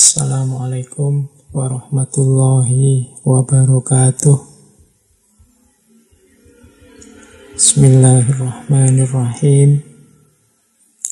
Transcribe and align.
Assalamualaikum 0.00 1.28
warahmatullahi 1.52 3.20
wabarakatuh. 3.20 4.32
Bismillahirrahmanirrahim. 7.52 9.84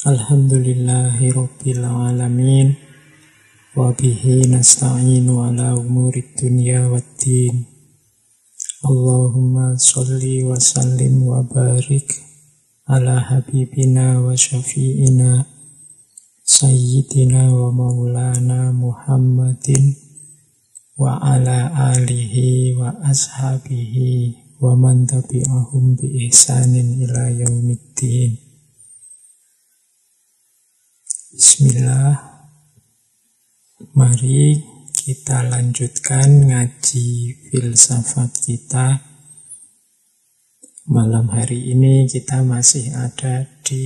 Alhamdulillahi 0.08 1.36
rabbil 1.36 1.84
alamin. 1.84 2.80
Wa 3.76 3.92
bihi 3.92 4.48
nasta'inu 4.48 5.36
ala 5.36 5.76
umurid 5.76 6.40
dunya 6.40 6.88
waddin. 6.88 7.68
Allahumma 8.88 9.76
salli 9.76 10.48
wa 10.48 10.56
sallim 10.56 11.28
wa 11.28 11.44
barik 11.44 12.08
ala 12.88 13.20
habibina 13.20 14.24
wa 14.24 14.32
syafi'ina 14.32 15.57
Sayyidina 16.48 17.52
wa 17.52 17.68
maulana 17.72 18.72
Muhammadin 18.72 19.92
wa 20.96 21.20
ala 21.20 21.92
alihi 21.92 22.72
wa 22.72 22.88
ashabihi 23.04 24.56
wa 24.56 24.72
man 24.72 25.04
tabi'ahum 25.04 26.00
bi 26.00 26.24
ihsanin 26.24 27.04
ila 27.04 27.28
yaumiddin. 27.36 28.40
Bismillah. 31.36 32.16
Mari 33.92 34.56
kita 34.96 35.52
lanjutkan 35.52 36.48
ngaji 36.48 37.08
filsafat 37.52 38.32
kita. 38.40 39.04
Malam 40.88 41.28
hari 41.28 41.76
ini 41.76 42.08
kita 42.08 42.40
masih 42.40 42.96
ada 42.96 43.44
di 43.68 43.84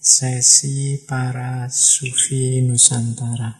sesi 0.00 0.96
para 1.04 1.68
sufi 1.68 2.64
Nusantara. 2.64 3.52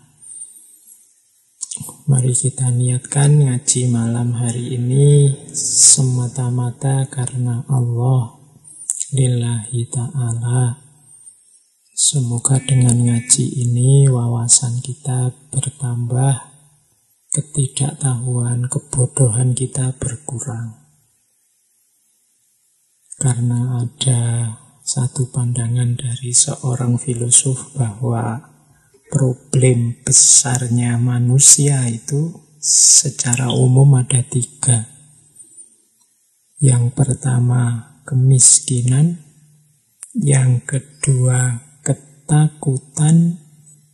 Mari 2.08 2.32
kita 2.32 2.72
niatkan 2.72 3.44
ngaji 3.44 3.92
malam 3.92 4.32
hari 4.32 4.72
ini 4.80 5.36
semata-mata 5.52 7.05
karena 7.12 7.60
Allah 7.69 8.41
lillahi 9.12 9.84
ta'ala. 9.92 10.80
Semoga 11.92 12.56
dengan 12.64 12.97
ngaji 13.04 13.60
ini 13.60 14.08
wawasan 14.08 14.80
kita 14.80 15.36
bertambah, 15.52 16.41
ketidaktahuan, 17.36 18.64
kebodohan 18.72 19.52
kita 19.52 19.92
berkurang. 20.00 20.80
Karena 23.20 23.84
ada 23.84 24.56
satu 24.91 25.30
pandangan 25.30 25.94
dari 25.94 26.34
seorang 26.34 26.98
filosof 26.98 27.78
bahwa 27.78 28.42
problem 29.06 30.02
besarnya 30.02 30.98
manusia 30.98 31.86
itu 31.86 32.34
secara 32.58 33.55
umum 33.55 34.02
ada 34.02 34.19
tiga. 34.27 34.91
Yang 36.58 36.91
pertama 36.98 38.02
kemiskinan, 38.02 39.22
yang 40.19 40.58
kedua 40.66 41.62
ketakutan, 41.86 43.38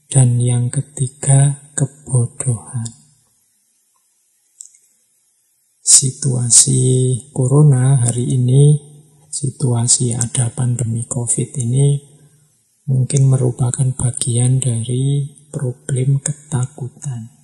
dan 0.08 0.40
yang 0.40 0.72
ketiga 0.72 1.60
kebodohan. 1.76 2.88
Situasi 5.84 6.80
corona 7.36 8.00
hari 8.00 8.32
ini 8.32 8.95
situasi 9.36 10.16
ada 10.16 10.48
pandemi 10.48 11.04
COVID 11.04 11.60
ini 11.60 12.00
mungkin 12.88 13.28
merupakan 13.28 13.84
bagian 13.92 14.64
dari 14.64 15.28
problem 15.52 16.24
ketakutan. 16.24 17.36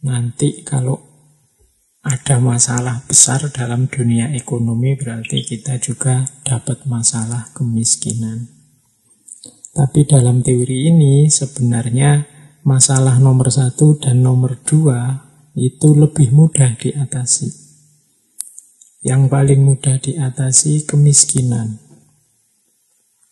Nanti 0.00 0.64
kalau 0.64 0.96
ada 2.00 2.40
masalah 2.40 3.04
besar 3.04 3.52
dalam 3.52 3.84
dunia 3.84 4.32
ekonomi 4.32 4.96
berarti 4.96 5.44
kita 5.44 5.76
juga 5.76 6.24
dapat 6.40 6.88
masalah 6.88 7.52
kemiskinan. 7.52 8.48
Tapi 9.76 10.08
dalam 10.08 10.40
teori 10.40 10.88
ini 10.88 11.28
sebenarnya 11.28 12.24
masalah 12.64 13.20
nomor 13.20 13.52
satu 13.52 14.00
dan 14.00 14.24
nomor 14.24 14.56
dua 14.64 15.28
itu 15.52 15.92
lebih 15.92 16.32
mudah 16.32 16.80
diatasi. 16.80 17.59
Yang 19.00 19.32
paling 19.32 19.64
mudah 19.64 19.96
diatasi 19.96 20.84
kemiskinan. 20.84 21.80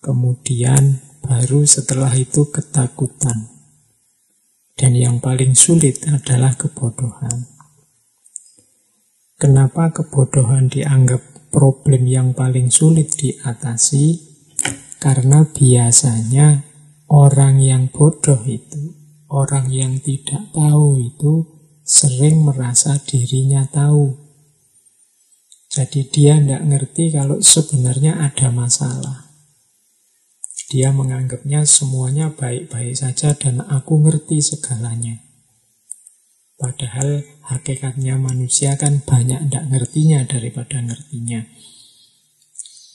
Kemudian 0.00 1.04
baru 1.20 1.68
setelah 1.68 2.08
itu 2.16 2.48
ketakutan. 2.48 3.52
Dan 4.72 4.96
yang 4.96 5.20
paling 5.20 5.52
sulit 5.52 6.08
adalah 6.08 6.56
kebodohan. 6.56 7.52
Kenapa 9.36 9.92
kebodohan 9.92 10.72
dianggap 10.72 11.52
problem 11.52 12.08
yang 12.08 12.32
paling 12.32 12.72
sulit 12.72 13.12
diatasi? 13.20 14.24
Karena 14.96 15.44
biasanya 15.44 16.64
orang 17.12 17.60
yang 17.60 17.92
bodoh 17.92 18.40
itu, 18.48 18.96
orang 19.28 19.68
yang 19.68 20.00
tidak 20.00 20.48
tahu 20.56 20.96
itu 20.96 21.44
sering 21.84 22.40
merasa 22.40 22.96
dirinya 23.04 23.68
tahu 23.68 24.27
jadi 25.68 26.00
dia 26.08 26.34
tidak 26.40 26.64
ngerti 26.64 27.12
kalau 27.12 27.44
sebenarnya 27.44 28.24
ada 28.24 28.48
masalah. 28.48 29.28
Dia 30.68 30.92
menganggapnya 30.92 31.64
semuanya 31.64 32.32
baik-baik 32.32 32.96
saja 32.96 33.32
dan 33.36 33.64
aku 33.64 34.04
ngerti 34.04 34.40
segalanya. 34.40 35.24
Padahal 36.60 37.24
hakikatnya 37.48 38.20
manusia 38.20 38.76
kan 38.76 39.00
banyak 39.00 39.48
tidak 39.48 39.64
ngertinya 39.72 40.20
daripada 40.28 40.84
ngertinya. 40.84 41.40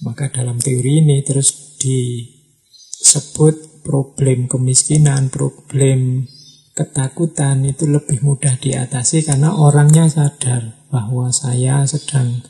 Maka 0.06 0.30
dalam 0.30 0.60
teori 0.60 1.02
ini 1.02 1.24
terus 1.26 1.80
disebut 1.80 3.86
problem 3.86 4.50
kemiskinan, 4.50 5.30
problem 5.30 6.28
ketakutan 6.74 7.62
itu 7.70 7.86
lebih 7.86 8.26
mudah 8.26 8.58
diatasi 8.58 9.26
karena 9.26 9.54
orangnya 9.54 10.10
sadar 10.10 10.74
bahwa 10.90 11.30
saya 11.30 11.86
sedang 11.86 12.42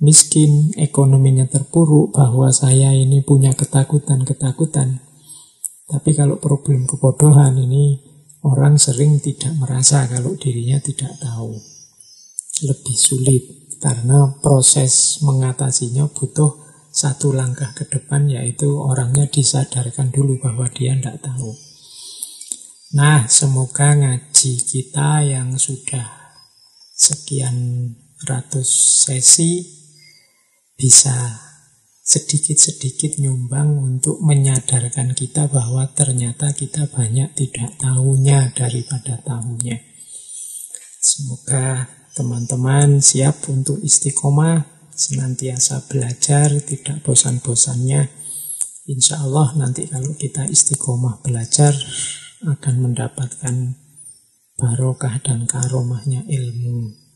miskin, 0.00 0.72
ekonominya 0.80 1.46
terpuruk, 1.46 2.16
bahwa 2.16 2.48
saya 2.50 2.96
ini 2.96 3.20
punya 3.20 3.52
ketakutan-ketakutan. 3.52 5.04
Tapi 5.86 6.10
kalau 6.16 6.40
problem 6.40 6.88
kebodohan 6.88 7.60
ini, 7.60 8.00
orang 8.42 8.80
sering 8.80 9.20
tidak 9.20 9.52
merasa 9.60 10.08
kalau 10.08 10.34
dirinya 10.40 10.80
tidak 10.80 11.12
tahu. 11.20 11.52
Lebih 12.64 12.96
sulit, 12.96 13.44
karena 13.80 14.40
proses 14.40 15.20
mengatasinya 15.20 16.08
butuh 16.08 16.56
satu 16.90 17.36
langkah 17.36 17.70
ke 17.76 17.86
depan, 17.86 18.26
yaitu 18.26 18.66
orangnya 18.66 19.28
disadarkan 19.28 20.10
dulu 20.10 20.40
bahwa 20.40 20.66
dia 20.72 20.96
tidak 20.96 21.20
tahu. 21.22 21.52
Nah, 22.90 23.30
semoga 23.30 23.94
ngaji 23.94 24.52
kita 24.66 25.22
yang 25.22 25.54
sudah 25.54 26.34
sekian 26.90 27.94
ratus 28.26 28.68
sesi 29.06 29.79
bisa 30.80 31.12
sedikit-sedikit 32.00 33.20
nyumbang 33.20 33.76
untuk 33.76 34.16
menyadarkan 34.24 35.12
kita 35.12 35.46
bahwa 35.52 35.84
ternyata 35.92 36.56
kita 36.56 36.88
banyak 36.88 37.36
tidak 37.36 37.76
tahunya 37.76 38.56
daripada 38.56 39.20
tahunya. 39.20 39.76
Semoga 41.04 41.84
teman-teman 42.16 43.04
siap 43.04 43.44
untuk 43.52 43.76
istiqomah, 43.84 44.88
senantiasa 44.90 45.84
belajar, 45.86 46.48
tidak 46.64 47.04
bosan-bosannya. 47.04 48.08
Insya 48.88 49.20
Allah 49.20 49.52
nanti 49.54 49.84
kalau 49.86 50.16
kita 50.16 50.48
istiqomah 50.48 51.20
belajar 51.20 51.76
akan 52.42 52.74
mendapatkan 52.90 53.76
barokah 54.56 55.20
dan 55.20 55.44
karomahnya 55.44 56.24
ilmu. 56.24 57.09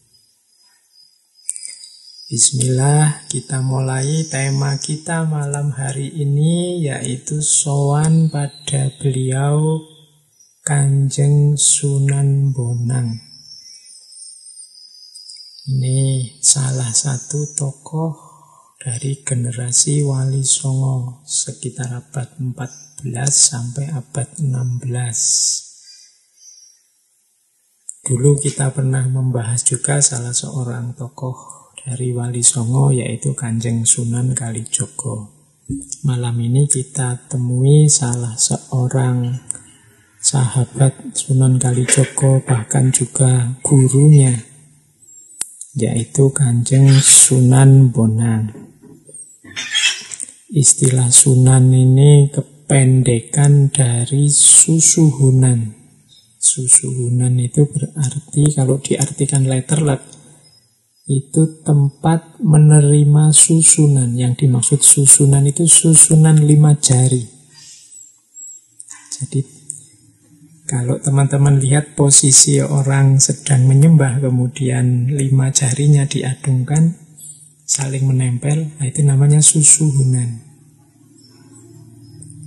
Bismillah, 2.34 3.30
kita 3.30 3.62
mulai 3.62 4.26
tema 4.26 4.74
kita 4.74 5.22
malam 5.22 5.70
hari 5.70 6.10
ini 6.18 6.82
yaitu 6.82 7.38
sowan 7.38 8.26
pada 8.26 8.90
beliau 8.98 9.78
Kanjeng 10.66 11.54
Sunan 11.54 12.50
Bonang. 12.50 13.22
Ini 15.70 16.34
salah 16.42 16.90
satu 16.90 17.54
tokoh 17.54 18.18
dari 18.82 19.22
generasi 19.22 20.02
Wali 20.02 20.42
Songo 20.42 21.22
sekitar 21.22 21.94
abad 21.94 22.34
14 22.34 23.30
sampai 23.30 23.94
abad 23.94 24.42
16. 24.42 24.90
Dulu 28.10 28.34
kita 28.42 28.74
pernah 28.74 29.06
membahas 29.06 29.62
juga 29.62 30.02
salah 30.02 30.34
seorang 30.34 30.98
tokoh 30.98 31.63
dari 31.84 32.16
Wali 32.16 32.40
Songo 32.40 32.88
yaitu 32.88 33.36
Kanjeng 33.36 33.84
Sunan 33.84 34.32
Kalijogo. 34.32 35.36
Malam 36.08 36.40
ini 36.40 36.64
kita 36.64 37.28
temui 37.28 37.92
salah 37.92 38.40
seorang 38.40 39.36
sahabat 40.16 41.12
Sunan 41.12 41.60
Kalijogo, 41.60 42.40
bahkan 42.40 42.88
juga 42.88 43.60
gurunya, 43.60 44.32
yaitu 45.76 46.32
Kanjeng 46.32 46.88
Sunan 47.04 47.92
Bonang. 47.92 48.48
Istilah 50.48 51.12
Sunan 51.12 51.68
ini 51.68 52.32
kependekan 52.32 53.68
dari 53.68 54.32
susuhunan. 54.32 55.76
Susuhunan 56.40 57.36
itu 57.40 57.68
berarti 57.68 58.56
kalau 58.56 58.80
diartikan 58.80 59.44
letterlet 59.44 60.13
itu 61.04 61.60
tempat 61.60 62.40
menerima 62.40 63.32
susunan. 63.32 64.16
Yang 64.16 64.46
dimaksud 64.46 64.80
susunan 64.80 65.44
itu 65.44 65.68
susunan 65.68 66.40
lima 66.40 66.76
jari. 66.80 67.24
Jadi 69.14 69.40
kalau 70.64 70.96
teman-teman 70.96 71.60
lihat 71.60 71.92
posisi 71.92 72.56
orang 72.58 73.20
sedang 73.20 73.68
menyembah 73.68 74.24
kemudian 74.24 75.12
lima 75.12 75.52
jarinya 75.52 76.08
diadungkan 76.08 76.96
saling 77.64 78.08
menempel, 78.08 78.72
nah 78.80 78.86
itu 78.88 79.04
namanya 79.04 79.44
susuhunan. 79.44 80.40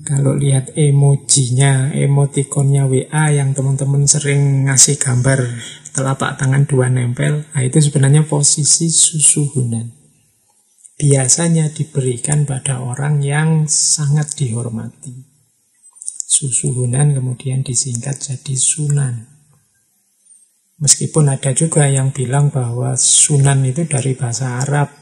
Kalau 0.08 0.40
lihat 0.40 0.72
emojinya, 0.74 1.92
emotikonnya 1.92 2.88
WA 2.88 3.26
yang 3.36 3.52
teman-teman 3.52 4.08
sering 4.08 4.66
ngasih 4.66 4.96
gambar 4.96 5.44
telapak 5.98 6.38
tangan 6.38 6.70
dua 6.70 6.94
nempel, 6.94 7.50
nah 7.58 7.66
itu 7.66 7.82
sebenarnya 7.82 8.30
posisi 8.30 8.86
susuhunan. 8.86 9.90
Biasanya 10.98 11.74
diberikan 11.74 12.46
pada 12.46 12.86
orang 12.86 13.26
yang 13.26 13.66
sangat 13.66 14.38
dihormati. 14.38 15.26
Susuhunan 16.30 17.18
kemudian 17.18 17.66
disingkat 17.66 18.22
jadi 18.22 18.54
sunan. 18.54 19.26
Meskipun 20.78 21.34
ada 21.34 21.58
juga 21.58 21.90
yang 21.90 22.14
bilang 22.14 22.54
bahwa 22.54 22.94
sunan 22.94 23.66
itu 23.66 23.90
dari 23.90 24.14
bahasa 24.14 24.62
Arab, 24.62 24.94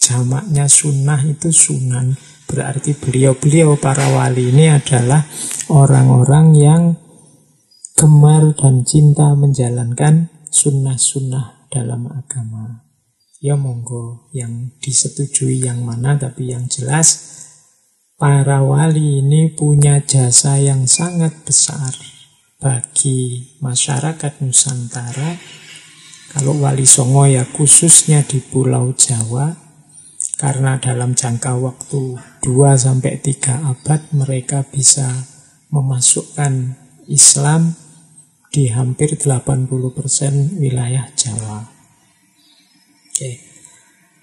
jamaknya 0.00 0.64
sunnah 0.64 1.20
itu 1.28 1.52
sunan. 1.52 2.16
Berarti 2.48 2.96
beliau-beliau 2.96 3.76
para 3.76 4.08
wali 4.16 4.48
ini 4.48 4.72
adalah 4.72 5.28
orang-orang 5.68 6.46
yang 6.56 6.82
gemar 7.92 8.56
dan 8.56 8.82
cinta 8.88 9.36
menjalankan 9.36 10.32
sunnah-sunnah 10.48 11.68
dalam 11.72 12.08
agama. 12.08 12.88
Ya 13.42 13.58
monggo 13.58 14.30
yang 14.30 14.78
disetujui 14.78 15.66
yang 15.66 15.82
mana 15.82 16.14
tapi 16.14 16.54
yang 16.54 16.70
jelas 16.70 17.42
para 18.14 18.62
wali 18.62 19.18
ini 19.18 19.50
punya 19.50 19.98
jasa 19.98 20.62
yang 20.62 20.86
sangat 20.86 21.42
besar 21.42 21.90
bagi 22.62 23.50
masyarakat 23.58 24.38
Nusantara. 24.46 25.34
Kalau 26.30 26.54
wali 26.62 26.86
songo 26.86 27.26
ya 27.26 27.42
khususnya 27.50 28.22
di 28.22 28.38
Pulau 28.38 28.94
Jawa 28.94 29.52
karena 30.38 30.78
dalam 30.78 31.18
jangka 31.18 31.58
waktu 31.58 32.16
2 32.46 32.46
sampai 32.78 33.20
3 33.20 33.68
abad 33.68 34.00
mereka 34.14 34.64
bisa 34.70 35.28
memasukkan 35.74 36.81
Islam 37.08 37.74
di 38.52 38.68
hampir 38.68 39.16
80% 39.16 40.60
wilayah 40.60 41.08
Jawa. 41.16 41.64
Oke. 43.08 43.30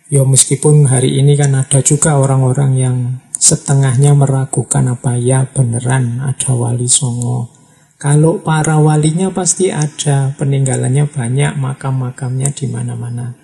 Ya 0.10 0.26
meskipun 0.26 0.90
hari 0.90 1.18
ini 1.22 1.40
kan 1.40 1.56
ada 1.56 1.82
juga 1.82 2.18
orang-orang 2.18 2.72
yang 2.78 2.98
setengahnya 3.40 4.12
meragukan 4.14 4.92
apa 4.92 5.16
ya 5.16 5.48
beneran 5.48 6.20
ada 6.20 6.52
wali 6.54 6.92
songo. 6.92 7.56
Kalau 8.00 8.40
para 8.44 8.80
walinya 8.80 9.28
pasti 9.32 9.76
ada, 9.76 10.32
peninggalannya 10.40 11.04
banyak, 11.08 11.60
makam-makamnya 11.60 12.48
di 12.56 12.72
mana-mana. 12.72 13.39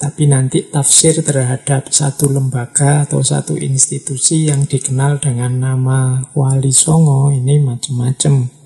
Tapi 0.00 0.24
nanti 0.24 0.64
tafsir 0.64 1.20
terhadap 1.20 1.92
satu 1.92 2.32
lembaga 2.32 3.04
atau 3.04 3.20
satu 3.20 3.60
institusi 3.60 4.48
yang 4.48 4.64
dikenal 4.64 5.20
dengan 5.20 5.60
nama 5.60 6.24
Wali 6.32 6.72
Songo 6.72 7.28
ini 7.28 7.60
macam-macam. 7.60 8.60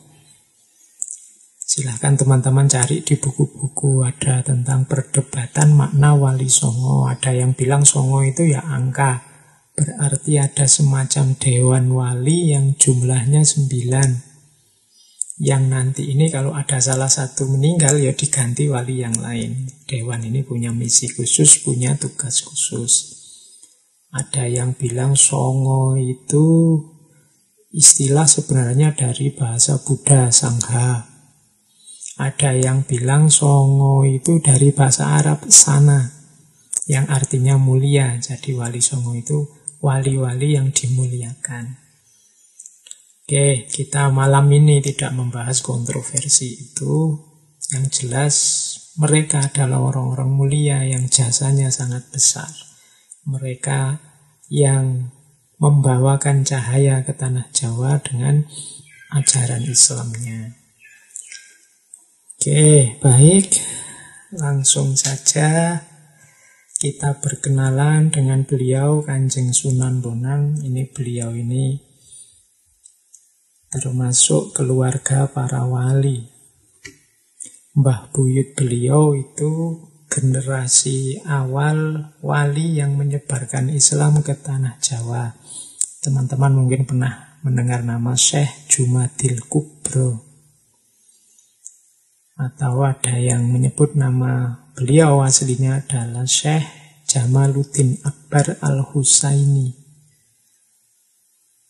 Silahkan 1.75 2.15
teman-teman 2.15 2.71
cari 2.71 3.03
di 3.03 3.19
buku-buku 3.19 4.07
ada 4.07 4.47
tentang 4.47 4.87
perdebatan 4.87 5.75
makna 5.75 6.15
wali 6.15 6.47
songo. 6.47 7.11
Ada 7.11 7.35
yang 7.35 7.59
bilang 7.59 7.83
songo 7.83 8.23
itu 8.23 8.47
ya 8.47 8.63
angka. 8.63 9.27
Berarti 9.75 10.39
ada 10.39 10.71
semacam 10.71 11.35
dewan 11.35 11.91
wali 11.91 12.55
yang 12.55 12.79
jumlahnya 12.79 13.43
sembilan. 13.43 14.34
Yang 15.35 15.63
nanti 15.67 16.03
ini 16.15 16.31
kalau 16.31 16.55
ada 16.55 16.79
salah 16.79 17.11
satu 17.11 17.51
meninggal 17.51 17.99
ya 17.99 18.15
diganti 18.15 18.71
wali 18.71 19.03
yang 19.03 19.19
lain. 19.19 19.67
Dewan 19.83 20.23
ini 20.23 20.47
punya 20.47 20.71
misi 20.71 21.11
khusus, 21.11 21.59
punya 21.67 21.99
tugas 21.99 22.47
khusus. 22.47 23.19
Ada 24.15 24.47
yang 24.47 24.79
bilang 24.79 25.19
songo 25.19 25.99
itu 25.99 26.79
istilah 27.75 28.31
sebenarnya 28.31 28.95
dari 28.95 29.35
bahasa 29.35 29.83
Buddha, 29.83 30.31
Sangha. 30.31 31.11
Ada 32.15 32.55
yang 32.55 32.87
bilang 32.87 33.27
songo 33.27 34.07
itu 34.07 34.39
dari 34.39 34.71
bahasa 34.71 35.19
Arab 35.19 35.51
sana, 35.51 36.15
yang 36.87 37.11
artinya 37.11 37.59
mulia. 37.59 38.23
Jadi 38.23 38.55
wali 38.55 38.79
songo 38.79 39.19
itu 39.19 39.51
wali-wali 39.83 40.55
yang 40.55 40.71
dimuliakan. 40.71 41.84
Oke, 43.25 43.65
kita 43.73 44.13
malam 44.13 44.53
ini 44.53 44.85
tidak 44.85 45.17
membahas 45.17 45.65
kontroversi 45.65 46.61
itu. 46.61 47.17
Yang 47.73 47.87
jelas 48.05 48.35
mereka 49.01 49.49
adalah 49.49 49.81
orang-orang 49.81 50.29
mulia 50.29 50.85
yang 50.85 51.09
jasanya 51.09 51.73
sangat 51.73 52.05
besar. 52.13 52.53
Mereka 53.25 53.97
yang 54.53 55.09
membawakan 55.57 56.45
cahaya 56.45 57.01
ke 57.01 57.17
tanah 57.17 57.49
Jawa 57.57 57.97
dengan 58.05 58.45
ajaran 59.17 59.65
Islamnya. 59.73 60.61
Oke, 62.37 63.01
baik. 63.01 63.57
Langsung 64.37 65.01
saja 65.01 65.81
kita 66.77 67.25
berkenalan 67.25 68.13
dengan 68.13 68.45
beliau 68.45 69.01
Kanjeng 69.01 69.57
Sunan 69.57 70.05
Bonang. 70.05 70.61
Ini 70.61 70.93
beliau 70.93 71.33
ini 71.33 71.81
termasuk 73.75 74.55
keluarga 74.55 75.27
para 75.27 75.67
wali. 75.67 76.31
Mbah 77.75 78.15
buyut 78.15 78.55
beliau 78.55 79.19
itu 79.19 79.83
generasi 80.07 81.19
awal 81.27 82.11
wali 82.23 82.79
yang 82.79 82.95
menyebarkan 82.95 83.75
Islam 83.75 84.23
ke 84.23 84.39
tanah 84.39 84.79
Jawa. 84.79 85.35
Teman-teman 85.99 86.55
mungkin 86.55 86.87
pernah 86.87 87.43
mendengar 87.43 87.83
nama 87.83 88.15
Syekh 88.15 88.71
Jumadil 88.71 89.43
Kubro 89.51 90.35
atau 92.35 92.83
ada 92.83 93.15
yang 93.15 93.47
menyebut 93.47 93.95
nama 93.95 94.59
beliau 94.75 95.23
aslinya 95.23 95.87
adalah 95.87 96.27
Syekh 96.27 96.67
Jamaluddin 97.07 98.03
Akbar 98.03 98.59
Al-Husaini. 98.59 99.84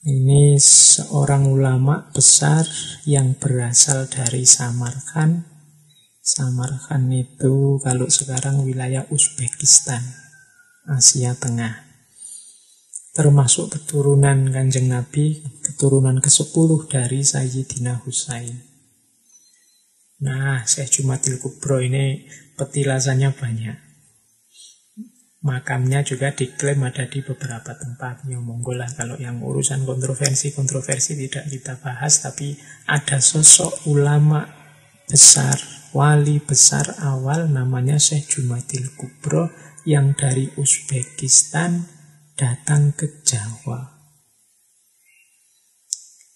Ini 0.05 0.61
seorang 0.61 1.49
ulama 1.49 2.13
besar 2.13 2.69
yang 3.09 3.41
berasal 3.41 4.05
dari 4.05 4.45
Samarkand. 4.45 5.49
Samarkand 6.21 7.09
itu 7.09 7.81
kalau 7.81 8.13
sekarang 8.13 8.69
wilayah 8.69 9.09
Uzbekistan, 9.09 10.05
Asia 10.85 11.33
Tengah. 11.33 11.89
Termasuk 13.17 13.73
keturunan 13.73 14.53
kanjeng 14.53 14.93
Nabi, 14.93 15.41
keturunan 15.65 16.21
ke-10 16.21 16.69
dari 16.85 17.25
Sayyidina 17.25 18.05
Husain. 18.05 18.61
Nah, 20.21 20.69
Syekh 20.69 21.01
Jumadil 21.01 21.41
Kubro 21.41 21.81
ini 21.81 22.29
petilasannya 22.61 23.33
banyak. 23.33 23.84
Makamnya 25.45 26.01
juga 26.01 26.33
diklaim 26.33 26.89
ada 26.89 27.05
di 27.05 27.21
beberapa 27.21 27.77
tempat. 27.77 28.25
Ya 28.25 28.41
monggo 28.41 28.73
lah 28.73 28.89
kalau 28.97 29.21
yang 29.21 29.45
urusan 29.45 29.85
kontroversi-kontroversi 29.85 31.21
tidak 31.21 31.53
kita 31.53 31.77
bahas, 31.85 32.25
tapi 32.25 32.57
ada 32.89 33.21
sosok 33.21 33.85
ulama 33.93 34.49
besar, 35.05 35.61
wali 35.93 36.41
besar 36.41 36.97
awal 37.05 37.53
namanya 37.53 38.01
Syekh 38.01 38.41
Jumadil 38.41 38.97
Kubro 38.97 39.53
yang 39.85 40.17
dari 40.17 40.49
Uzbekistan 40.57 41.93
datang 42.41 42.97
ke 42.97 43.21
Jawa. 43.21 43.93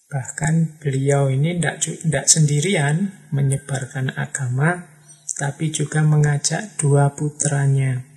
Bahkan 0.08 0.84
beliau 0.84 1.32
ini 1.32 1.56
tidak 1.56 2.28
sendirian 2.28 3.28
menyebarkan 3.32 4.12
agama, 4.16 4.84
tapi 5.36 5.72
juga 5.72 6.00
mengajak 6.00 6.76
dua 6.80 7.12
putranya. 7.12 8.07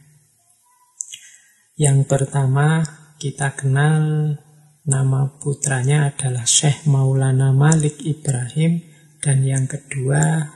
Yang 1.81 2.05
pertama 2.05 2.85
kita 3.17 3.57
kenal 3.57 4.37
Nama 4.81 5.29
putranya 5.37 6.09
adalah 6.09 6.41
Syekh 6.49 6.89
Maulana 6.89 7.53
Malik 7.53 8.01
Ibrahim 8.01 8.81
dan 9.21 9.45
yang 9.45 9.69
kedua 9.69 10.49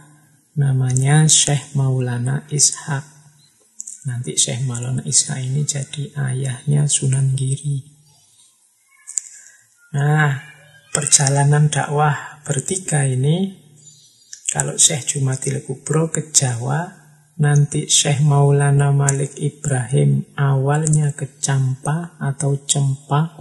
namanya 0.58 1.30
Syekh 1.30 1.78
Maulana 1.78 2.42
Ishak. 2.50 3.06
Nanti 4.10 4.34
Syekh 4.34 4.66
Maulana 4.66 5.06
Ishak 5.06 5.46
ini 5.46 5.62
jadi 5.62 6.10
ayahnya 6.18 6.90
Sunan 6.90 7.38
Giri. 7.38 7.86
Nah, 9.94 10.42
perjalanan 10.90 11.70
dakwah 11.70 12.42
bertiga 12.42 13.06
ini 13.06 13.54
kalau 14.50 14.74
Syekh 14.74 15.14
Jumatil 15.14 15.62
Kubro 15.62 16.10
ke 16.10 16.34
Jawa 16.34 17.05
nanti 17.40 17.88
Syekh 17.88 18.24
Maulana 18.24 18.96
Malik 18.96 19.36
Ibrahim 19.40 20.24
awalnya 20.40 21.16
ke 21.16 21.40
Campa 21.40 22.20
atau 22.20 22.60
Cempa 22.64 23.36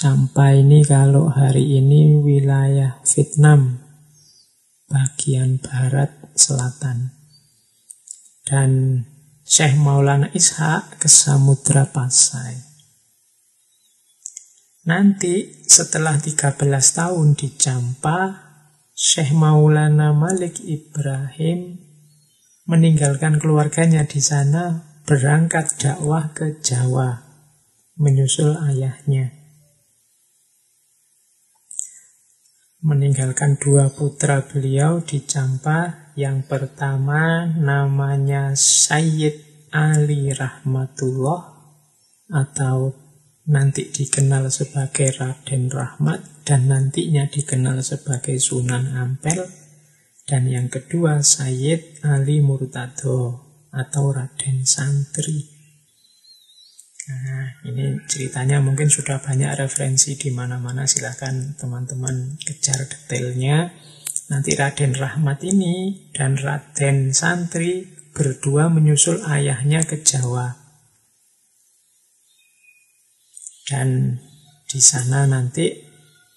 Sampai 0.00 0.64
ini 0.64 0.80
kalau 0.80 1.28
hari 1.28 1.76
ini 1.76 2.16
wilayah 2.24 3.04
Vietnam, 3.04 3.84
bagian 4.88 5.60
barat 5.60 6.08
selatan. 6.32 7.12
Dan 8.40 9.04
Syekh 9.44 9.76
Maulana 9.76 10.32
Ishak 10.32 11.04
ke 11.04 11.08
Samudra 11.10 11.84
Pasai. 11.84 12.56
Nanti 14.88 15.68
setelah 15.68 16.16
13 16.16 16.56
tahun 16.96 17.36
di 17.36 17.52
Campa, 17.60 18.40
Syekh 18.96 19.36
Maulana 19.36 20.16
Malik 20.16 20.64
Ibrahim 20.64 21.89
meninggalkan 22.70 23.42
keluarganya 23.42 24.06
di 24.06 24.22
sana 24.22 24.86
berangkat 25.02 25.74
dakwah 25.74 26.30
ke 26.30 26.62
Jawa 26.62 27.26
menyusul 27.98 28.54
ayahnya. 28.70 29.40
meninggalkan 32.80 33.60
dua 33.60 33.92
putra 33.92 34.44
beliau 34.44 35.04
di 35.04 35.24
Campa. 35.24 36.12
Yang 36.18 36.52
pertama 36.52 37.48
namanya 37.48 38.52
Sayyid 38.52 39.68
Ali 39.72 40.34
Rahmatullah 40.34 41.40
atau 42.28 42.92
nanti 43.48 43.88
dikenal 43.88 44.50
sebagai 44.52 45.16
Raden 45.16 45.70
Rahmat 45.70 46.44
dan 46.44 46.68
nantinya 46.68 47.30
dikenal 47.30 47.80
sebagai 47.80 48.36
Sunan 48.42 48.90
Ampel. 48.92 49.59
Dan 50.30 50.46
yang 50.46 50.70
kedua 50.70 51.26
Sayyid 51.26 52.06
Ali 52.06 52.38
Murtado 52.38 53.50
atau 53.74 54.14
Raden 54.14 54.62
Santri. 54.62 55.42
Nah, 57.10 57.58
ini 57.66 57.98
ceritanya 58.06 58.62
mungkin 58.62 58.86
sudah 58.86 59.18
banyak 59.18 59.58
referensi 59.58 60.14
di 60.14 60.30
mana-mana. 60.30 60.86
Silahkan 60.86 61.58
teman-teman 61.58 62.38
kejar 62.46 62.86
detailnya. 62.86 63.74
Nanti 64.30 64.54
Raden 64.54 64.94
Rahmat 64.94 65.42
ini 65.42 66.06
dan 66.14 66.38
Raden 66.38 67.10
Santri 67.10 67.90
berdua 68.14 68.70
menyusul 68.70 69.26
ayahnya 69.26 69.82
ke 69.82 69.98
Jawa. 70.06 70.54
Dan 73.66 74.22
di 74.70 74.78
sana 74.78 75.26
nanti 75.26 75.74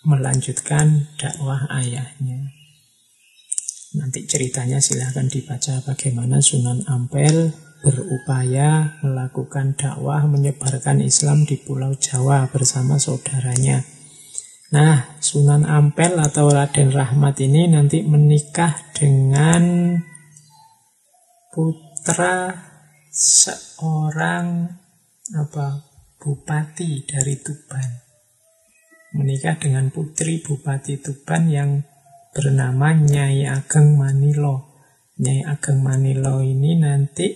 melanjutkan 0.01 1.13
dakwah 1.21 1.69
ayahnya. 1.69 2.62
Nanti 3.93 4.25
ceritanya 4.25 4.81
silahkan 4.81 5.29
dibaca 5.29 5.85
bagaimana 5.85 6.41
Sunan 6.41 6.81
Ampel 6.89 7.53
berupaya 7.85 8.97
melakukan 9.05 9.77
dakwah 9.77 10.25
menyebarkan 10.25 10.97
Islam 11.05 11.45
di 11.45 11.61
Pulau 11.61 11.93
Jawa 11.93 12.49
bersama 12.49 12.97
saudaranya. 12.97 13.85
Nah, 14.73 15.21
Sunan 15.21 15.69
Ampel 15.69 16.17
atau 16.17 16.49
Raden 16.49 16.89
Rahmat 16.89 17.37
ini 17.45 17.69
nanti 17.69 18.01
menikah 18.01 18.73
dengan 18.97 19.93
putra 21.53 22.49
seorang 23.13 24.73
apa 25.37 25.85
bupati 26.17 27.05
dari 27.05 27.37
Tuban. 27.37 28.01
Menikah 29.13 29.61
dengan 29.61 29.93
putri 29.93 30.41
bupati 30.41 30.97
Tuban 30.97 31.45
yang 31.45 31.92
bernama 32.33 32.97
Nyai 32.97 33.45
Ageng 33.45 33.95
Manilo. 33.95 34.73
Nyai 35.21 35.45
Ageng 35.45 35.85
Manilo 35.85 36.41
ini 36.41 36.75
nanti 36.81 37.29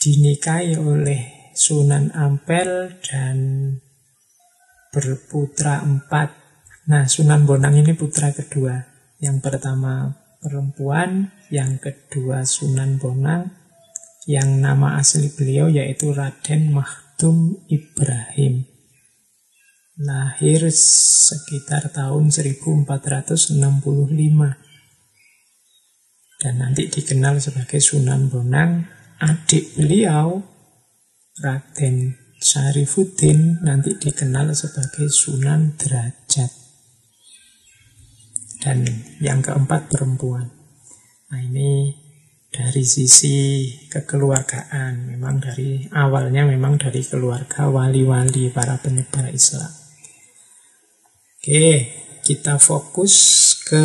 dinikahi 0.00 0.80
oleh 0.80 1.52
Sunan 1.52 2.08
Ampel 2.16 2.96
dan 3.04 3.36
berputra 4.88 5.84
empat. 5.84 6.32
Nah, 6.88 7.04
Sunan 7.04 7.44
Bonang 7.44 7.76
ini 7.76 7.92
putra 7.92 8.32
kedua. 8.32 8.80
Yang 9.20 9.38
pertama 9.44 10.16
perempuan, 10.40 11.30
yang 11.52 11.76
kedua 11.76 12.48
Sunan 12.48 12.96
Bonang, 12.96 13.52
yang 14.24 14.64
nama 14.64 14.96
asli 14.96 15.28
beliau 15.28 15.68
yaitu 15.68 16.10
Raden 16.10 16.72
Makhdum 16.72 17.68
Ibrahim. 17.68 18.71
Lahir 20.00 20.72
sekitar 20.72 21.92
tahun 21.92 22.32
1465 22.32 23.60
dan 26.40 26.54
nanti 26.58 26.88
dikenal 26.88 27.36
sebagai 27.44 27.76
Sunan 27.76 28.32
Bonang 28.32 28.88
adik 29.20 29.76
beliau 29.76 30.40
Raden 31.44 32.16
Syarifuddin 32.40 33.60
nanti 33.60 34.00
dikenal 34.00 34.56
sebagai 34.56 35.12
Sunan 35.12 35.76
Derajat. 35.76 36.50
Dan 38.64 38.88
yang 39.20 39.44
keempat 39.44 39.92
perempuan. 39.92 40.48
Nah 41.28 41.40
ini 41.44 41.92
dari 42.48 42.82
sisi 42.82 43.68
kekeluargaan. 43.92 45.14
Memang 45.14 45.36
dari 45.36 45.84
awalnya 45.92 46.48
memang 46.48 46.80
dari 46.80 47.04
keluarga 47.04 47.68
wali-wali 47.68 48.48
para 48.48 48.80
penyebar 48.80 49.28
Islam. 49.28 49.81
Oke, 51.42 51.90
kita 52.22 52.54
fokus 52.54 53.14
ke 53.66 53.82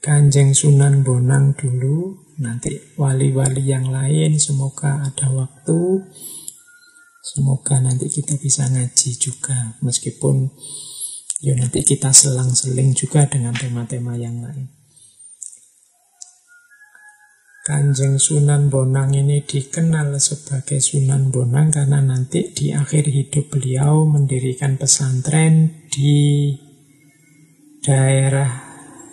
Kanjeng 0.00 0.56
Sunan 0.56 1.04
Bonang 1.04 1.52
dulu. 1.52 2.16
Nanti 2.40 2.96
wali-wali 2.96 3.60
yang 3.68 3.92
lain 3.92 4.40
semoga 4.40 5.04
ada 5.04 5.28
waktu. 5.28 6.00
Semoga 7.20 7.84
nanti 7.84 8.08
kita 8.08 8.40
bisa 8.40 8.72
ngaji 8.72 9.20
juga. 9.20 9.76
Meskipun 9.84 10.48
ya 11.44 11.52
nanti 11.60 11.84
kita 11.84 12.08
selang-seling 12.08 12.96
juga 12.96 13.28
dengan 13.28 13.52
tema-tema 13.52 14.16
yang 14.16 14.40
lain. 14.40 14.72
Kanjeng 17.62 18.16
Sunan 18.16 18.72
Bonang 18.72 19.12
ini 19.12 19.44
dikenal 19.44 20.16
sebagai 20.18 20.80
Sunan 20.80 21.28
Bonang 21.28 21.68
karena 21.68 22.00
nanti 22.00 22.48
di 22.48 22.72
akhir 22.72 23.06
hidup 23.12 23.54
beliau 23.54 24.08
mendirikan 24.08 24.80
pesantren 24.80 25.81
di 25.92 26.48
daerah 27.84 28.48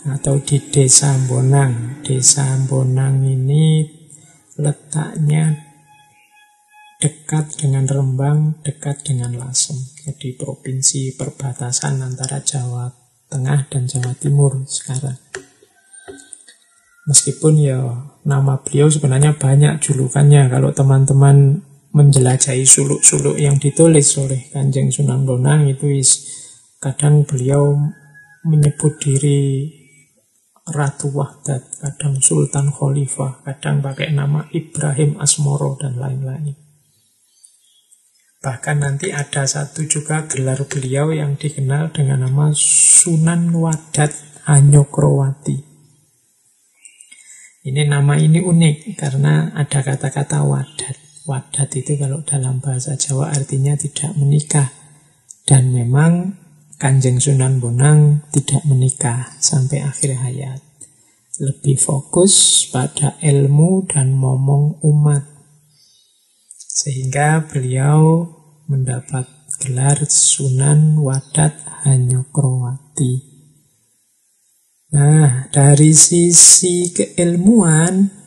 atau 0.08 0.40
di 0.40 0.64
desa 0.72 1.12
Bonang. 1.28 2.00
Desa 2.00 2.56
Bonang 2.64 3.28
ini 3.28 3.84
letaknya 4.56 5.60
dekat 7.04 7.60
dengan 7.60 7.84
Rembang, 7.84 8.64
dekat 8.64 9.04
dengan 9.04 9.36
Lasem. 9.36 9.76
Jadi 10.08 10.40
provinsi 10.40 11.20
perbatasan 11.20 12.00
antara 12.00 12.40
Jawa 12.40 12.88
Tengah 13.28 13.68
dan 13.68 13.86
Jawa 13.86 14.16
Timur 14.16 14.64
sekarang. 14.66 15.20
Meskipun 17.10 17.54
ya 17.58 17.80
nama 18.22 18.62
beliau 18.62 18.86
sebenarnya 18.86 19.34
banyak 19.34 19.82
julukannya. 19.82 20.48
Kalau 20.48 20.70
teman-teman 20.72 21.66
menjelajahi 21.90 22.70
suluk-suluk 22.70 23.42
yang 23.42 23.58
ditulis 23.58 24.14
oleh 24.22 24.46
Kanjeng 24.54 24.94
Sunan 24.94 25.26
Bonang 25.26 25.66
itu 25.66 25.90
is, 25.90 26.39
kadang 26.80 27.28
beliau 27.28 27.76
menyebut 28.48 29.04
diri 29.04 29.68
Ratu 30.70 31.12
Wahdat, 31.12 31.82
kadang 31.82 32.22
Sultan 32.24 32.72
Khalifah, 32.72 33.44
kadang 33.44 33.82
pakai 33.84 34.14
nama 34.16 34.48
Ibrahim 34.54 35.18
Asmoro, 35.20 35.76
dan 35.76 35.98
lain-lain. 35.98 36.56
Bahkan 38.40 38.78
nanti 38.80 39.12
ada 39.12 39.44
satu 39.44 39.84
juga 39.84 40.24
gelar 40.30 40.64
beliau 40.64 41.12
yang 41.12 41.36
dikenal 41.36 41.92
dengan 41.92 42.24
nama 42.24 42.56
Sunan 42.56 43.52
Wadat 43.52 44.16
Anyokrowati. 44.48 45.68
Ini 47.60 47.92
nama 47.92 48.16
ini 48.16 48.40
unik 48.40 48.96
karena 48.96 49.52
ada 49.52 49.84
kata-kata 49.84 50.48
wadat. 50.48 50.96
Wadat 51.28 51.70
itu 51.76 52.00
kalau 52.00 52.24
dalam 52.24 52.64
bahasa 52.64 52.96
Jawa 52.96 53.36
artinya 53.36 53.76
tidak 53.76 54.16
menikah. 54.16 54.72
Dan 55.44 55.76
memang 55.76 56.40
Kanjeng 56.80 57.20
Sunan 57.20 57.60
Bonang 57.60 58.24
tidak 58.32 58.64
menikah 58.64 59.36
sampai 59.44 59.84
akhir 59.84 60.16
hayat. 60.16 60.64
Lebih 61.44 61.76
fokus 61.76 62.64
pada 62.72 63.20
ilmu 63.20 63.84
dan 63.84 64.16
momong 64.16 64.80
umat. 64.88 65.28
Sehingga 66.56 67.44
beliau 67.52 68.32
mendapat 68.72 69.28
gelar 69.60 70.08
Sunan 70.08 71.04
Wadat 71.04 71.84
Hanyokrowati. 71.84 73.28
Nah, 74.96 75.52
dari 75.52 75.92
sisi 75.92 76.96
keilmuan, 76.96 78.19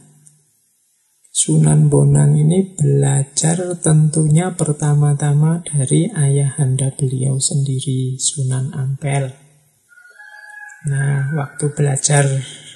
Sunan 1.32 1.88
Bonang 1.88 2.36
ini 2.36 2.76
belajar 2.76 3.56
tentunya 3.80 4.52
pertama-tama 4.52 5.64
dari 5.64 6.04
ayahanda 6.12 6.92
beliau 6.92 7.40
sendiri, 7.40 8.20
Sunan 8.20 8.68
Ampel. 8.76 9.32
Nah, 10.92 11.32
waktu 11.32 11.72
belajar 11.72 12.28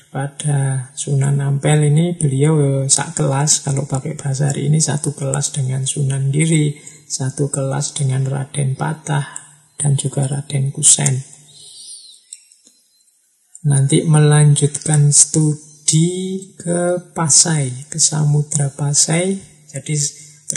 pada 0.08 0.88
Sunan 0.96 1.36
Ampel 1.44 1.92
ini 1.92 2.16
beliau 2.16 2.88
sak 2.88 3.20
kelas, 3.20 3.60
kalau 3.60 3.84
pakai 3.84 4.16
bahasa 4.16 4.48
hari 4.48 4.72
ini 4.72 4.80
satu 4.80 5.12
kelas 5.12 5.52
dengan 5.52 5.84
Sunan 5.84 6.32
Giri, 6.32 6.80
satu 7.12 7.52
kelas 7.52 7.92
dengan 7.92 8.24
Raden 8.24 8.72
Patah 8.72 9.36
dan 9.76 10.00
juga 10.00 10.32
Raden 10.32 10.72
Kusen. 10.72 11.12
Nanti 13.68 14.00
melanjutkan 14.00 15.12
studi 15.12 15.65
ke 16.58 16.98
Pasai, 17.14 17.86
ke 17.86 18.02
Samudra 18.02 18.74
Pasai. 18.74 19.38
Jadi 19.70 19.94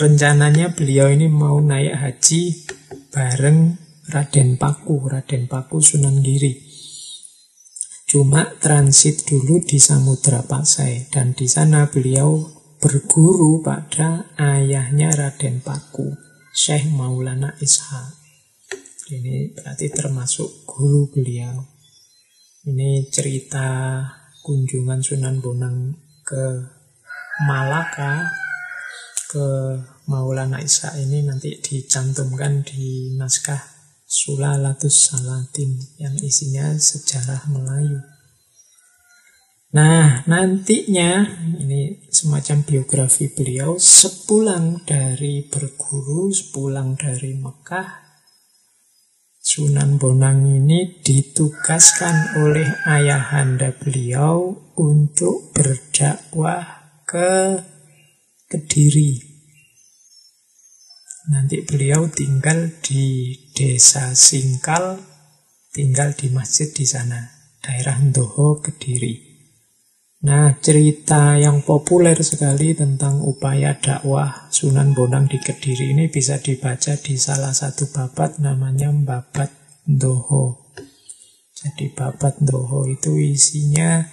rencananya 0.02 0.74
beliau 0.74 1.14
ini 1.14 1.30
mau 1.30 1.62
naik 1.62 1.94
haji 1.94 2.42
bareng 3.14 3.78
Raden 4.10 4.58
Paku, 4.58 5.06
Raden 5.06 5.46
Paku 5.46 5.78
Sunan 5.86 6.26
Giri. 6.26 6.66
Cuma 8.10 8.58
transit 8.58 9.30
dulu 9.30 9.62
di 9.62 9.78
Samudra 9.78 10.42
Pasai 10.42 11.06
dan 11.14 11.38
di 11.38 11.46
sana 11.46 11.86
beliau 11.86 12.42
berguru 12.82 13.62
pada 13.62 14.34
ayahnya 14.34 15.14
Raden 15.14 15.62
Paku. 15.62 16.10
Syekh 16.50 16.90
Maulana 16.90 17.54
Ishaq. 17.62 18.18
Ini 19.14 19.54
berarti 19.54 19.94
termasuk 19.94 20.66
guru 20.66 21.06
beliau. 21.14 21.62
Ini 22.66 23.08
cerita 23.14 24.02
kunjungan 24.50 25.06
Sunan 25.06 25.46
Bonang 25.46 25.94
ke 26.26 26.66
Malaka 27.46 28.34
ke 29.30 29.46
Maulana 30.10 30.58
Ishaq 30.58 30.98
ini 31.06 31.22
nanti 31.22 31.54
dicantumkan 31.62 32.66
di 32.66 33.14
naskah 33.14 33.62
Sulalatus 34.10 35.14
Salatin 35.14 35.78
yang 36.02 36.18
isinya 36.18 36.74
sejarah 36.74 37.46
Melayu. 37.54 38.02
Nah, 39.70 40.26
nantinya 40.26 41.30
ini 41.62 42.10
semacam 42.10 42.66
biografi 42.66 43.30
beliau 43.30 43.78
sepulang 43.78 44.82
dari 44.82 45.46
berguru, 45.46 46.34
sepulang 46.34 46.98
dari 46.98 47.38
Mekah, 47.38 48.09
Sunan 49.50 49.98
Bonang 49.98 50.46
ini 50.46 51.02
ditugaskan 51.02 52.38
oleh 52.38 52.70
ayahanda 52.86 53.74
beliau 53.74 54.54
untuk 54.78 55.50
berdakwah 55.58 57.02
ke 57.02 57.58
Kediri. 58.46 59.18
Nanti 61.34 61.66
beliau 61.66 62.06
tinggal 62.14 62.78
di 62.86 63.34
desa 63.58 64.14
Singkal, 64.14 65.02
tinggal 65.74 66.14
di 66.14 66.30
masjid 66.30 66.70
di 66.70 66.86
sana, 66.86 67.18
daerah 67.66 67.98
Ndoho 67.98 68.62
Kediri. 68.62 69.29
Nah, 70.20 70.52
cerita 70.60 71.40
yang 71.40 71.64
populer 71.64 72.20
sekali 72.20 72.76
tentang 72.76 73.24
upaya 73.24 73.80
dakwah 73.80 74.52
Sunan 74.52 74.92
Bonang 74.92 75.32
di 75.32 75.40
Kediri 75.40 75.96
ini 75.96 76.12
bisa 76.12 76.44
dibaca 76.44 76.92
di 77.00 77.16
salah 77.16 77.56
satu 77.56 77.88
babat 77.88 78.44
namanya 78.44 78.92
Babat 78.92 79.48
Doho. 79.88 80.76
Jadi 81.56 81.96
babat 81.96 82.36
Doho 82.44 82.84
itu 82.92 83.16
isinya 83.16 84.04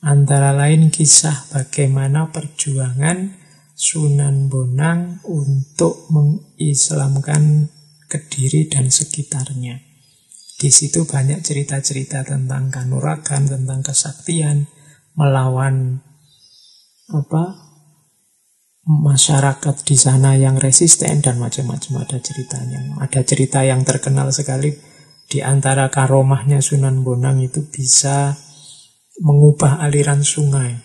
antara 0.00 0.56
lain 0.56 0.88
kisah 0.88 1.52
bagaimana 1.52 2.32
perjuangan 2.32 3.36
Sunan 3.76 4.48
Bonang 4.48 5.20
untuk 5.28 6.08
mengislamkan 6.08 7.68
Kediri 8.08 8.72
dan 8.72 8.88
sekitarnya. 8.88 9.76
Di 10.56 10.72
situ 10.72 11.04
banyak 11.04 11.44
cerita-cerita 11.44 12.24
tentang 12.24 12.72
kanuragan, 12.72 13.44
tentang 13.44 13.84
kesaktian, 13.84 14.72
melawan 15.14 16.02
apa 17.10 17.64
masyarakat 18.84 19.76
di 19.88 19.96
sana 19.96 20.36
yang 20.36 20.60
resisten 20.60 21.24
dan 21.24 21.40
macam-macam 21.40 22.04
ada 22.04 22.18
ceritanya. 22.20 23.00
Ada 23.00 23.24
cerita 23.24 23.64
yang 23.64 23.80
terkenal 23.82 24.28
sekali 24.34 24.74
di 25.24 25.40
antara 25.40 25.88
karomahnya 25.88 26.60
Sunan 26.60 27.00
Bonang 27.00 27.40
itu 27.40 27.64
bisa 27.64 28.36
mengubah 29.24 29.80
aliran 29.80 30.20
sungai. 30.20 30.76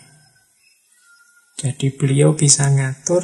Jadi 1.60 1.92
beliau 1.92 2.32
bisa 2.32 2.72
ngatur 2.72 3.20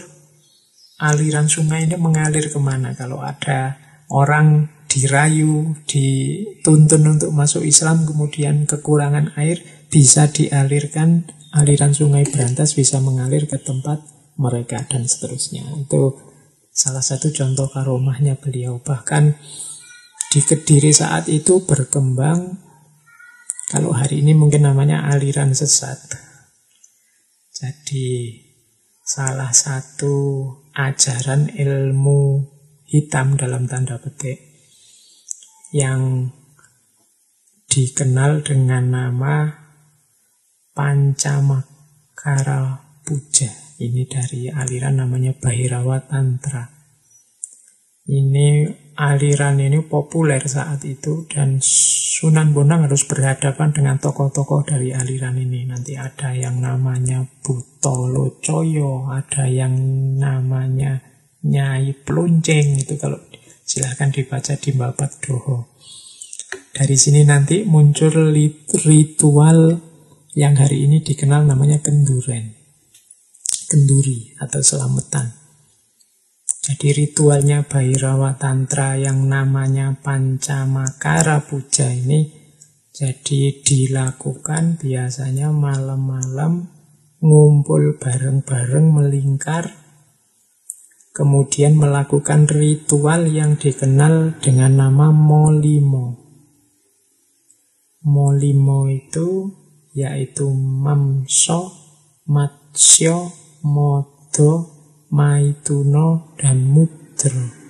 aliran 1.00 1.48
sungai 1.48 1.88
ini 1.88 1.96
mengalir 1.96 2.52
ke 2.52 2.60
mana. 2.60 2.92
Kalau 2.92 3.24
ada 3.24 3.80
orang 4.12 4.68
dirayu, 4.86 5.76
dituntun 5.84 7.16
untuk 7.16 7.30
masuk 7.32 7.64
Islam, 7.64 8.04
kemudian 8.04 8.64
kekurangan 8.64 9.36
air, 9.36 9.60
bisa 9.88 10.28
dialirkan 10.30 11.30
aliran 11.54 11.96
sungai 11.96 12.28
Berantas 12.28 12.76
bisa 12.76 13.00
mengalir 13.00 13.48
ke 13.48 13.56
tempat 13.56 14.02
mereka 14.36 14.84
dan 14.84 15.08
seterusnya. 15.08 15.64
Itu 15.80 16.20
salah 16.70 17.00
satu 17.00 17.32
contoh 17.32 17.72
karomahnya 17.72 18.36
beliau. 18.36 18.84
Bahkan 18.84 19.24
di 20.32 20.40
Kediri 20.44 20.92
saat 20.92 21.32
itu 21.32 21.64
berkembang 21.64 22.60
kalau 23.72 23.96
hari 23.96 24.22
ini 24.22 24.36
mungkin 24.36 24.68
namanya 24.68 25.08
aliran 25.10 25.56
sesat. 25.56 25.98
Jadi 27.56 28.36
salah 29.00 29.50
satu 29.50 30.14
ajaran 30.76 31.48
ilmu 31.56 32.44
hitam 32.86 33.40
dalam 33.40 33.64
tanda 33.66 33.96
petik 33.98 34.38
yang 35.74 36.30
dikenal 37.66 38.44
dengan 38.46 38.84
nama 38.92 39.65
Pancamakara 40.76 42.60
Puja. 43.00 43.48
Ini 43.80 44.04
dari 44.04 44.52
aliran 44.52 45.00
namanya 45.00 45.32
Bahirawa 45.32 46.04
Tantra. 46.04 46.68
Ini 48.04 48.68
aliran 49.00 49.56
ini 49.56 49.80
populer 49.80 50.44
saat 50.44 50.84
itu 50.84 51.24
dan 51.32 51.64
Sunan 51.64 52.52
Bonang 52.52 52.84
harus 52.84 53.08
berhadapan 53.08 53.72
dengan 53.72 53.96
tokoh-tokoh 53.96 54.68
dari 54.68 54.92
aliran 54.92 55.40
ini. 55.40 55.64
Nanti 55.64 55.96
ada 55.96 56.36
yang 56.36 56.60
namanya 56.60 57.24
Butolo 57.24 58.36
Coyo, 58.44 59.08
ada 59.08 59.48
yang 59.48 59.72
namanya 60.20 61.00
Nyai 61.40 61.96
Pluncing 62.04 62.84
itu 62.84 63.00
kalau 63.00 63.16
silahkan 63.64 64.12
dibaca 64.12 64.52
di 64.60 64.76
Babat 64.76 65.24
Doho. 65.24 65.72
Dari 66.76 66.96
sini 67.00 67.24
nanti 67.24 67.64
muncul 67.64 68.12
ritual 68.84 69.85
yang 70.36 70.52
hari 70.60 70.84
ini 70.84 71.00
dikenal 71.00 71.48
namanya 71.48 71.80
kenduren. 71.80 72.52
Kenduri 73.72 74.36
atau 74.36 74.60
selamatan. 74.60 75.32
Jadi 76.60 76.92
ritualnya 76.92 77.64
Bhairawa 77.64 78.36
Tantra 78.36 79.00
yang 79.00 79.26
namanya 79.26 79.96
Pancamakara 79.98 81.42
Puja 81.48 81.88
ini 81.90 82.26
jadi 82.92 83.64
dilakukan 83.64 84.76
biasanya 84.76 85.50
malam-malam 85.50 86.68
ngumpul 87.24 87.96
bareng-bareng 87.96 88.86
melingkar 88.92 89.86
kemudian 91.16 91.80
melakukan 91.80 92.44
ritual 92.44 93.24
yang 93.24 93.56
dikenal 93.56 94.36
dengan 94.44 94.84
nama 94.84 95.08
Molimo. 95.16 96.20
Molimo 98.04 98.84
itu 98.92 99.48
yaitu 99.96 100.52
mamso, 100.52 101.72
matsyo, 102.28 103.32
modo, 103.64 104.52
maituno, 105.08 106.36
dan 106.36 106.68
mudro. 106.68 107.64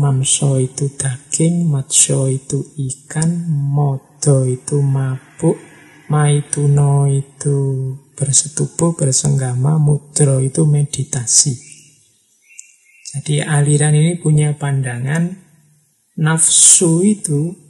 Mamso 0.00 0.56
itu 0.56 0.88
daging, 0.96 1.68
matsyo 1.68 2.32
itu 2.32 2.64
ikan, 2.80 3.44
modo 3.44 4.48
itu 4.48 4.80
mabuk, 4.80 5.60
maituno 6.08 7.04
itu 7.12 7.56
bersetubuh, 8.16 8.96
bersenggama, 8.96 9.76
mudro 9.76 10.40
itu 10.40 10.64
meditasi. 10.64 11.52
Jadi 13.12 13.44
aliran 13.44 13.92
ini 13.92 14.16
punya 14.16 14.56
pandangan 14.56 15.44
nafsu 16.16 17.04
itu 17.04 17.67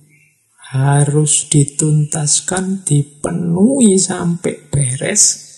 harus 0.69 1.49
dituntaskan, 1.49 2.85
dipenuhi 2.85 3.97
sampai 3.97 4.69
beres, 4.69 5.49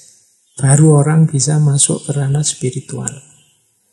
baru 0.55 1.03
orang 1.03 1.27
bisa 1.27 1.59
masuk 1.59 2.07
ke 2.07 2.15
ranah 2.15 2.47
spiritual. 2.47 3.11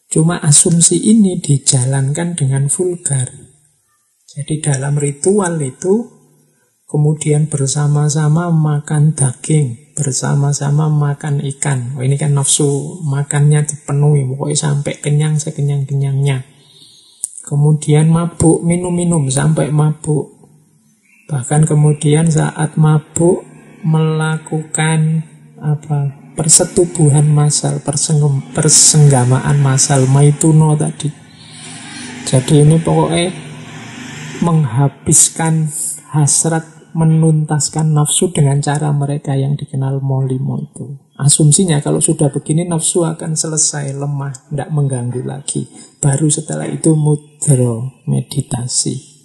Cuma 0.07 0.37
asumsi 0.37 1.01
ini 1.09 1.41
dijalankan 1.41 2.37
dengan 2.37 2.69
vulgar. 2.69 3.33
Jadi 4.29 4.61
dalam 4.61 4.95
ritual 5.01 5.57
itu 5.57 6.05
kemudian 6.85 7.49
bersama-sama 7.49 8.53
makan 8.53 9.17
daging, 9.17 9.97
bersama-sama 9.97 10.85
makan 10.85 11.41
ikan. 11.57 11.97
Oh, 11.97 12.05
ini 12.05 12.13
kan 12.15 12.37
nafsu 12.37 13.01
makannya 13.03 13.65
dipenuhi, 13.65 14.21
pokoknya 14.29 14.57
sampai 14.69 14.93
kenyang 15.01 15.41
sekenyang-kenyangnya. 15.41 16.45
Kemudian 17.41 18.13
mabuk, 18.13 18.61
minum-minum 18.61 19.25
sampai 19.33 19.73
mabuk. 19.73 20.36
Bahkan 21.27 21.67
kemudian 21.67 22.31
saat 22.31 22.79
mabuk 22.79 23.43
melakukan 23.83 25.27
apa 25.59 26.15
persetubuhan 26.39 27.27
masal, 27.27 27.83
persenggamaan 28.55 29.59
masal, 29.59 30.07
maituno 30.07 30.77
tadi. 30.79 31.11
Jadi 32.23 32.63
ini 32.63 32.79
pokoknya 32.79 33.31
menghabiskan 34.39 35.67
hasrat 36.15 36.63
menuntaskan 36.97 37.93
nafsu 37.93 38.31
dengan 38.31 38.63
cara 38.63 38.89
mereka 38.95 39.35
yang 39.35 39.59
dikenal 39.59 39.99
molimo 39.99 40.57
itu. 40.63 40.97
Asumsinya 41.17 41.83
kalau 41.83 41.99
sudah 41.99 42.31
begini 42.31 42.63
nafsu 42.65 43.03
akan 43.05 43.35
selesai, 43.35 43.93
lemah, 43.93 44.33
tidak 44.49 44.69
mengganggu 44.73 45.21
lagi. 45.25 45.69
Baru 45.99 46.29
setelah 46.29 46.69
itu 46.69 46.93
mudro, 46.93 48.01
meditasi. 48.05 49.16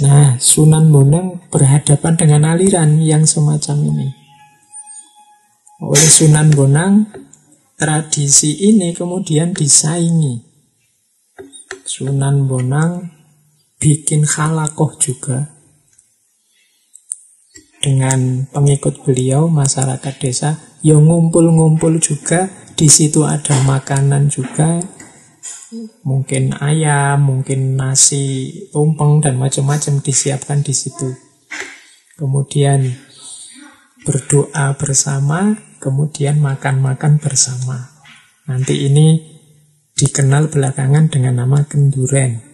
Nah, 0.00 0.40
Sunan 0.40 0.88
Bonang 0.88 1.52
berhadapan 1.52 2.16
dengan 2.16 2.56
aliran 2.56 2.96
yang 3.04 3.28
semacam 3.28 3.92
ini. 3.92 4.08
Oleh 5.84 6.08
Sunan 6.08 6.48
Bonang, 6.48 7.12
tradisi 7.76 8.72
ini 8.72 8.96
kemudian 8.96 9.52
disaingi. 9.52 10.40
Sunan 11.84 12.48
Bonang 12.48 13.12
bikin 13.76 14.24
halakoh 14.24 14.96
juga 14.96 15.52
dengan 17.84 18.48
pengikut 18.48 19.04
beliau 19.04 19.52
masyarakat 19.52 20.14
desa 20.16 20.56
yang 20.80 21.04
ngumpul-ngumpul 21.04 22.00
juga 22.00 22.48
di 22.78 22.88
situ 22.88 23.28
ada 23.28 23.60
makanan 23.68 24.32
juga 24.32 24.80
mungkin 26.06 26.54
ayam 26.58 27.22
mungkin 27.22 27.74
nasi 27.74 28.50
tumpeng 28.70 29.22
dan 29.22 29.38
macam-macam 29.38 30.02
disiapkan 30.02 30.62
di 30.62 30.74
situ 30.74 31.14
kemudian 32.18 32.86
berdoa 34.06 34.74
bersama 34.78 35.58
kemudian 35.82 36.38
makan-makan 36.38 37.18
bersama 37.18 37.90
nanti 38.46 38.86
ini 38.86 39.18
dikenal 39.98 40.50
belakangan 40.50 41.10
dengan 41.10 41.42
nama 41.42 41.66
kenduren 41.66 42.52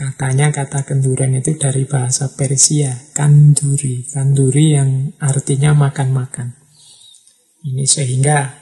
Katanya 0.00 0.48
kata 0.48 0.88
kenduren 0.88 1.36
itu 1.36 1.60
dari 1.60 1.84
bahasa 1.84 2.32
Persia, 2.32 3.12
kanduri. 3.12 4.08
Kanduri 4.08 4.72
yang 4.72 5.12
artinya 5.20 5.76
makan-makan. 5.76 6.56
Ini 7.68 7.84
sehingga 7.84 8.59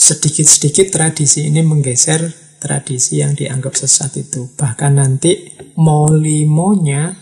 sedikit-sedikit 0.00 0.88
tradisi 0.88 1.52
ini 1.52 1.60
menggeser 1.60 2.32
tradisi 2.56 3.20
yang 3.20 3.36
dianggap 3.36 3.76
sesat 3.76 4.16
itu. 4.16 4.48
Bahkan 4.56 4.92
nanti 4.96 5.60
molimonya, 5.76 7.12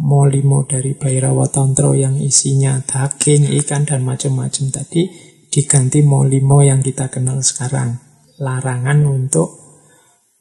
molimo 0.00 0.64
dari 0.64 0.96
Bhairawa 0.96 1.52
Tantro 1.52 1.92
yang 1.92 2.16
isinya 2.16 2.80
daging, 2.80 3.52
ikan, 3.60 3.84
dan 3.84 4.00
macam-macam 4.08 4.72
tadi, 4.72 5.12
diganti 5.52 6.00
molimo 6.00 6.64
yang 6.64 6.80
kita 6.80 7.12
kenal 7.12 7.44
sekarang. 7.44 8.00
Larangan 8.40 9.04
untuk 9.04 9.52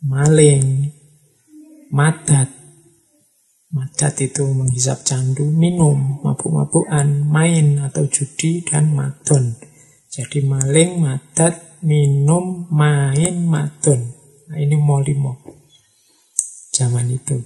maling, 0.08 0.88
madat. 1.92 2.48
Madat 3.72 4.16
itu 4.20 4.48
menghisap 4.48 5.04
candu, 5.04 5.48
minum, 5.48 6.24
mabuk-mabukan, 6.24 7.08
main 7.28 7.84
atau 7.84 8.08
judi, 8.08 8.64
dan 8.64 8.92
madon. 8.96 9.56
Jadi 10.12 10.44
maling, 10.44 11.00
madat, 11.00 11.71
minum, 11.86 12.66
main, 12.70 13.46
madon. 13.46 14.02
Nah 14.50 14.58
ini 14.58 14.78
molimo. 14.78 15.38
Zaman 16.72 17.12
itu. 17.12 17.38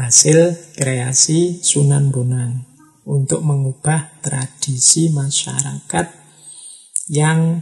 Hasil 0.00 0.56
kreasi 0.74 1.60
Sunan 1.60 2.08
Bonang 2.08 2.64
untuk 3.04 3.44
mengubah 3.44 4.22
tradisi 4.24 5.12
masyarakat 5.12 6.06
yang 7.12 7.60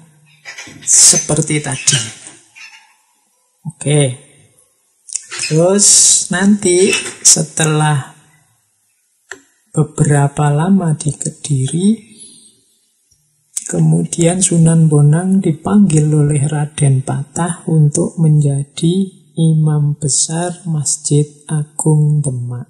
seperti 0.87 1.59
tadi. 1.59 1.99
Oke, 3.67 4.29
Terus 5.49 5.87
nanti 6.29 6.93
setelah 7.25 8.13
beberapa 9.73 10.53
lama 10.53 10.93
di 10.93 11.09
Kediri, 11.09 12.08
kemudian 13.69 14.41
Sunan 14.41 14.89
Bonang 14.89 15.45
dipanggil 15.45 16.09
oleh 16.09 16.49
Raden 16.49 17.05
Patah 17.05 17.69
untuk 17.69 18.17
menjadi 18.17 19.13
imam 19.37 20.01
besar 20.01 20.65
Masjid 20.65 21.29
Agung 21.47 22.25
Demak. 22.25 22.67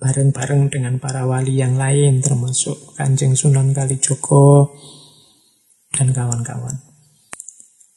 Bareng-bareng 0.00 0.72
dengan 0.72 0.96
para 0.96 1.26
wali 1.28 1.60
yang 1.60 1.76
lain 1.76 2.22
termasuk 2.22 2.96
Kanjeng 2.96 3.34
Sunan 3.34 3.74
Kalijogo 3.74 4.72
dan 5.92 6.14
kawan-kawan. 6.14 6.80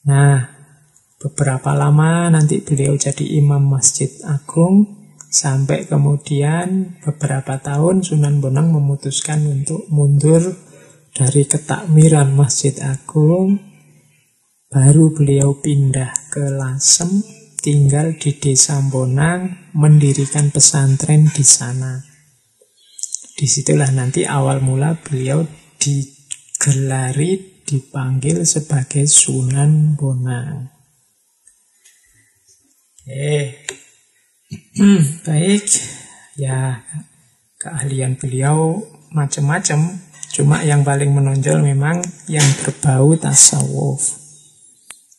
Nah, 0.03 0.63
Beberapa 1.23 1.71
lama 1.71 2.27
nanti 2.27 2.59
beliau 2.59 2.99
jadi 2.99 3.23
imam 3.39 3.63
Masjid 3.63 4.11
Agung 4.27 5.07
sampai 5.31 5.87
kemudian 5.87 6.99
beberapa 6.99 7.63
tahun 7.63 8.03
Sunan 8.03 8.43
Bonang 8.43 8.75
memutuskan 8.75 9.39
untuk 9.47 9.87
mundur 9.87 10.51
dari 11.13 11.45
ketakmiran 11.45 12.34
Masjid 12.34 12.73
Agung. 12.82 13.62
Baru 14.73 15.13
beliau 15.13 15.62
pindah 15.62 16.34
ke 16.34 16.49
Lasem, 16.49 17.21
tinggal 17.62 18.17
di 18.17 18.34
Desa 18.41 18.82
Bonang, 18.82 19.69
mendirikan 19.78 20.49
pesantren 20.49 21.30
di 21.30 21.45
sana. 21.45 22.02
Di 23.38 23.45
situlah 23.45 23.93
nanti 23.93 24.26
awal 24.26 24.65
mula 24.65 24.97
beliau 24.97 25.45
digelari, 25.78 27.62
dipanggil 27.62 28.41
sebagai 28.49 29.06
Sunan 29.06 29.93
Bonang. 29.93 30.73
Eh, 33.06 33.62
hmm, 34.73 35.21
baik. 35.21 35.65
Ya, 36.34 36.82
keahlian 37.62 38.17
beliau 38.17 38.82
macam-macam. 39.13 40.12
Cuma 40.33 40.65
yang 40.65 40.81
paling 40.81 41.13
menonjol 41.13 41.61
memang 41.61 42.01
yang 42.25 42.45
berbau 42.65 43.13
tasawuf. 43.13 44.17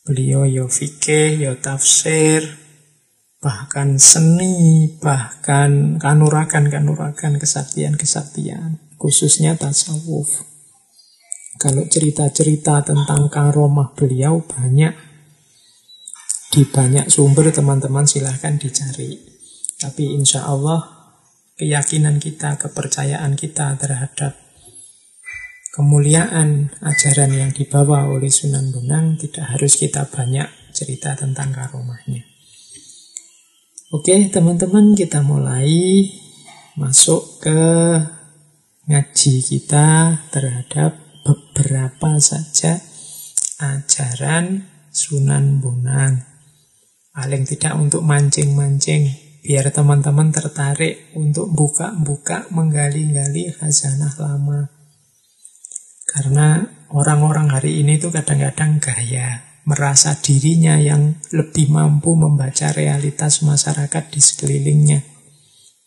Beliau 0.03 0.42
yo 0.42 0.66
fikih, 0.66 1.38
yo 1.38 1.55
tafsir, 1.62 2.42
bahkan 3.38 3.94
seni, 4.03 4.90
bahkan 4.98 6.03
kanurakan-kanurakan 6.03 7.38
kesaktian-kesaktian, 7.38 8.83
khususnya 8.98 9.55
tasawuf. 9.55 10.42
Kalau 11.62 11.87
cerita-cerita 11.87 12.83
tentang 12.83 13.31
karomah 13.31 13.94
beliau 13.94 14.42
banyak 14.42 14.92
di 16.50 16.66
banyak 16.66 17.07
sumber 17.07 17.55
teman-teman 17.55 18.05
silahkan 18.05 18.59
dicari. 18.59 19.22
Tapi 19.79 20.11
insya 20.11 20.50
Allah 20.50 20.83
keyakinan 21.55 22.18
kita, 22.18 22.59
kepercayaan 22.59 23.38
kita 23.38 23.79
terhadap 23.79 24.44
kemuliaan 25.75 26.71
ajaran 26.87 27.35
yang 27.35 27.51
dibawa 27.51 28.07
oleh 28.07 28.31
Sunan 28.31 28.71
Bonang 28.71 29.19
tidak 29.19 29.59
harus 29.59 29.75
kita 29.75 30.07
banyak 30.07 30.47
cerita 30.71 31.19
tentang 31.19 31.51
karomahnya. 31.51 32.23
Oke 33.91 34.31
teman-teman 34.31 34.95
kita 34.95 35.27
mulai 35.27 36.07
masuk 36.79 37.43
ke 37.43 37.63
ngaji 38.87 39.35
kita 39.43 40.23
terhadap 40.31 40.95
beberapa 41.27 42.23
saja 42.23 42.79
ajaran 43.59 44.71
Sunan 44.95 45.59
Bonang. 45.59 46.23
Paling 47.15 47.47
tidak 47.51 47.75
untuk 47.75 48.07
mancing-mancing 48.07 49.11
biar 49.43 49.75
teman-teman 49.75 50.31
tertarik 50.31 51.11
untuk 51.19 51.51
buka-buka 51.51 52.47
menggali-gali 52.55 53.51
khazanah 53.59 54.15
lama. 54.23 54.84
Karena 56.14 56.62
orang-orang 56.94 57.50
hari 57.50 57.83
ini 57.83 57.98
tuh 57.98 58.14
kadang-kadang 58.14 58.79
gaya 58.79 59.42
merasa 59.66 60.14
dirinya 60.14 60.79
yang 60.79 61.18
lebih 61.35 61.74
mampu 61.74 62.14
membaca 62.14 62.70
realitas 62.70 63.42
masyarakat 63.42 64.05
di 64.14 64.20
sekelilingnya. 64.22 65.00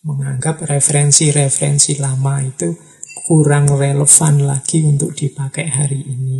Menganggap 0.03 0.67
referensi-referensi 0.67 1.95
lama 2.03 2.43
itu 2.43 2.75
kurang 3.23 3.71
relevan 3.71 4.43
lagi 4.43 4.83
untuk 4.83 5.15
dipakai 5.15 5.67
hari 5.71 6.03
ini. 6.03 6.39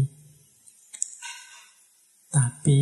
Tapi 2.28 2.82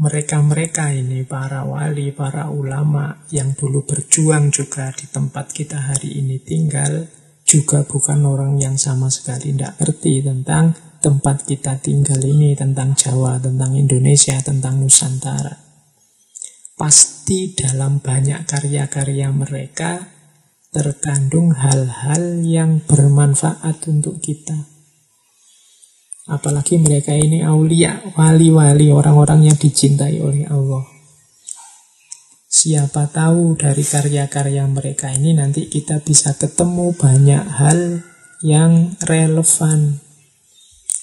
mereka-mereka 0.00 0.96
ini, 0.96 1.28
para 1.28 1.68
wali, 1.68 2.08
para 2.14 2.48
ulama 2.48 3.20
yang 3.28 3.52
dulu 3.52 3.84
berjuang 3.84 4.48
juga 4.48 4.88
di 4.96 5.04
tempat 5.04 5.52
kita 5.52 5.92
hari 5.92 6.24
ini 6.24 6.40
tinggal, 6.40 7.04
juga 7.50 7.82
bukan 7.82 8.22
orang 8.30 8.62
yang 8.62 8.78
sama 8.78 9.10
sekali 9.10 9.50
tidak 9.50 9.74
ngerti 9.82 10.22
tentang 10.22 10.70
tempat 11.02 11.42
kita 11.42 11.82
tinggal 11.82 12.22
ini, 12.22 12.54
tentang 12.54 12.94
Jawa, 12.94 13.42
tentang 13.42 13.74
Indonesia, 13.74 14.38
tentang 14.38 14.78
Nusantara. 14.78 15.58
Pasti 16.78 17.50
dalam 17.58 17.98
banyak 17.98 18.46
karya-karya 18.46 19.34
mereka 19.34 20.06
terkandung 20.70 21.50
hal-hal 21.58 22.38
yang 22.46 22.86
bermanfaat 22.86 23.82
untuk 23.90 24.22
kita. 24.22 24.70
Apalagi 26.30 26.78
mereka 26.78 27.10
ini 27.18 27.42
aulia, 27.42 27.98
wali-wali, 28.14 28.94
orang-orang 28.94 29.50
yang 29.50 29.58
dicintai 29.58 30.22
oleh 30.22 30.46
Allah. 30.46 30.99
Siapa 32.50 33.06
tahu 33.06 33.54
dari 33.54 33.86
karya-karya 33.86 34.66
mereka 34.66 35.14
ini 35.14 35.38
nanti 35.38 35.70
kita 35.70 36.02
bisa 36.02 36.34
ketemu 36.34 36.90
banyak 36.98 37.46
hal 37.46 38.02
yang 38.42 38.98
relevan 39.06 40.02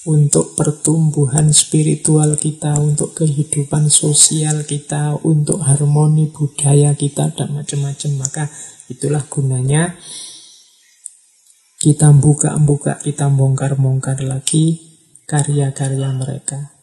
untuk 0.04 0.52
pertumbuhan 0.52 1.48
spiritual 1.56 2.36
kita, 2.36 2.76
untuk 2.76 3.16
kehidupan 3.16 3.88
sosial 3.88 4.68
kita, 4.68 5.16
untuk 5.24 5.64
harmoni 5.64 6.28
budaya 6.28 6.92
kita, 6.92 7.32
dan 7.32 7.56
macam-macam. 7.56 8.12
Maka 8.20 8.44
itulah 8.92 9.24
gunanya 9.24 9.96
kita 11.80 12.12
buka-buka, 12.12 13.00
kita 13.00 13.32
bongkar-bongkar 13.32 14.20
lagi 14.20 14.84
karya-karya 15.24 16.12
mereka. 16.12 16.76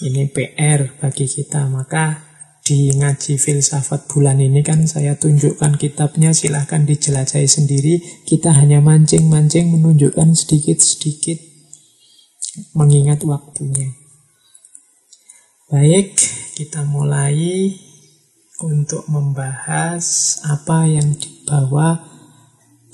Ini 0.00 0.32
PR 0.32 0.88
bagi 1.00 1.28
kita, 1.28 1.68
maka 1.68 2.33
di 2.64 2.96
ngaji 2.96 3.36
filsafat 3.36 4.08
bulan 4.08 4.40
ini 4.40 4.64
kan 4.64 4.88
saya 4.88 5.20
tunjukkan 5.20 5.76
kitabnya, 5.76 6.32
silahkan 6.32 6.88
dijelajahi 6.88 7.44
sendiri. 7.44 8.00
Kita 8.24 8.56
hanya 8.56 8.80
mancing-mancing 8.80 9.68
menunjukkan 9.68 10.32
sedikit-sedikit 10.32 11.36
mengingat 12.72 13.20
waktunya. 13.28 13.92
Baik, 15.68 16.16
kita 16.56 16.88
mulai 16.88 17.68
untuk 18.64 19.04
membahas 19.12 20.38
apa 20.48 20.88
yang 20.88 21.12
dibawa 21.20 22.00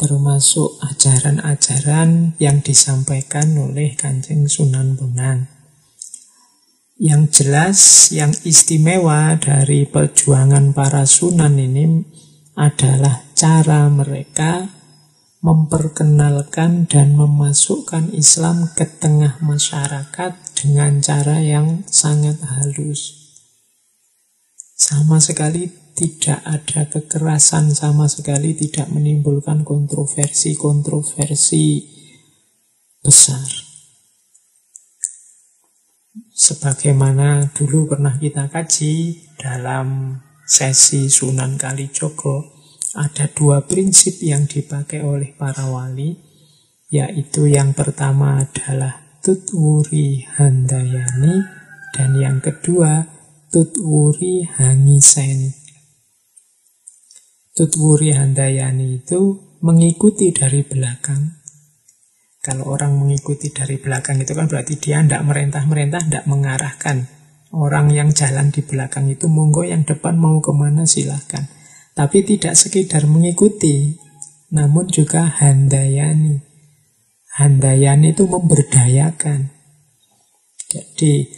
termasuk 0.00 0.80
ajaran-ajaran 0.82 2.34
yang 2.40 2.64
disampaikan 2.64 3.52
oleh 3.54 3.92
Kanjeng 3.94 4.48
Sunan 4.48 4.96
Bonang. 4.96 5.59
Yang 7.00 7.40
jelas, 7.40 8.12
yang 8.12 8.28
istimewa 8.44 9.32
dari 9.40 9.88
perjuangan 9.88 10.76
para 10.76 11.08
sunan 11.08 11.56
ini 11.56 12.04
adalah 12.60 13.24
cara 13.32 13.88
mereka 13.88 14.68
memperkenalkan 15.40 16.84
dan 16.84 17.16
memasukkan 17.16 18.12
Islam 18.12 18.68
ke 18.76 18.84
tengah 18.84 19.40
masyarakat 19.40 20.60
dengan 20.60 21.00
cara 21.00 21.40
yang 21.40 21.88
sangat 21.88 22.36
halus. 22.44 23.16
Sama 24.76 25.24
sekali 25.24 25.72
tidak 25.96 26.44
ada 26.44 26.84
kekerasan 26.84 27.72
sama 27.72 28.12
sekali, 28.12 28.52
tidak 28.52 28.92
menimbulkan 28.92 29.64
kontroversi-kontroversi 29.64 31.64
besar. 33.00 33.69
Sebagaimana 36.40 37.52
dulu 37.52 37.84
pernah 37.84 38.16
kita 38.16 38.48
kaji 38.48 39.12
dalam 39.36 40.16
sesi 40.40 41.12
Sunan 41.12 41.60
Kalijogo, 41.60 42.56
ada 42.96 43.28
dua 43.28 43.68
prinsip 43.68 44.24
yang 44.24 44.48
dipakai 44.48 45.04
oleh 45.04 45.36
para 45.36 45.68
wali, 45.68 46.16
yaitu 46.88 47.44
yang 47.44 47.76
pertama 47.76 48.40
adalah 48.40 49.20
tutwuri 49.20 50.24
handayani, 50.40 51.44
dan 51.92 52.16
yang 52.16 52.40
kedua 52.40 53.04
tutwuri 53.52 54.48
hangiseni. 54.48 55.60
Tutwuri 57.52 58.16
Handayani 58.16 59.04
itu 59.04 59.36
mengikuti 59.60 60.32
dari 60.32 60.64
belakang. 60.64 61.39
Kalau 62.40 62.72
orang 62.72 62.96
mengikuti 62.96 63.52
dari 63.52 63.76
belakang 63.76 64.16
itu 64.24 64.32
kan 64.32 64.48
berarti 64.48 64.80
dia 64.80 65.04
tidak 65.04 65.28
merentah-merentah, 65.28 66.08
tidak 66.08 66.24
mengarahkan. 66.24 67.04
Orang 67.52 67.92
yang 67.92 68.16
jalan 68.16 68.48
di 68.48 68.64
belakang 68.64 69.12
itu 69.12 69.28
monggo 69.28 69.60
yang 69.60 69.84
depan 69.84 70.16
mau 70.16 70.40
ke 70.40 70.48
mana 70.56 70.88
silahkan. 70.88 71.52
Tapi 71.92 72.24
tidak 72.24 72.56
sekedar 72.56 73.04
mengikuti, 73.04 74.00
namun 74.56 74.88
juga 74.88 75.28
handayani. 75.28 76.40
Handayani 77.36 78.16
itu 78.16 78.24
memberdayakan. 78.24 79.52
Jadi 80.70 81.28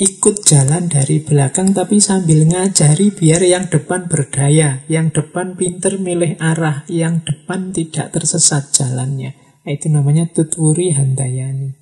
ikut 0.00 0.48
jalan 0.48 0.88
dari 0.88 1.20
belakang 1.20 1.76
tapi 1.76 2.00
sambil 2.00 2.48
ngajari 2.48 3.12
biar 3.12 3.44
yang 3.44 3.68
depan 3.68 4.08
berdaya, 4.08 4.80
yang 4.88 5.12
depan 5.12 5.60
pinter 5.60 6.00
milih 6.00 6.40
arah, 6.40 6.88
yang 6.88 7.20
depan 7.20 7.76
tidak 7.76 8.16
tersesat 8.16 8.72
jalannya. 8.72 9.47
Itu 9.68 9.92
namanya 9.92 10.24
tuturi 10.32 10.96
handayani. 10.96 11.76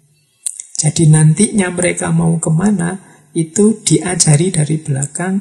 Jadi 0.76 1.08
nantinya 1.08 1.70
mereka 1.70 2.10
mau 2.10 2.36
ke 2.36 2.50
mana, 2.50 2.98
itu 3.32 3.80
diajari 3.80 4.52
dari 4.52 4.76
belakang, 4.76 5.40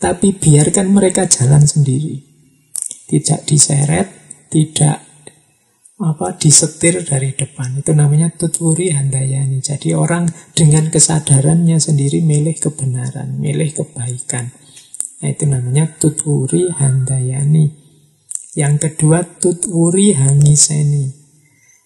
tapi 0.00 0.34
biarkan 0.34 0.90
mereka 0.90 1.28
jalan 1.28 1.62
sendiri. 1.62 2.18
Tidak 3.04 3.46
diseret, 3.46 4.08
tidak 4.48 5.04
apa 6.00 6.34
disetir 6.34 7.06
dari 7.06 7.36
depan. 7.38 7.78
Itu 7.78 7.94
namanya 7.94 8.34
tuturi 8.34 8.90
handayani. 8.90 9.62
Jadi 9.62 9.94
orang 9.94 10.26
dengan 10.56 10.90
kesadarannya 10.90 11.78
sendiri 11.78 12.18
milih 12.24 12.58
kebenaran, 12.58 13.38
milih 13.38 13.70
kebaikan. 13.78 14.50
Nah, 15.22 15.28
itu 15.30 15.44
namanya 15.46 15.88
tuturi 15.96 16.68
handayani. 16.74 17.70
Yang 18.58 18.74
kedua 18.90 19.22
tuturi 19.38 20.14
hangiseni. 20.14 21.23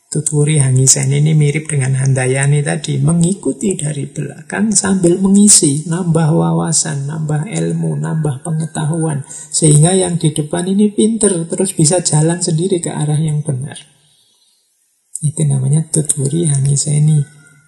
Tuturi 0.09 0.57
hangiseni 0.57 1.21
ini 1.21 1.37
mirip 1.37 1.69
dengan 1.69 1.93
handayani 1.93 2.65
tadi, 2.65 2.97
mengikuti 2.97 3.77
dari 3.77 4.09
belakang 4.09 4.73
sambil 4.73 5.21
mengisi, 5.21 5.85
nambah 5.85 6.33
wawasan, 6.33 7.05
nambah 7.05 7.45
ilmu, 7.45 7.93
nambah 8.01 8.41
pengetahuan. 8.41 9.21
Sehingga 9.29 9.93
yang 9.93 10.17
di 10.17 10.33
depan 10.33 10.65
ini 10.65 10.89
pinter, 10.97 11.45
terus 11.45 11.77
bisa 11.77 12.01
jalan 12.01 12.41
sendiri 12.41 12.81
ke 12.81 12.89
arah 12.89 13.21
yang 13.21 13.45
benar. 13.45 13.77
Itu 15.21 15.45
namanya 15.45 15.85
tuturi 15.93 16.49
hangiseni. 16.49 17.21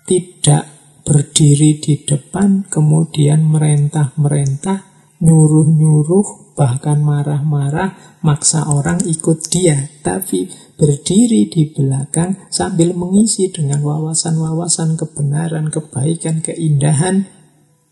Tidak 0.09 0.64
berdiri 1.05 1.76
di 1.76 2.09
depan, 2.09 2.64
kemudian 2.72 3.44
merentah-merentah, 3.53 4.89
nyuruh-nyuruh, 5.20 6.56
bahkan 6.56 7.04
marah-marah, 7.04 8.20
maksa 8.24 8.66
orang 8.68 9.04
ikut 9.04 9.52
dia. 9.52 9.88
Tapi 10.00 10.48
berdiri 10.80 11.48
di 11.52 11.68
belakang 11.68 12.48
sambil 12.48 12.96
mengisi 12.96 13.52
dengan 13.52 13.85
wawasan-wawasan 13.85 14.96
kebenaran, 14.96 15.68
kebaikan, 15.68 16.40
keindahan, 16.40 17.28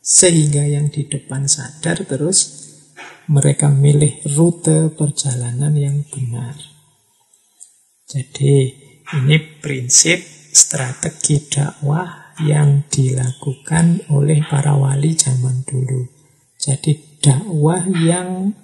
sehingga 0.01 0.65
yang 0.65 0.89
di 0.89 1.05
depan 1.05 1.45
sadar 1.45 2.01
terus 2.09 2.65
mereka 3.29 3.69
milih 3.69 4.25
rute 4.37 4.89
perjalanan 4.97 5.77
yang 5.77 6.01
benar. 6.09 6.57
Jadi 8.09 8.73
ini 9.21 9.37
prinsip 9.61 10.17
strategi 10.57 11.45
dakwah 11.45 12.33
yang 12.41 12.89
dilakukan 12.89 14.09
oleh 14.17 14.41
para 14.49 14.81
wali 14.81 15.13
zaman 15.13 15.61
dulu. 15.69 16.09
Jadi 16.57 17.08
dakwah 17.19 17.83
yang 17.87 18.55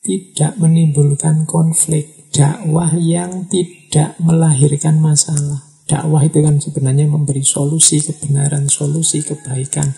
tidak 0.00 0.56
menimbulkan 0.56 1.44
konflik, 1.44 2.30
dakwah 2.32 2.92
yang 2.96 3.48
tidak 3.48 4.16
melahirkan 4.20 5.00
masalah. 5.00 5.64
Dakwah 5.84 6.22
itu 6.22 6.38
kan 6.40 6.62
sebenarnya 6.62 7.10
memberi 7.10 7.42
solusi 7.42 7.98
kebenaran, 7.98 8.70
solusi 8.70 9.26
kebaikan. 9.26 9.90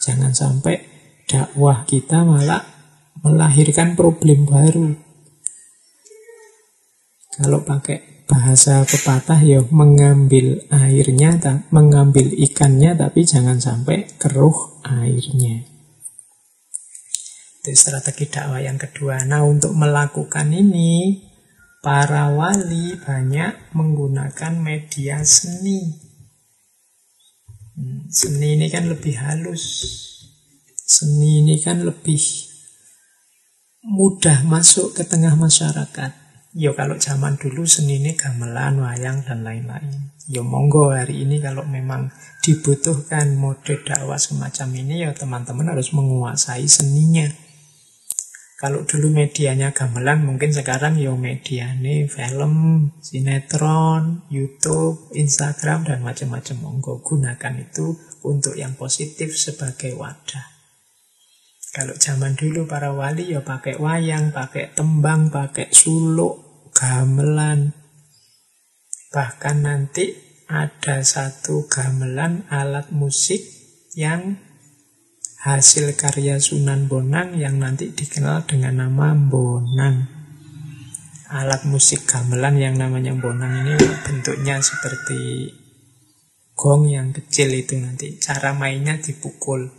Jangan 0.00 0.32
sampai 0.32 0.78
dakwah 1.26 1.84
kita 1.84 2.22
malah 2.22 2.62
melahirkan 3.20 3.98
problem 3.98 4.46
baru. 4.46 4.94
Kalau 7.34 7.66
pakai 7.66 8.26
bahasa 8.30 8.86
pepatah 8.86 9.42
ya 9.42 9.60
mengambil 9.74 10.62
airnya, 10.70 11.34
mengambil 11.74 12.30
ikannya 12.30 12.94
tapi 12.94 13.26
jangan 13.26 13.58
sampai 13.58 14.06
keruh 14.22 14.80
airnya. 14.86 15.69
Itu 17.60 17.76
strategi 17.76 18.24
dakwah 18.24 18.64
yang 18.64 18.80
kedua. 18.80 19.20
Nah 19.28 19.44
untuk 19.44 19.76
melakukan 19.76 20.48
ini 20.48 21.20
para 21.84 22.32
wali 22.32 22.96
banyak 22.96 23.76
menggunakan 23.76 24.56
media 24.56 25.20
seni. 25.20 25.92
Hmm. 27.76 28.08
Seni 28.08 28.56
ini 28.56 28.72
kan 28.72 28.88
lebih 28.88 29.12
halus. 29.20 29.64
Seni 30.72 31.44
ini 31.44 31.60
kan 31.60 31.84
lebih 31.84 32.24
mudah 33.84 34.40
masuk 34.48 34.96
ke 34.96 35.04
tengah 35.04 35.36
masyarakat. 35.36 36.16
Yo 36.56 36.72
kalau 36.72 36.96
zaman 36.96 37.36
dulu 37.36 37.68
seni 37.68 38.00
ini 38.00 38.16
gamelan, 38.16 38.80
wayang, 38.80 39.20
dan 39.22 39.44
lain-lain. 39.44 40.16
Yo 40.32 40.42
monggo 40.48 40.96
hari 40.96 41.28
ini 41.28 41.44
kalau 41.44 41.68
memang 41.68 42.08
dibutuhkan 42.40 43.36
mode 43.36 43.84
dakwah 43.84 44.16
semacam 44.16 44.68
ini, 44.80 45.04
ya 45.04 45.12
teman-teman 45.12 45.76
harus 45.76 45.92
menguasai 45.92 46.64
seninya. 46.64 47.49
Kalau 48.60 48.84
dulu 48.84 49.08
medianya 49.08 49.72
gamelan, 49.72 50.20
mungkin 50.28 50.52
sekarang 50.52 51.00
yo 51.00 51.16
mediane 51.16 52.04
film, 52.04 52.92
sinetron, 53.00 54.28
YouTube, 54.28 55.08
Instagram, 55.16 55.88
dan 55.88 56.04
macam-macam. 56.04 56.56
Monggo 56.60 57.00
gunakan 57.00 57.56
itu 57.56 57.96
untuk 58.20 58.60
yang 58.60 58.76
positif 58.76 59.32
sebagai 59.32 59.96
wadah. 59.96 60.44
Kalau 61.72 61.96
zaman 61.96 62.36
dulu 62.36 62.68
para 62.68 62.92
wali 62.92 63.32
ya 63.32 63.40
pakai 63.40 63.80
wayang, 63.80 64.28
pakai 64.28 64.76
tembang, 64.76 65.32
pakai 65.32 65.72
suluk, 65.72 66.68
gamelan. 66.76 67.72
Bahkan 69.08 69.56
nanti 69.64 70.12
ada 70.52 71.00
satu 71.00 71.64
gamelan 71.64 72.44
alat 72.52 72.92
musik 72.92 73.40
yang 73.96 74.49
hasil 75.40 75.96
karya 75.96 76.36
Sunan 76.36 76.84
Bonang 76.84 77.32
yang 77.32 77.56
nanti 77.56 77.88
dikenal 77.88 78.44
dengan 78.44 78.84
nama 78.84 79.16
Bonang. 79.16 80.04
Alat 81.32 81.64
musik 81.64 82.04
gamelan 82.04 82.60
yang 82.60 82.76
namanya 82.76 83.16
Bonang 83.16 83.64
ini 83.64 83.80
bentuknya 84.04 84.60
seperti 84.60 85.48
gong 86.52 86.92
yang 86.92 87.16
kecil 87.16 87.56
itu 87.56 87.80
nanti. 87.80 88.20
Cara 88.20 88.52
mainnya 88.52 89.00
dipukul. 89.00 89.72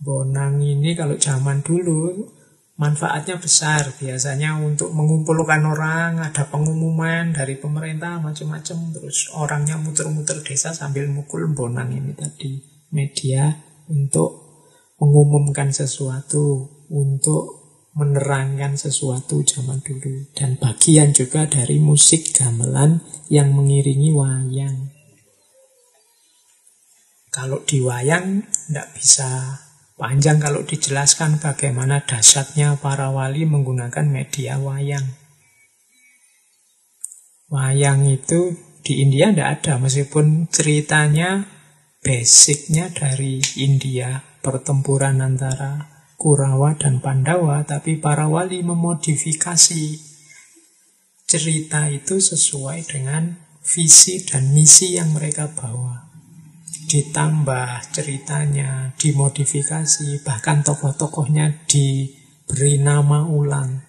Bonang 0.00 0.56
ini 0.64 0.96
kalau 0.96 1.20
zaman 1.20 1.60
dulu 1.60 2.32
manfaatnya 2.80 3.36
besar. 3.36 3.92
Biasanya 3.92 4.56
untuk 4.56 4.88
mengumpulkan 4.96 5.60
orang, 5.68 6.24
ada 6.24 6.48
pengumuman 6.48 7.36
dari 7.36 7.60
pemerintah 7.60 8.16
macam-macam. 8.24 8.78
Terus 8.96 9.36
orangnya 9.36 9.76
muter-muter 9.76 10.40
desa 10.40 10.72
sambil 10.72 11.04
mukul 11.12 11.52
bonang 11.52 11.92
ini 11.92 12.16
tadi. 12.16 12.56
Media 12.88 13.67
untuk 13.88 14.48
mengumumkan 15.00 15.72
sesuatu, 15.72 16.68
untuk 16.92 17.58
menerangkan 17.98 18.78
sesuatu 18.78 19.42
zaman 19.42 19.82
dulu. 19.82 20.30
Dan 20.36 20.54
bagian 20.60 21.10
juga 21.10 21.50
dari 21.50 21.82
musik 21.82 22.30
gamelan 22.36 23.02
yang 23.32 23.50
mengiringi 23.50 24.14
wayang. 24.14 24.94
Kalau 27.34 27.62
di 27.66 27.82
wayang 27.82 28.46
tidak 28.46 28.88
bisa 28.98 29.62
panjang 29.98 30.38
kalau 30.38 30.62
dijelaskan 30.62 31.42
bagaimana 31.42 32.06
dasarnya 32.06 32.78
para 32.78 33.10
wali 33.10 33.44
menggunakan 33.44 34.06
media 34.06 34.58
wayang. 34.62 35.04
Wayang 37.48 38.06
itu 38.06 38.54
di 38.84 39.04
India 39.04 39.32
tidak 39.32 39.60
ada, 39.60 39.74
meskipun 39.80 40.48
ceritanya 40.48 41.57
basicnya 42.02 42.90
dari 42.94 43.42
India, 43.58 44.22
pertempuran 44.40 45.20
antara 45.20 45.86
Kurawa 46.18 46.74
dan 46.74 46.98
Pandawa, 46.98 47.62
tapi 47.62 47.98
para 47.98 48.26
wali 48.26 48.62
memodifikasi 48.66 49.84
cerita 51.28 51.86
itu 51.92 52.18
sesuai 52.18 52.88
dengan 52.88 53.36
visi 53.62 54.24
dan 54.24 54.50
misi 54.50 54.96
yang 54.96 55.14
mereka 55.14 55.52
bawa. 55.52 56.08
Ditambah 56.88 57.92
ceritanya, 57.92 58.96
dimodifikasi, 58.96 60.24
bahkan 60.24 60.64
tokoh-tokohnya 60.64 61.68
diberi 61.68 62.80
nama 62.80 63.28
ulang. 63.28 63.84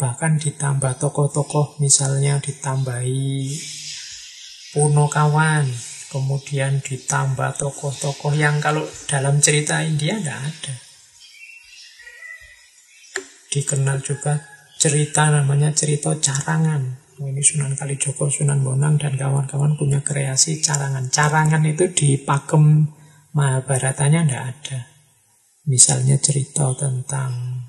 Bahkan 0.00 0.40
ditambah 0.40 1.04
tokoh-tokoh 1.04 1.76
misalnya 1.84 2.40
ditambahi 2.40 3.52
Punokawan, 4.68 5.64
Kemudian 6.08 6.80
ditambah 6.80 7.60
tokoh-tokoh 7.60 8.32
yang 8.32 8.64
kalau 8.64 8.88
dalam 9.04 9.44
cerita 9.44 9.84
India 9.84 10.16
tidak 10.16 10.40
ada. 10.40 10.74
Dikenal 13.52 14.00
juga 14.00 14.40
cerita 14.80 15.28
namanya 15.28 15.68
cerita 15.76 16.16
carangan. 16.16 17.04
Ini 17.18 17.42
Sunan 17.42 17.74
Kalijogo, 17.74 18.30
Sunan 18.30 18.62
Bonang, 18.62 18.96
dan 18.96 19.18
kawan-kawan 19.18 19.74
punya 19.76 20.00
kreasi 20.00 20.64
carangan. 20.64 21.10
Carangan 21.10 21.66
itu 21.66 21.90
di 21.92 22.16
pakem 22.16 22.88
Mahabharatanya 23.28 24.24
tidak 24.24 24.44
ada. 24.54 24.78
Misalnya 25.68 26.16
cerita 26.16 26.72
tentang 26.72 27.60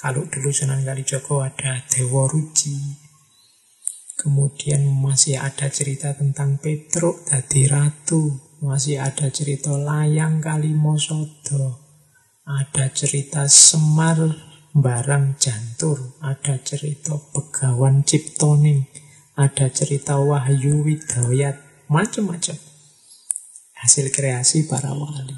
kalau 0.00 0.24
dulu 0.24 0.48
Sunan 0.48 0.80
Kalijogo 0.80 1.44
ada 1.44 1.84
Dewa 1.92 2.24
Ruci, 2.24 3.03
Kemudian 4.24 4.88
masih 5.04 5.36
ada 5.36 5.68
cerita 5.68 6.16
tentang 6.16 6.56
Petruk 6.56 7.28
dadi 7.28 7.68
ratu, 7.68 8.56
masih 8.64 8.96
ada 8.96 9.28
cerita 9.28 9.76
layang 9.76 10.40
Kalimosodo, 10.40 11.84
ada 12.48 12.88
cerita 12.88 13.44
Semar 13.44 14.16
barang 14.72 15.36
jantur, 15.36 16.16
ada 16.24 16.56
cerita 16.64 17.20
Begawan 17.36 18.00
Ciptoning, 18.08 18.88
ada 19.36 19.68
cerita 19.68 20.16
Wahyu 20.16 20.88
Widayat, 20.88 21.60
macam-macam. 21.92 22.56
Hasil 23.76 24.08
kreasi 24.08 24.64
para 24.64 24.96
wali. 24.96 25.36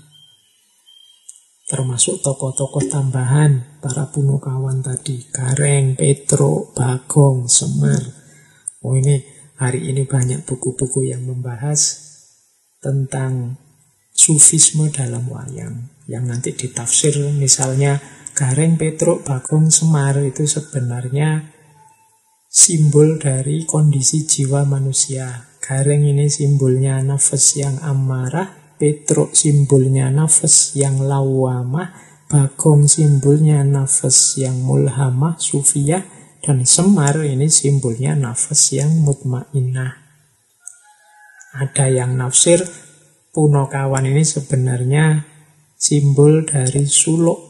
Termasuk 1.66 2.22
tokoh-tokoh 2.22 2.86
tambahan 2.86 3.82
para 3.82 4.06
punokawan 4.14 4.78
tadi, 4.86 5.26
Gareng, 5.34 5.98
Petruk, 5.98 6.70
Bagong, 6.78 7.50
Semar, 7.50 8.25
Oh 8.86 8.94
ini 8.94 9.18
hari 9.58 9.90
ini 9.90 10.06
banyak 10.06 10.46
buku-buku 10.46 11.10
yang 11.10 11.26
membahas 11.26 12.06
tentang 12.78 13.58
sufisme 14.14 14.86
dalam 14.94 15.26
wayang 15.26 15.90
yang 16.06 16.30
nanti 16.30 16.54
ditafsir 16.54 17.18
misalnya 17.34 17.98
Gareng 18.30 18.78
Petruk 18.78 19.26
Bagong 19.26 19.74
Semar 19.74 20.22
itu 20.22 20.46
sebenarnya 20.46 21.50
simbol 22.46 23.18
dari 23.18 23.66
kondisi 23.66 24.22
jiwa 24.22 24.62
manusia. 24.62 25.50
Gareng 25.58 26.06
ini 26.06 26.30
simbolnya 26.30 27.02
nafas 27.02 27.58
yang 27.58 27.82
amarah, 27.82 28.76
Petruk 28.78 29.34
simbolnya 29.34 30.14
nafas 30.14 30.78
yang 30.78 31.02
lawamah, 31.02 31.90
Bagong 32.30 32.86
simbolnya 32.86 33.66
nafas 33.66 34.38
yang 34.38 34.62
mulhamah, 34.62 35.40
sufiyah, 35.42 36.15
dan 36.46 36.62
semar 36.62 37.26
ini 37.26 37.50
simbolnya 37.50 38.14
nafas 38.14 38.70
yang 38.70 39.02
mutmainah. 39.02 39.98
Ada 41.58 41.90
yang 41.90 42.14
nafsir 42.14 42.62
punokawan 43.34 44.06
ini 44.06 44.22
sebenarnya 44.22 45.26
simbol 45.74 46.46
dari 46.46 46.86
suluk. 46.86 47.42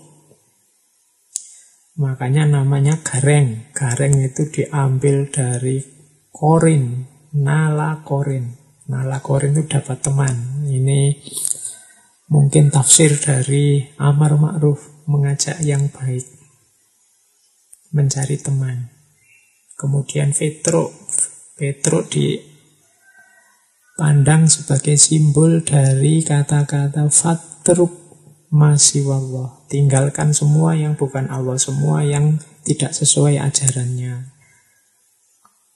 Makanya 2.01 2.49
namanya 2.49 2.97
gareng. 3.05 3.69
Gareng 3.77 4.17
itu 4.17 4.49
diambil 4.49 5.29
dari 5.29 5.77
korin, 6.33 7.05
nala 7.37 8.01
korin. 8.01 8.49
Nala 8.89 9.21
korin 9.21 9.61
itu 9.61 9.77
dapat 9.77 10.01
teman. 10.01 10.65
Ini 10.73 11.21
mungkin 12.33 12.73
tafsir 12.73 13.13
dari 13.21 13.85
Amar 14.01 14.41
Ma'ruf 14.41 15.05
mengajak 15.05 15.61
yang 15.61 15.93
baik 15.93 16.36
mencari 17.97 18.37
teman. 18.37 18.93
Kemudian 19.81 20.37
Petro, 20.37 20.93
Petro 21.57 22.05
dipandang 22.05 22.53
sebagai 24.53 25.01
simbol 25.01 25.65
dari 25.65 26.21
kata-kata 26.21 27.09
fatruk 27.09 27.93
masih 28.53 29.09
wallah. 29.09 29.65
Tinggalkan 29.73 30.37
semua 30.37 30.77
yang 30.77 30.93
bukan 31.01 31.33
Allah, 31.33 31.57
semua 31.57 32.05
yang 32.05 32.37
tidak 32.69 32.93
sesuai 32.93 33.41
ajarannya. 33.41 34.37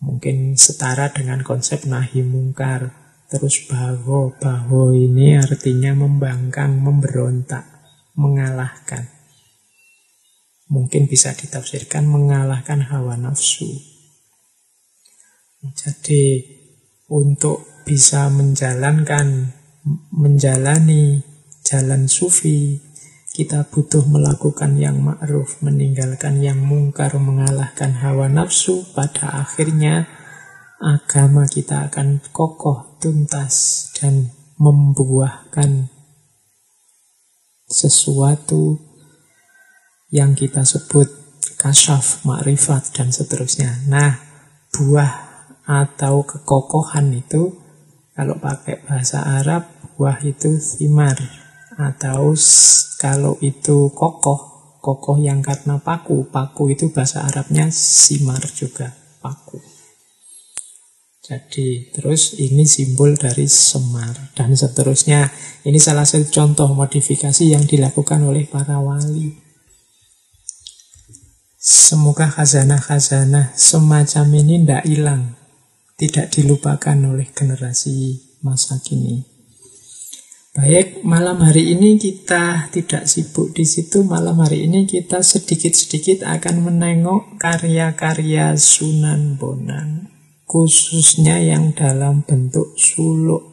Mungkin 0.00 0.56
setara 0.60 1.08
dengan 1.12 1.40
konsep 1.40 1.88
nahi 1.88 2.20
mungkar. 2.20 2.92
Terus 3.28 3.68
baho, 3.68 4.32
baho 4.36 4.90
ini 4.90 5.38
artinya 5.38 5.94
membangkang, 5.94 6.82
memberontak, 6.82 7.62
mengalahkan 8.16 9.19
mungkin 10.70 11.10
bisa 11.10 11.34
ditafsirkan 11.34 12.06
mengalahkan 12.06 12.86
hawa 12.86 13.18
nafsu. 13.18 13.66
Jadi 15.60 16.40
untuk 17.10 17.84
bisa 17.84 18.30
menjalankan 18.30 19.52
menjalani 20.14 21.26
jalan 21.66 22.06
sufi 22.06 22.80
kita 23.30 23.70
butuh 23.70 24.02
melakukan 24.10 24.74
yang 24.74 25.06
ma'ruf, 25.06 25.62
meninggalkan 25.62 26.42
yang 26.42 26.58
mungkar, 26.58 27.14
mengalahkan 27.14 27.94
hawa 28.02 28.26
nafsu. 28.26 28.82
Pada 28.90 29.46
akhirnya 29.46 30.10
agama 30.82 31.46
kita 31.46 31.86
akan 31.88 32.18
kokoh, 32.34 32.98
tuntas, 32.98 33.86
dan 33.94 34.34
membuahkan 34.58 35.88
sesuatu 37.70 38.89
yang 40.11 40.34
kita 40.34 40.66
sebut 40.66 41.06
kasyaf, 41.56 42.26
makrifat, 42.26 42.94
dan 42.94 43.14
seterusnya. 43.14 43.86
Nah, 43.86 44.18
buah 44.74 45.30
atau 45.66 46.26
kekokohan 46.26 47.14
itu 47.14 47.54
kalau 48.14 48.36
pakai 48.36 48.84
bahasa 48.84 49.22
Arab, 49.22 49.70
buah 49.96 50.20
itu 50.26 50.58
simar. 50.61 51.16
Atau 51.80 52.36
kalau 53.00 53.40
itu 53.40 53.88
kokoh, 53.96 54.76
kokoh 54.84 55.16
yang 55.16 55.40
karena 55.40 55.80
paku. 55.80 56.28
Paku 56.28 56.76
itu 56.76 56.92
bahasa 56.92 57.24
Arabnya 57.24 57.72
simar 57.72 58.44
juga, 58.52 58.92
paku. 59.24 59.56
Jadi 61.24 61.94
terus 61.94 62.34
ini 62.42 62.66
simbol 62.66 63.14
dari 63.14 63.46
semar 63.46 64.34
dan 64.34 64.52
seterusnya. 64.52 65.30
Ini 65.62 65.78
salah 65.78 66.02
satu 66.02 66.26
contoh 66.26 66.68
modifikasi 66.74 67.44
yang 67.46 67.64
dilakukan 67.64 68.20
oleh 68.26 68.50
para 68.50 68.82
wali. 68.82 69.49
Semoga 71.61 72.24
khazanah-khazanah 72.32 73.52
semacam 73.52 74.26
ini 74.32 74.64
tidak 74.64 74.82
hilang, 74.88 75.36
tidak 76.00 76.32
dilupakan 76.32 76.96
oleh 76.96 77.28
generasi 77.36 78.16
masa 78.40 78.80
kini. 78.80 79.20
Baik, 80.56 81.04
malam 81.04 81.44
hari 81.44 81.76
ini 81.76 82.00
kita 82.00 82.72
tidak 82.72 83.04
sibuk 83.04 83.52
di 83.52 83.68
situ. 83.68 84.08
Malam 84.08 84.40
hari 84.40 84.64
ini 84.64 84.88
kita 84.88 85.20
sedikit-sedikit 85.20 86.24
akan 86.24 86.64
menengok 86.64 87.36
karya-karya 87.36 88.56
Sunan 88.56 89.36
Bonang 89.36 90.08
khususnya 90.48 91.44
yang 91.44 91.76
dalam 91.76 92.24
bentuk 92.24 92.72
suluk. 92.80 93.52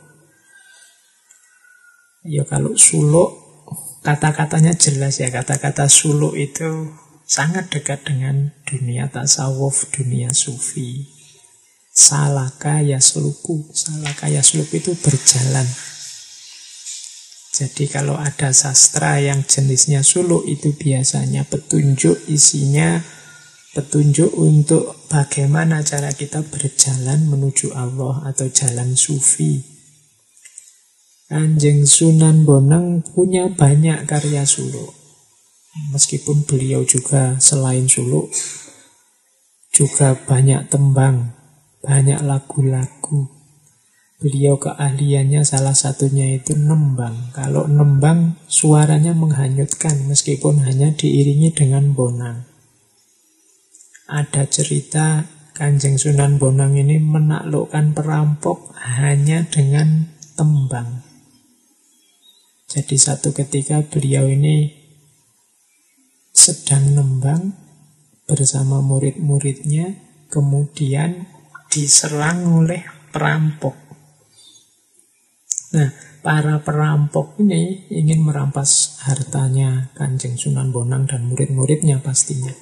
Ya 2.23 2.47
kalau 2.47 2.79
suluk 2.79 3.35
kata-katanya 4.01 4.79
jelas 4.79 5.19
ya 5.19 5.27
kata-kata 5.27 5.91
suluk 5.91 6.39
itu 6.39 6.87
sangat 7.27 7.69
dekat 7.69 8.07
dengan 8.07 8.55
dunia 8.63 9.11
tasawuf, 9.11 9.91
dunia 9.91 10.31
sufi. 10.31 11.05
Salaka 11.91 12.79
ya 12.79 13.03
seluku, 13.03 13.67
salaka 13.75 14.31
ya 14.31 14.39
seluku 14.39 14.79
itu 14.79 14.95
berjalan. 14.95 15.67
Jadi 17.57 17.89
kalau 17.89 18.17
ada 18.17 18.53
sastra 18.53 19.17
yang 19.17 19.43
jenisnya 19.43 20.05
suluk 20.05 20.45
itu 20.45 20.77
biasanya 20.77 21.41
petunjuk 21.45 22.29
isinya 22.29 23.01
petunjuk 23.77 24.33
untuk 24.33 25.05
bagaimana 25.05 25.85
cara 25.85 26.09
kita 26.09 26.41
berjalan 26.41 27.29
menuju 27.29 27.77
Allah 27.77 28.25
atau 28.25 28.49
jalan 28.49 28.97
sufi. 28.97 29.61
Kanjeng 31.29 31.85
Sunan 31.85 32.41
Bonang 32.41 33.05
punya 33.05 33.53
banyak 33.53 34.09
karya 34.09 34.49
suluk. 34.49 34.96
Meskipun 35.93 36.45
beliau 36.45 36.83
juga 36.83 37.37
selain 37.41 37.89
suluk, 37.89 38.29
juga 39.73 40.17
banyak 40.17 40.69
tembang, 40.69 41.33
banyak 41.85 42.21
lagu-lagu. 42.21 43.31
Beliau 44.17 44.57
keahliannya 44.57 45.45
salah 45.45 45.77
satunya 45.77 46.33
itu 46.33 46.57
nembang. 46.57 47.31
Kalau 47.37 47.69
nembang 47.69 48.41
suaranya 48.49 49.13
menghanyutkan 49.13 50.09
meskipun 50.09 50.65
hanya 50.65 50.93
diiringi 50.93 51.53
dengan 51.53 51.93
bonang 51.93 52.57
ada 54.07 54.47
cerita 54.47 55.27
Kanjeng 55.51 55.99
Sunan 55.99 56.39
Bonang 56.39 56.79
ini 56.79 56.95
menaklukkan 56.95 57.91
perampok 57.91 58.71
hanya 58.79 59.43
dengan 59.51 60.07
tembang. 60.39 61.03
Jadi 62.71 62.95
satu 62.95 63.35
ketika 63.35 63.83
beliau 63.83 64.31
ini 64.31 64.76
sedang 66.37 66.93
nembang 66.93 67.57
bersama 68.29 68.77
murid-muridnya, 68.85 69.97
kemudian 70.29 71.25
diserang 71.73 72.45
oleh 72.61 72.85
perampok. 73.09 73.73
Nah, 75.73 75.89
para 76.21 76.61
perampok 76.61 77.41
ini 77.41 77.89
ingin 77.89 78.21
merampas 78.21 79.01
hartanya 79.09 79.89
Kanjeng 79.97 80.37
Sunan 80.37 80.69
Bonang 80.69 81.09
dan 81.09 81.25
murid-muridnya 81.25 82.05
pastinya. 82.05 82.53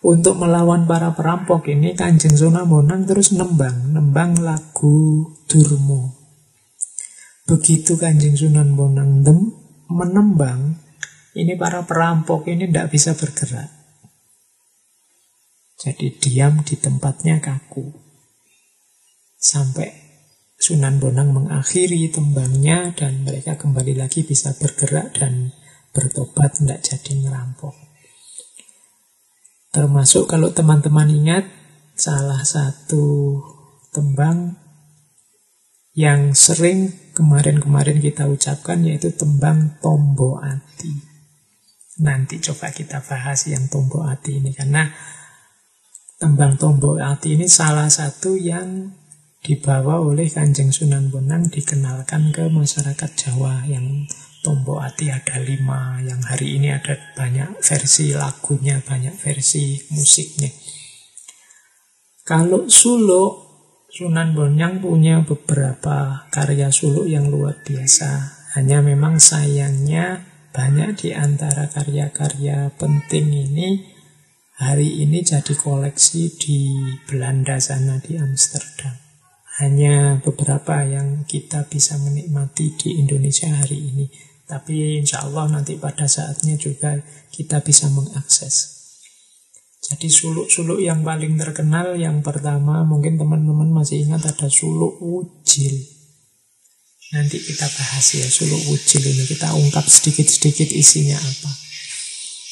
Untuk 0.00 0.40
melawan 0.40 0.88
para 0.88 1.12
perampok 1.12 1.68
ini 1.68 1.92
Kanjeng 1.92 2.32
Sunan 2.32 2.64
Bonang 2.64 3.04
terus 3.04 3.36
nembang, 3.36 3.92
nembang 3.92 4.40
lagu 4.40 5.28
Durmo. 5.44 6.16
Begitu 7.44 8.00
Kanjeng 8.00 8.34
Sunan 8.34 8.74
Bonang 8.74 9.22
menembang, 9.86 10.85
ini 11.36 11.52
para 11.60 11.84
perampok 11.84 12.48
ini 12.48 12.64
tidak 12.66 12.88
bisa 12.88 13.12
bergerak. 13.12 13.68
Jadi 15.76 16.16
diam 16.16 16.64
di 16.64 16.80
tempatnya 16.80 17.36
kaku. 17.44 17.92
Sampai 19.36 20.06
Sunan 20.56 20.96
Bonang 20.96 21.36
mengakhiri 21.36 22.08
tembangnya 22.08 22.96
dan 22.96 23.28
mereka 23.28 23.60
kembali 23.60 23.92
lagi 23.92 24.24
bisa 24.24 24.56
bergerak 24.56 25.12
dan 25.12 25.52
bertobat 25.92 26.56
tidak 26.56 26.80
jadi 26.80 27.12
ngerampok. 27.22 27.76
Termasuk 29.76 30.24
kalau 30.24 30.56
teman-teman 30.56 31.12
ingat 31.12 31.44
salah 31.92 32.40
satu 32.40 33.36
tembang 33.92 34.56
yang 35.92 36.32
sering 36.32 37.12
kemarin-kemarin 37.12 38.00
kita 38.00 38.24
ucapkan 38.24 38.80
yaitu 38.84 39.12
tembang 39.12 39.76
Tombo 39.84 40.40
Ati. 40.40 41.05
Nanti 41.96 42.36
coba 42.44 42.68
kita 42.68 43.00
bahas 43.00 43.48
yang 43.48 43.72
Tombo 43.72 44.04
Ati 44.04 44.36
ini 44.36 44.52
karena 44.52 44.84
tembang 46.20 46.60
Tombo 46.60 47.00
Ati 47.00 47.40
ini 47.40 47.48
salah 47.48 47.88
satu 47.88 48.36
yang 48.36 48.92
dibawa 49.40 50.04
oleh 50.04 50.28
Kanjeng 50.28 50.74
Sunan 50.74 51.08
Bonang 51.08 51.48
dikenalkan 51.48 52.36
ke 52.36 52.52
masyarakat 52.52 53.10
Jawa 53.16 53.64
yang 53.64 54.04
Tombo 54.44 54.76
Ati 54.78 55.08
ada 55.08 55.40
lima, 55.40 55.98
yang 56.04 56.20
hari 56.22 56.60
ini 56.60 56.70
ada 56.70 56.94
banyak 57.16 57.58
versi 57.64 58.12
lagunya, 58.12 58.78
banyak 58.84 59.16
versi 59.16 59.74
musiknya. 59.90 60.52
Kalau 62.22 62.68
suluk, 62.68 63.46
Sunan 63.90 64.36
Bonang 64.36 64.84
punya 64.84 65.24
beberapa 65.24 66.28
karya 66.28 66.68
suluk 66.68 67.08
yang 67.08 67.32
luar 67.32 67.64
biasa. 67.64 68.36
Hanya 68.58 68.84
memang 68.84 69.16
sayangnya 69.16 70.35
banyak 70.56 71.04
di 71.04 71.10
antara 71.12 71.68
karya-karya 71.68 72.72
penting 72.80 73.28
ini 73.28 73.84
hari 74.56 75.04
ini 75.04 75.20
jadi 75.20 75.52
koleksi 75.52 76.32
di 76.40 76.72
Belanda 77.04 77.60
sana 77.60 78.00
di 78.00 78.16
Amsterdam. 78.16 78.96
Hanya 79.60 80.16
beberapa 80.24 80.80
yang 80.80 81.28
kita 81.28 81.68
bisa 81.68 82.00
menikmati 82.00 82.72
di 82.72 82.96
Indonesia 83.04 83.52
hari 83.52 83.84
ini. 83.92 84.08
Tapi 84.48 85.04
insya 85.04 85.28
Allah 85.28 85.60
nanti 85.60 85.76
pada 85.76 86.08
saatnya 86.08 86.56
juga 86.56 87.04
kita 87.28 87.60
bisa 87.60 87.92
mengakses. 87.92 88.76
Jadi 89.86 90.08
suluk-suluk 90.08 90.80
yang 90.80 91.04
paling 91.04 91.36
terkenal 91.36 92.00
yang 92.00 92.24
pertama 92.24 92.80
mungkin 92.82 93.20
teman-teman 93.20 93.76
masih 93.76 94.08
ingat 94.08 94.24
ada 94.24 94.48
suluk 94.48 94.96
ujil. 95.04 95.95
Nanti 97.16 97.40
kita 97.40 97.64
bahas 97.64 98.12
ya 98.12 98.28
suluk 98.28 98.76
ujil 98.76 99.00
ini 99.00 99.24
kita 99.24 99.56
ungkap 99.56 99.88
sedikit-sedikit 99.88 100.68
isinya 100.68 101.16
apa. 101.16 101.48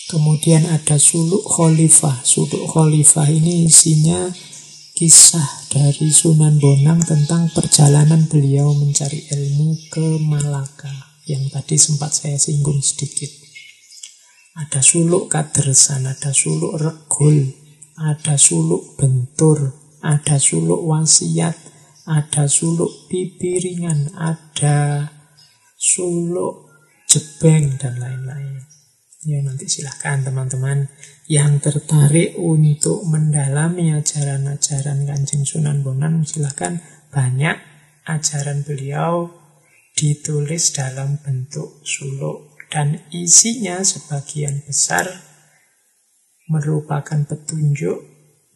Kemudian 0.08 0.64
ada 0.72 0.96
suluk 0.96 1.44
khalifah. 1.44 2.24
Suluk 2.24 2.72
khalifah 2.72 3.28
ini 3.28 3.68
isinya 3.68 4.32
kisah 4.96 5.68
dari 5.68 6.08
Sunan 6.08 6.56
Bonang 6.56 7.04
tentang 7.04 7.52
perjalanan 7.52 8.24
beliau 8.24 8.72
mencari 8.72 9.28
ilmu 9.36 9.92
ke 9.92 10.16
Malaka 10.24 11.12
yang 11.28 11.44
tadi 11.52 11.76
sempat 11.76 12.16
saya 12.16 12.40
singgung 12.40 12.80
sedikit. 12.80 13.28
Ada 14.54 14.80
suluk 14.80 15.28
kadersan, 15.28 16.08
ada 16.08 16.32
suluk 16.32 16.80
regul, 16.80 17.52
ada 18.00 18.40
suluk 18.40 18.96
bentur, 18.96 19.76
ada 19.98 20.40
suluk 20.40 20.78
wasiat, 20.88 21.52
ada 22.04 22.44
suluk 22.44 23.08
pipiringan, 23.08 24.12
ada 24.16 25.08
suluk 25.80 26.68
jebeng, 27.08 27.80
dan 27.80 27.96
lain-lain. 27.96 28.64
Ya 29.24 29.40
nanti 29.40 29.64
silahkan 29.72 30.20
teman-teman 30.20 30.92
yang 31.32 31.56
tertarik 31.56 32.36
untuk 32.36 33.08
mendalami 33.08 33.96
ajaran-ajaran 33.96 35.08
Kanjeng 35.08 35.48
Sunan 35.48 35.80
Bonang 35.80 36.28
silahkan 36.28 36.84
banyak 37.08 37.56
ajaran 38.04 38.60
beliau 38.68 39.32
ditulis 39.96 40.76
dalam 40.76 41.16
bentuk 41.24 41.80
suluk 41.88 42.52
dan 42.68 43.00
isinya 43.16 43.80
sebagian 43.80 44.60
besar 44.68 45.08
merupakan 46.52 47.24
petunjuk 47.24 48.04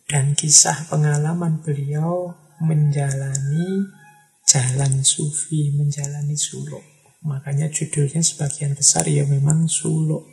dan 0.04 0.36
kisah 0.36 0.84
pengalaman 0.92 1.64
beliau 1.64 2.36
menjalani 2.62 3.86
jalan 4.48 5.04
sufi 5.04 5.76
menjalani 5.76 6.34
suluk. 6.34 6.82
Makanya 7.26 7.68
judulnya 7.68 8.22
sebagian 8.24 8.78
besar 8.78 9.04
ya 9.10 9.26
memang 9.26 9.66
suluk. 9.68 10.24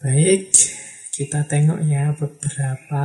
Baik, 0.00 0.48
kita 1.12 1.44
tengok 1.44 1.84
ya 1.84 2.16
beberapa 2.16 3.04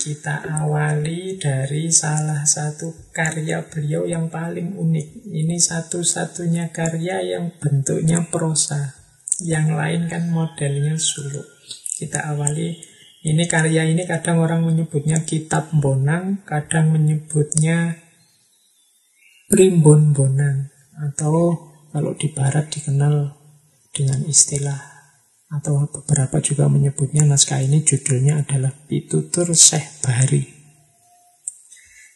kita 0.00 0.42
awali 0.64 1.38
dari 1.38 1.92
salah 1.92 2.42
satu 2.42 3.12
karya 3.14 3.62
beliau 3.70 4.08
yang 4.08 4.26
paling 4.26 4.74
unik. 4.74 5.28
Ini 5.30 5.56
satu-satunya 5.60 6.74
karya 6.74 7.36
yang 7.36 7.54
bentuknya 7.60 8.26
prosa. 8.26 8.96
Yang 9.44 9.68
lain 9.76 10.02
kan 10.10 10.24
modelnya 10.32 10.98
suluk. 10.98 11.46
Kita 12.00 12.32
awali, 12.34 12.74
ini 13.20 13.44
karya 13.44 13.84
ini 13.84 14.08
kadang 14.08 14.40
orang 14.40 14.64
menyebutnya 14.64 15.28
kitab 15.28 15.68
bonang, 15.76 16.40
kadang 16.48 16.96
menyebutnya 16.96 18.00
primbon 19.52 20.16
bonang. 20.16 20.72
Atau 21.00 21.56
kalau 21.92 22.12
di 22.16 22.32
barat 22.32 22.72
dikenal 22.72 23.36
dengan 23.92 24.24
istilah 24.24 24.90
atau 25.50 25.90
beberapa 25.90 26.38
juga 26.38 26.70
menyebutnya 26.70 27.26
naskah 27.26 27.58
ini 27.58 27.82
judulnya 27.82 28.46
adalah 28.46 28.70
Pitutur 28.86 29.50
Syekh 29.50 29.98
Bahari. 30.06 30.46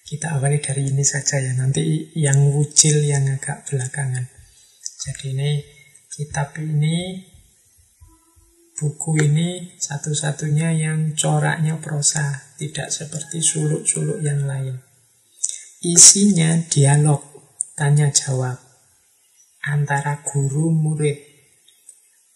Kita 0.07 0.39
awali 0.39 0.63
dari 0.63 0.87
ini 0.87 1.03
saja 1.03 1.43
ya, 1.43 1.53
nanti 1.59 2.15
yang 2.15 2.55
wujil 2.55 3.03
yang 3.03 3.27
agak 3.27 3.67
belakangan. 3.67 4.31
Jadi 5.03 5.35
ini 5.35 5.51
kitab 6.13 6.55
ini, 6.63 7.27
buku 8.75 9.23
ini 9.23 9.79
satu-satunya 9.79 10.75
yang 10.75 11.15
coraknya 11.15 11.79
prosa, 11.79 12.55
tidak 12.59 12.91
seperti 12.91 13.39
suluk-suluk 13.39 14.23
yang 14.23 14.47
lain. 14.47 14.79
Isinya 15.85 16.59
dialog, 16.69 17.23
tanya 17.79 18.11
jawab 18.11 18.59
antara 19.65 20.21
guru 20.21 20.69
murid 20.69 21.35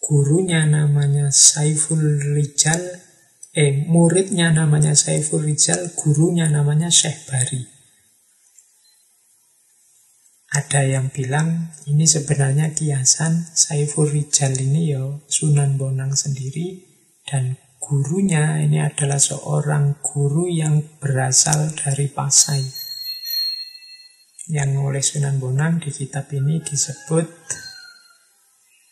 gurunya 0.08 0.64
namanya 0.64 1.28
Saiful 1.28 2.00
Rijal, 2.32 2.80
eh 3.52 3.84
muridnya 3.84 4.54
namanya 4.56 4.96
Saiful 4.96 5.44
Rijal, 5.44 5.92
gurunya 5.92 6.48
namanya 6.48 6.88
Syekh 6.88 7.28
Bari. 7.28 7.77
Ada 10.48 10.80
yang 10.80 11.12
bilang 11.12 11.76
ini 11.84 12.08
sebenarnya 12.08 12.72
kiasan 12.72 13.52
Saiful 13.52 14.08
Rijal 14.08 14.56
ini 14.56 14.96
ya 14.96 15.04
Sunan 15.28 15.76
Bonang 15.76 16.16
sendiri 16.16 16.88
dan 17.28 17.60
gurunya 17.76 18.56
ini 18.64 18.80
adalah 18.80 19.20
seorang 19.20 20.00
guru 20.00 20.48
yang 20.48 20.80
berasal 21.04 21.68
dari 21.76 22.08
Pasai. 22.08 22.64
Yang 24.48 24.70
oleh 24.80 25.04
Sunan 25.04 25.36
Bonang 25.36 25.84
di 25.84 25.92
kitab 25.92 26.32
ini 26.32 26.64
disebut 26.64 27.28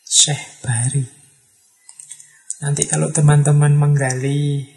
Syekh 0.04 0.61
Bari. 0.61 1.09
Nanti 2.61 2.84
kalau 2.84 3.09
teman-teman 3.09 3.72
menggali 3.72 4.76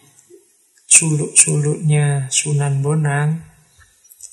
suluk-suluknya 0.88 2.32
Sunan 2.32 2.80
Bonang, 2.80 3.49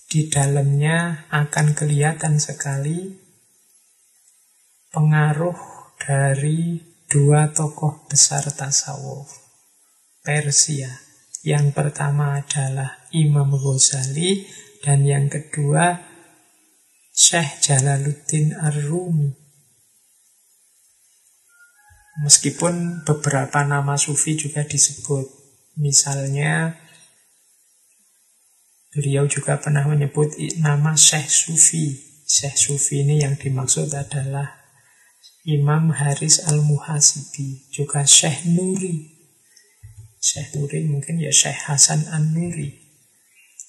di 0.07 0.31
dalamnya 0.31 1.27
akan 1.35 1.75
kelihatan 1.75 2.39
sekali 2.39 3.11
pengaruh 4.95 5.59
dari 5.99 6.79
dua 7.11 7.51
tokoh 7.51 8.07
besar 8.07 8.47
tasawuf 8.47 9.31
Persia. 10.23 10.91
Yang 11.47 11.79
pertama 11.79 12.43
adalah 12.43 13.07
Imam 13.15 13.55
Ghazali 13.55 14.43
dan 14.83 15.07
yang 15.07 15.31
kedua 15.31 15.95
Syekh 17.15 17.63
Jalaluddin 17.63 18.59
Ar-Rumi. 18.59 19.31
Meskipun 22.27 23.07
beberapa 23.07 23.63
nama 23.63 23.95
sufi 23.95 24.35
juga 24.35 24.67
disebut. 24.67 25.31
Misalnya 25.79 26.75
beliau 28.97 29.29
juga 29.29 29.61
pernah 29.61 29.85
menyebut 29.85 30.33
nama 30.65 30.97
Syekh 30.97 31.29
Sufi. 31.29 31.93
Syekh 32.25 32.57
Sufi 32.57 33.05
ini 33.05 33.21
yang 33.21 33.37
dimaksud 33.37 33.93
adalah 33.93 34.57
Imam 35.45 35.93
Haris 35.93 36.49
Al-Muhasibi, 36.49 37.69
juga 37.69 38.09
Syekh 38.09 38.49
Nuri. 38.49 39.13
Syekh 40.17 40.57
Nuri 40.57 40.89
mungkin 40.89 41.21
ya 41.21 41.31
Syekh 41.31 41.69
Hasan 41.69 42.09
An-Nuri. 42.09 42.73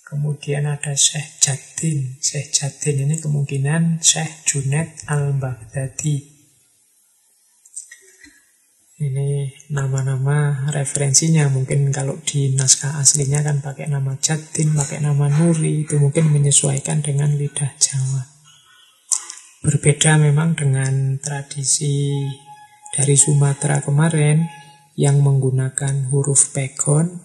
Kemudian 0.07 0.63
ada 0.63 0.95
Syekh 0.95 1.43
Jadin. 1.43 2.15
Syekh 2.23 2.55
Jadin 2.55 3.03
ini 3.03 3.19
kemungkinan 3.19 3.99
Syekh 3.99 4.47
Junaid 4.47 4.95
Al-Baghdadi. 5.11 6.36
Ini 8.97 9.53
nama-nama 9.69 10.65
referensinya 10.73 11.45
mungkin 11.53 11.93
kalau 11.93 12.17
di 12.25 12.57
naskah 12.57 12.97
aslinya 12.97 13.45
kan 13.45 13.61
pakai 13.61 13.85
nama 13.85 14.17
Jatin, 14.17 14.73
pakai 14.73 15.05
nama 15.05 15.29
Nuri 15.29 15.85
itu 15.85 16.01
mungkin 16.01 16.33
menyesuaikan 16.33 17.05
dengan 17.05 17.29
lidah 17.37 17.77
Jawa. 17.77 18.25
Berbeda 19.61 20.17
memang 20.17 20.57
dengan 20.57 21.21
tradisi 21.21 22.25
dari 22.89 23.13
Sumatera 23.13 23.85
kemarin 23.85 24.49
yang 24.97 25.21
menggunakan 25.21 26.09
huruf 26.09 26.49
pegon. 26.57 27.21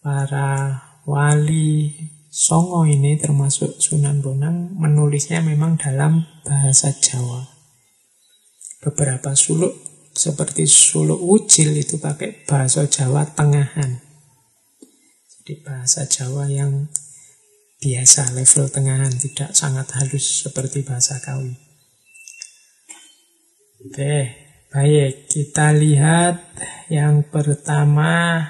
Para 0.00 0.80
wali 1.04 1.92
Songo 2.32 2.88
ini 2.88 3.20
termasuk 3.20 3.84
Sunan 3.84 4.24
Bonang 4.24 4.80
menulisnya 4.80 5.44
memang 5.44 5.76
dalam 5.76 6.24
bahasa 6.40 6.88
Jawa. 6.96 7.52
Beberapa 8.80 9.36
suluk 9.36 9.91
seperti 10.12 10.68
suluk 10.68 11.18
ucil 11.18 11.72
itu 11.76 11.96
pakai 11.96 12.44
bahasa 12.44 12.84
Jawa 12.88 13.28
tengahan. 13.32 14.00
Jadi 15.42 15.58
bahasa 15.64 16.06
Jawa 16.06 16.46
yang 16.46 16.86
biasa 17.82 18.30
level 18.38 18.70
tengahan, 18.70 19.10
tidak 19.10 19.50
sangat 19.58 19.90
halus 19.98 20.46
seperti 20.46 20.86
bahasa 20.86 21.18
Kawi. 21.18 21.58
Oke, 23.82 24.16
baik. 24.70 25.26
Kita 25.26 25.74
lihat 25.74 26.54
yang 26.86 27.26
pertama 27.26 28.46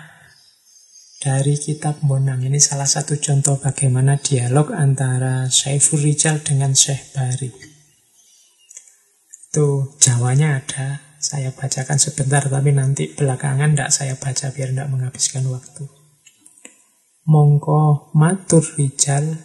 dari 1.23 1.57
kitab 1.57 2.05
Monang. 2.05 2.45
Ini 2.45 2.61
salah 2.61 2.85
satu 2.85 3.17
contoh 3.17 3.57
bagaimana 3.57 4.21
dialog 4.21 4.77
antara 4.77 5.49
Saiful 5.49 6.05
Rijal 6.05 6.45
dengan 6.45 6.77
Syekh 6.77 7.17
Bari. 7.17 7.49
Itu 9.49 9.97
Jawanya 9.97 10.61
ada, 10.61 11.12
saya 11.23 11.55
bacakan 11.55 12.03
sebentar, 12.03 12.43
tapi 12.51 12.75
nanti 12.75 13.15
belakangan 13.15 13.79
tidak 13.79 13.95
saya 13.95 14.19
baca 14.19 14.51
biar 14.51 14.75
tidak 14.75 14.91
menghabiskan 14.91 15.47
waktu. 15.47 15.87
Mongko 17.31 18.11
matur 18.19 18.67
rijal, 18.75 19.39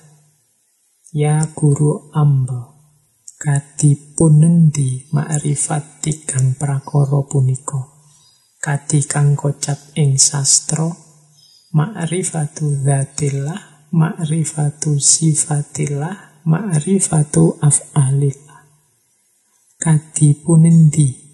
ya 1.14 1.46
guru 1.54 2.10
amba, 2.18 2.74
kadi 3.38 4.18
punendi 4.18 5.06
ma'rifat 5.14 6.02
tigang 6.02 6.58
prakoro 6.58 7.30
puniko. 7.30 8.02
Kadi 8.58 9.06
kang 9.06 9.38
kocap 9.38 9.94
ing 10.02 10.18
sastro, 10.18 10.90
ma'rifatu 11.78 12.82
dhatillah, 12.82 13.94
ma'rifatu 13.94 14.98
sifatillah, 14.98 16.42
ma'rifatu 16.50 17.62
af'alillah. 17.62 18.66
Kadi 19.78 20.42
punendi 20.42 21.27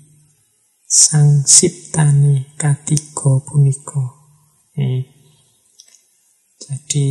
sang 0.93 1.41
siptani 1.41 2.53
katiga 2.53 3.41
punika. 3.41 4.13
Eh, 4.77 5.01
jadi 6.61 7.09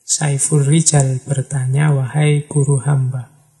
Saiful 0.00 0.64
Rijal 0.64 1.20
bertanya, 1.28 1.92
wahai 1.92 2.48
guru 2.48 2.80
hamba, 2.80 3.52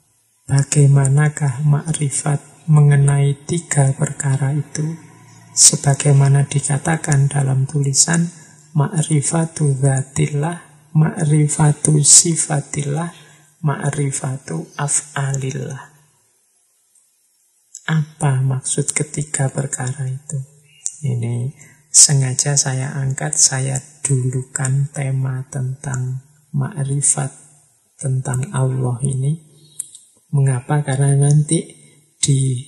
bagaimanakah 0.48 1.68
makrifat 1.68 2.40
mengenai 2.64 3.36
tiga 3.44 3.92
perkara 3.92 4.56
itu? 4.56 4.96
Sebagaimana 5.52 6.48
dikatakan 6.48 7.28
dalam 7.28 7.68
tulisan, 7.68 8.32
ma'rifatu 8.72 9.76
dhatillah, 9.76 10.88
ma'rifatu 10.96 12.00
sifatillah, 12.00 13.12
ma'rifatu 13.60 14.64
af'alillah. 14.80 15.95
Apa 17.86 18.42
maksud 18.42 18.90
ketiga 18.90 19.46
perkara 19.46 20.10
itu? 20.10 20.38
Ini 21.06 21.54
sengaja 21.86 22.58
saya 22.58 22.98
angkat, 22.98 23.38
saya 23.38 23.78
dulukan 24.02 24.90
tema 24.90 25.46
tentang 25.54 26.26
makrifat 26.50 27.30
tentang 27.94 28.50
Allah 28.50 28.98
ini. 29.06 29.38
Mengapa? 30.34 30.82
Karena 30.82 31.14
nanti 31.14 31.62
di 32.18 32.58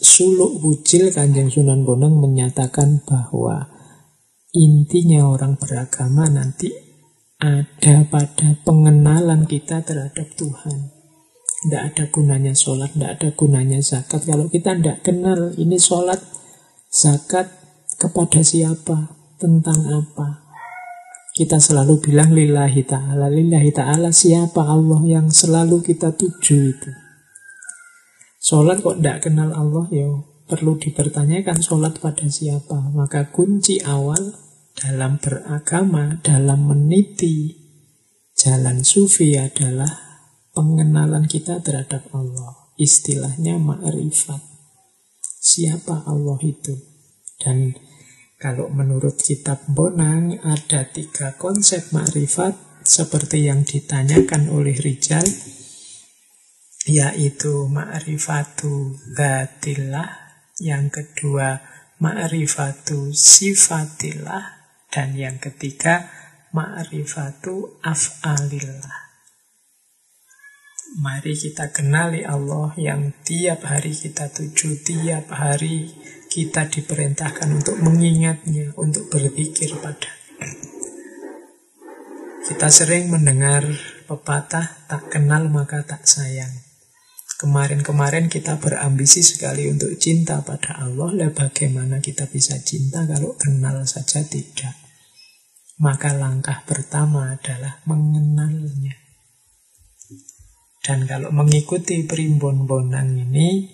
suluk 0.00 0.64
wujil 0.64 1.12
Kanjeng 1.12 1.52
Sunan 1.52 1.84
Bonang 1.84 2.16
menyatakan 2.16 3.04
bahwa 3.04 3.68
intinya 4.56 5.28
orang 5.28 5.60
beragama 5.60 6.30
nanti 6.30 6.72
ada 7.36 8.08
pada 8.08 8.56
pengenalan 8.64 9.44
kita 9.44 9.84
terhadap 9.84 10.32
Tuhan. 10.40 10.95
Tidak 11.56 11.82
ada 11.92 12.04
gunanya 12.12 12.52
sholat, 12.52 12.92
tidak 12.92 13.10
ada 13.16 13.28
gunanya 13.32 13.80
zakat. 13.80 14.28
Kalau 14.28 14.52
kita 14.52 14.76
tidak 14.76 15.00
kenal 15.00 15.56
ini 15.56 15.80
sholat, 15.80 16.20
zakat 16.92 17.48
kepada 17.96 18.44
siapa, 18.44 19.16
tentang 19.36 19.76
apa. 19.88 20.44
Kita 21.36 21.60
selalu 21.60 22.00
bilang 22.00 22.32
lillahi 22.32 22.80
ta'ala. 22.88 23.28
Lillahi 23.28 23.68
ta'ala 23.68 24.08
siapa 24.08 24.64
Allah 24.64 25.04
yang 25.04 25.28
selalu 25.28 25.84
kita 25.84 26.16
tuju 26.16 26.56
itu. 26.72 26.90
Sholat 28.40 28.80
kok 28.80 29.02
tidak 29.02 29.28
kenal 29.28 29.52
Allah 29.52 29.84
ya 29.92 30.08
perlu 30.48 30.80
dipertanyakan 30.80 31.60
sholat 31.60 32.00
pada 32.00 32.24
siapa. 32.30 32.88
Maka 32.94 33.28
kunci 33.28 33.84
awal 33.84 34.32
dalam 34.72 35.20
beragama, 35.20 36.24
dalam 36.24 36.72
meniti 36.72 37.52
jalan 38.32 38.80
sufi 38.80 39.36
adalah 39.36 40.05
pengenalan 40.56 41.28
kita 41.28 41.60
terhadap 41.60 42.08
Allah. 42.16 42.72
Istilahnya 42.80 43.60
ma'rifat. 43.60 44.40
Siapa 45.20 46.08
Allah 46.08 46.40
itu? 46.40 46.72
Dan 47.36 47.76
kalau 48.40 48.72
menurut 48.72 49.20
kitab 49.20 49.60
Bonang 49.68 50.40
ada 50.40 50.88
tiga 50.88 51.36
konsep 51.36 51.92
ma'rifat 51.92 52.56
seperti 52.80 53.52
yang 53.52 53.68
ditanyakan 53.68 54.48
oleh 54.48 54.72
Rijal 54.80 55.28
yaitu 56.86 57.66
ma'rifatu 57.66 58.96
dhatillah 59.12 60.08
yang 60.62 60.88
kedua 60.88 61.76
ma'rifatu 62.00 63.12
sifatillah 63.12 64.56
dan 64.92 65.16
yang 65.16 65.36
ketiga, 65.40 66.08
ma'rifatu 66.52 67.80
af'alillah. 67.84 69.05
Mari 70.96 71.36
kita 71.36 71.76
kenali 71.76 72.24
Allah 72.24 72.72
yang 72.80 73.12
tiap 73.20 73.68
hari 73.68 73.92
kita 73.92 74.32
tuju, 74.32 74.80
tiap 74.80 75.28
hari 75.28 75.92
kita 76.32 76.72
diperintahkan 76.72 77.52
untuk 77.52 77.76
mengingatnya, 77.84 78.72
untuk 78.80 79.12
berpikir 79.12 79.76
pada. 79.76 80.08
Kita 82.48 82.72
sering 82.72 83.12
mendengar 83.12 83.68
pepatah, 84.08 84.88
tak 84.88 85.12
kenal 85.12 85.52
maka 85.52 85.84
tak 85.84 86.08
sayang. 86.08 86.64
Kemarin-kemarin 87.36 88.32
kita 88.32 88.56
berambisi 88.56 89.20
sekali 89.20 89.68
untuk 89.68 89.92
cinta 90.00 90.40
pada 90.40 90.80
Allah. 90.80 91.12
Lah 91.12 91.28
bagaimana 91.28 92.00
kita 92.00 92.24
bisa 92.24 92.56
cinta 92.64 93.04
kalau 93.04 93.36
kenal 93.36 93.84
saja 93.84 94.24
tidak? 94.24 94.72
Maka 95.76 96.16
langkah 96.16 96.64
pertama 96.64 97.36
adalah 97.36 97.84
mengenalnya. 97.84 99.05
Dan 100.86 101.02
kalau 101.10 101.34
mengikuti 101.34 102.06
primbon 102.06 102.62
bonang 102.62 103.18
ini, 103.18 103.66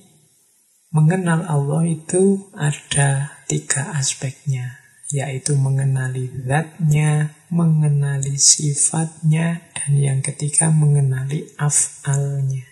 mengenal 0.97 1.45
Allah 1.45 1.85
itu 1.85 2.49
ada 2.57 3.37
tiga 3.45 3.93
aspeknya, 3.93 4.81
yaitu 5.13 5.53
mengenali 5.61 6.33
zatnya, 6.49 7.37
mengenali 7.53 8.41
sifatnya, 8.41 9.61
dan 9.77 9.93
yang 10.01 10.21
ketiga 10.25 10.73
mengenali 10.73 11.53
afalnya. 11.61 12.65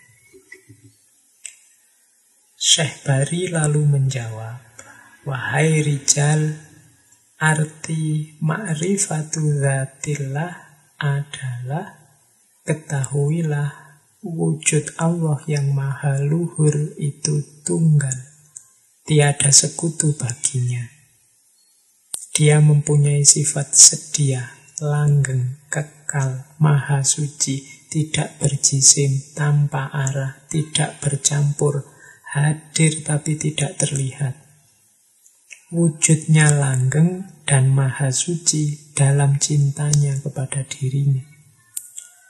Syekh 2.57 3.05
Bari 3.05 3.53
lalu 3.53 3.85
menjawab, 3.85 4.65
Wahai 5.29 5.85
Rijal, 5.85 6.57
Arti 7.37 8.37
ma'rifatu 8.41 9.41
zatillah 9.61 10.53
adalah 10.97 11.93
ketahuilah 12.65 13.90
wujud 14.25 14.97
Allah 15.01 15.41
yang 15.49 15.73
maha 15.73 16.21
luhur 16.21 16.95
itu 17.01 17.65
tunggal. 17.65 18.15
Tiada 19.05 19.51
sekutu 19.51 20.15
baginya. 20.15 20.87
Dia 22.37 22.63
mempunyai 22.63 23.27
sifat 23.27 23.75
sedia, 23.75 24.55
langgeng, 24.79 25.61
kekal, 25.67 26.47
maha 26.63 27.03
suci, 27.03 27.89
tidak 27.91 28.39
berjisim, 28.39 29.35
tanpa 29.35 29.91
arah, 29.91 30.47
tidak 30.47 31.03
bercampur, 31.03 31.85
hadir 32.31 33.03
tapi 33.03 33.35
tidak 33.35 33.77
terlihat 33.77 34.51
wujudnya 35.71 36.51
langgeng 36.51 37.31
dan 37.47 37.71
maha 37.71 38.11
suci 38.11 38.91
dalam 38.91 39.39
cintanya 39.39 40.19
kepada 40.19 40.67
dirinya. 40.67 41.30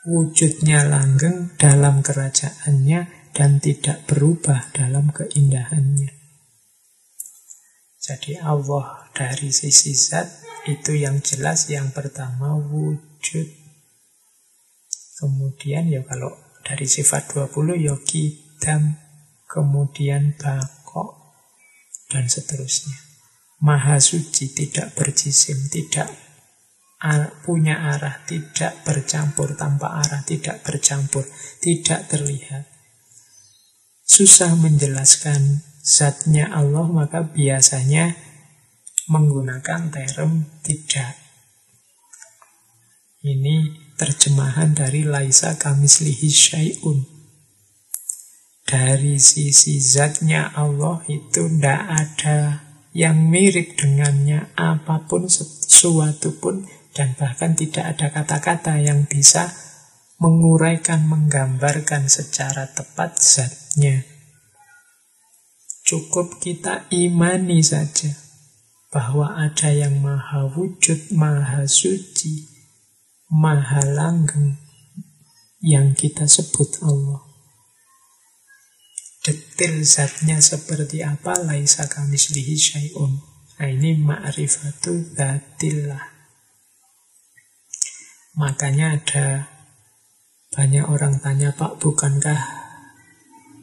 Wujudnya 0.09 0.89
langgeng 0.89 1.53
dalam 1.61 2.01
kerajaannya 2.01 3.33
dan 3.37 3.61
tidak 3.61 4.09
berubah 4.09 4.73
dalam 4.73 5.13
keindahannya. 5.13 6.13
Jadi 8.01 8.41
Allah 8.41 9.13
dari 9.13 9.53
sisi 9.53 9.93
zat 9.93 10.29
itu 10.65 10.97
yang 10.97 11.21
jelas 11.21 11.69
yang 11.69 11.93
pertama 11.93 12.57
wujud. 12.57 13.49
Kemudian 15.21 15.93
ya 15.93 16.01
kalau 16.09 16.33
dari 16.65 16.89
sifat 16.89 17.37
20 17.37 17.77
ya 17.85 17.97
kidam, 18.01 18.97
kemudian 19.45 20.33
bakok, 20.41 21.37
dan 22.09 22.25
seterusnya 22.25 23.11
maha 23.61 24.01
suci, 24.01 24.57
tidak 24.57 24.97
berjisim, 24.97 25.69
tidak 25.69 26.09
punya 27.41 27.81
arah, 27.97 28.21
tidak 28.29 28.85
bercampur 28.85 29.57
tanpa 29.57 30.05
arah, 30.05 30.21
tidak 30.21 30.61
bercampur, 30.61 31.25
tidak 31.65 32.05
terlihat. 32.13 32.69
Susah 34.05 34.53
menjelaskan 34.53 35.65
zatnya 35.81 36.53
Allah, 36.53 36.85
maka 36.93 37.25
biasanya 37.25 38.13
menggunakan 39.09 39.89
term 39.89 40.45
tidak. 40.61 41.17
Ini 43.25 43.57
terjemahan 43.97 44.77
dari 44.77 45.05
Laisa 45.05 45.57
Kamislihi 45.57 46.29
Syai'un. 46.29 46.99
Dari 48.69 49.17
sisi 49.19 49.81
zatnya 49.81 50.53
Allah 50.53 51.03
itu 51.09 51.49
tidak 51.49 51.81
ada 51.91 52.39
yang 52.93 53.31
mirip 53.31 53.75
dengannya 53.79 54.55
apa 54.55 55.07
pun 55.11 55.27
sesuatu 55.27 56.39
pun 56.39 56.80
dan 56.91 57.15
bahkan 57.15 57.55
tidak 57.55 57.97
ada 57.97 58.11
kata-kata 58.11 58.83
yang 58.83 59.07
bisa 59.07 59.55
menguraikan, 60.21 61.09
menggambarkan 61.09 62.11
secara 62.11 62.69
tepat 62.69 63.17
zatnya. 63.17 64.05
Cukup 65.87 66.39
kita 66.39 66.87
imani 66.93 67.65
saja 67.65 68.15
bahwa 68.93 69.39
ada 69.39 69.73
yang 69.73 70.03
maha 70.03 70.51
wujud, 70.51 71.15
maha 71.15 71.65
suci, 71.65 72.47
maha 73.33 73.81
langgeng 73.87 74.61
yang 75.65 75.97
kita 75.97 76.27
sebut 76.27 76.85
Allah. 76.85 77.23
Detail 79.21 79.85
zatnya 79.85 80.41
seperti 80.41 81.05
apa? 81.05 81.39
Laisa 81.45 81.87
kamislihi 81.87 82.57
syai'un. 82.57 83.13
Nah 83.61 83.69
ini 83.69 83.93
ma'rifatu 84.01 85.13
dhatillah 85.13 86.20
makanya 88.39 88.99
ada 88.99 89.27
banyak 90.51 90.87
orang 90.87 91.23
tanya 91.23 91.55
Pak 91.55 91.79
bukankah 91.79 92.41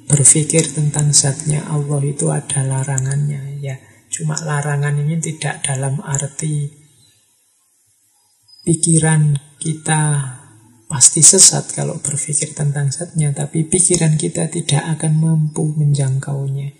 berpikir 0.07 0.63
tentang 0.71 1.11
zatnya 1.11 1.67
Allah 1.67 1.99
itu 2.03 2.31
ada 2.31 2.63
larangannya 2.63 3.59
ya 3.59 3.75
cuma 4.07 4.39
larangan 4.39 4.95
ini 4.95 5.19
tidak 5.19 5.67
dalam 5.67 5.99
arti 5.99 6.71
pikiran 8.67 9.39
kita 9.63 10.35
pasti 10.87 11.19
sesat 11.19 11.75
kalau 11.75 11.99
berpikir 11.99 12.55
tentang 12.55 12.89
zatnya, 12.89 13.35
tapi 13.35 13.67
pikiran 13.67 14.15
kita 14.15 14.47
tidak 14.47 14.83
akan 14.97 15.19
mampu 15.19 15.67
menjangkaunya. 15.75 16.71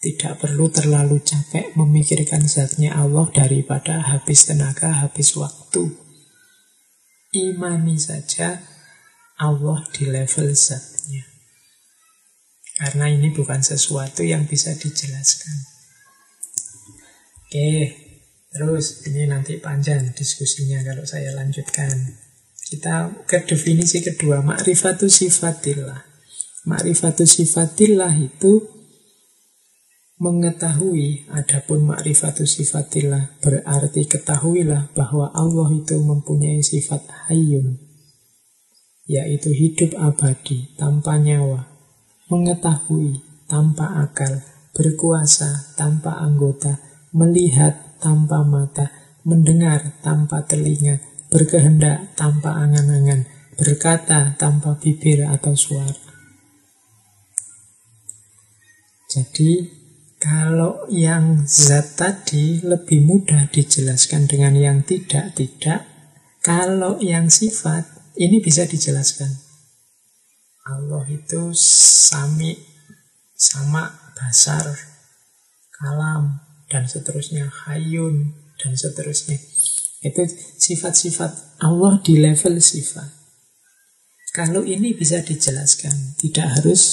Tidak 0.00 0.38
perlu 0.40 0.66
terlalu 0.72 1.22
capek 1.22 1.76
memikirkan 1.78 2.46
zatnya 2.46 2.98
Allah 2.98 3.30
daripada 3.30 4.02
habis 4.02 4.48
tenaga, 4.48 5.06
habis 5.06 5.34
waktu. 5.38 6.09
Imani 7.30 7.94
saja 7.94 8.58
Allah 9.38 9.86
di 9.94 10.10
level 10.10 10.50
zatnya. 10.50 11.22
Karena 12.74 13.06
ini 13.06 13.30
bukan 13.30 13.62
sesuatu 13.62 14.26
yang 14.26 14.50
bisa 14.50 14.74
dijelaskan. 14.74 15.56
Oke, 17.46 17.70
terus 18.50 19.06
ini 19.06 19.30
nanti 19.30 19.62
panjang 19.62 20.10
diskusinya 20.10 20.82
kalau 20.82 21.06
saya 21.06 21.30
lanjutkan. 21.36 21.92
Kita 22.70 23.26
ke 23.26 23.46
definisi 23.46 24.02
kedua, 24.02 24.42
makrifatu 24.42 25.10
sifatillah. 25.10 26.02
Makrifatu 26.66 27.26
sifatillah 27.26 28.14
itu 28.14 28.79
Mengetahui 30.20 31.32
adapun 31.32 31.88
ma'rifatus 31.88 32.60
sifatillah 32.60 33.40
berarti 33.40 34.04
ketahuilah 34.04 34.92
bahwa 34.92 35.32
Allah 35.32 35.72
itu 35.72 35.96
mempunyai 35.96 36.60
sifat 36.60 37.08
hayyun 37.32 37.80
yaitu 39.10 39.50
hidup 39.50 39.98
abadi 39.98 40.70
tanpa 40.78 41.18
nyawa, 41.18 41.66
mengetahui 42.30 43.18
tanpa 43.50 44.06
akal, 44.06 44.38
berkuasa 44.70 45.74
tanpa 45.74 46.14
anggota, 46.22 46.78
melihat 47.10 47.98
tanpa 47.98 48.46
mata, 48.46 48.94
mendengar 49.26 49.98
tanpa 49.98 50.46
telinga, 50.46 51.02
berkehendak 51.26 52.14
tanpa 52.14 52.54
angan-angan, 52.54 53.26
berkata 53.58 54.38
tanpa 54.38 54.78
bibir 54.78 55.26
atau 55.26 55.58
suara. 55.58 56.06
Jadi 59.10 59.79
kalau 60.20 60.84
yang 60.92 61.48
zat 61.48 61.96
tadi 61.96 62.60
lebih 62.60 63.08
mudah 63.08 63.48
dijelaskan 63.48 64.28
dengan 64.28 64.52
yang 64.52 64.84
tidak-tidak. 64.84 65.88
Kalau 66.44 67.00
yang 67.00 67.32
sifat, 67.32 67.88
ini 68.20 68.44
bisa 68.44 68.68
dijelaskan. 68.68 69.32
Allah 70.68 71.08
itu 71.08 71.56
sami, 71.56 72.52
sama, 73.32 74.12
basar, 74.12 74.68
kalam, 75.72 76.44
dan 76.68 76.84
seterusnya, 76.84 77.48
hayun, 77.64 78.36
dan 78.60 78.76
seterusnya. 78.76 79.40
Itu 80.04 80.28
sifat-sifat 80.60 81.64
Allah 81.64 81.96
di 82.04 82.20
level 82.20 82.60
sifat. 82.60 83.08
Kalau 84.36 84.68
ini 84.68 84.92
bisa 84.92 85.24
dijelaskan, 85.24 86.20
tidak 86.20 86.60
harus 86.60 86.84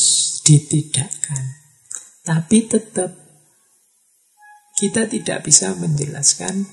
ditidakkan. 0.47 1.66
Tapi 2.27 2.67
tetap 2.67 3.15
kita 4.75 5.07
tidak 5.07 5.47
bisa 5.47 5.71
menjelaskan 5.79 6.67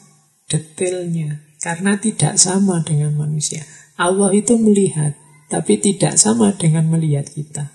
detailnya 0.50 1.46
karena 1.62 1.94
tidak 1.94 2.42
sama 2.42 2.82
dengan 2.82 3.14
manusia. 3.14 3.62
Allah 3.94 4.34
itu 4.34 4.58
melihat, 4.58 5.14
tapi 5.46 5.78
tidak 5.78 6.18
sama 6.18 6.50
dengan 6.58 6.90
melihat 6.90 7.30
kita. 7.30 7.70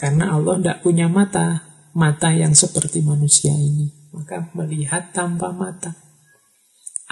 Karena 0.00 0.32
Allah 0.40 0.56
tidak 0.56 0.80
punya 0.80 1.12
mata, 1.12 1.68
mata 1.92 2.32
yang 2.32 2.56
seperti 2.56 3.04
manusia 3.04 3.52
ini. 3.52 3.92
Maka 4.16 4.48
melihat 4.56 5.12
tanpa 5.12 5.52
mata. 5.52 5.92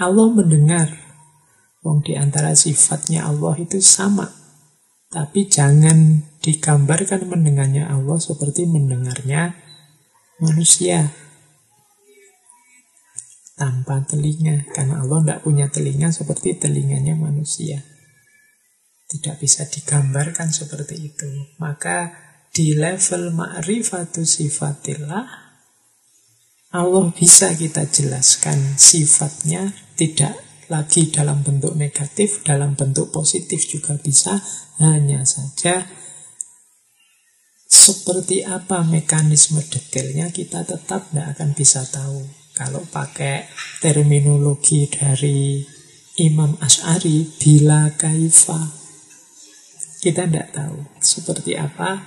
Allah 0.01 0.33
mendengar. 0.33 0.89
Wong 1.85 2.01
di 2.01 2.17
antara 2.17 2.57
sifatnya 2.57 3.29
Allah 3.29 3.53
itu 3.61 3.77
sama. 3.77 4.33
Tapi 5.13 5.45
jangan 5.45 6.25
digambarkan 6.41 7.29
mendengarnya 7.29 7.93
Allah 7.93 8.17
seperti 8.17 8.65
mendengarnya 8.65 9.64
manusia. 10.41 11.11
Tanpa 13.55 14.03
telinga. 14.03 14.67
Karena 14.75 14.99
Allah 15.03 15.23
tidak 15.23 15.39
punya 15.47 15.65
telinga 15.71 16.11
seperti 16.11 16.59
telinganya 16.59 17.15
manusia. 17.15 17.83
Tidak 19.05 19.39
bisa 19.39 19.63
digambarkan 19.69 20.51
seperti 20.51 21.13
itu. 21.13 21.29
Maka 21.61 22.11
di 22.55 22.75
level 22.75 23.35
ma'rifatu 23.35 24.23
sifatillah 24.23 25.45
Allah 26.75 27.07
bisa 27.15 27.55
kita 27.55 27.87
jelaskan 27.87 28.75
sifatnya 28.75 29.71
tidak 29.95 30.35
lagi 30.67 31.07
dalam 31.07 31.39
bentuk 31.39 31.71
negatif, 31.79 32.43
dalam 32.43 32.75
bentuk 32.75 33.15
positif 33.15 33.63
juga 33.63 33.95
bisa. 33.95 34.43
Hanya 34.75 35.23
saja 35.23 35.87
seperti 37.75 38.47
apa 38.47 38.87
mekanisme 38.87 39.59
detailnya 39.59 40.31
kita 40.31 40.63
tetap 40.63 41.11
tidak 41.11 41.35
akan 41.35 41.49
bisa 41.51 41.83
tahu. 41.83 42.23
Kalau 42.55 42.87
pakai 42.87 43.51
terminologi 43.83 44.87
dari 44.87 45.59
Imam 46.23 46.55
Ash'ari, 46.63 47.27
bila 47.35 47.91
kaifa. 47.99 48.71
Kita 49.99 50.23
tidak 50.23 50.55
tahu 50.55 50.79
seperti 51.03 51.59
apa 51.59 51.99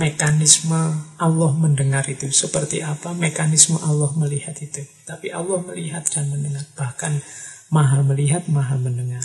mekanisme 0.00 0.80
Allah 1.20 1.52
mendengar 1.52 2.08
itu. 2.08 2.32
Seperti 2.32 2.80
apa 2.80 3.12
mekanisme 3.12 3.76
Allah 3.84 4.08
melihat 4.16 4.56
itu. 4.56 4.80
Tapi 5.04 5.28
Allah 5.28 5.60
melihat 5.60 6.08
dan 6.08 6.32
mendengar. 6.32 6.64
Bahkan 6.72 7.20
maha 7.68 8.00
melihat, 8.00 8.48
maha 8.48 8.80
mendengar. 8.80 9.20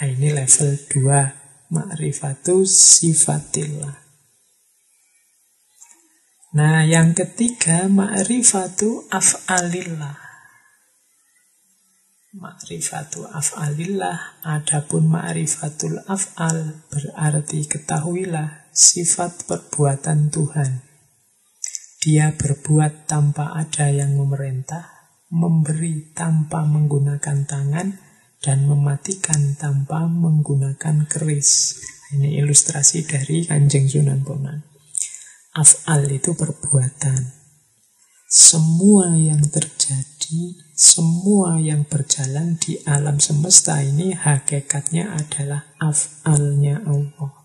Nah, 0.00 0.08
ini 0.08 0.32
level 0.32 0.80
2. 0.88 1.68
Ma'rifatu 1.70 2.66
sifatillah. 2.66 4.09
Nah, 6.50 6.82
yang 6.82 7.14
ketiga 7.14 7.86
ma'rifatu 7.86 9.06
af'alillah. 9.06 10.18
Ma'rifatu 12.34 13.22
af'alillah 13.30 14.42
adapun 14.42 15.14
ma'rifatul 15.14 16.02
af'al 16.10 16.90
berarti 16.90 17.70
ketahuilah 17.70 18.66
sifat 18.74 19.46
perbuatan 19.46 20.34
Tuhan. 20.34 20.82
Dia 22.02 22.34
berbuat 22.34 23.06
tanpa 23.06 23.54
ada 23.54 23.86
yang 23.86 24.18
memerintah, 24.18 24.90
memberi 25.30 26.10
tanpa 26.18 26.66
menggunakan 26.66 27.46
tangan, 27.46 27.94
dan 28.42 28.66
mematikan 28.66 29.54
tanpa 29.54 30.10
menggunakan 30.10 31.06
keris. 31.06 31.78
Ini 32.10 32.42
ilustrasi 32.42 33.06
dari 33.06 33.46
Kanjeng 33.46 33.86
Sunan 33.86 34.26
Bonang. 34.26 34.79
Af'al 35.60 36.08
itu 36.08 36.32
perbuatan. 36.32 37.36
Semua 38.24 39.12
yang 39.12 39.44
terjadi, 39.52 40.56
semua 40.72 41.60
yang 41.60 41.84
berjalan 41.84 42.56
di 42.56 42.80
alam 42.88 43.20
semesta 43.20 43.84
ini 43.84 44.16
hakikatnya 44.16 45.12
adalah 45.12 45.68
af'alnya 45.76 46.80
Allah. 46.88 47.44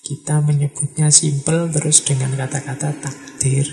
Kita 0.00 0.40
menyebutnya 0.40 1.12
simple 1.12 1.68
terus 1.68 2.00
dengan 2.08 2.32
kata-kata 2.40 2.96
takdir. 3.04 3.68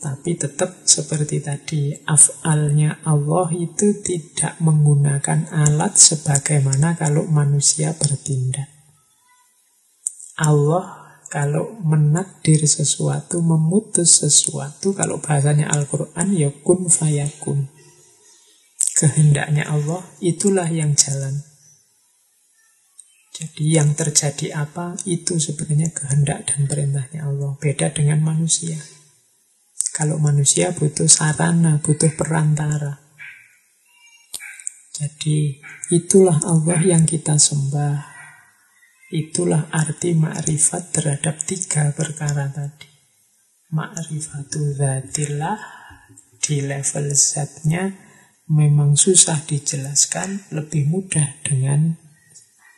Tapi 0.00 0.30
tetap 0.32 0.88
seperti 0.88 1.44
tadi, 1.44 1.92
af'alnya 2.08 3.04
Allah 3.04 3.52
itu 3.52 4.00
tidak 4.00 4.56
menggunakan 4.64 5.52
alat 5.52 5.92
sebagaimana 5.92 6.96
kalau 6.96 7.28
manusia 7.28 7.92
bertindak. 7.92 8.75
Allah 10.36 11.06
kalau 11.26 11.74
menakdir 11.82 12.62
sesuatu, 12.62 13.42
memutus 13.42 14.22
sesuatu, 14.22 14.94
kalau 14.94 15.18
bahasanya 15.18 15.66
Al-Quran 15.68 16.28
ya 16.32 16.50
kun 16.62 16.86
fayakun. 16.86 17.68
Kehendaknya 18.96 19.68
Allah 19.68 20.00
itulah 20.24 20.68
yang 20.70 20.96
jalan. 20.96 21.44
Jadi 23.36 23.76
yang 23.76 23.92
terjadi 23.92 24.64
apa 24.64 24.96
itu 25.04 25.36
sebenarnya 25.36 25.92
kehendak 25.92 26.48
dan 26.48 26.64
perintahnya 26.64 27.28
Allah. 27.28 27.52
Beda 27.60 27.92
dengan 27.92 28.24
manusia. 28.24 28.80
Kalau 29.92 30.16
manusia 30.16 30.72
butuh 30.72 31.04
sarana, 31.04 31.76
butuh 31.84 32.16
perantara. 32.16 33.04
Jadi 34.96 35.60
itulah 35.92 36.40
Allah 36.48 36.80
yang 36.80 37.04
kita 37.04 37.36
sembah. 37.36 38.15
Itulah 39.06 39.70
arti 39.70 40.18
ma'rifat 40.18 40.90
terhadap 40.90 41.38
tiga 41.46 41.94
perkara 41.94 42.50
tadi. 42.50 42.90
Ma'rifatu 43.70 44.74
zatillah 44.74 45.54
di 46.42 46.58
level 46.66 47.14
zatnya 47.14 47.94
memang 48.50 48.98
susah 48.98 49.46
dijelaskan, 49.46 50.50
lebih 50.50 50.90
mudah 50.90 51.38
dengan 51.46 51.94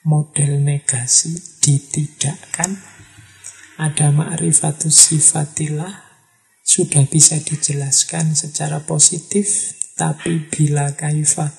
model 0.05 0.61
negasi 0.61 1.33
ditidakkan. 1.65 2.77
Ada 3.81 4.13
ma'rifatu 4.13 4.93
sifatillah 4.93 6.13
sudah 6.61 7.09
bisa 7.09 7.41
dijelaskan 7.41 8.37
secara 8.37 8.85
positif, 8.85 9.73
tapi 9.97 10.45
bila 10.53 10.93
kaifah 10.93 11.57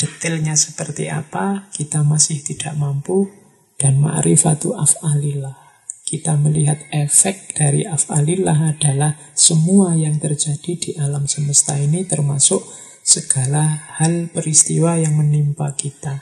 detailnya 0.00 0.56
seperti 0.56 1.12
apa, 1.12 1.68
kita 1.76 2.00
masih 2.00 2.40
tidak 2.40 2.72
mampu 2.80 3.39
dan 3.80 3.96
ma'rifatu 3.96 4.76
af'alillah. 4.76 5.56
Kita 6.04 6.36
melihat 6.36 6.84
efek 6.92 7.56
dari 7.56 7.88
af'alillah 7.88 8.76
adalah 8.76 9.16
semua 9.32 9.96
yang 9.96 10.20
terjadi 10.20 10.72
di 10.76 10.90
alam 11.00 11.24
semesta 11.24 11.80
ini 11.80 12.04
termasuk 12.04 12.60
segala 13.00 13.88
hal 13.96 14.28
peristiwa 14.28 15.00
yang 15.00 15.16
menimpa 15.16 15.72
kita. 15.72 16.20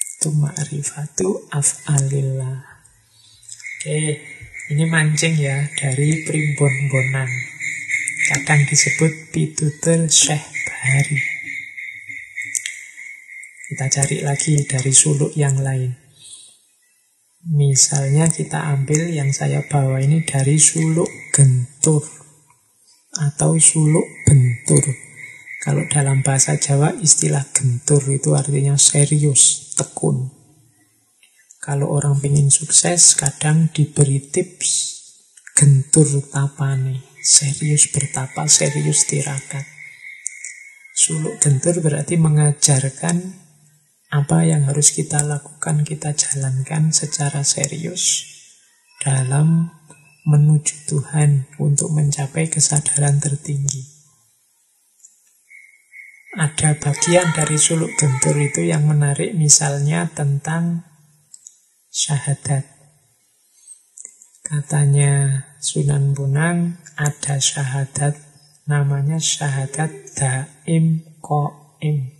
Itu 0.00 0.32
ma'rifatu 0.32 1.52
af'alillah. 1.52 2.56
Oke, 3.78 4.00
ini 4.72 4.84
mancing 4.88 5.36
ya 5.36 5.66
dari 5.76 6.24
primbon 6.24 6.74
bonang. 6.88 7.30
Kadang 8.32 8.64
disebut 8.64 9.34
pitutul 9.34 10.08
syekh 10.08 10.42
bahari. 10.66 11.20
Kita 13.68 13.86
cari 13.92 14.24
lagi 14.24 14.56
dari 14.64 14.92
suluk 14.96 15.36
yang 15.36 15.60
lain. 15.60 16.07
Misalnya 17.48 18.28
kita 18.28 18.60
ambil 18.76 19.08
yang 19.08 19.32
saya 19.32 19.64
bawa 19.64 20.04
ini 20.04 20.20
dari 20.20 20.60
suluk 20.60 21.08
gentur 21.32 22.04
atau 23.16 23.56
suluk 23.56 24.04
bentur. 24.28 24.84
Kalau 25.64 25.80
dalam 25.88 26.20
bahasa 26.20 26.60
Jawa 26.60 26.92
istilah 27.00 27.48
gentur 27.56 28.04
itu 28.12 28.36
artinya 28.36 28.76
serius, 28.76 29.72
tekun. 29.80 30.28
Kalau 31.56 31.88
orang 31.88 32.20
ingin 32.20 32.52
sukses 32.52 33.16
kadang 33.16 33.72
diberi 33.72 34.28
tips 34.28 35.00
gentur 35.56 36.20
tapane, 36.28 37.00
serius 37.24 37.88
bertapa, 37.88 38.44
serius 38.44 39.08
tirakat. 39.08 39.64
Suluk 40.92 41.40
gentur 41.40 41.80
berarti 41.80 42.20
mengajarkan 42.20 43.47
apa 44.08 44.40
yang 44.48 44.64
harus 44.64 44.96
kita 44.96 45.20
lakukan, 45.20 45.84
kita 45.84 46.16
jalankan 46.16 46.96
secara 46.96 47.44
serius 47.44 48.24
dalam 49.04 49.68
menuju 50.24 50.88
Tuhan 50.88 51.48
untuk 51.60 51.92
mencapai 51.92 52.48
kesadaran 52.48 53.20
tertinggi. 53.20 53.84
Ada 56.38 56.76
bagian 56.76 57.32
dari 57.32 57.56
suluk 57.56 57.92
gentur 57.96 58.36
itu 58.36 58.64
yang 58.64 58.84
menarik 58.84 59.32
misalnya 59.36 60.08
tentang 60.12 60.84
syahadat. 61.88 62.64
Katanya 64.44 65.44
Sunan 65.60 66.16
Bonang 66.16 66.80
ada 66.96 67.36
syahadat 67.36 68.16
namanya 68.64 69.20
syahadat 69.20 69.90
daim 70.16 71.04
koim. 71.20 72.17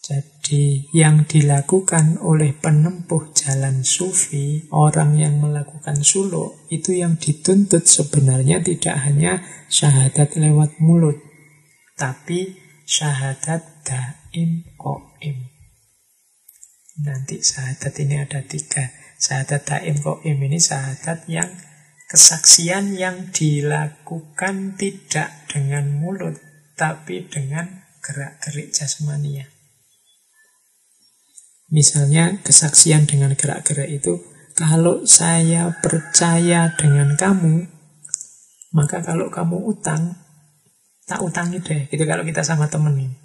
Jadi 0.00 0.88
yang 0.96 1.28
dilakukan 1.28 2.24
oleh 2.24 2.56
penempuh 2.56 3.36
jalan 3.36 3.84
sufi, 3.84 4.64
orang 4.72 5.20
yang 5.20 5.44
melakukan 5.44 6.00
suluk, 6.00 6.56
itu 6.72 6.96
yang 6.96 7.20
dituntut 7.20 7.84
sebenarnya 7.84 8.64
tidak 8.64 8.96
hanya 9.04 9.44
syahadat 9.68 10.40
lewat 10.40 10.80
mulut, 10.80 11.20
tapi 12.00 12.56
syahadat 12.88 13.84
daim 13.84 14.64
koim. 14.80 15.36
Nanti 17.04 17.44
syahadat 17.44 17.92
ini 18.00 18.24
ada 18.24 18.40
tiga. 18.40 18.88
Syahadat 19.20 19.68
daim 19.68 20.00
koim 20.00 20.40
ini 20.40 20.56
syahadat 20.56 21.28
yang 21.28 21.52
kesaksian 22.08 22.96
yang 22.96 23.28
dilakukan 23.36 24.80
tidak 24.80 25.44
dengan 25.52 25.92
mulut, 26.00 26.40
tapi 26.72 27.28
dengan 27.28 27.84
gerak-gerik 28.00 28.72
jasmania. 28.72 29.49
Misalnya 31.70 32.42
kesaksian 32.42 33.06
dengan 33.06 33.38
gerak-gerak 33.38 33.86
itu, 33.86 34.18
kalau 34.58 35.06
saya 35.06 35.70
percaya 35.78 36.74
dengan 36.74 37.14
kamu, 37.14 37.70
maka 38.74 39.00
kalau 39.06 39.30
kamu 39.30 39.56
utang, 39.70 40.18
tak 41.06 41.22
utangi 41.22 41.62
deh. 41.62 41.86
Gitu 41.86 42.02
kalau 42.06 42.26
kita 42.26 42.42
sama 42.42 42.66
temen 42.66 42.94
ini. 42.98 43.16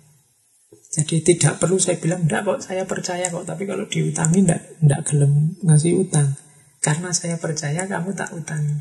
Jadi 0.95 1.25
tidak 1.25 1.59
perlu 1.59 1.75
saya 1.75 1.99
bilang, 1.99 2.23
enggak 2.23 2.47
kok 2.47 2.63
saya 2.63 2.87
percaya 2.87 3.27
kok. 3.27 3.43
Tapi 3.43 3.67
kalau 3.67 3.83
diutangi, 3.89 4.47
enggak, 4.47 4.61
enggak 4.79 5.01
gelem 5.09 5.59
ngasih 5.65 5.93
utang. 5.99 6.37
Karena 6.79 7.11
saya 7.11 7.35
percaya 7.41 7.83
kamu 7.89 8.13
tak 8.13 8.31
utangi. 8.31 8.77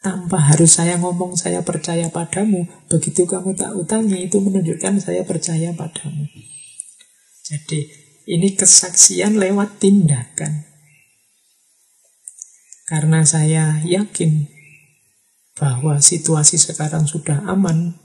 Tanpa 0.00 0.36
harus 0.36 0.78
saya 0.78 0.96
ngomong 0.96 1.36
saya 1.36 1.60
percaya 1.60 2.08
padamu. 2.08 2.64
Begitu 2.88 3.26
kamu 3.28 3.52
tak 3.52 3.74
utangi, 3.76 4.30
itu 4.30 4.40
menunjukkan 4.40 5.02
saya 5.02 5.26
percaya 5.28 5.76
padamu. 5.76 6.24
Jadi 7.44 8.03
ini 8.24 8.56
kesaksian 8.56 9.36
lewat 9.36 9.80
tindakan. 9.80 10.64
Karena 12.84 13.24
saya 13.24 13.80
yakin 13.84 14.48
bahwa 15.56 16.00
situasi 16.04 16.60
sekarang 16.60 17.08
sudah 17.08 17.40
aman, 17.48 17.96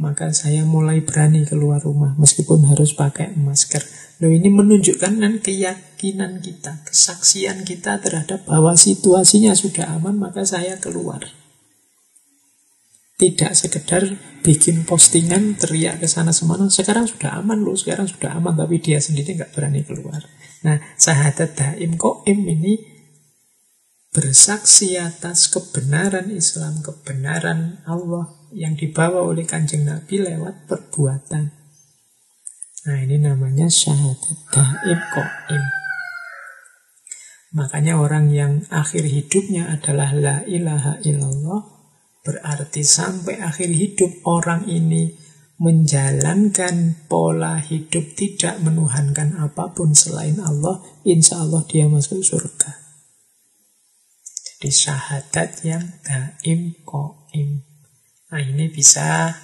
maka 0.00 0.34
saya 0.34 0.66
mulai 0.66 1.04
berani 1.04 1.46
keluar 1.46 1.78
rumah 1.78 2.18
meskipun 2.18 2.66
harus 2.66 2.96
pakai 2.96 3.36
masker. 3.38 3.82
Loh 4.18 4.30
ini 4.30 4.50
menunjukkan 4.50 5.18
kan 5.18 5.34
keyakinan 5.38 6.42
kita, 6.42 6.82
kesaksian 6.86 7.62
kita 7.62 8.02
terhadap 8.02 8.42
bahwa 8.46 8.74
situasinya 8.74 9.54
sudah 9.54 9.98
aman, 9.98 10.18
maka 10.18 10.42
saya 10.42 10.78
keluar. 10.78 11.41
Tidak 13.22 13.54
sekedar 13.54 14.02
bikin 14.42 14.82
postingan 14.82 15.54
teriak 15.54 16.02
ke 16.02 16.10
sana 16.10 16.34
semana. 16.34 16.66
Sekarang 16.66 17.06
sudah 17.06 17.38
aman 17.38 17.62
loh, 17.62 17.78
sekarang 17.78 18.10
sudah 18.10 18.34
aman. 18.34 18.58
Tapi 18.58 18.82
dia 18.82 18.98
sendiri 18.98 19.38
nggak 19.38 19.54
berani 19.54 19.86
keluar. 19.86 20.26
Nah, 20.66 20.82
sahadat 20.98 21.54
daim 21.54 21.94
koim 21.94 22.42
ini 22.42 22.82
bersaksi 24.10 24.98
atas 24.98 25.48
kebenaran 25.48 26.34
Islam, 26.34 26.82
kebenaran 26.82 27.80
Allah 27.88 28.28
yang 28.52 28.76
dibawa 28.76 29.24
oleh 29.24 29.48
kanjeng 29.48 29.88
Nabi 29.88 30.20
lewat 30.20 30.68
perbuatan. 30.68 31.44
Nah 32.82 32.98
ini 32.98 33.16
namanya 33.22 33.70
syahadat 33.72 34.38
daim 34.52 35.00
koim. 35.14 35.64
Makanya 37.56 38.00
orang 38.00 38.28
yang 38.32 38.64
akhir 38.68 39.08
hidupnya 39.08 39.68
adalah 39.72 40.12
la 40.12 40.36
ilaha 40.44 41.00
illallah 41.04 41.71
Berarti 42.22 42.86
sampai 42.86 43.42
akhir 43.42 43.70
hidup 43.74 44.22
orang 44.22 44.70
ini 44.70 45.10
menjalankan 45.58 47.06
pola 47.06 47.58
hidup 47.58 48.18
tidak 48.18 48.62
menuhankan 48.62 49.38
apa 49.38 49.74
pun 49.74 49.94
selain 49.94 50.38
Allah, 50.42 50.82
insya 51.02 51.42
Allah 51.42 51.62
dia 51.66 51.86
masuk 51.90 52.22
surga. 52.22 52.82
Jadi 54.22 54.70
syahadat 54.70 55.50
yang 55.66 55.86
daim 56.06 56.78
koim. 56.86 57.66
Nah 58.30 58.42
ini 58.42 58.70
bisa 58.70 59.34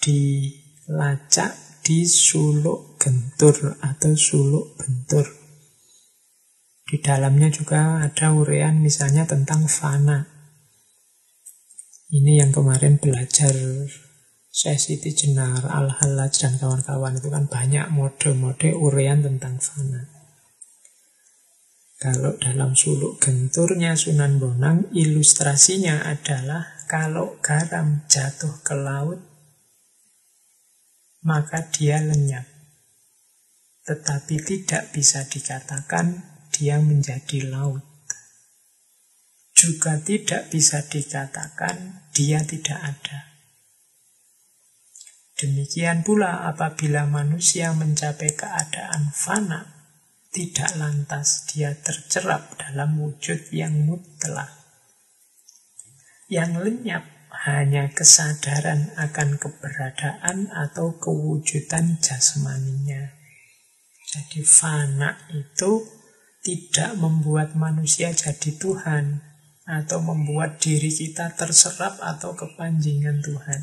dilacak 0.00 1.80
di 1.84 2.04
suluk 2.08 3.00
gentur 3.00 3.80
atau 3.80 4.12
suluk 4.16 4.76
bentur. 4.80 5.24
Di 6.84 7.00
dalamnya 7.00 7.48
juga 7.48 8.00
ada 8.00 8.32
urean 8.32 8.80
misalnya 8.80 9.24
tentang 9.24 9.68
fana. 9.68 10.33
Ini 12.14 12.46
yang 12.46 12.54
kemarin 12.54 13.02
belajar 13.02 13.50
saya 14.46 14.78
Siti 14.78 15.10
Jenar, 15.10 15.66
Al-Halaj, 15.66 16.46
dan 16.46 16.54
kawan-kawan 16.62 17.18
itu 17.18 17.26
kan 17.26 17.50
banyak 17.50 17.90
mode-mode 17.90 18.70
urean 18.70 19.26
tentang 19.26 19.58
fana. 19.58 20.06
Kalau 21.98 22.38
dalam 22.38 22.78
suluk 22.78 23.18
genturnya 23.18 23.98
Sunan 23.98 24.38
Bonang, 24.38 24.94
ilustrasinya 24.94 26.06
adalah 26.06 26.78
kalau 26.86 27.34
garam 27.42 28.06
jatuh 28.06 28.62
ke 28.62 28.78
laut, 28.78 29.18
maka 31.26 31.66
dia 31.66 31.98
lenyap. 31.98 32.46
Tetapi 33.90 34.34
tidak 34.38 34.94
bisa 34.94 35.26
dikatakan 35.26 36.22
dia 36.54 36.78
menjadi 36.78 37.50
laut 37.50 37.82
juga 39.64 39.96
tidak 39.96 40.52
bisa 40.52 40.84
dikatakan 40.84 42.03
dia 42.14 42.40
tidak 42.46 42.78
ada. 42.78 43.34
Demikian 45.34 46.06
pula 46.06 46.46
apabila 46.46 47.10
manusia 47.10 47.74
mencapai 47.74 48.38
keadaan 48.38 49.10
fana, 49.10 49.66
tidak 50.30 50.78
lantas 50.78 51.50
dia 51.50 51.74
tercerap 51.74 52.54
dalam 52.54 53.02
wujud 53.02 53.50
yang 53.50 53.74
mutlak. 53.82 54.50
Yang 56.30 56.52
lenyap 56.62 57.04
hanya 57.44 57.90
kesadaran 57.90 58.94
akan 58.94 59.42
keberadaan 59.42 60.54
atau 60.54 60.94
kewujudan 61.02 61.98
jasmaninya. 61.98 63.10
Jadi 64.14 64.46
fana 64.46 65.18
itu 65.34 65.82
tidak 66.46 66.94
membuat 66.94 67.58
manusia 67.58 68.14
jadi 68.14 68.54
Tuhan, 68.54 69.33
atau 69.64 70.00
membuat 70.04 70.60
diri 70.60 70.92
kita 70.92 71.32
terserap 71.36 71.96
atau 72.04 72.36
kepanjingan 72.36 73.24
Tuhan. 73.24 73.60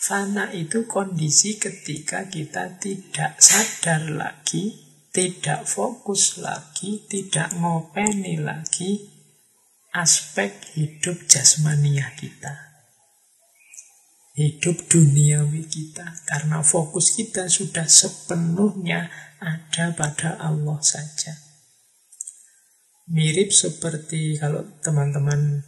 Fana 0.00 0.50
itu 0.50 0.88
kondisi 0.88 1.60
ketika 1.60 2.26
kita 2.26 2.80
tidak 2.80 3.38
sadar 3.38 4.08
lagi, 4.08 4.74
tidak 5.12 5.68
fokus 5.68 6.40
lagi, 6.40 7.04
tidak 7.06 7.52
ngopeni 7.54 8.40
lagi 8.40 9.20
aspek 9.90 10.54
hidup 10.78 11.26
jasmania 11.26 12.14
kita. 12.16 12.70
Hidup 14.38 14.88
duniawi 14.88 15.66
kita. 15.66 16.24
Karena 16.24 16.62
fokus 16.62 17.12
kita 17.18 17.50
sudah 17.50 17.84
sepenuhnya 17.84 19.10
ada 19.42 19.92
pada 19.92 20.38
Allah 20.38 20.78
saja. 20.80 21.49
Mirip 23.10 23.50
seperti 23.50 24.38
kalau 24.38 24.62
teman-teman 24.86 25.66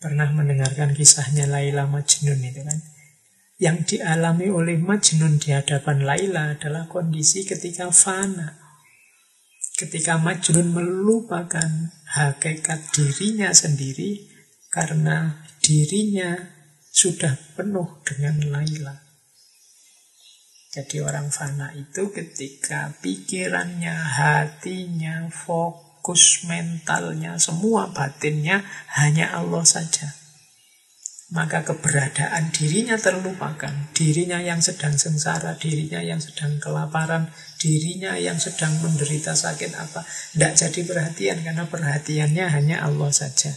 pernah 0.00 0.32
mendengarkan 0.32 0.96
kisahnya 0.96 1.44
Laila 1.44 1.84
Majnun 1.84 2.40
itu 2.40 2.64
kan. 2.64 2.80
Yang 3.60 3.78
dialami 3.94 4.48
oleh 4.48 4.80
Majnun 4.80 5.36
di 5.36 5.52
hadapan 5.52 6.00
Laila 6.00 6.56
adalah 6.56 6.88
kondisi 6.88 7.44
ketika 7.44 7.92
fana. 7.92 8.56
Ketika 9.76 10.16
Majnun 10.16 10.72
melupakan 10.72 11.92
hakikat 12.16 12.88
dirinya 12.96 13.52
sendiri 13.52 14.32
karena 14.72 15.44
dirinya 15.60 16.40
sudah 16.88 17.36
penuh 17.52 18.00
dengan 18.00 18.48
Laila. 18.48 18.96
Jadi 20.72 21.04
orang 21.04 21.28
fana 21.28 21.68
itu 21.76 22.08
ketika 22.08 22.96
pikirannya, 23.04 23.92
hatinya, 23.92 25.28
fokus 25.28 25.81
mentalnya, 26.50 27.38
semua 27.38 27.94
batinnya 27.94 28.66
hanya 28.98 29.30
Allah 29.38 29.62
saja 29.62 30.22
maka 31.32 31.64
keberadaan 31.64 32.52
dirinya 32.52 33.00
terlupakan. 33.00 33.72
Dirinya 33.96 34.38
yang 34.44 34.60
sedang 34.60 35.00
sengsara, 35.00 35.56
dirinya 35.56 36.04
yang 36.04 36.20
sedang 36.20 36.60
kelaparan, 36.60 37.32
dirinya 37.56 38.20
yang 38.20 38.36
sedang 38.36 38.76
menderita 38.84 39.32
sakit 39.32 39.72
apa. 39.72 40.04
Tidak 40.04 40.52
jadi 40.52 40.80
perhatian 40.84 41.38
karena 41.40 41.64
perhatiannya 41.64 42.46
hanya 42.52 42.84
Allah 42.84 43.08
saja. 43.08 43.48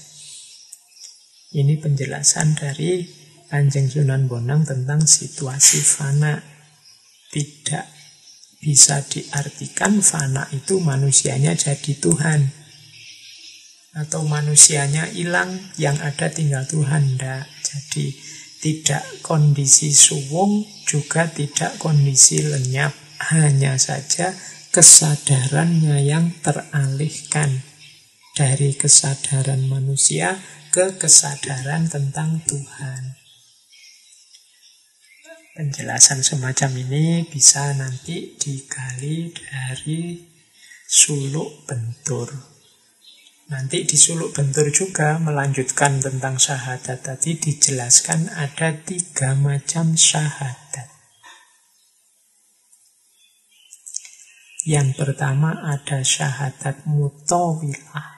Ini 1.51 1.75
penjelasan 1.83 2.55
dari 2.55 3.03
Kanjeng 3.51 3.91
Sunan 3.91 4.31
Bonang 4.31 4.63
tentang 4.63 5.03
situasi 5.03 5.83
fana. 5.83 6.39
Tidak 7.35 7.94
bisa 8.65 9.05
diartikan 9.05 10.01
fana 10.01 10.49
itu 10.49 10.81
manusianya 10.81 11.53
jadi 11.53 11.93
Tuhan 12.01 12.49
atau 13.93 14.25
manusianya 14.25 15.05
hilang 15.13 15.53
yang 15.77 16.01
ada 16.01 16.33
tinggal 16.33 16.65
Tuhan 16.65 17.21
ndak 17.21 17.45
jadi 17.61 18.05
tidak 18.65 19.05
kondisi 19.21 19.93
suwung 19.93 20.65
juga 20.89 21.29
tidak 21.29 21.77
kondisi 21.77 22.41
lenyap. 22.41 22.97
Hanya 23.29 23.77
saja 23.77 24.33
kesadarannya 24.73 26.01
yang 26.01 26.33
teralihkan 26.41 27.61
dari 28.33 28.73
kesadaran 28.75 29.69
manusia 29.69 30.41
ke 30.73 30.97
kesadaran 30.97 31.87
tentang 31.87 32.41
Tuhan. 32.49 33.24
Penjelasan 35.55 36.19
semacam 36.19 36.83
ini 36.83 37.23
bisa 37.31 37.71
nanti 37.79 38.35
digali 38.35 39.31
dari 39.31 40.19
suluk 40.83 41.63
bentur. 41.63 42.27
Nanti 43.47 43.87
di 43.87 43.95
suluk 43.95 44.35
bentur 44.35 44.67
juga 44.67 45.15
melanjutkan 45.15 46.03
tentang 46.03 46.35
syahadat 46.35 47.07
tadi 47.07 47.39
dijelaskan 47.39 48.35
ada 48.35 48.75
tiga 48.83 49.31
macam 49.31 49.95
syahadat. 49.95 50.91
Yang 54.67 54.99
pertama 54.99 55.55
ada 55.71 56.03
syahadat 56.03 56.83
mutawilah. 56.83 58.11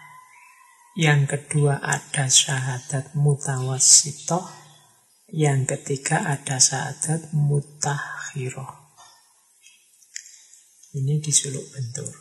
Yang 0.97 1.37
kedua 1.37 1.85
ada 1.85 2.25
syahadat 2.25 3.13
mutawasitoh. 3.13 4.66
Yang 5.27 5.75
ketiga 5.75 6.23
ada 6.23 6.55
syahadat 6.55 7.35
mutahhiroh. 7.35 8.95
Ini 10.95 11.19
di 11.19 11.31
suluk 11.35 11.67
bentur. 11.75 12.15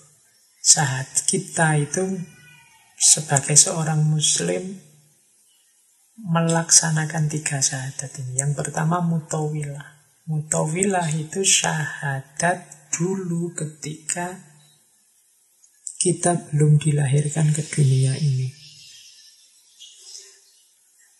Syahadat 0.59 1.23
kita 1.23 1.79
itu 1.79 2.03
sebagai 2.99 3.55
seorang 3.55 4.03
muslim 4.03 4.83
melaksanakan 6.19 7.31
tiga 7.31 7.63
syahadat 7.63 8.11
ini. 8.27 8.43
Yang 8.43 8.59
pertama 8.59 8.99
mutawilah. 8.99 9.87
Mutawilah 10.27 11.07
itu 11.15 11.47
syahadat 11.47 12.91
dulu 12.91 13.55
ketika 13.55 14.35
kita 16.03 16.51
belum 16.51 16.83
dilahirkan 16.83 17.55
ke 17.55 17.63
dunia 17.71 18.19
ini. 18.19 18.51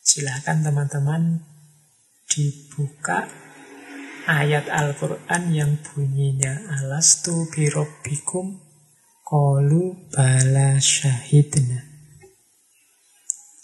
Silahkan 0.03 0.66
teman-teman 0.66 1.55
dibuka 2.37 3.24
ayat 4.28 4.68
Al-Quran 4.68 5.43
yang 5.57 5.72
bunyinya 5.80 6.68
Alastu 6.76 7.49
birobbikum 7.49 8.61
Qalu 9.24 10.12
bala 10.12 10.76
syahidna. 10.76 11.80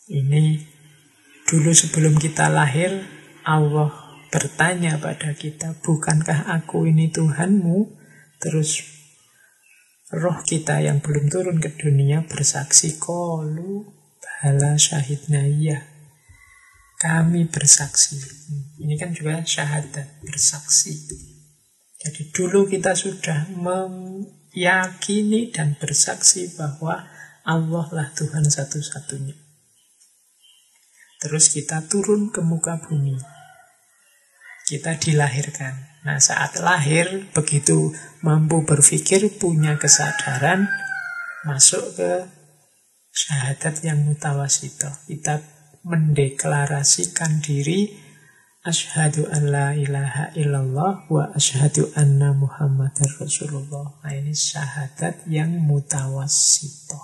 Ini 0.09 0.59
dulu 1.47 1.71
sebelum 1.71 2.17
kita 2.19 2.51
lahir, 2.51 2.91
Allah 3.47 3.93
bertanya 4.33 4.99
pada 4.99 5.37
kita, 5.37 5.79
bukankah 5.85 6.51
aku 6.51 6.89
ini 6.89 7.13
Tuhanmu? 7.13 7.95
Terus 8.43 8.83
roh 10.11 10.43
kita 10.43 10.83
yang 10.83 10.99
belum 10.99 11.31
turun 11.31 11.61
ke 11.61 11.77
dunia 11.77 12.25
bersaksi, 12.27 12.99
Qalu 12.99 13.87
bala 14.19 14.75
syahidna, 14.75 15.47
iya. 15.47 15.92
Kami 17.03 17.51
bersaksi. 17.51 18.15
Ini 18.79 18.95
kan 18.95 19.11
juga 19.11 19.43
syahadat, 19.43 20.23
bersaksi. 20.23 20.95
Jadi 21.99 22.31
dulu 22.31 22.71
kita 22.71 22.95
sudah 22.95 23.51
mem 23.59 24.23
yakini 24.55 25.51
dan 25.51 25.75
bersaksi 25.83 26.55
bahwa 26.55 27.03
Allah 27.43 27.87
lah 27.91 28.09
Tuhan 28.15 28.47
satu-satunya. 28.47 29.35
Terus 31.19 31.51
kita 31.51 31.91
turun 31.91 32.31
ke 32.31 32.39
muka 32.39 32.79
bumi. 32.79 33.19
Kita 34.67 34.95
dilahirkan. 34.95 36.07
Nah 36.07 36.23
saat 36.23 36.59
lahir 36.63 37.31
begitu 37.35 37.91
mampu 38.23 38.63
berpikir, 38.63 39.27
punya 39.43 39.75
kesadaran, 39.75 40.71
masuk 41.43 41.99
ke 41.99 42.31
syahadat 43.11 43.83
yang 43.83 44.03
mutawasito. 44.07 44.91
Kita 45.11 45.62
mendeklarasikan 45.83 47.43
diri 47.43 48.03
Ashadu 48.63 49.27
an 49.27 49.51
la 49.51 49.75
ilaha 49.75 50.31
illallah 50.39 51.11
wa 51.11 51.35
ashadu 51.35 51.91
anna 51.99 52.31
Muhammad 52.31 52.95
Rasulullah. 53.19 53.91
Nah 54.07 54.15
ini 54.15 54.31
syahadat 54.31 55.27
yang 55.27 55.51
mutawasito. 55.67 57.03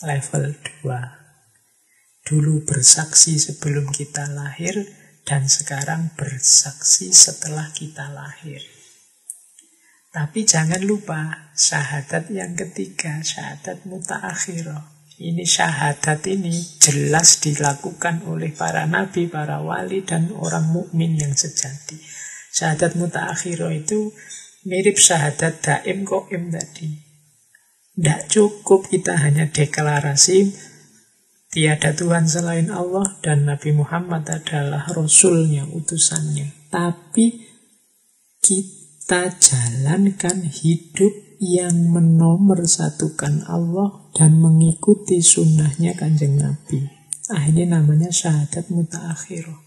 Level 0.00 0.56
2. 0.80 2.24
Dulu 2.24 2.64
bersaksi 2.64 3.36
sebelum 3.36 3.92
kita 3.92 4.32
lahir 4.32 4.80
dan 5.28 5.44
sekarang 5.44 6.16
bersaksi 6.16 7.12
setelah 7.12 7.68
kita 7.76 8.08
lahir. 8.08 8.64
Tapi 10.08 10.40
jangan 10.48 10.88
lupa 10.88 11.52
syahadat 11.52 12.32
yang 12.32 12.56
ketiga, 12.56 13.20
syahadat 13.20 13.84
mutaakhirah. 13.84 14.97
Ini 15.18 15.42
syahadat 15.42 16.22
ini 16.30 16.54
jelas 16.78 17.42
dilakukan 17.42 18.22
oleh 18.30 18.54
para 18.54 18.86
nabi, 18.86 19.26
para 19.26 19.58
wali, 19.58 20.06
dan 20.06 20.30
orang 20.30 20.70
mukmin 20.70 21.18
yang 21.18 21.34
sejati. 21.34 21.98
Syahadat 22.54 22.94
mutaakhiro 22.94 23.66
itu 23.74 24.14
mirip 24.62 24.94
syahadat 24.94 25.58
daim 25.58 26.06
koim 26.06 26.54
tadi. 26.54 27.02
Tidak 27.98 28.30
cukup 28.30 28.86
kita 28.86 29.18
hanya 29.18 29.50
deklarasi 29.50 30.54
tiada 31.50 31.98
Tuhan 31.98 32.30
selain 32.30 32.70
Allah 32.70 33.18
dan 33.18 33.42
Nabi 33.42 33.74
Muhammad 33.74 34.22
adalah 34.30 34.86
Rasulnya, 34.86 35.66
utusannya. 35.66 36.70
Tapi 36.70 37.42
kita 38.38 39.34
jalankan 39.34 40.46
hidup 40.46 41.27
yang 41.38 41.94
menomorsatukan 41.94 43.46
Allah 43.46 44.10
dan 44.14 44.42
mengikuti 44.42 45.22
sunnahnya 45.22 45.94
kanjeng 45.94 46.38
Nabi. 46.38 46.90
Ini 47.28 47.64
namanya 47.70 48.10
syahadat 48.10 48.70
mutaakhirah. 48.70 49.66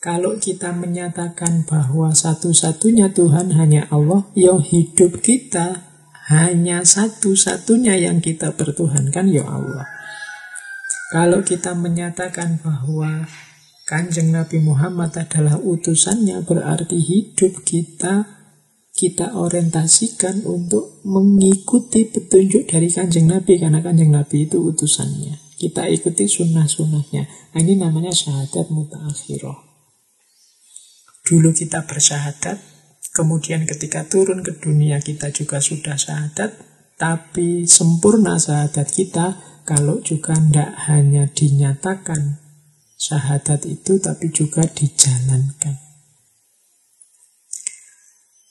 Kalau 0.00 0.38
kita 0.38 0.70
menyatakan 0.70 1.66
bahwa 1.66 2.14
satu-satunya 2.14 3.10
Tuhan 3.10 3.50
hanya 3.58 3.90
Allah, 3.90 4.28
ya 4.38 4.54
hidup 4.54 5.18
kita 5.18 5.82
hanya 6.30 6.86
satu-satunya 6.86 7.98
yang 7.98 8.22
kita 8.22 8.54
pertuhankan 8.54 9.26
ya 9.30 9.42
Allah. 9.42 9.86
Kalau 11.10 11.42
kita 11.42 11.74
menyatakan 11.74 12.62
bahwa 12.62 13.26
Kanjeng 13.86 14.34
Nabi 14.34 14.58
Muhammad 14.58 15.14
adalah 15.14 15.62
utusannya 15.62 16.42
berarti 16.42 16.98
hidup 16.98 17.62
kita 17.62 18.35
kita 18.96 19.36
orientasikan 19.36 20.48
untuk 20.48 21.04
mengikuti 21.04 22.08
petunjuk 22.08 22.64
dari 22.64 22.88
kanjeng 22.88 23.28
Nabi 23.28 23.60
karena 23.60 23.84
kanjeng 23.84 24.08
Nabi 24.08 24.48
itu 24.48 24.56
utusannya. 24.64 25.36
Kita 25.60 25.84
ikuti 25.92 26.24
sunnah-sunnahnya. 26.24 27.52
Nah, 27.52 27.60
ini 27.60 27.76
namanya 27.76 28.12
syahadat 28.12 28.72
mutaakhirah. 28.72 29.60
Dulu 31.28 31.52
kita 31.52 31.84
bersyahadat, 31.84 32.56
kemudian 33.12 33.68
ketika 33.68 34.08
turun 34.08 34.40
ke 34.40 34.56
dunia 34.56 34.96
kita 35.04 35.28
juga 35.28 35.60
sudah 35.60 36.00
syahadat, 36.00 36.56
tapi 36.96 37.68
sempurna 37.68 38.40
syahadat 38.40 38.88
kita 38.88 39.36
kalau 39.68 40.00
juga 40.00 40.32
tidak 40.40 40.72
hanya 40.88 41.28
dinyatakan 41.28 42.40
syahadat 42.96 43.68
itu 43.68 44.00
tapi 44.00 44.32
juga 44.32 44.64
dijalankan. 44.64 45.85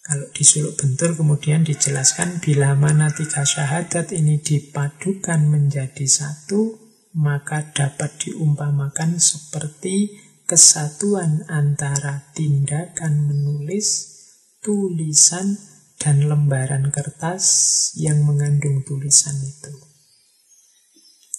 Kalau 0.06 0.30
di 0.30 0.46
suluk 0.46 0.78
bentur 0.78 1.18
kemudian 1.18 1.66
dijelaskan 1.66 2.38
bila 2.38 2.78
mana 2.78 3.10
tiga 3.10 3.42
syahadat 3.42 4.14
ini 4.14 4.38
dipadukan 4.38 5.42
menjadi 5.50 6.06
satu, 6.06 6.78
maka 7.18 7.74
dapat 7.74 8.14
diumpamakan 8.22 9.18
seperti 9.18 10.14
kesatuan 10.46 11.42
antara 11.50 12.30
tindakan 12.38 13.26
menulis, 13.26 14.14
tulisan, 14.62 15.58
dan 15.98 16.30
lembaran 16.30 16.94
kertas 16.94 17.90
yang 17.98 18.30
mengandung 18.30 18.86
tulisan 18.86 19.34
itu. 19.42 19.74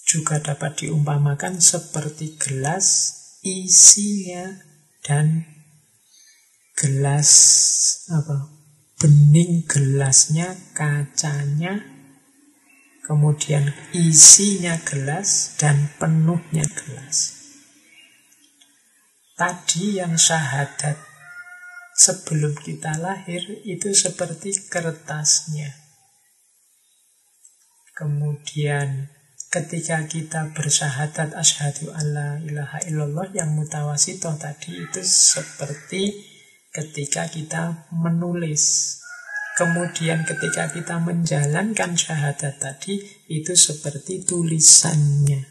Juga 0.03 0.43
dapat 0.43 0.83
diumpamakan 0.83 1.63
seperti 1.63 2.35
gelas, 2.35 3.15
isinya, 3.47 4.59
dan 5.07 5.47
gelas 6.75 7.31
apa 8.11 8.56
bening 8.97 9.69
gelasnya, 9.69 10.57
kacanya, 10.73 11.85
kemudian 13.05 13.69
isinya 13.93 14.73
gelas 14.81 15.53
dan 15.61 15.93
penuhnya 16.01 16.65
gelas. 16.65 17.37
Tadi 19.37 20.01
yang 20.01 20.17
syahadat 20.17 20.97
sebelum 21.93 22.57
kita 22.57 22.97
lahir 22.97 23.41
itu 23.69 23.93
seperti 23.93 24.65
kertasnya. 24.65 25.77
Kemudian 27.93 29.13
ketika 29.53 30.09
kita 30.09 30.53
bersyahadat 30.57 31.37
asyhadu 31.37 31.93
alla 31.93 32.41
ilaha 32.41 32.81
illallah 32.89 33.29
yang 33.33 33.53
mutawasitoh 33.53 34.41
tadi 34.41 34.89
itu 34.89 35.01
seperti 35.05 36.36
ketika 36.77 37.25
kita 37.25 37.89
menulis. 37.89 38.93
Kemudian 39.57 40.21
ketika 40.21 40.69
kita 40.69 41.01
menjalankan 41.01 41.97
syahadat 41.97 42.61
tadi, 42.61 43.01
itu 43.25 43.57
seperti 43.57 44.21
tulisannya. 44.21 45.49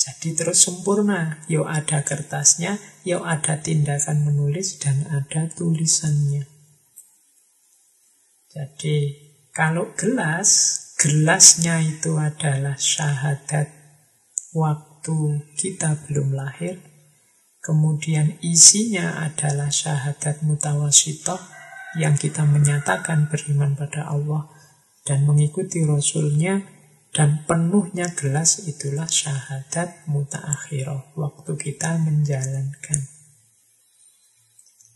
Jadi 0.00 0.32
terus 0.32 0.64
sempurna. 0.64 1.44
Yo 1.52 1.68
ada 1.68 2.00
kertasnya, 2.00 2.80
yo 3.04 3.20
ada 3.28 3.60
tindakan 3.60 4.24
menulis, 4.24 4.80
dan 4.80 5.04
ada 5.12 5.52
tulisannya. 5.52 6.48
Jadi 8.48 8.96
kalau 9.52 9.92
gelas, 9.92 10.80
gelasnya 10.96 11.84
itu 11.84 12.16
adalah 12.16 12.80
syahadat 12.80 13.68
waktu 14.56 15.44
kita 15.60 16.08
belum 16.08 16.32
lahir, 16.32 16.80
Kemudian 17.66 18.38
isinya 18.46 19.26
adalah 19.26 19.74
syahadat 19.74 20.46
mutawasitoh 20.46 21.42
yang 21.98 22.14
kita 22.14 22.46
menyatakan 22.46 23.26
beriman 23.26 23.74
pada 23.74 24.06
Allah 24.06 24.46
dan 25.02 25.26
mengikuti 25.26 25.82
Rasulnya 25.82 26.62
dan 27.10 27.42
penuhnya 27.42 28.14
gelas 28.14 28.70
itulah 28.70 29.10
syahadat 29.10 30.06
mutaakhirah 30.06 31.10
waktu 31.18 31.52
kita 31.58 31.98
menjalankan. 31.98 33.02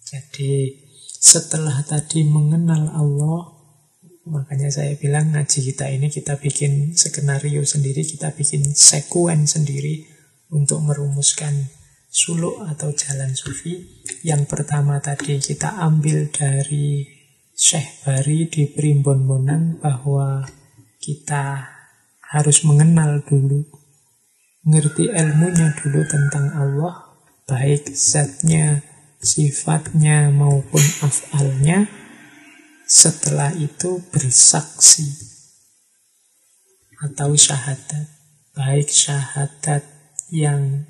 Jadi 0.06 0.78
setelah 1.18 1.82
tadi 1.82 2.22
mengenal 2.22 2.86
Allah 2.94 3.60
Makanya 4.30 4.70
saya 4.70 4.94
bilang 4.94 5.34
ngaji 5.34 5.74
kita 5.74 5.90
ini 5.90 6.06
kita 6.06 6.38
bikin 6.38 6.94
skenario 6.94 7.66
sendiri, 7.66 8.06
kita 8.06 8.30
bikin 8.30 8.62
sekuen 8.76 9.48
sendiri 9.48 10.06
untuk 10.54 10.84
merumuskan 10.86 11.66
suluk 12.10 12.66
atau 12.66 12.90
jalan 12.90 13.32
sufi. 13.38 14.02
Yang 14.26 14.50
pertama 14.50 14.98
tadi 14.98 15.38
kita 15.38 15.78
ambil 15.78 16.26
dari 16.34 17.06
Syekh 17.54 18.02
Bari 18.02 18.50
di 18.50 18.66
Primbon 18.66 19.22
Monan 19.22 19.78
bahwa 19.78 20.42
kita 20.98 21.70
harus 22.34 22.66
mengenal 22.66 23.22
dulu, 23.24 23.64
ngerti 24.66 25.08
ilmunya 25.08 25.72
dulu 25.78 26.02
tentang 26.04 26.50
Allah, 26.52 27.14
baik 27.46 27.94
zatnya, 27.94 28.82
sifatnya 29.22 30.28
maupun 30.34 30.82
afalnya. 31.00 31.86
Setelah 32.90 33.54
itu 33.54 34.02
bersaksi 34.10 35.06
atau 36.98 37.38
syahadat, 37.38 38.10
baik 38.50 38.90
syahadat 38.90 39.86
yang 40.34 40.89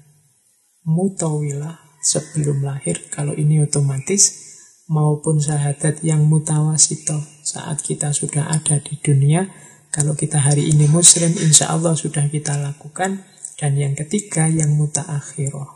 mutawilah 0.84 1.80
sebelum 2.00 2.64
lahir 2.64 2.96
kalau 3.12 3.36
ini 3.36 3.60
otomatis 3.64 4.52
maupun 4.88 5.38
syahadat 5.38 6.00
yang 6.00 6.24
mutawasito 6.26 7.20
saat 7.44 7.84
kita 7.84 8.10
sudah 8.10 8.48
ada 8.48 8.80
di 8.80 8.96
dunia 8.98 9.48
kalau 9.90 10.14
kita 10.14 10.38
hari 10.38 10.70
ini 10.70 10.86
muslim 10.86 11.34
insya 11.42 11.74
Allah 11.74 11.98
sudah 11.98 12.30
kita 12.30 12.54
lakukan. 12.62 13.26
Dan 13.58 13.76
yang 13.76 13.92
ketiga 13.92 14.48
yang 14.48 14.72
mutaakhirah 14.78 15.68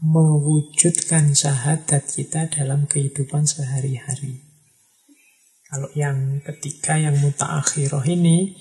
mewujudkan 0.00 1.36
syahadat 1.36 2.08
kita 2.08 2.48
dalam 2.48 2.88
kehidupan 2.88 3.44
sehari-hari. 3.44 4.40
Kalau 5.68 5.92
yang 5.92 6.40
ketiga 6.40 6.96
yang 6.96 7.20
mutaakhirah 7.20 8.00
ini 8.08 8.56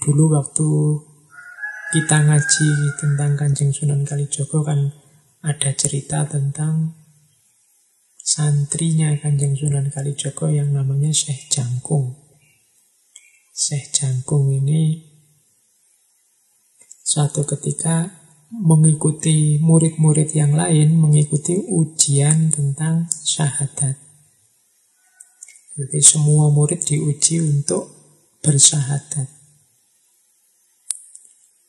dulu 0.00 0.32
waktu 0.32 0.68
kita 1.94 2.26
ngaji 2.26 2.98
tentang 2.98 3.38
Kanjeng 3.38 3.70
Sunan 3.70 4.02
Kalijogo 4.02 4.66
kan 4.66 4.90
ada 5.46 5.70
cerita 5.78 6.26
tentang 6.26 6.90
santrinya 8.18 9.14
Kanjeng 9.14 9.54
Sunan 9.54 9.94
Kalijogo 9.94 10.50
yang 10.50 10.74
namanya 10.74 11.14
Syekh 11.14 11.46
Jangkung. 11.54 12.18
Syekh 13.54 13.94
Jangkung 13.94 14.50
ini 14.50 15.06
suatu 17.06 17.46
ketika 17.46 18.10
mengikuti 18.50 19.62
murid-murid 19.62 20.34
yang 20.34 20.58
lain 20.58 20.98
mengikuti 20.98 21.62
ujian 21.62 22.50
tentang 22.50 23.06
syahadat. 23.06 23.94
Jadi 25.78 26.00
semua 26.02 26.50
murid 26.50 26.82
diuji 26.82 27.38
untuk 27.38 27.86
bersyahadat. 28.42 29.33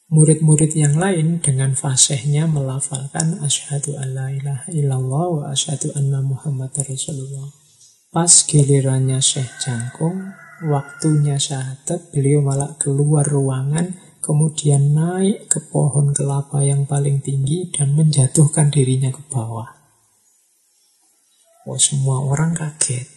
Murid-murid 0.06 0.78
yang 0.78 1.01
lain 1.01 1.41
dengan 1.41 1.74
fasihnya 1.74 2.45
melafalkan 2.45 3.41
asyhadu 3.41 3.97
alla 3.97 4.30
ilaha 4.30 4.70
illallah 4.70 5.25
wa 5.34 5.43
asyhadu 5.50 5.97
anna 5.97 6.21
muhammad 6.21 6.70
rasulullah. 6.78 7.50
Pas 8.13 8.30
gilirannya 8.30 9.17
Syekh 9.17 9.50
Jangkung, 9.58 10.30
waktunya 10.70 11.42
syahadat, 11.42 12.13
beliau 12.13 12.46
malah 12.46 12.78
keluar 12.78 13.25
ruangan, 13.25 13.97
kemudian 14.21 14.93
naik 14.93 15.50
ke 15.50 15.58
pohon 15.74 16.13
kelapa 16.13 16.62
yang 16.62 16.86
paling 16.86 17.25
tinggi 17.25 17.74
dan 17.74 17.97
menjatuhkan 17.97 18.70
dirinya 18.70 19.09
ke 19.09 19.25
bawah. 19.25 19.74
Oh, 21.66 21.82
semua 21.82 22.21
orang 22.21 22.54
kaget. 22.54 23.09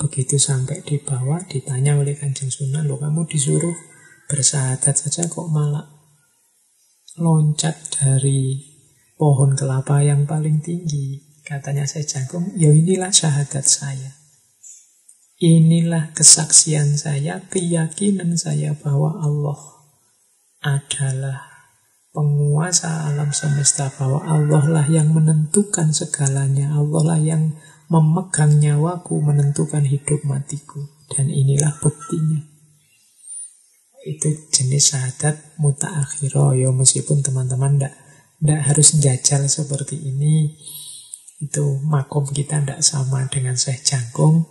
Begitu 0.00 0.40
sampai 0.40 0.80
di 0.80 0.96
bawah, 0.96 1.44
ditanya 1.44 2.00
oleh 2.00 2.16
Kanjeng 2.16 2.48
Sunan, 2.48 2.88
lo 2.88 2.96
kamu 2.96 3.28
disuruh 3.28 3.93
bersahadat 4.28 4.96
saja 4.96 5.28
kok 5.28 5.48
malah 5.52 5.94
loncat 7.14 7.76
dari 8.00 8.58
pohon 9.14 9.54
kelapa 9.54 10.02
yang 10.02 10.26
paling 10.26 10.58
tinggi. 10.58 11.22
Katanya 11.44 11.84
saya 11.84 12.08
jangkung, 12.08 12.56
ya 12.56 12.72
inilah 12.72 13.12
syahadat 13.12 13.68
saya. 13.68 14.16
Inilah 15.44 16.16
kesaksian 16.16 16.96
saya, 16.96 17.44
keyakinan 17.52 18.32
saya 18.40 18.72
bahwa 18.72 19.20
Allah 19.20 19.60
adalah 20.64 21.44
penguasa 22.16 23.12
alam 23.12 23.28
semesta, 23.36 23.92
bahwa 23.92 24.24
Allah 24.24 24.64
lah 24.64 24.86
yang 24.88 25.12
menentukan 25.12 25.92
segalanya, 25.92 26.72
Allah 26.72 27.02
lah 27.12 27.20
yang 27.20 27.60
memegang 27.92 28.56
nyawaku, 28.56 29.20
menentukan 29.20 29.84
hidup 29.84 30.24
matiku. 30.24 30.80
Dan 31.12 31.28
inilah 31.28 31.76
buktinya 31.84 32.53
itu 34.04 34.28
jenis 34.52 34.92
syahadat 34.92 35.56
mutaakhiro 35.56 36.52
ya 36.52 36.68
meskipun 36.70 37.24
teman-teman 37.24 37.80
ndak 37.80 37.94
ndak 38.44 38.60
harus 38.68 39.00
jajal 39.00 39.48
seperti 39.48 39.96
ini 39.96 40.52
itu 41.40 41.80
makom 41.84 42.24
kita 42.28 42.64
ndak 42.64 42.80
sama 42.80 43.26
dengan 43.28 43.56
Syekh 43.58 43.84
Jangkung. 43.84 44.48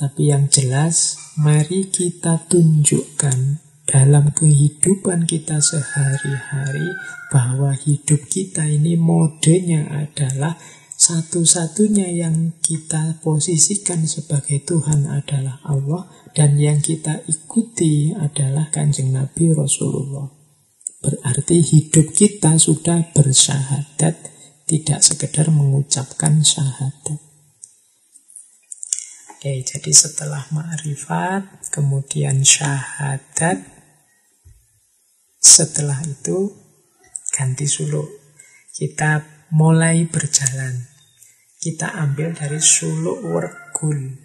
Tapi 0.00 0.32
yang 0.32 0.48
jelas 0.48 1.20
mari 1.36 1.92
kita 1.92 2.48
tunjukkan 2.48 3.60
dalam 3.84 4.32
kehidupan 4.32 5.28
kita 5.28 5.60
sehari-hari 5.60 6.96
bahwa 7.28 7.76
hidup 7.76 8.24
kita 8.32 8.64
ini 8.64 8.96
modenya 8.96 9.84
adalah 9.92 10.56
satu-satunya 11.00 12.12
yang 12.12 12.60
kita 12.60 13.24
posisikan 13.24 14.04
sebagai 14.04 14.60
Tuhan 14.68 15.08
adalah 15.08 15.64
Allah 15.64 16.12
dan 16.36 16.60
yang 16.60 16.84
kita 16.84 17.24
ikuti 17.24 18.12
adalah 18.12 18.68
kanjeng 18.68 19.08
Nabi 19.08 19.48
Rasulullah. 19.56 20.28
Berarti 21.00 21.64
hidup 21.64 22.12
kita 22.12 22.60
sudah 22.60 23.16
bersyahadat 23.16 24.28
tidak 24.68 25.00
sekedar 25.00 25.48
mengucapkan 25.48 26.44
syahadat. 26.44 27.18
Oke, 29.32 29.64
jadi 29.64 29.90
setelah 29.96 30.52
ma'rifat, 30.52 31.72
kemudian 31.72 32.44
syahadat, 32.44 33.56
setelah 35.40 35.96
itu 36.04 36.52
ganti 37.32 37.64
suluk. 37.64 38.04
Kita 38.76 39.39
mulai 39.50 40.06
berjalan. 40.06 40.86
Kita 41.60 41.92
ambil 41.92 42.32
dari 42.32 42.62
suluk 42.62 43.20
wergul. 43.20 44.16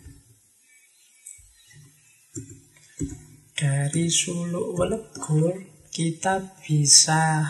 Dari 3.56 4.06
suluk 4.08 4.78
wergul 4.78 5.54
kita 5.92 6.60
bisa 6.64 7.44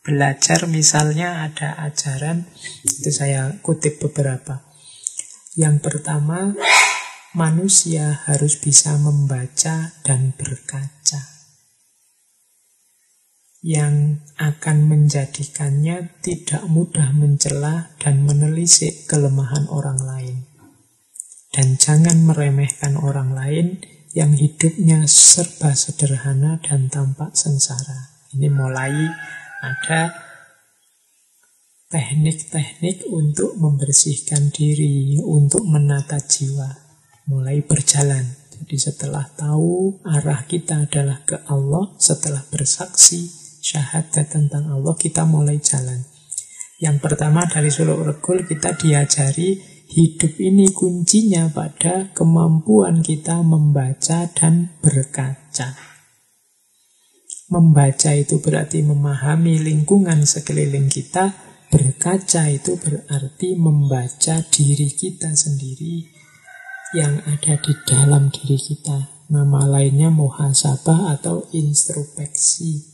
belajar 0.00 0.64
misalnya 0.64 1.44
ada 1.44 1.76
ajaran 1.84 2.48
itu 2.82 3.10
saya 3.12 3.60
kutip 3.60 4.00
beberapa. 4.00 4.64
Yang 5.58 5.76
pertama, 5.82 6.54
manusia 7.36 8.24
harus 8.26 8.58
bisa 8.58 8.96
membaca 8.96 9.92
dan 10.02 10.32
berkaca. 10.34 10.99
Yang 13.60 14.24
akan 14.40 14.88
menjadikannya 14.88 16.16
tidak 16.24 16.64
mudah 16.64 17.12
mencela 17.12 17.92
dan 18.00 18.24
menelisik 18.24 19.04
kelemahan 19.04 19.68
orang 19.68 20.00
lain. 20.00 20.48
Dan 21.52 21.76
jangan 21.76 22.24
meremehkan 22.24 22.96
orang 22.96 23.36
lain 23.36 23.84
yang 24.16 24.32
hidupnya 24.32 25.04
serba 25.04 25.76
sederhana 25.76 26.56
dan 26.64 26.88
tampak 26.88 27.36
sengsara. 27.36 28.16
Ini 28.32 28.48
mulai 28.48 28.96
ada 29.60 30.14
teknik-teknik 31.90 33.04
untuk 33.10 33.58
membersihkan 33.58 34.54
diri, 34.54 35.18
untuk 35.20 35.66
menata 35.66 36.16
jiwa, 36.16 36.70
mulai 37.28 37.60
berjalan. 37.60 38.24
Jadi 38.56 38.76
setelah 38.78 39.26
tahu 39.34 40.00
arah 40.06 40.46
kita 40.46 40.86
adalah 40.86 41.26
ke 41.26 41.42
Allah, 41.50 41.92
setelah 41.98 42.46
bersaksi 42.48 43.39
syahadat 43.60 44.32
tentang 44.32 44.72
Allah, 44.72 44.96
kita 44.96 45.28
mulai 45.28 45.60
jalan. 45.60 46.02
Yang 46.80 46.96
pertama 47.04 47.44
dari 47.44 47.68
suluk 47.68 48.00
regul 48.08 48.40
kita 48.48 48.72
diajari 48.72 49.60
hidup 49.90 50.32
ini 50.40 50.72
kuncinya 50.72 51.52
pada 51.52 52.08
kemampuan 52.16 53.04
kita 53.04 53.44
membaca 53.44 54.24
dan 54.32 54.72
berkaca. 54.80 55.76
Membaca 57.50 58.10
itu 58.14 58.40
berarti 58.40 58.80
memahami 58.80 59.60
lingkungan 59.60 60.22
sekeliling 60.24 60.88
kita. 60.88 61.34
Berkaca 61.70 62.50
itu 62.50 62.78
berarti 62.78 63.54
membaca 63.54 64.42
diri 64.50 64.90
kita 64.90 65.34
sendiri 65.34 66.02
yang 66.94 67.22
ada 67.26 67.54
di 67.58 67.74
dalam 67.86 68.30
diri 68.30 68.58
kita. 68.58 69.26
Nama 69.30 69.66
lainnya 69.66 70.10
muhasabah 70.10 71.14
atau 71.14 71.46
introspeksi. 71.54 72.89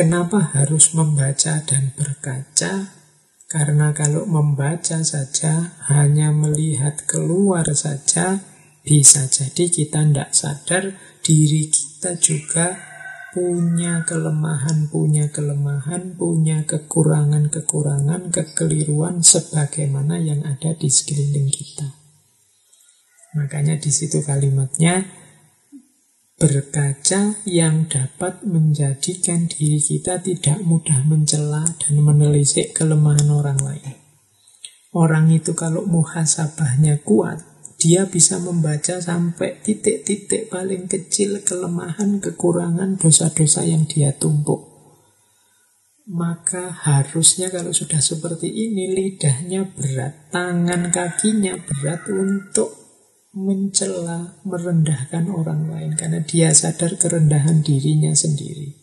Kenapa 0.00 0.56
harus 0.56 0.96
membaca 0.96 1.60
dan 1.60 1.92
berkaca? 1.92 2.88
Karena 3.52 3.92
kalau 3.92 4.24
membaca 4.24 5.04
saja, 5.04 5.76
hanya 5.92 6.32
melihat 6.32 7.04
keluar 7.04 7.68
saja, 7.76 8.40
bisa 8.80 9.28
jadi 9.28 9.68
kita 9.68 10.00
tidak 10.00 10.32
sadar 10.32 10.96
diri 11.20 11.68
kita 11.68 12.16
juga 12.16 12.80
punya 13.36 14.00
kelemahan, 14.08 14.88
punya 14.88 15.28
kelemahan, 15.28 16.16
punya 16.16 16.64
kekurangan-kekurangan, 16.64 18.32
kekeliruan 18.32 19.20
sebagaimana 19.20 20.16
yang 20.16 20.48
ada 20.48 20.72
di 20.80 20.88
sekeliling 20.88 21.52
kita. 21.52 21.92
Makanya 23.36 23.76
di 23.76 23.92
situ 23.92 24.24
kalimatnya 24.24 25.19
berkaca 26.40 27.36
yang 27.44 27.84
dapat 27.84 28.40
menjadikan 28.48 29.44
diri 29.44 29.76
kita 29.76 30.24
tidak 30.24 30.64
mudah 30.64 31.04
mencela 31.04 31.68
dan 31.76 32.00
menelisik 32.00 32.72
kelemahan 32.72 33.28
orang 33.28 33.60
lain. 33.60 34.00
Orang 34.96 35.28
itu 35.28 35.52
kalau 35.52 35.84
muhasabahnya 35.84 37.04
kuat, 37.04 37.44
dia 37.76 38.08
bisa 38.08 38.40
membaca 38.40 39.04
sampai 39.04 39.60
titik-titik 39.60 40.48
paling 40.48 40.88
kecil 40.88 41.44
kelemahan, 41.44 42.24
kekurangan, 42.24 42.96
dosa-dosa 42.96 43.68
yang 43.68 43.84
dia 43.84 44.16
tumpuk. 44.16 44.64
Maka 46.08 46.72
harusnya 46.72 47.52
kalau 47.52 47.70
sudah 47.70 48.00
seperti 48.00 48.48
ini 48.48 48.96
lidahnya 48.96 49.68
berat, 49.76 50.32
tangan 50.32 50.88
kakinya 50.88 51.54
berat 51.60 52.02
untuk 52.10 52.80
mencela, 53.30 54.42
merendahkan 54.42 55.30
orang 55.30 55.70
lain 55.70 55.92
karena 55.94 56.18
dia 56.26 56.50
sadar 56.50 56.98
kerendahan 56.98 57.62
dirinya 57.62 58.10
sendiri. 58.10 58.74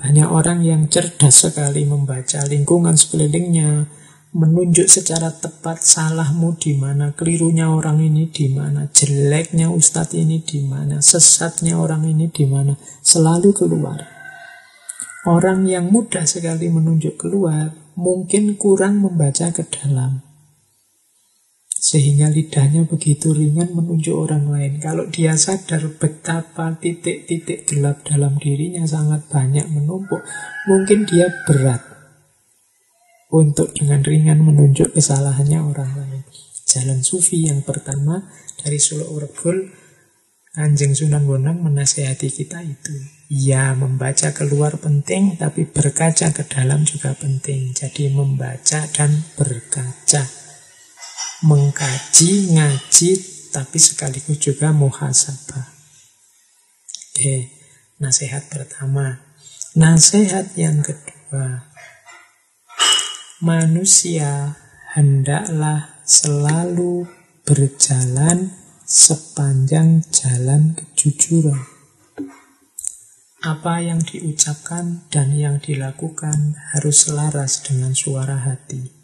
Banyak 0.00 0.32
orang 0.32 0.64
yang 0.64 0.88
cerdas 0.88 1.44
sekali 1.44 1.84
membaca 1.84 2.40
lingkungan 2.48 2.96
sekelilingnya, 2.96 3.84
menunjuk 4.32 4.88
secara 4.88 5.28
tepat 5.28 5.84
salahmu 5.84 6.56
di 6.56 6.80
mana, 6.80 7.12
kelirunya 7.12 7.68
orang 7.68 8.00
ini 8.00 8.32
di 8.32 8.48
mana, 8.48 8.88
jeleknya 8.88 9.68
ustadz 9.68 10.16
ini 10.16 10.40
di 10.40 10.64
mana, 10.64 11.04
sesatnya 11.04 11.76
orang 11.76 12.08
ini 12.08 12.32
di 12.32 12.48
mana, 12.48 12.72
selalu 13.04 13.52
keluar. 13.52 14.00
Orang 15.28 15.68
yang 15.68 15.92
mudah 15.92 16.24
sekali 16.24 16.72
menunjuk 16.72 17.20
keluar 17.20 17.76
mungkin 17.92 18.56
kurang 18.56 19.04
membaca 19.04 19.52
ke 19.52 19.68
dalam. 19.68 20.29
Sehingga 21.90 22.30
lidahnya 22.30 22.86
begitu 22.86 23.34
ringan 23.34 23.74
menunjuk 23.74 24.14
orang 24.14 24.46
lain. 24.46 24.78
Kalau 24.78 25.10
dia 25.10 25.34
sadar 25.34 25.90
betapa 25.98 26.78
titik-titik 26.78 27.66
gelap 27.66 28.06
dalam 28.06 28.38
dirinya 28.38 28.86
sangat 28.86 29.26
banyak 29.26 29.66
menumpuk, 29.66 30.22
mungkin 30.70 31.02
dia 31.10 31.26
berat 31.50 31.82
untuk 33.34 33.74
dengan 33.74 34.06
ringan 34.06 34.38
menunjuk 34.38 34.94
kesalahannya 34.94 35.58
orang 35.58 35.90
lain. 35.98 36.22
Jalan 36.62 37.02
sufi 37.02 37.50
yang 37.50 37.66
pertama 37.66 38.22
dari 38.62 38.78
Solo 38.78 39.10
Urbul, 39.10 39.74
Kanjeng 40.54 40.94
Sunan 40.94 41.26
Bonang 41.26 41.58
menasehati 41.58 42.30
kita 42.30 42.62
itu. 42.62 42.94
Ya, 43.30 43.74
membaca 43.74 44.30
keluar 44.30 44.78
penting, 44.78 45.34
tapi 45.34 45.66
berkaca 45.66 46.30
ke 46.30 46.46
dalam 46.46 46.86
juga 46.86 47.18
penting. 47.18 47.74
Jadi 47.74 48.14
membaca 48.14 48.86
dan 48.94 49.26
berkaca. 49.34 50.39
Mengkaji, 51.40 52.52
ngaji, 52.52 53.10
tapi 53.48 53.78
sekaligus 53.80 54.36
juga 54.36 54.76
muhasabah. 54.76 55.66
Oke, 57.10 57.48
nasihat 57.96 58.44
pertama. 58.52 59.24
Nasihat 59.72 60.52
yang 60.60 60.84
kedua, 60.84 61.64
manusia 63.40 64.58
hendaklah 64.92 65.96
selalu 66.04 67.08
berjalan 67.48 68.52
sepanjang 68.84 70.04
jalan 70.12 70.76
kejujuran. 70.76 71.62
Apa 73.40 73.80
yang 73.80 74.04
diucapkan 74.04 75.08
dan 75.08 75.32
yang 75.32 75.56
dilakukan 75.56 76.60
harus 76.76 77.08
selaras 77.08 77.64
dengan 77.64 77.96
suara 77.96 78.36
hati. 78.36 78.99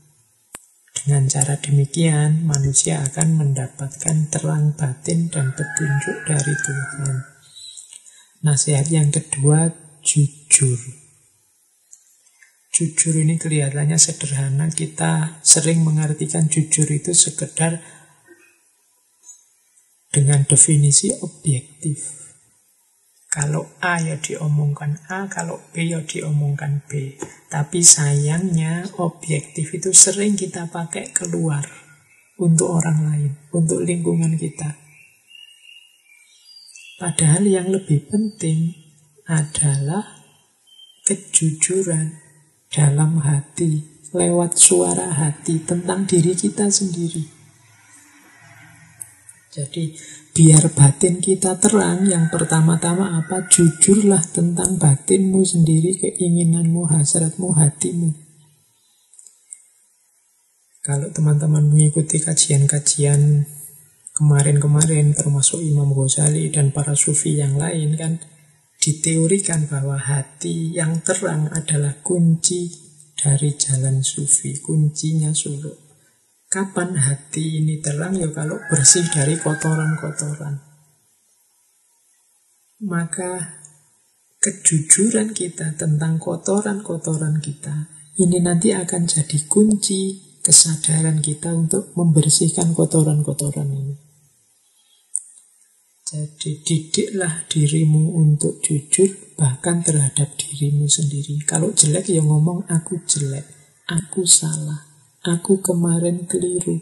Dengan 1.07 1.31
cara 1.31 1.55
demikian, 1.63 2.51
manusia 2.51 2.99
akan 2.99 3.39
mendapatkan 3.39 4.27
terang 4.27 4.75
batin 4.75 5.31
dan 5.31 5.55
petunjuk 5.55 6.27
dari 6.27 6.51
Tuhan. 6.51 7.23
Nasihat 8.43 8.91
yang 8.91 9.15
kedua, 9.15 9.71
jujur. 10.03 10.75
Jujur 12.75 13.23
ini 13.23 13.39
kelihatannya 13.39 13.95
sederhana, 14.03 14.67
kita 14.67 15.39
sering 15.47 15.87
mengartikan 15.87 16.51
jujur 16.51 16.91
itu 16.91 17.15
sekedar 17.15 17.79
dengan 20.11 20.43
definisi 20.43 21.15
objektif. 21.23 22.26
Kalau 23.37 23.69
A 23.85 24.01
ya 24.01 24.17
diomongkan 24.17 24.97
A, 25.13 25.29
kalau 25.29 25.61
B 25.69 25.93
ya 25.93 26.01
diomongkan 26.01 26.81
B. 26.89 27.21
Tapi 27.53 27.85
sayangnya 27.85 28.89
objektif 28.97 29.77
itu 29.77 29.93
sering 29.93 30.41
kita 30.41 30.73
pakai 30.73 31.13
keluar 31.13 31.61
untuk 32.41 32.81
orang 32.81 33.05
lain, 33.05 33.33
untuk 33.53 33.85
lingkungan 33.85 34.41
kita. 34.41 34.81
Padahal 36.97 37.45
yang 37.45 37.69
lebih 37.69 38.09
penting 38.09 38.73
adalah 39.29 40.25
kejujuran 41.05 42.17
dalam 42.73 43.21
hati, 43.21 43.85
lewat 44.17 44.57
suara 44.57 45.13
hati 45.13 45.61
tentang 45.61 46.09
diri 46.09 46.33
kita 46.33 46.73
sendiri. 46.73 47.21
Jadi 49.53 49.93
biar 50.37 50.69
batin 50.77 51.17
kita 51.25 51.57
terang, 51.57 52.05
yang 52.05 52.29
pertama-tama 52.29 53.17
apa? 53.25 53.49
Jujurlah 53.49 54.21
tentang 54.29 54.77
batinmu 54.77 55.41
sendiri, 55.41 55.97
keinginanmu, 55.97 56.93
hasratmu, 56.93 57.57
hatimu. 57.57 58.13
Kalau 60.85 61.09
teman-teman 61.09 61.73
mengikuti 61.73 62.21
kajian-kajian 62.21 63.49
kemarin-kemarin, 64.13 65.17
termasuk 65.17 65.65
Imam 65.65 65.97
Ghazali 65.97 66.53
dan 66.53 66.69
para 66.69 66.93
sufi 66.93 67.41
yang 67.41 67.57
lain 67.57 67.97
kan, 67.97 68.21
diteorikan 68.77 69.73
bahwa 69.73 69.97
hati 69.97 70.77
yang 70.77 71.01
terang 71.01 71.49
adalah 71.49 71.97
kunci 72.05 72.71
dari 73.17 73.57
jalan 73.57 74.05
sufi, 74.05 74.61
kuncinya 74.61 75.33
suluk. 75.33 75.86
Kapan 76.47 76.95
hati 76.95 77.61
ini 77.63 77.83
terang? 77.83 78.15
Ya 78.15 78.31
kalau 78.31 78.57
bersih 78.71 79.07
dari 79.11 79.35
kotoran-kotoran. 79.37 80.63
Maka 82.87 83.63
kejujuran 84.39 85.35
kita 85.35 85.75
tentang 85.75 86.23
kotoran-kotoran 86.23 87.43
kita 87.43 87.91
ini 88.17 88.41
nanti 88.41 88.73
akan 88.73 89.05
jadi 89.05 89.45
kunci 89.45 90.25
kesadaran 90.41 91.21
kita 91.21 91.53
untuk 91.53 91.93
membersihkan 91.99 92.73
kotoran-kotoran 92.73 93.67
ini. 93.67 93.95
Jadi 96.07 96.63
didiklah 96.63 97.51
dirimu 97.51 98.15
untuk 98.15 98.63
jujur 98.63 99.37
bahkan 99.37 99.83
terhadap 99.83 100.39
dirimu 100.39 100.87
sendiri. 100.87 101.43
Kalau 101.43 101.75
jelek 101.75 102.09
ya 102.15 102.23
ngomong 102.23 102.71
aku 102.71 103.03
jelek, 103.05 103.45
aku 103.91 104.23
salah, 104.23 104.96
aku 105.27 105.59
kemarin 105.59 106.25
keliru. 106.31 106.79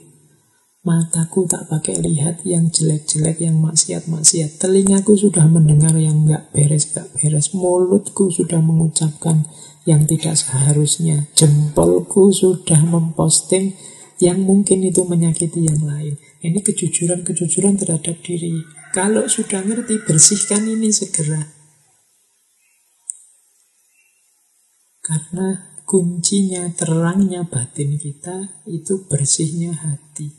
Mataku 0.84 1.48
tak 1.48 1.72
pakai 1.72 1.96
lihat 1.96 2.44
yang 2.44 2.68
jelek-jelek, 2.68 3.40
yang 3.40 3.56
maksiat-maksiat. 3.56 4.60
Telingaku 4.60 5.16
sudah 5.16 5.48
mendengar 5.48 5.96
yang 5.96 6.28
nggak 6.28 6.52
beres, 6.52 6.92
nggak 6.92 7.08
beres. 7.16 7.56
Mulutku 7.56 8.28
sudah 8.28 8.60
mengucapkan 8.60 9.48
yang 9.88 10.04
tidak 10.04 10.36
seharusnya. 10.36 11.24
Jempolku 11.32 12.28
sudah 12.36 12.84
memposting 12.84 13.72
yang 14.20 14.44
mungkin 14.44 14.84
itu 14.84 15.08
menyakiti 15.08 15.64
yang 15.64 15.88
lain. 15.88 16.20
Ini 16.44 16.60
kejujuran-kejujuran 16.60 17.80
terhadap 17.80 18.20
diri. 18.20 18.60
Kalau 18.92 19.24
sudah 19.24 19.64
ngerti, 19.64 20.04
bersihkan 20.04 20.68
ini 20.68 20.92
segera. 20.92 21.48
Karena 25.00 25.73
kuncinya, 25.84 26.72
terangnya 26.72 27.44
batin 27.44 27.96
kita 28.00 28.64
itu 28.68 29.04
bersihnya 29.08 29.72
hati. 29.76 30.32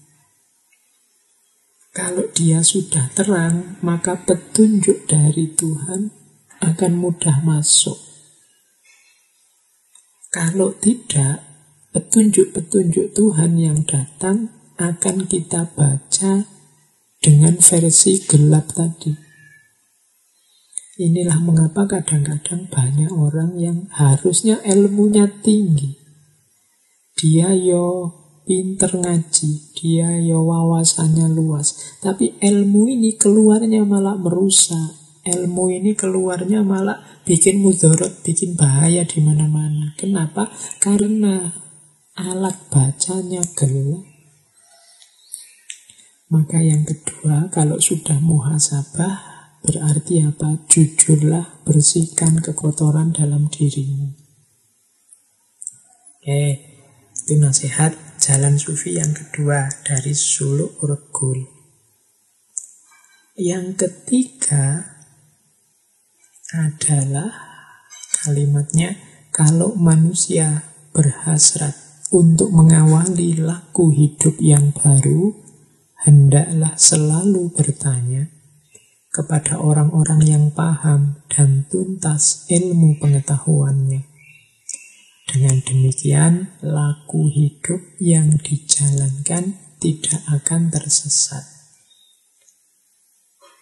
Kalau 1.96 2.28
dia 2.36 2.60
sudah 2.60 3.08
terang, 3.16 3.80
maka 3.80 4.20
petunjuk 4.28 5.08
dari 5.08 5.48
Tuhan 5.56 6.12
akan 6.60 6.92
mudah 7.00 7.40
masuk. 7.46 7.96
Kalau 10.28 10.76
tidak, 10.76 11.40
petunjuk-petunjuk 11.96 13.16
Tuhan 13.16 13.56
yang 13.56 13.88
datang 13.88 14.52
akan 14.76 15.24
kita 15.32 15.72
baca 15.72 16.44
dengan 17.24 17.56
versi 17.64 18.20
gelap 18.28 18.76
tadi. 18.76 19.25
Inilah 20.96 21.44
mengapa 21.44 21.84
kadang-kadang 21.92 22.72
banyak 22.72 23.12
orang 23.12 23.60
yang 23.60 23.92
harusnya 23.92 24.64
ilmunya 24.64 25.28
tinggi. 25.44 26.00
Dia 27.20 27.52
yo 27.52 28.16
pinter 28.48 28.96
ngaji, 28.96 29.76
dia 29.76 30.16
yo 30.24 30.48
wawasannya 30.48 31.28
luas. 31.36 32.00
Tapi 32.00 32.40
ilmu 32.40 32.88
ini 32.88 33.20
keluarnya 33.20 33.84
malah 33.84 34.16
merusak. 34.16 34.96
Ilmu 35.26 35.74
ini 35.74 35.98
keluarnya 36.00 36.64
malah 36.64 37.04
bikin 37.28 37.60
mudorot, 37.60 38.24
bikin 38.24 38.56
bahaya 38.56 39.04
di 39.04 39.20
mana-mana. 39.20 39.92
Kenapa? 40.00 40.48
Karena 40.80 41.50
alat 42.16 42.56
bacanya 42.72 43.44
gelap 43.58 44.16
maka 46.26 46.58
yang 46.58 46.82
kedua, 46.82 47.54
kalau 47.54 47.78
sudah 47.78 48.18
muhasabah, 48.18 49.35
berarti 49.66 50.22
apa? 50.22 50.62
Jujurlah, 50.70 51.66
bersihkan 51.66 52.40
kekotoran 52.40 53.12
dalam 53.12 53.50
dirimu. 53.50 54.14
Oke, 56.22 56.46
itu 57.14 57.34
nasihat 57.42 57.98
jalan 58.22 58.62
sufi 58.62 59.02
yang 59.02 59.14
kedua 59.14 59.70
dari 59.82 60.14
suluk 60.14 60.78
regul. 60.86 61.50
Yang 63.36 63.90
ketiga 63.90 64.96
adalah 66.54 67.34
kalimatnya 68.24 68.96
kalau 69.34 69.76
manusia 69.76 70.64
berhasrat 70.96 71.76
untuk 72.14 72.54
mengawali 72.54 73.36
laku 73.36 73.92
hidup 73.92 74.40
yang 74.40 74.72
baru, 74.72 75.36
hendaklah 76.08 76.78
selalu 76.80 77.52
bertanya 77.52 78.35
kepada 79.16 79.64
orang-orang 79.64 80.28
yang 80.28 80.46
paham 80.52 81.24
dan 81.32 81.64
tuntas 81.72 82.44
ilmu 82.52 83.00
pengetahuannya. 83.00 84.04
Dengan 85.24 85.64
demikian, 85.64 86.60
laku 86.60 87.32
hidup 87.32 87.80
yang 88.04 88.36
dijalankan 88.36 89.56
tidak 89.80 90.20
akan 90.28 90.68
tersesat. 90.68 91.48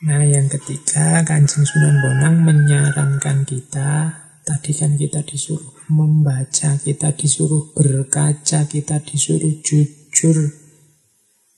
Nah, 0.04 0.26
yang 0.26 0.50
ketiga, 0.50 1.22
Kanjeng 1.24 1.64
Sunan 1.64 2.02
Bonang 2.02 2.44
menyarankan 2.44 3.46
kita, 3.46 4.12
tadi 4.44 4.76
kan 4.76 5.00
kita 5.00 5.24
disuruh 5.24 5.88
membaca, 5.88 6.76
kita 6.82 7.16
disuruh 7.16 7.72
berkaca, 7.72 8.68
kita 8.68 9.00
disuruh 9.06 9.64
jujur 9.64 10.52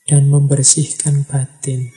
dan 0.06 0.30
membersihkan 0.30 1.26
batin. 1.26 1.95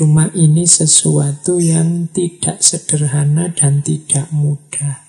Cuma 0.00 0.32
ini 0.32 0.64
sesuatu 0.64 1.60
yang 1.60 2.08
tidak 2.08 2.64
sederhana 2.64 3.52
dan 3.52 3.84
tidak 3.84 4.32
mudah. 4.32 5.04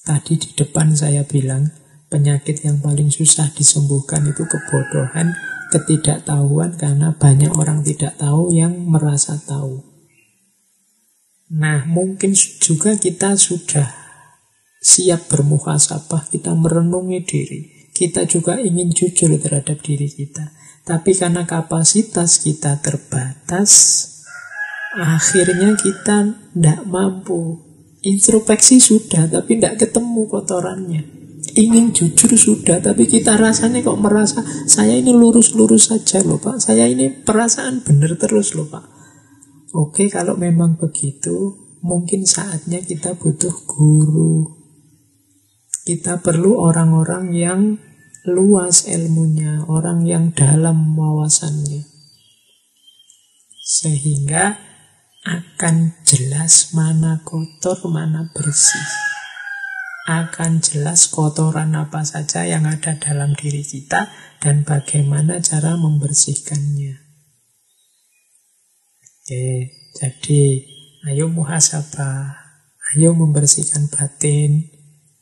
Tadi 0.00 0.40
di 0.40 0.48
depan 0.56 0.96
saya 0.96 1.28
bilang, 1.28 1.68
penyakit 2.08 2.64
yang 2.64 2.80
paling 2.80 3.12
susah 3.12 3.52
disembuhkan 3.52 4.24
itu 4.24 4.48
kebodohan, 4.48 5.36
ketidaktahuan 5.76 6.80
karena 6.80 7.20
banyak 7.20 7.52
orang 7.52 7.84
tidak 7.84 8.16
tahu 8.16 8.48
yang 8.48 8.80
merasa 8.88 9.36
tahu. 9.44 9.84
Nah, 11.52 11.84
mungkin 11.84 12.32
juga 12.32 12.96
kita 12.96 13.36
sudah 13.36 13.92
siap 14.80 15.28
bermuhasabah, 15.28 16.32
kita 16.32 16.56
merenungi 16.56 17.20
diri. 17.28 17.92
Kita 17.92 18.24
juga 18.24 18.56
ingin 18.56 18.88
jujur 18.88 19.36
terhadap 19.36 19.84
diri 19.84 20.08
kita. 20.08 20.64
Tapi 20.86 21.18
karena 21.18 21.42
kapasitas 21.42 22.38
kita 22.38 22.78
terbatas, 22.78 23.70
akhirnya 24.94 25.74
kita 25.74 26.30
tidak 26.54 26.80
mampu. 26.86 27.58
Introspeksi 28.06 28.78
sudah, 28.78 29.26
tapi 29.26 29.58
tidak 29.58 29.82
ketemu 29.82 30.30
kotorannya. 30.30 31.02
Ingin 31.58 31.90
jujur 31.90 32.38
sudah, 32.38 32.78
tapi 32.78 33.10
kita 33.10 33.34
rasanya 33.34 33.82
kok 33.82 33.98
merasa 33.98 34.46
saya 34.70 34.94
ini 34.94 35.10
lurus-lurus 35.10 35.90
saja 35.90 36.22
loh 36.22 36.38
pak. 36.38 36.62
Saya 36.62 36.86
ini 36.86 37.10
perasaan 37.10 37.82
benar 37.82 38.14
terus 38.14 38.54
loh 38.54 38.70
pak. 38.70 38.86
Oke, 39.74 40.06
kalau 40.06 40.38
memang 40.38 40.78
begitu, 40.78 41.66
mungkin 41.82 42.22
saatnya 42.22 42.78
kita 42.78 43.18
butuh 43.18 43.66
guru. 43.66 44.54
Kita 45.82 46.22
perlu 46.22 46.62
orang-orang 46.62 47.24
yang 47.34 47.60
luas 48.26 48.90
ilmunya, 48.90 49.62
orang 49.70 50.02
yang 50.02 50.34
dalam 50.34 50.98
wawasannya. 50.98 51.86
Sehingga 53.62 54.58
akan 55.26 56.06
jelas 56.06 56.74
mana 56.74 57.22
kotor, 57.22 57.78
mana 57.86 58.30
bersih. 58.34 58.86
Akan 60.06 60.62
jelas 60.62 61.10
kotoran 61.10 61.74
apa 61.74 62.06
saja 62.06 62.46
yang 62.46 62.62
ada 62.62 62.94
dalam 62.94 63.34
diri 63.34 63.66
kita 63.66 64.06
dan 64.38 64.62
bagaimana 64.62 65.42
cara 65.42 65.74
membersihkannya. 65.74 66.94
Oke, 69.26 69.46
jadi 69.98 70.42
ayo 71.10 71.26
muhasabah, 71.26 72.38
ayo 72.94 73.10
membersihkan 73.18 73.90
batin. 73.90 74.70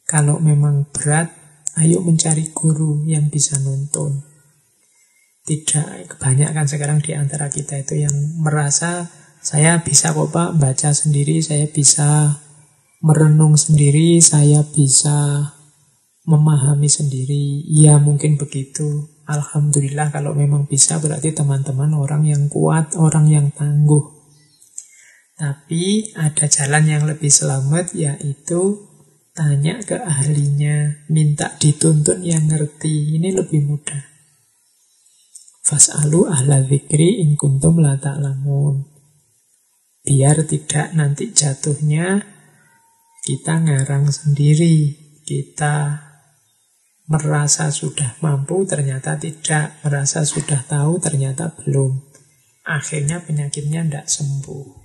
Kalau 0.04 0.36
memang 0.36 0.92
berat, 0.92 1.32
Ayo 1.74 1.98
mencari 2.02 2.54
guru 2.54 3.02
yang 3.06 3.30
bisa 3.30 3.58
nonton. 3.58 4.22
Tidak 5.44 6.14
kebanyakan 6.14 6.66
sekarang 6.70 6.98
di 7.02 7.12
antara 7.12 7.50
kita 7.50 7.82
itu 7.82 8.06
yang 8.06 8.14
merasa 8.40 9.10
saya 9.44 9.84
bisa 9.84 10.16
kok 10.16 10.32
Pak 10.32 10.56
baca 10.56 10.90
sendiri, 10.96 11.44
saya 11.44 11.68
bisa 11.68 12.40
merenung 13.04 13.60
sendiri, 13.60 14.16
saya 14.24 14.64
bisa 14.64 15.52
memahami 16.24 16.88
sendiri. 16.88 17.68
Ya 17.68 18.00
mungkin 18.00 18.40
begitu. 18.40 19.12
Alhamdulillah 19.28 20.08
kalau 20.12 20.32
memang 20.32 20.64
bisa 20.64 20.96
berarti 20.96 21.36
teman-teman 21.36 21.92
orang 21.92 22.24
yang 22.24 22.48
kuat, 22.48 22.96
orang 22.96 23.28
yang 23.28 23.52
tangguh. 23.52 24.14
Tapi 25.34 26.14
ada 26.16 26.46
jalan 26.48 26.84
yang 26.88 27.04
lebih 27.04 27.28
selamat 27.28 27.92
yaitu 27.92 28.93
tanya 29.34 29.82
ke 29.82 29.98
ahlinya, 29.98 31.04
minta 31.10 31.58
dituntun 31.58 32.22
yang 32.22 32.46
ngerti. 32.46 33.18
Ini 33.18 33.34
lebih 33.34 33.66
mudah. 33.66 34.02
Fas'alu 35.66 36.30
ahla 36.30 36.62
zikri 36.62 37.18
in 37.26 37.34
kuntum 37.34 37.82
la 37.82 37.98
ta'lamun. 37.98 38.86
Biar 40.06 40.46
tidak 40.46 40.94
nanti 40.94 41.34
jatuhnya 41.34 42.22
kita 43.26 43.58
ngarang 43.66 44.06
sendiri. 44.06 45.02
Kita 45.24 46.04
merasa 47.08 47.72
sudah 47.72 48.20
mampu, 48.22 48.62
ternyata 48.68 49.18
tidak. 49.18 49.82
Merasa 49.82 50.22
sudah 50.22 50.62
tahu, 50.62 51.00
ternyata 51.00 51.50
belum. 51.58 51.96
Akhirnya 52.68 53.24
penyakitnya 53.24 53.82
tidak 53.82 54.06
sembuh. 54.06 54.84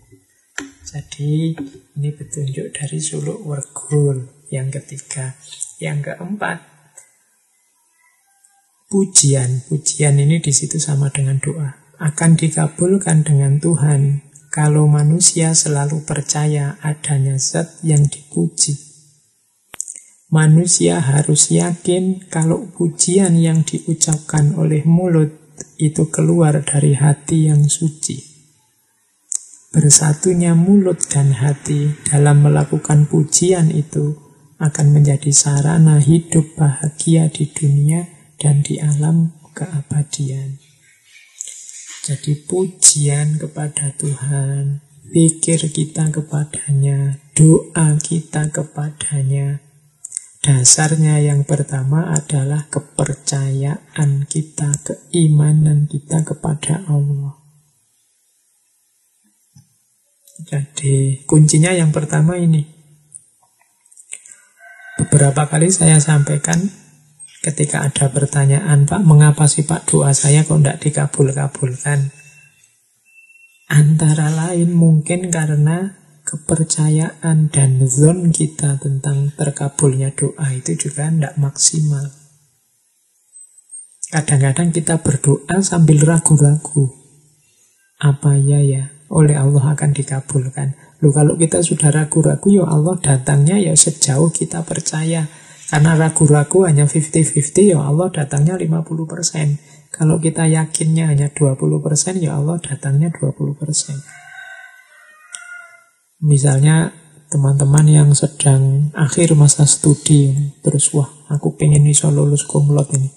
Jadi 0.89 1.53
ini 1.99 2.09
petunjuk 2.15 2.71
dari 2.73 2.97
suluk 2.97 3.43
wergul 3.45 4.38
yang 4.49 4.73
ketiga. 4.73 5.38
Yang 5.80 6.11
keempat, 6.11 6.59
pujian. 8.89 9.63
Pujian 9.69 10.17
ini 10.19 10.41
di 10.43 10.51
situ 10.51 10.81
sama 10.81 11.13
dengan 11.13 11.39
doa. 11.39 11.77
Akan 12.01 12.35
dikabulkan 12.35 13.23
dengan 13.23 13.61
Tuhan 13.61 14.30
kalau 14.49 14.89
manusia 14.89 15.53
selalu 15.53 16.03
percaya 16.03 16.81
adanya 16.81 17.38
zat 17.38 17.80
yang 17.85 18.09
dipuji. 18.09 18.76
Manusia 20.30 21.01
harus 21.01 21.49
yakin 21.49 22.30
kalau 22.30 22.69
pujian 22.69 23.34
yang 23.38 23.65
diucapkan 23.65 24.53
oleh 24.53 24.85
mulut 24.85 25.34
itu 25.81 26.05
keluar 26.13 26.61
dari 26.61 26.93
hati 26.93 27.49
yang 27.49 27.65
suci. 27.65 28.30
Bersatunya 29.73 30.53
mulut 30.57 31.01
dan 31.09 31.34
hati 31.34 31.93
dalam 32.05 32.45
melakukan 32.45 33.09
pujian 33.09 33.73
itu 33.73 34.28
akan 34.60 34.88
menjadi 34.91 35.31
sarana 35.31 36.03
hidup 36.03 36.60
bahagia 36.60 37.31
di 37.31 37.48
dunia 37.48 38.11
dan 38.36 38.61
di 38.61 38.77
alam 38.77 39.36
keabadian. 39.56 40.60
Jadi 42.03 42.36
pujian 42.48 43.40
kepada 43.40 43.95
Tuhan, 43.95 44.84
pikir 45.11 45.72
kita 45.72 46.11
kepadanya, 46.11 47.19
doa 47.36 47.95
kita 47.99 48.52
kepadanya, 48.52 49.64
Dasarnya 50.40 51.19
yang 51.19 51.44
pertama 51.44 52.15
adalah 52.15 52.72
kepercayaan 52.72 54.23
kita, 54.23 54.72
keimanan 54.88 55.84
kita 55.91 56.23
kepada 56.23 56.80
Allah. 56.88 57.36
Jadi 60.48 61.27
kuncinya 61.27 61.76
yang 61.76 61.91
pertama 61.91 62.40
ini. 62.40 62.78
Beberapa 64.99 65.47
kali 65.47 65.71
saya 65.71 65.95
sampaikan 66.03 66.59
ketika 67.39 67.88
ada 67.88 68.11
pertanyaan, 68.11 68.84
Pak, 68.84 68.99
mengapa 69.07 69.47
sih 69.47 69.63
Pak 69.63 69.88
doa 69.88 70.11
saya 70.11 70.43
kok 70.43 70.59
tidak 70.59 70.84
dikabul-kabulkan? 70.84 72.11
Antara 73.71 74.27
lain 74.27 74.76
mungkin 74.76 75.31
karena 75.31 75.95
kepercayaan 76.27 77.47
dan 77.47 77.80
zon 77.88 78.35
kita 78.35 78.76
tentang 78.84 79.31
terkabulnya 79.39 80.11
doa 80.11 80.51
itu 80.51 80.76
juga 80.76 81.07
tidak 81.07 81.39
maksimal. 81.39 82.11
Kadang-kadang 84.11 84.76
kita 84.76 84.99
berdoa 84.99 85.63
sambil 85.63 86.03
ragu-ragu. 86.03 86.91
Apa 88.03 88.35
ya 88.35 88.59
ya 88.59 88.91
oleh 89.07 89.39
Allah 89.39 89.63
akan 89.80 89.95
dikabulkan. 89.95 90.88
Loh 90.99 91.15
kalau 91.15 91.39
kita 91.39 91.63
sudah 91.63 91.95
ragu-ragu 91.95 92.51
ya 92.51 92.67
Allah 92.67 92.99
datangnya 92.99 93.55
ya 93.55 93.71
sejauh 93.71 94.31
kita 94.35 94.67
percaya. 94.67 95.31
Karena 95.69 95.93
ragu-ragu 95.93 96.65
hanya 96.65 96.89
50-50 96.89 97.71
ya 97.71 97.80
Allah 97.80 98.09
datangnya 98.11 98.57
50%. 98.57 99.93
Kalau 99.93 100.17
kita 100.19 100.49
yakinnya 100.49 101.07
hanya 101.13 101.30
20% 101.31 102.19
ya 102.19 102.35
Allah 102.35 102.57
datangnya 102.59 103.13
20%. 103.15 103.95
Misalnya 106.19 106.91
teman-teman 107.30 107.85
yang 107.85 108.09
sedang 108.17 108.89
akhir 108.97 109.38
masa 109.38 109.61
studi 109.69 110.34
terus 110.65 110.89
wah 110.97 111.05
aku 111.30 111.53
pengen 111.53 111.85
iso 111.85 112.09
lulus 112.09 112.41
kumlot 112.41 112.89
ini 112.97 113.13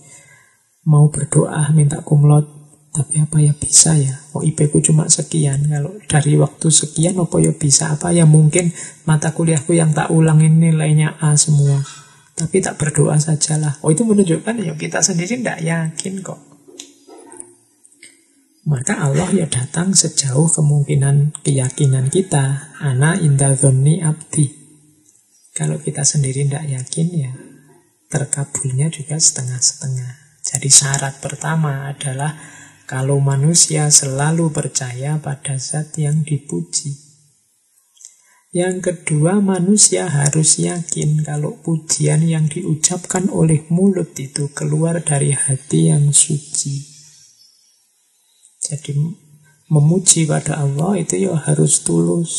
mau 0.84 1.08
berdoa 1.08 1.72
minta 1.72 2.04
kumlot 2.04 2.61
tapi 2.92 3.24
apa 3.24 3.40
ya 3.40 3.56
bisa 3.56 3.96
ya 3.96 4.20
oh 4.36 4.44
IP 4.44 4.68
ku 4.68 4.84
cuma 4.84 5.08
sekian 5.08 5.64
kalau 5.64 5.96
dari 6.04 6.36
waktu 6.36 6.68
sekian 6.68 7.16
apa 7.16 7.40
ya 7.40 7.56
bisa 7.56 7.96
apa 7.96 8.12
ya 8.12 8.28
mungkin 8.28 8.68
mata 9.08 9.32
kuliahku 9.32 9.72
yang 9.72 9.96
tak 9.96 10.12
ulang 10.12 10.44
ini 10.44 10.70
nilainya 10.70 11.16
A 11.16 11.32
semua 11.40 11.80
tapi 12.36 12.60
tak 12.60 12.76
berdoa 12.76 13.16
sajalah 13.16 13.80
oh 13.80 13.88
itu 13.88 14.04
menunjukkan 14.04 14.60
ya 14.60 14.76
kita 14.76 15.00
sendiri 15.00 15.40
tidak 15.40 15.64
yakin 15.64 16.20
kok 16.20 16.52
maka 18.62 18.94
Allah 18.94 19.26
ya 19.34 19.50
datang 19.50 19.90
sejauh 19.90 20.46
kemungkinan 20.46 21.34
keyakinan 21.42 22.14
kita. 22.14 22.70
Ana 22.78 23.18
indah 23.18 23.58
abdi. 23.58 24.54
Kalau 25.50 25.82
kita 25.82 26.06
sendiri 26.06 26.46
tidak 26.46 26.70
yakin 26.70 27.08
ya 27.10 27.32
terkabulnya 28.06 28.86
juga 28.86 29.18
setengah-setengah. 29.18 30.38
Jadi 30.46 30.68
syarat 30.70 31.18
pertama 31.18 31.90
adalah 31.90 32.38
kalau 32.92 33.24
manusia 33.24 33.88
selalu 33.88 34.52
percaya 34.52 35.16
pada 35.16 35.56
zat 35.56 35.96
yang 35.96 36.28
dipuji. 36.28 36.92
Yang 38.52 38.84
kedua, 38.84 39.40
manusia 39.40 40.12
harus 40.12 40.60
yakin 40.60 41.24
kalau 41.24 41.56
pujian 41.64 42.20
yang 42.20 42.52
diucapkan 42.52 43.32
oleh 43.32 43.64
mulut 43.72 44.12
itu 44.20 44.52
keluar 44.52 45.00
dari 45.00 45.32
hati 45.32 45.88
yang 45.88 46.12
suci. 46.12 46.84
Jadi 48.60 48.92
memuji 49.72 50.28
pada 50.28 50.60
Allah 50.60 51.00
itu 51.00 51.16
ya 51.16 51.32
harus 51.32 51.80
tulus. 51.80 52.32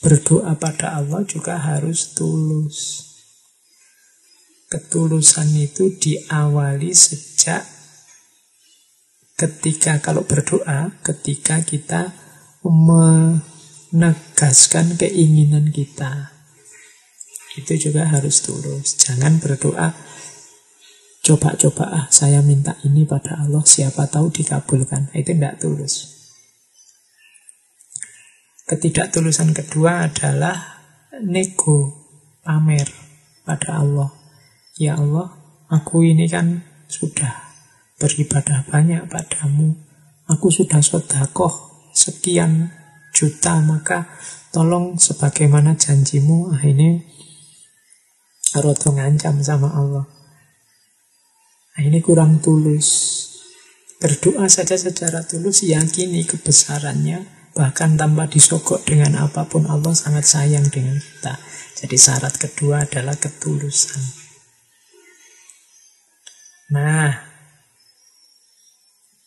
Berdoa 0.00 0.56
pada 0.56 0.96
Allah 0.96 1.20
juga 1.28 1.60
harus 1.60 2.16
tulus. 2.16 3.04
Ketulusan 4.72 5.52
itu 5.52 5.92
diawali 6.00 6.96
sejak 6.96 7.75
ketika 9.36 10.00
kalau 10.00 10.24
berdoa, 10.24 10.90
ketika 11.04 11.60
kita 11.62 12.12
menegaskan 12.64 14.96
keinginan 14.96 15.70
kita. 15.70 16.32
Itu 17.56 17.72
juga 17.76 18.04
harus 18.08 18.40
tulus. 18.44 18.96
Jangan 19.00 19.40
berdoa 19.40 19.94
Coba-coba 21.26 21.90
ah 21.90 22.06
saya 22.06 22.38
minta 22.38 22.78
ini 22.86 23.02
pada 23.02 23.42
Allah 23.42 23.66
siapa 23.66 24.06
tahu 24.06 24.30
dikabulkan. 24.30 25.10
Itu 25.10 25.34
tidak 25.34 25.58
tulus. 25.58 26.14
Ketidaktulusan 28.70 29.50
kedua 29.50 30.06
adalah 30.06 30.54
nego, 31.26 32.06
pamer 32.46 32.86
pada 33.42 33.82
Allah. 33.82 34.14
Ya 34.78 35.02
Allah, 35.02 35.34
aku 35.66 36.06
ini 36.06 36.30
kan 36.30 36.62
sudah 36.86 37.45
beribadah 37.96 38.64
banyak 38.68 39.08
padamu. 39.08 39.76
Aku 40.26 40.50
sudah 40.50 40.82
sodakoh 40.82 41.52
sekian 41.94 42.72
juta, 43.14 43.62
maka 43.64 44.10
tolong 44.52 45.00
sebagaimana 45.00 45.78
janjimu, 45.78 46.52
ini 46.60 47.00
roto 48.56 48.92
ngancam 48.92 49.40
sama 49.40 49.72
Allah. 49.72 50.06
Ini 51.76 52.00
kurang 52.00 52.40
tulus. 52.40 52.88
Berdoa 54.00 54.48
saja 54.48 54.76
secara 54.76 55.24
tulus, 55.24 55.64
yakini 55.64 56.24
kebesarannya, 56.24 57.52
bahkan 57.56 57.96
tanpa 57.96 58.28
disogok 58.28 58.84
dengan 58.84 59.16
apa 59.24 59.48
pun 59.48 59.64
Allah 59.68 59.96
sangat 59.96 60.24
sayang 60.24 60.68
dengan 60.68 61.00
kita. 61.00 61.36
Jadi 61.76 61.96
syarat 61.96 62.36
kedua 62.36 62.88
adalah 62.88 63.16
ketulusan. 63.16 64.00
Nah, 66.72 67.25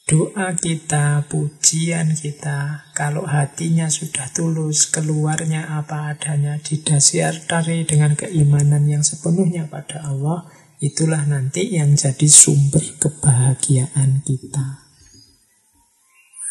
doa 0.09 0.57
kita, 0.57 1.29
pujian 1.29 2.17
kita, 2.17 2.89
kalau 2.97 3.29
hatinya 3.29 3.85
sudah 3.93 4.25
tulus, 4.33 4.89
keluarnya 4.89 5.77
apa 5.77 6.17
adanya, 6.17 6.57
didasari 6.57 7.85
dengan 7.85 8.17
keimanan 8.17 8.89
yang 8.89 9.05
sepenuhnya 9.05 9.69
pada 9.69 10.01
Allah, 10.01 10.49
Itulah 10.79 11.27
nanti 11.27 11.75
yang 11.75 11.99
jadi 11.99 12.23
sumber 12.31 12.79
kebahagiaan 13.03 14.23
kita. 14.23 14.87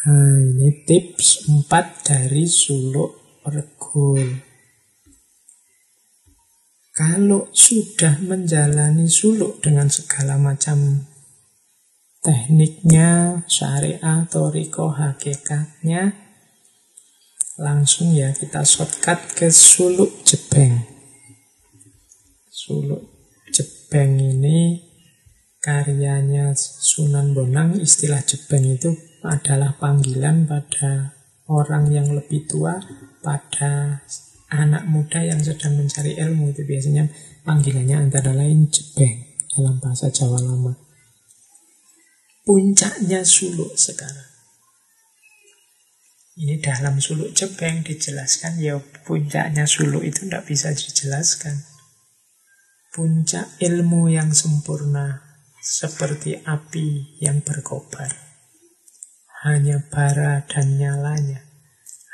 Nah, 0.05 0.37
ini 0.37 0.85
tips 0.85 1.49
4 1.49 2.05
dari 2.05 2.45
suluk 2.45 3.41
regul. 3.49 4.21
Kalau 6.93 7.49
sudah 7.49 8.21
menjalani 8.21 9.09
suluk 9.09 9.65
dengan 9.65 9.89
segala 9.89 10.37
macam 10.37 11.08
tekniknya, 12.19 13.41
syariah, 13.47 14.27
toriko, 14.27 14.91
hakikatnya, 14.91 16.15
langsung 17.59 18.11
ya 18.15 18.31
kita 18.35 18.63
shortcut 18.63 19.19
ke 19.35 19.47
suluk 19.51 20.23
jebeng. 20.27 20.83
Suluk 22.51 23.07
jebeng 23.51 24.19
ini 24.19 24.83
karyanya 25.59 26.55
Sunan 26.55 27.35
Bonang, 27.35 27.79
istilah 27.79 28.23
jebeng 28.23 28.63
itu 28.67 28.95
adalah 29.23 29.75
panggilan 29.75 30.47
pada 30.47 31.19
orang 31.51 31.91
yang 31.91 32.07
lebih 32.15 32.47
tua, 32.47 32.79
pada 33.19 34.03
anak 34.49 34.87
muda 34.87 35.21
yang 35.21 35.43
sedang 35.43 35.77
mencari 35.77 36.17
ilmu 36.17 36.55
itu 36.55 36.63
biasanya 36.65 37.11
panggilannya 37.43 38.09
antara 38.09 38.33
lain 38.33 38.71
jebeng 38.71 39.35
dalam 39.51 39.77
bahasa 39.83 40.09
Jawa 40.09 40.39
lama. 40.41 40.88
Puncaknya 42.49 43.21
suluk 43.21 43.77
sekarang. 43.77 44.25
Ini 46.33 46.57
dalam 46.57 46.97
suluk 46.97 47.29
jebeng 47.37 47.85
dijelaskan 47.85 48.57
ya 48.57 48.81
puncaknya 49.05 49.69
suluk 49.69 50.01
itu 50.01 50.25
tidak 50.25 50.49
bisa 50.49 50.73
dijelaskan. 50.73 51.61
Puncak 52.89 53.53
ilmu 53.61 54.09
yang 54.09 54.33
sempurna 54.33 55.21
seperti 55.61 56.41
api 56.41 57.21
yang 57.21 57.45
berkobar. 57.45 58.09
Hanya 59.45 59.85
bara 59.85 60.41
dan 60.49 60.81
nyalanya, 60.81 61.45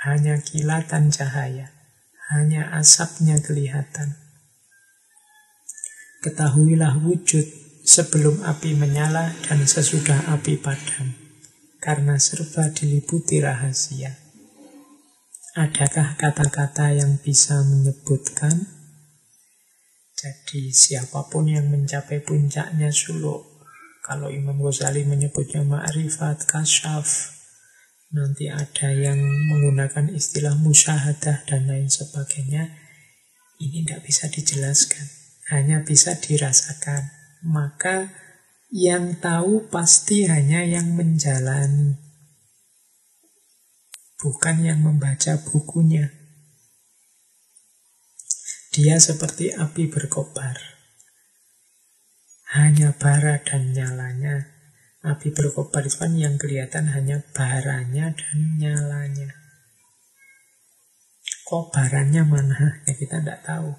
hanya 0.04 0.44
kilatan 0.44 1.16
cahaya, 1.16 1.72
hanya 2.28 2.76
asapnya 2.76 3.40
kelihatan. 3.40 4.20
Ketahuilah 6.28 7.00
wujud 7.00 7.65
sebelum 7.86 8.42
api 8.42 8.74
menyala 8.74 9.38
dan 9.46 9.62
sesudah 9.64 10.34
api 10.34 10.58
padam, 10.58 11.14
karena 11.78 12.18
serba 12.18 12.74
diliputi 12.74 13.40
rahasia. 13.40 14.18
Adakah 15.56 16.20
kata-kata 16.20 16.92
yang 16.92 17.22
bisa 17.24 17.64
menyebutkan 17.64 18.76
jadi 20.16 20.72
siapa 20.72 21.28
pun 21.28 21.46
yang 21.46 21.70
mencapai 21.70 22.24
puncaknya 22.24 22.90
suluk, 22.90 23.46
kalau 24.00 24.32
Imam 24.32 24.58
Ghazali 24.58 25.04
menyebutnya 25.04 25.62
ma'rifat, 25.68 26.48
kasyaf, 26.48 27.36
nanti 28.16 28.48
ada 28.48 28.96
yang 28.96 29.20
menggunakan 29.20 30.10
istilah 30.16 30.56
musyahadah 30.56 31.44
dan 31.44 31.68
lain 31.68 31.92
sebagainya, 31.92 32.74
ini 33.60 33.84
tidak 33.84 34.08
bisa 34.08 34.32
dijelaskan, 34.32 35.06
hanya 35.52 35.84
bisa 35.84 36.16
dirasakan. 36.16 37.25
Maka 37.46 38.10
yang 38.74 39.22
tahu 39.22 39.70
pasti 39.70 40.26
hanya 40.26 40.66
yang 40.66 40.98
menjalani, 40.98 41.94
bukan 44.18 44.66
yang 44.66 44.82
membaca 44.82 45.38
bukunya. 45.46 46.10
Dia 48.74 48.98
seperti 48.98 49.54
api 49.54 49.88
berkobar. 49.88 50.58
Hanya 52.58 52.98
bara 52.98 53.40
dan 53.46 53.72
nyalanya. 53.72 54.52
Api 55.06 55.30
berkobar 55.32 55.86
itu 55.86 56.02
kan 56.02 56.18
yang 56.18 56.42
kelihatan 56.42 56.92
hanya 56.92 57.22
baranya 57.32 58.12
dan 58.18 58.38
nyalanya. 58.58 59.32
Kobarannya 61.46 62.26
mana? 62.26 62.82
Ya 62.90 62.98
kita 62.98 63.22
tidak 63.22 63.46
tahu. 63.46 63.78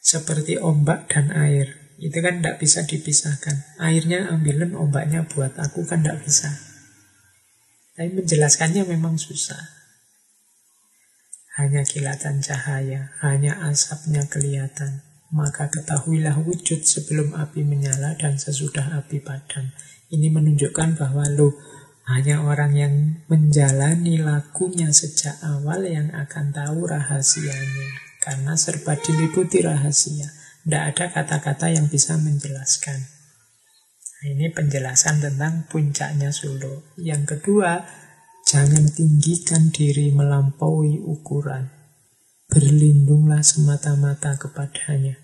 Seperti 0.00 0.56
ombak 0.56 1.12
dan 1.12 1.28
air. 1.30 1.85
Itu 1.96 2.20
kan 2.20 2.44
tidak 2.44 2.60
bisa 2.60 2.84
dipisahkan. 2.84 3.80
Airnya 3.80 4.28
ambilin, 4.28 4.76
ombaknya 4.76 5.24
buat 5.24 5.56
aku 5.56 5.88
kan 5.88 6.04
tidak 6.04 6.20
bisa. 6.28 6.52
Tapi 7.96 8.12
menjelaskannya 8.12 8.84
memang 8.84 9.16
susah. 9.16 9.76
Hanya 11.56 11.88
kilatan 11.88 12.44
cahaya, 12.44 13.16
hanya 13.24 13.64
asapnya 13.64 14.28
kelihatan. 14.28 15.00
Maka 15.32 15.72
ketahuilah 15.72 16.36
wujud 16.44 16.84
sebelum 16.84 17.32
api 17.32 17.64
menyala 17.64 18.12
dan 18.20 18.36
sesudah 18.36 19.00
api 19.00 19.24
padam. 19.24 19.72
Ini 20.12 20.28
menunjukkan 20.28 21.00
bahwa 21.00 21.24
lo 21.32 21.56
hanya 22.06 22.44
orang 22.44 22.72
yang 22.76 22.94
menjalani 23.26 24.20
lakunya 24.20 24.92
sejak 24.92 25.40
awal 25.42 25.82
yang 25.82 26.12
akan 26.12 26.52
tahu 26.52 26.86
rahasianya. 26.86 27.88
Karena 28.20 28.52
serba 28.54 28.94
diliputi 29.00 29.64
rahasia. 29.64 30.45
Tidak 30.66 30.82
ada 30.82 31.04
kata-kata 31.14 31.70
yang 31.70 31.86
bisa 31.86 32.18
menjelaskan. 32.18 32.98
Nah, 34.16 34.24
ini 34.26 34.50
penjelasan 34.50 35.22
tentang 35.22 35.70
puncaknya 35.70 36.34
Solo. 36.34 36.90
Yang 36.98 37.38
kedua, 37.38 37.86
Jangan 38.46 38.86
tinggikan 38.94 39.74
diri 39.74 40.14
melampaui 40.14 41.02
ukuran. 41.02 41.66
Berlindunglah 42.46 43.42
semata-mata 43.42 44.38
kepadanya. 44.38 45.18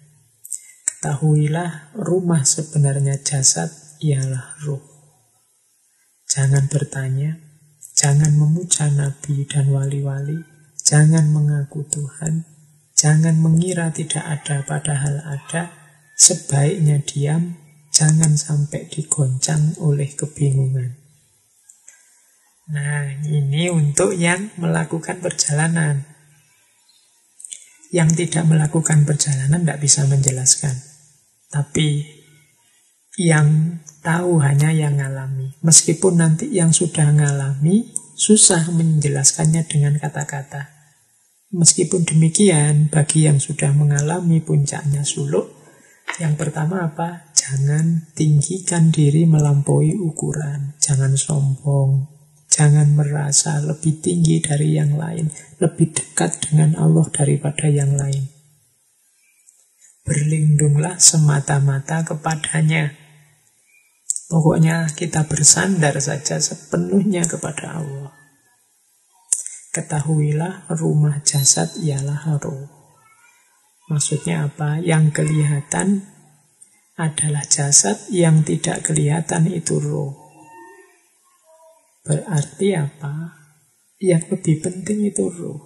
Ketahuilah 0.90 1.94
rumah 2.02 2.42
sebenarnya 2.42 3.22
jasad 3.22 3.70
ialah 4.02 4.58
ruh. 4.66 4.82
Jangan 6.26 6.66
bertanya, 6.66 7.38
jangan 7.94 8.34
memuja 8.34 8.90
nabi 8.90 9.46
dan 9.46 9.70
wali-wali, 9.70 10.42
jangan 10.82 11.30
mengaku 11.30 11.86
Tuhan, 11.86 12.42
jangan 13.02 13.34
mengira 13.42 13.90
tidak 13.90 14.22
ada 14.22 14.62
padahal 14.62 15.18
ada, 15.26 15.74
sebaiknya 16.14 17.02
diam, 17.02 17.58
jangan 17.90 18.38
sampai 18.38 18.86
digoncang 18.86 19.74
oleh 19.82 20.06
kebingungan. 20.14 21.02
Nah, 22.70 23.10
ini 23.26 23.74
untuk 23.74 24.14
yang 24.14 24.54
melakukan 24.54 25.18
perjalanan. 25.18 26.06
Yang 27.90 28.24
tidak 28.24 28.48
melakukan 28.48 29.04
perjalanan 29.04 29.66
tidak 29.66 29.82
bisa 29.82 30.06
menjelaskan. 30.06 30.72
Tapi 31.52 32.06
yang 33.20 33.76
tahu 34.00 34.40
hanya 34.40 34.72
yang 34.72 34.96
ngalami. 34.96 35.52
Meskipun 35.60 36.22
nanti 36.22 36.48
yang 36.48 36.72
sudah 36.72 37.12
ngalami 37.12 37.92
susah 38.16 38.72
menjelaskannya 38.72 39.66
dengan 39.68 40.00
kata-kata. 40.00 40.81
Meskipun 41.52 42.08
demikian, 42.08 42.88
bagi 42.88 43.28
yang 43.28 43.36
sudah 43.36 43.76
mengalami 43.76 44.40
puncaknya 44.40 45.04
suluk, 45.04 45.52
yang 46.16 46.36
pertama 46.40 46.88
apa? 46.88 47.28
Jangan 47.36 48.12
tinggikan 48.16 48.88
diri 48.88 49.28
melampaui 49.28 49.92
ukuran. 49.96 50.76
Jangan 50.80 51.12
sombong, 51.16 52.12
Jangan 52.52 52.92
merasa 52.92 53.64
lebih 53.64 54.04
tinggi 54.04 54.44
dari 54.44 54.76
yang 54.76 55.00
lain, 55.00 55.32
lebih 55.56 55.96
dekat 55.96 56.36
dengan 56.44 56.76
Allah 56.76 57.08
daripada 57.08 57.64
yang 57.64 57.96
lain. 57.96 58.28
Berlindunglah 60.04 61.00
semata-mata 61.00 62.04
kepadanya. 62.04 62.92
Pokoknya 64.28 64.84
kita 64.92 65.24
bersandar 65.24 65.96
saja 66.04 66.36
sepenuhnya 66.36 67.24
kepada 67.24 67.80
Allah. 67.80 68.21
Ketahuilah 69.72 70.68
rumah 70.68 71.24
jasad 71.24 71.72
ialah 71.80 72.36
roh. 72.44 72.68
Maksudnya 73.88 74.44
apa? 74.44 74.76
Yang 74.84 75.24
kelihatan 75.24 76.04
adalah 77.00 77.40
jasad, 77.48 77.96
yang 78.12 78.44
tidak 78.44 78.84
kelihatan 78.84 79.48
itu 79.48 79.80
roh. 79.80 80.12
Berarti 82.04 82.76
apa? 82.76 83.32
Yang 83.96 84.36
lebih 84.36 84.56
penting 84.60 85.08
itu 85.08 85.24
ruh. 85.32 85.60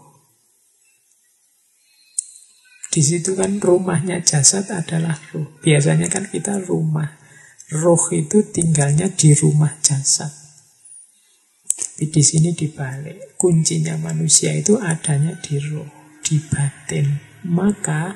Di 2.95 3.03
situ 3.03 3.35
kan 3.35 3.59
rumahnya 3.59 4.23
jasad 4.23 4.71
adalah 4.71 5.19
ruh. 5.35 5.51
Biasanya 5.67 6.07
kan 6.07 6.31
kita 6.31 6.63
rumah. 6.63 7.19
Ruh 7.75 8.05
itu 8.15 8.47
tinggalnya 8.55 9.11
di 9.11 9.35
rumah 9.35 9.75
jasad. 9.83 10.46
Tapi 11.97 12.13
di 12.13 12.21
sini 12.21 12.53
dibalik. 12.53 13.41
Kuncinya 13.41 13.97
manusia 13.97 14.53
itu 14.53 14.77
adanya 14.77 15.33
di 15.41 15.57
ruh, 15.57 15.89
di 16.21 16.37
batin. 16.45 17.09
Maka 17.49 18.13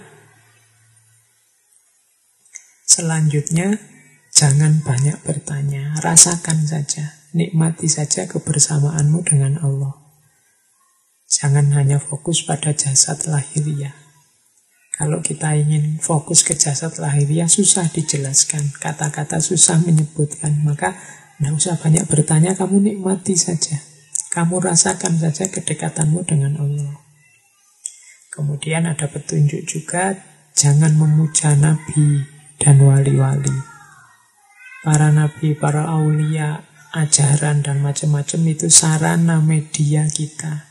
selanjutnya 2.85 3.81
jangan 4.36 4.85
banyak 4.85 5.24
bertanya, 5.24 5.97
rasakan 6.05 6.61
saja. 6.69 7.24
Nikmati 7.32 7.89
saja 7.89 8.28
kebersamaanmu 8.28 9.24
dengan 9.24 9.57
Allah. 9.65 9.97
Jangan 11.32 11.73
hanya 11.73 11.97
fokus 11.97 12.44
pada 12.44 12.77
jasad 12.77 13.16
lahiriah. 13.32 13.97
Kalau 14.93 15.24
kita 15.24 15.57
ingin 15.57 15.97
fokus 16.05 16.44
ke 16.44 16.52
jasad 16.52 16.93
lahiriah, 17.01 17.48
susah 17.48 17.89
dijelaskan. 17.89 18.77
Kata-kata 18.77 19.40
susah 19.40 19.81
menyebutkan. 19.81 20.61
Maka 20.61 21.01
tidak 21.40 21.56
usah 21.56 21.80
banyak 21.80 22.04
bertanya, 22.04 22.52
kamu 22.52 22.84
nikmati 22.84 23.32
saja. 23.32 23.80
Kamu 24.28 24.60
rasakan 24.60 25.16
saja 25.16 25.48
kedekatanmu 25.48 26.20
dengan 26.28 26.60
Allah. 26.60 27.00
Kemudian 28.28 28.84
ada 28.84 29.08
petunjuk 29.08 29.64
juga, 29.64 30.20
jangan 30.52 30.92
memuja 31.00 31.56
nabi 31.56 32.28
dan 32.60 32.76
wali-wali. 32.84 33.56
para 34.84 35.08
nabi, 35.08 35.56
para 35.56 35.88
aulia, 35.88 36.60
ajaran 36.92 37.64
dan 37.64 37.80
macam-macam 37.80 38.40
itu 38.44 38.68
sarana 38.68 39.40
media 39.40 40.04
kita 40.12 40.68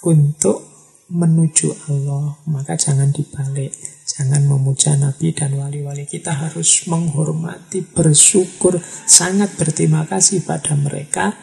untuk 0.00 0.64
menuju 1.12 1.92
Allah. 1.92 2.40
Maka 2.48 2.80
jangan 2.80 3.12
dibalik, 3.12 3.76
jangan 4.14 4.46
memuja 4.46 4.94
nabi 4.94 5.34
dan 5.34 5.58
wali-wali. 5.58 6.06
Kita 6.06 6.30
harus 6.30 6.86
menghormati, 6.86 7.82
bersyukur, 7.82 8.78
sangat 9.10 9.58
berterima 9.58 10.06
kasih 10.06 10.46
pada 10.46 10.78
mereka 10.78 11.34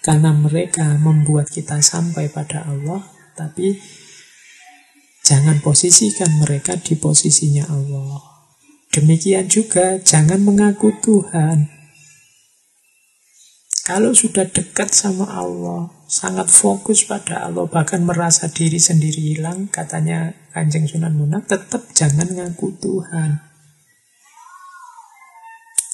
karena 0.00 0.30
mereka 0.32 0.96
membuat 0.96 1.50
kita 1.50 1.82
sampai 1.82 2.30
pada 2.30 2.64
Allah, 2.70 3.04
tapi 3.34 3.76
jangan 5.26 5.58
posisikan 5.60 6.40
mereka 6.40 6.78
di 6.78 6.94
posisinya 6.96 7.68
Allah. 7.68 8.22
Demikian 8.90 9.46
juga 9.46 9.98
jangan 10.02 10.42
mengaku 10.42 10.90
Tuhan. 11.02 11.70
Kalau 13.86 14.14
sudah 14.14 14.46
dekat 14.46 14.94
sama 14.94 15.26
Allah, 15.30 15.90
sangat 16.10 16.50
fokus 16.50 17.06
pada 17.06 17.46
Allah, 17.46 17.70
bahkan 17.70 18.02
merasa 18.02 18.50
diri 18.50 18.82
sendiri 18.82 19.30
hilang, 19.30 19.70
katanya 19.70 20.34
Kanjeng 20.50 20.90
Sunan 20.90 21.14
Munak, 21.14 21.46
tetap 21.46 21.86
jangan 21.94 22.26
ngaku 22.26 22.74
Tuhan. 22.82 23.38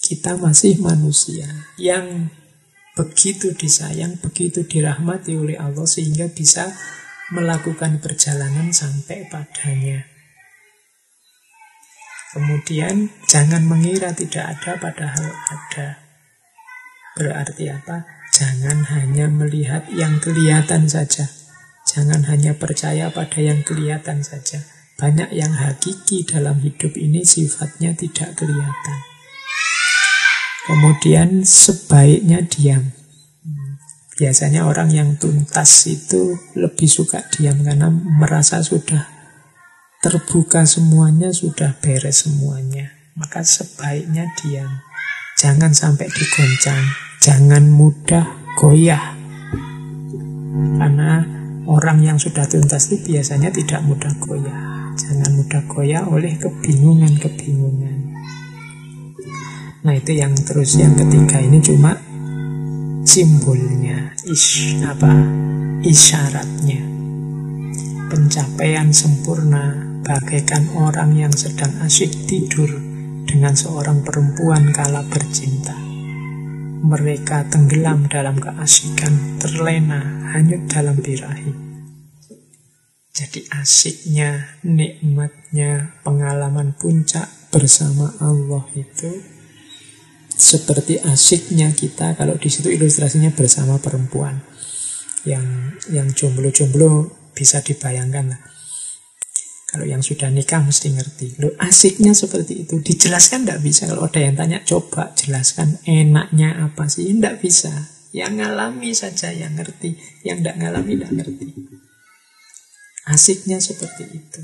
Kita 0.00 0.40
masih 0.40 0.80
manusia 0.80 1.68
yang 1.76 2.32
begitu 2.96 3.52
disayang, 3.52 4.16
begitu 4.16 4.64
dirahmati 4.64 5.36
oleh 5.36 5.60
Allah 5.60 5.84
sehingga 5.84 6.32
bisa 6.32 6.72
melakukan 7.28 8.00
perjalanan 8.00 8.72
sampai 8.72 9.28
padanya. 9.28 10.00
Kemudian 12.32 13.12
jangan 13.28 13.68
mengira 13.68 14.16
tidak 14.16 14.56
ada 14.56 14.80
padahal 14.80 15.28
ada. 15.28 16.00
Berarti 17.16 17.64
apa? 17.68 18.15
Jangan 18.34 18.88
hanya 18.90 19.30
melihat 19.30 19.86
yang 19.92 20.18
kelihatan 20.18 20.90
saja. 20.90 21.30
Jangan 21.86 22.26
hanya 22.26 22.58
percaya 22.58 23.08
pada 23.14 23.38
yang 23.38 23.62
kelihatan 23.62 24.26
saja. 24.26 24.66
Banyak 24.96 25.30
yang 25.36 25.54
hakiki 25.54 26.24
dalam 26.24 26.58
hidup 26.64 26.96
ini 26.96 27.22
sifatnya 27.22 27.92
tidak 27.92 28.34
kelihatan. 28.34 28.98
Kemudian 30.66 31.46
sebaiknya 31.46 32.42
diam. 32.42 32.90
Biasanya 34.16 34.64
orang 34.66 34.90
yang 34.90 35.14
tuntas 35.20 35.86
itu 35.86 36.34
lebih 36.56 36.88
suka 36.88 37.22
diam 37.28 37.60
karena 37.62 37.92
merasa 37.92 38.64
sudah 38.64 39.06
terbuka 40.00 40.64
semuanya, 40.64 41.30
sudah 41.30 41.76
beres 41.78 42.24
semuanya. 42.24 42.90
Maka 43.14 43.44
sebaiknya 43.44 44.32
diam. 44.40 44.82
Jangan 45.36 45.76
sampai 45.76 46.08
digoncang. 46.08 47.05
Jangan 47.26 47.74
mudah 47.74 48.54
goyah. 48.54 49.18
Karena 50.78 51.26
orang 51.66 51.98
yang 51.98 52.22
sudah 52.22 52.46
tuntas 52.46 52.86
itu 52.94 53.18
biasanya 53.18 53.50
tidak 53.50 53.82
mudah 53.82 54.14
goyah. 54.22 54.94
Jangan 54.94 55.34
mudah 55.34 55.58
goyah 55.66 56.06
oleh 56.06 56.38
kebingungan-kebingungan. 56.38 57.98
Nah 59.82 59.94
itu 59.98 60.14
yang 60.14 60.38
terus 60.38 60.78
yang 60.78 60.94
ketiga 60.94 61.42
ini 61.42 61.58
cuma 61.58 61.98
simbolnya, 63.02 64.14
is 64.30 64.78
apa 64.86 65.10
isyaratnya. 65.82 66.78
Pencapaian 68.06 68.94
sempurna 68.94 69.74
bagaikan 70.06 70.70
orang 70.78 71.18
yang 71.18 71.34
sedang 71.34 71.74
asyik 71.82 72.30
tidur 72.30 72.70
dengan 73.26 73.58
seorang 73.58 74.06
perempuan 74.06 74.70
kala 74.70 75.02
bercinta 75.10 75.85
mereka 76.84 77.46
tenggelam 77.48 78.08
dalam 78.10 78.36
keasikan, 78.36 79.40
terlena, 79.40 80.32
hanyut 80.36 80.68
dalam 80.68 80.98
birahi. 81.00 81.52
Jadi 83.16 83.48
asiknya, 83.48 84.60
nikmatnya, 84.60 85.96
pengalaman 86.04 86.76
puncak 86.76 87.28
bersama 87.48 88.12
Allah 88.20 88.68
itu 88.76 89.24
seperti 90.36 91.00
asiknya 91.00 91.72
kita 91.72 92.12
kalau 92.12 92.36
di 92.36 92.52
situ 92.52 92.68
ilustrasinya 92.68 93.32
bersama 93.32 93.80
perempuan 93.80 94.44
yang 95.24 95.72
yang 95.88 96.12
jomblo-jomblo 96.12 97.08
bisa 97.32 97.64
dibayangkan 97.64 98.36
lah 98.36 98.40
kalau 99.76 99.84
yang 99.84 100.00
sudah 100.00 100.32
nikah 100.32 100.64
mesti 100.64 100.88
ngerti. 100.96 101.36
Lo 101.36 101.52
asiknya 101.60 102.16
seperti 102.16 102.64
itu. 102.64 102.80
Dijelaskan 102.80 103.44
tidak 103.44 103.60
bisa. 103.60 103.84
Kalau 103.84 104.08
ada 104.08 104.24
yang 104.24 104.32
tanya, 104.32 104.64
coba 104.64 105.12
jelaskan 105.12 105.76
enaknya 105.84 106.64
apa 106.64 106.88
sih? 106.88 107.12
Tidak 107.12 107.36
bisa. 107.44 107.92
Yang 108.16 108.40
ngalami 108.40 108.96
saja 108.96 109.36
yang 109.36 109.52
ngerti. 109.52 110.00
Yang 110.24 110.36
tidak 110.40 110.56
ngalami 110.64 110.96
tidak 110.96 111.12
ngerti. 111.12 111.46
Asiknya 113.04 113.60
seperti 113.60 114.08
itu. 114.08 114.40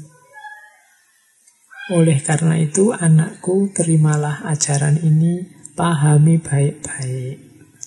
Oleh 1.97 2.21
karena 2.21 2.61
itu, 2.61 2.93
anakku 2.93 3.73
terimalah 3.73 4.45
ajaran 4.53 5.01
ini, 5.01 5.49
pahami 5.73 6.45
baik-baik. 6.45 7.37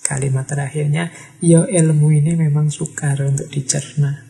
Kalimat 0.02 0.50
terakhirnya, 0.50 1.14
ya 1.38 1.62
ilmu 1.62 2.10
ini 2.10 2.34
memang 2.34 2.74
sukar 2.74 3.22
untuk 3.22 3.46
dicerna. 3.54 4.25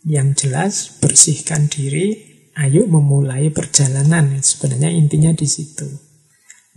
Yang 0.00 0.28
jelas, 0.46 0.74
bersihkan 1.04 1.68
diri, 1.68 2.16
ayo 2.56 2.88
memulai 2.88 3.52
perjalanan. 3.52 4.40
Sebenarnya 4.40 4.88
intinya 4.88 5.32
di 5.36 5.44
situ. 5.44 5.88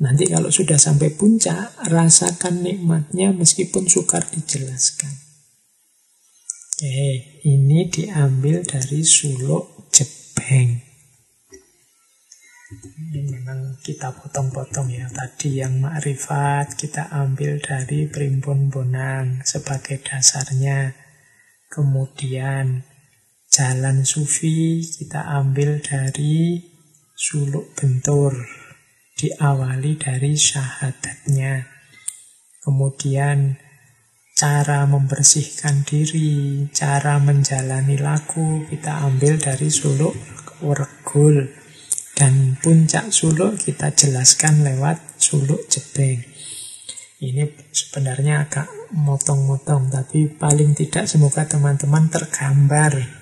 Nanti 0.03 0.27
kalau 0.27 0.51
sudah 0.51 0.75
sampai 0.75 1.15
puncak, 1.15 1.79
rasakan 1.87 2.65
nikmatnya 2.65 3.31
meskipun 3.31 3.87
sukar 3.87 4.27
dijelaskan. 4.27 5.13
Oke, 6.73 7.39
ini 7.47 7.87
diambil 7.87 8.65
dari 8.67 9.05
suluk 9.07 9.87
jebeng. 9.93 10.83
Ini 13.13 13.21
memang 13.29 13.77
kita 13.79 14.11
potong-potong 14.11 14.89
ya. 14.91 15.05
Tadi 15.07 15.61
yang 15.61 15.79
makrifat 15.79 16.75
kita 16.75 17.13
ambil 17.13 17.61
dari 17.61 18.09
Primbon 18.09 18.67
Bonang 18.73 19.45
sebagai 19.45 20.01
dasarnya. 20.01 20.97
Kemudian 21.69 22.83
Jalan 23.53 24.01
sufi 24.01 24.81
kita 24.81 25.29
ambil 25.29 25.77
dari 25.77 26.57
suluk 27.13 27.77
bentur, 27.77 28.33
diawali 29.13 29.93
dari 29.93 30.33
syahadatnya. 30.33 31.61
Kemudian 32.65 33.53
cara 34.33 34.89
membersihkan 34.89 35.85
diri, 35.85 36.65
cara 36.73 37.21
menjalani 37.21 37.93
laku 38.01 38.65
kita 38.73 39.05
ambil 39.05 39.37
dari 39.37 39.69
suluk 39.69 40.17
regul. 40.65 41.45
Dan 42.17 42.57
puncak 42.57 43.13
suluk 43.13 43.61
kita 43.61 43.93
jelaskan 43.93 44.65
lewat 44.65 44.97
suluk 45.21 45.69
jebeng. 45.69 46.25
Ini 47.21 47.69
sebenarnya 47.69 48.49
agak 48.49 48.65
motong-motong, 48.97 49.93
tapi 49.93 50.25
paling 50.41 50.73
tidak 50.73 51.05
semoga 51.05 51.45
teman-teman 51.45 52.09
tergambar 52.09 53.21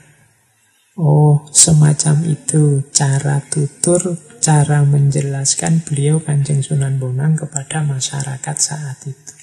Oh, 1.02 1.50
semacam 1.50 2.30
itu 2.30 2.86
cara 2.94 3.42
tutur, 3.50 4.22
cara 4.38 4.86
menjelaskan 4.86 5.82
beliau 5.82 6.22
Kanjeng 6.22 6.62
Sunan 6.62 7.02
Bonang 7.02 7.34
kepada 7.42 7.82
masyarakat 7.82 8.58
saat 8.62 9.02
itu. 9.10 9.34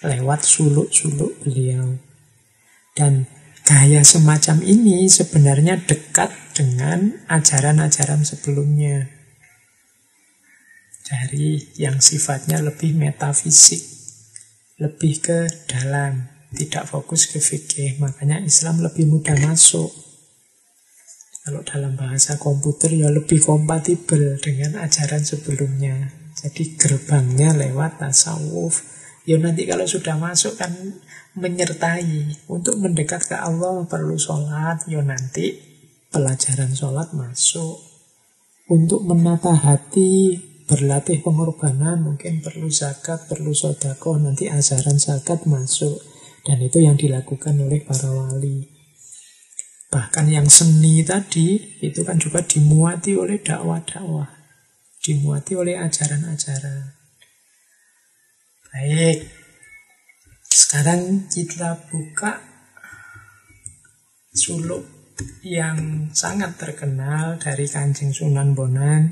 Lewat 0.00 0.40
suluk-suluk 0.48 1.44
beliau. 1.44 2.00
Dan 2.96 3.28
gaya 3.68 4.00
semacam 4.00 4.64
ini 4.64 5.12
sebenarnya 5.12 5.76
dekat 5.76 6.32
dengan 6.56 7.20
ajaran-ajaran 7.28 8.24
sebelumnya. 8.24 9.12
Dari 11.04 11.76
yang 11.76 12.00
sifatnya 12.00 12.64
lebih 12.64 12.96
metafisik, 12.96 13.84
lebih 14.80 15.20
ke 15.20 15.52
dalam, 15.68 16.32
tidak 16.56 16.88
fokus 16.88 17.28
ke 17.28 17.44
fikih. 17.44 18.00
Makanya 18.00 18.40
Islam 18.40 18.80
lebih 18.80 19.04
mudah 19.04 19.36
masuk 19.36 20.11
kalau 21.42 21.66
dalam 21.66 21.98
bahasa 21.98 22.38
komputer 22.38 22.94
ya 22.94 23.10
lebih 23.10 23.42
kompatibel 23.42 24.38
dengan 24.38 24.78
ajaran 24.78 25.26
sebelumnya. 25.26 26.14
Jadi 26.38 26.78
gerbangnya 26.78 27.50
lewat 27.58 27.98
tasawuf. 27.98 28.86
Ya 29.26 29.38
nanti 29.42 29.66
kalau 29.66 29.82
sudah 29.82 30.14
masuk 30.18 30.54
kan 30.54 30.70
menyertai. 31.34 32.46
Untuk 32.46 32.78
mendekat 32.78 33.26
ke 33.26 33.34
Allah 33.34 33.82
perlu 33.90 34.14
sholat. 34.14 34.86
Ya 34.86 35.02
nanti 35.02 35.58
pelajaran 36.14 36.78
sholat 36.78 37.10
masuk. 37.10 37.90
Untuk 38.70 39.02
menata 39.02 39.52
hati, 39.52 40.38
berlatih 40.70 41.20
pengorbanan, 41.20 42.06
mungkin 42.06 42.40
perlu 42.40 42.70
zakat, 42.72 43.26
perlu 43.26 43.52
sodako, 43.52 44.16
nanti 44.16 44.46
ajaran 44.48 44.96
zakat 44.96 45.44
masuk. 45.44 46.00
Dan 46.46 46.62
itu 46.62 46.80
yang 46.80 46.94
dilakukan 46.94 47.58
oleh 47.58 47.82
para 47.82 48.08
wali. 48.08 48.71
Bahkan 49.92 50.26
yang 50.32 50.48
seni 50.48 51.04
tadi 51.04 51.76
itu 51.84 52.00
kan 52.00 52.16
juga 52.16 52.40
dimuati 52.40 53.12
oleh 53.12 53.36
dakwah-dakwah. 53.44 54.40
dimuati 55.02 55.58
oleh 55.58 55.82
ajaran-ajaran. 55.82 56.94
Baik, 58.70 59.18
sekarang 60.46 61.26
kita 61.26 61.90
buka 61.90 62.38
suluk 64.30 64.86
yang 65.42 66.08
sangat 66.14 66.54
terkenal 66.54 67.34
dari 67.42 67.66
Kanjeng 67.66 68.14
Sunan 68.14 68.54
Bonang 68.54 69.10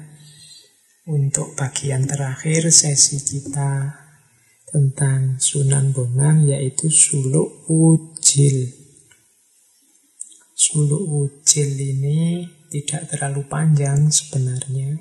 untuk 1.11 1.59
bagian 1.59 2.07
terakhir 2.07 2.71
sesi 2.71 3.19
kita 3.19 3.99
tentang 4.71 5.43
Sunan 5.43 5.91
Bonang 5.91 6.47
yaitu 6.47 6.87
suluk 6.87 7.67
ujil. 7.67 8.80
Suluk 10.61 11.09
ujil 11.09 11.73
ini 11.73 12.45
tidak 12.69 13.09
terlalu 13.09 13.49
panjang 13.49 14.13
sebenarnya. 14.13 14.93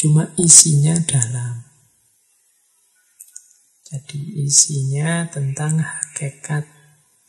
Cuma 0.00 0.32
isinya 0.40 0.96
dalam. 1.04 1.60
Jadi 3.84 4.48
isinya 4.48 5.28
tentang 5.28 5.84
hakikat 5.84 6.64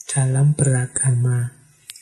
dalam 0.08 0.56
beragama. 0.56 1.52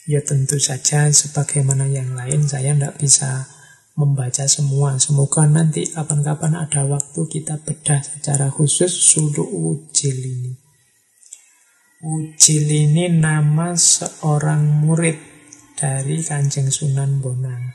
Ya 0.05 0.21
tentu 0.21 0.61
saja 0.61 1.09
sebagaimana 1.09 1.89
yang 1.89 2.13
lain 2.13 2.45
saya 2.45 2.77
tidak 2.77 3.01
bisa 3.01 3.49
membaca 3.97 4.45
semua. 4.45 5.01
Semoga 5.01 5.49
nanti 5.49 5.89
kapan-kapan 5.89 6.69
ada 6.69 6.85
waktu 6.85 7.21
kita 7.33 7.65
bedah 7.65 8.05
secara 8.05 8.53
khusus 8.53 8.93
suluk 8.93 9.49
ujil 9.49 10.21
ini. 10.21 10.64
Ujil 12.05 12.69
ini 12.69 13.09
nama 13.09 13.73
seorang 13.73 14.85
murid 14.85 15.17
dari 15.73 16.21
Kanjeng 16.21 16.69
Sunan 16.69 17.17
Bonang. 17.17 17.73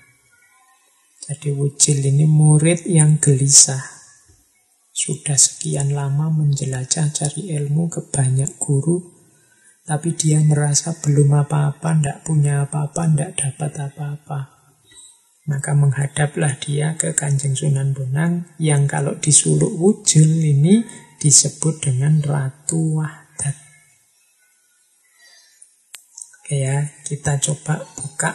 Jadi 1.27 1.51
Ujil 1.51 1.99
ini 1.99 2.31
murid 2.31 2.87
yang 2.87 3.19
gelisah 3.19 3.83
sudah 4.95 5.35
sekian 5.35 5.91
lama 5.99 6.31
menjelajah 6.31 7.11
cari 7.11 7.51
ilmu 7.59 7.91
ke 7.91 8.07
banyak 8.07 8.55
guru, 8.63 9.03
tapi 9.83 10.15
dia 10.15 10.39
merasa 10.47 10.95
belum 10.95 11.35
apa-apa, 11.35 11.99
tidak 11.99 12.23
punya 12.23 12.71
apa-apa, 12.71 13.11
tidak 13.11 13.35
dapat 13.35 13.73
apa-apa. 13.83 14.41
Maka 15.51 15.75
menghadaplah 15.75 16.55
dia 16.63 16.95
ke 16.95 17.19
Kanjeng 17.19 17.59
Sunan 17.59 17.99
Bonang 17.99 18.47
yang 18.63 18.87
kalau 18.87 19.19
di 19.19 19.35
Suluk 19.35 19.75
Wujul 19.75 20.55
ini 20.55 20.87
disebut 21.19 21.83
dengan 21.83 22.23
Ratu 22.23 23.03
Wahdat. 23.03 23.30
Oke 26.51 26.67
ya, 26.67 26.83
kita 27.07 27.39
coba 27.39 27.79
buka. 27.95 28.35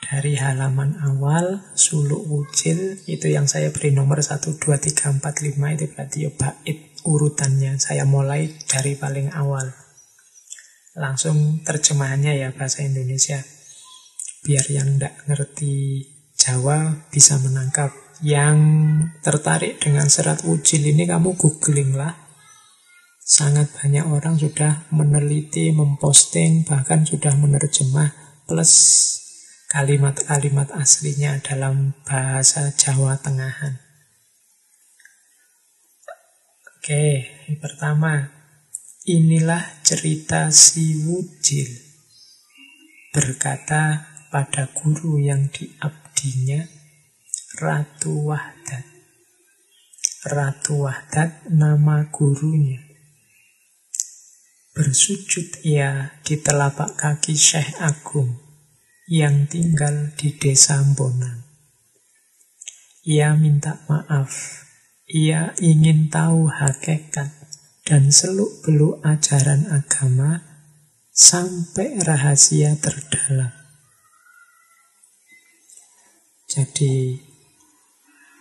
Dari 0.00 0.32
halaman 0.32 0.96
awal 0.96 1.60
suluk 1.76 2.24
wujil 2.24 2.96
itu 3.04 3.28
yang 3.28 3.44
saya 3.44 3.68
beri 3.68 3.92
nomor 3.92 4.24
1, 4.24 4.40
2, 4.48 4.80
3, 4.80 5.20
4, 5.20 5.20
5 5.20 5.76
itu 5.76 5.84
berarti 5.92 6.18
ya 6.24 6.32
bait 6.32 6.96
urutannya. 7.04 7.76
Saya 7.76 8.08
mulai 8.08 8.48
dari 8.64 8.96
paling 8.96 9.28
awal. 9.36 9.76
Langsung 10.96 11.60
terjemahannya 11.68 12.32
ya 12.32 12.56
bahasa 12.56 12.80
Indonesia. 12.80 13.44
Biar 14.40 14.64
yang 14.72 14.96
tidak 14.96 15.20
ngerti 15.28 16.00
Jawa 16.32 17.12
bisa 17.12 17.36
menangkap. 17.44 17.92
Yang 18.24 18.56
tertarik 19.20 19.84
dengan 19.84 20.08
serat 20.08 20.48
wujil 20.48 20.80
ini 20.80 21.04
kamu 21.04 21.36
googling 21.36 21.92
lah 21.92 22.29
sangat 23.30 23.70
banyak 23.78 24.02
orang 24.10 24.34
sudah 24.34 24.90
meneliti, 24.90 25.70
memposting, 25.70 26.66
bahkan 26.66 27.06
sudah 27.06 27.30
menerjemah 27.38 28.10
plus 28.50 28.74
kalimat-kalimat 29.70 30.74
aslinya 30.74 31.38
dalam 31.38 31.94
bahasa 32.02 32.74
Jawa 32.74 33.22
Tengahan. 33.22 33.78
Oke, 36.74 37.22
yang 37.46 37.62
pertama, 37.62 38.34
inilah 39.06 39.62
cerita 39.86 40.50
si 40.50 40.98
Wujil 41.06 41.70
berkata 43.14 44.10
pada 44.34 44.74
guru 44.74 45.22
yang 45.22 45.46
diabdinya 45.54 46.66
Ratu 47.62 48.26
Wahdat. 48.26 48.86
Ratu 50.26 50.82
Wahdat 50.82 51.46
nama 51.46 52.10
gurunya. 52.10 52.89
Bersujud 54.70 55.66
ia 55.66 56.22
di 56.22 56.38
telapak 56.38 56.94
kaki 56.94 57.34
Syekh 57.34 57.82
Agung 57.82 58.38
yang 59.10 59.50
tinggal 59.50 60.14
di 60.14 60.30
desa 60.38 60.78
Bonang. 60.94 61.42
Ia 63.02 63.34
minta 63.34 63.82
maaf. 63.90 64.62
Ia 65.10 65.58
ingin 65.58 66.06
tahu 66.06 66.46
hakikat 66.46 67.34
dan 67.82 68.14
seluk-beluk 68.14 69.02
ajaran 69.02 69.66
agama 69.74 70.38
sampai 71.10 71.98
rahasia 72.06 72.78
terdalam. 72.78 73.50
Jadi, 76.46 77.18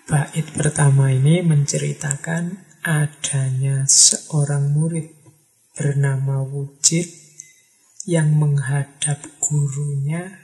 bait 0.06 0.46
pertama 0.54 1.10
ini 1.10 1.42
menceritakan 1.42 2.70
adanya 2.86 3.90
seorang 3.90 4.72
murid 4.78 5.19
bernama 5.78 6.46
Wujid 6.46 7.10
yang 8.08 8.34
menghadap 8.38 9.22
gurunya 9.44 10.40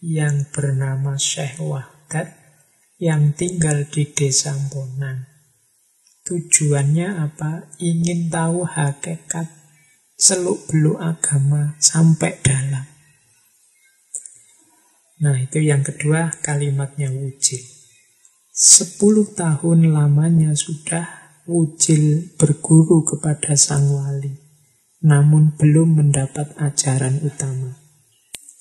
yang 0.00 0.48
bernama 0.54 1.18
Syekh 1.18 1.60
Wahdat 1.60 2.32
yang 2.96 3.36
tinggal 3.36 3.84
di 3.88 4.08
desa 4.08 4.56
Bonang. 4.72 5.28
Tujuannya 6.26 7.22
apa? 7.22 7.70
Ingin 7.78 8.32
tahu 8.32 8.66
hakikat 8.66 9.46
seluk-beluk 10.16 10.98
agama 10.98 11.76
sampai 11.76 12.40
dalam. 12.40 12.86
Nah, 15.16 15.36
itu 15.40 15.60
yang 15.64 15.80
kedua 15.80 16.28
kalimatnya 16.44 17.08
wujil. 17.08 17.60
Sepuluh 18.52 19.32
tahun 19.36 19.92
lamanya 19.92 20.56
sudah 20.56 21.04
wujil 21.44 22.36
berguru 22.40 23.04
kepada 23.04 23.52
sang 23.56 23.86
wali, 23.92 24.32
namun 25.02 25.56
belum 25.56 26.00
mendapat 26.00 26.56
ajaran 26.60 27.20
utama. 27.24 27.76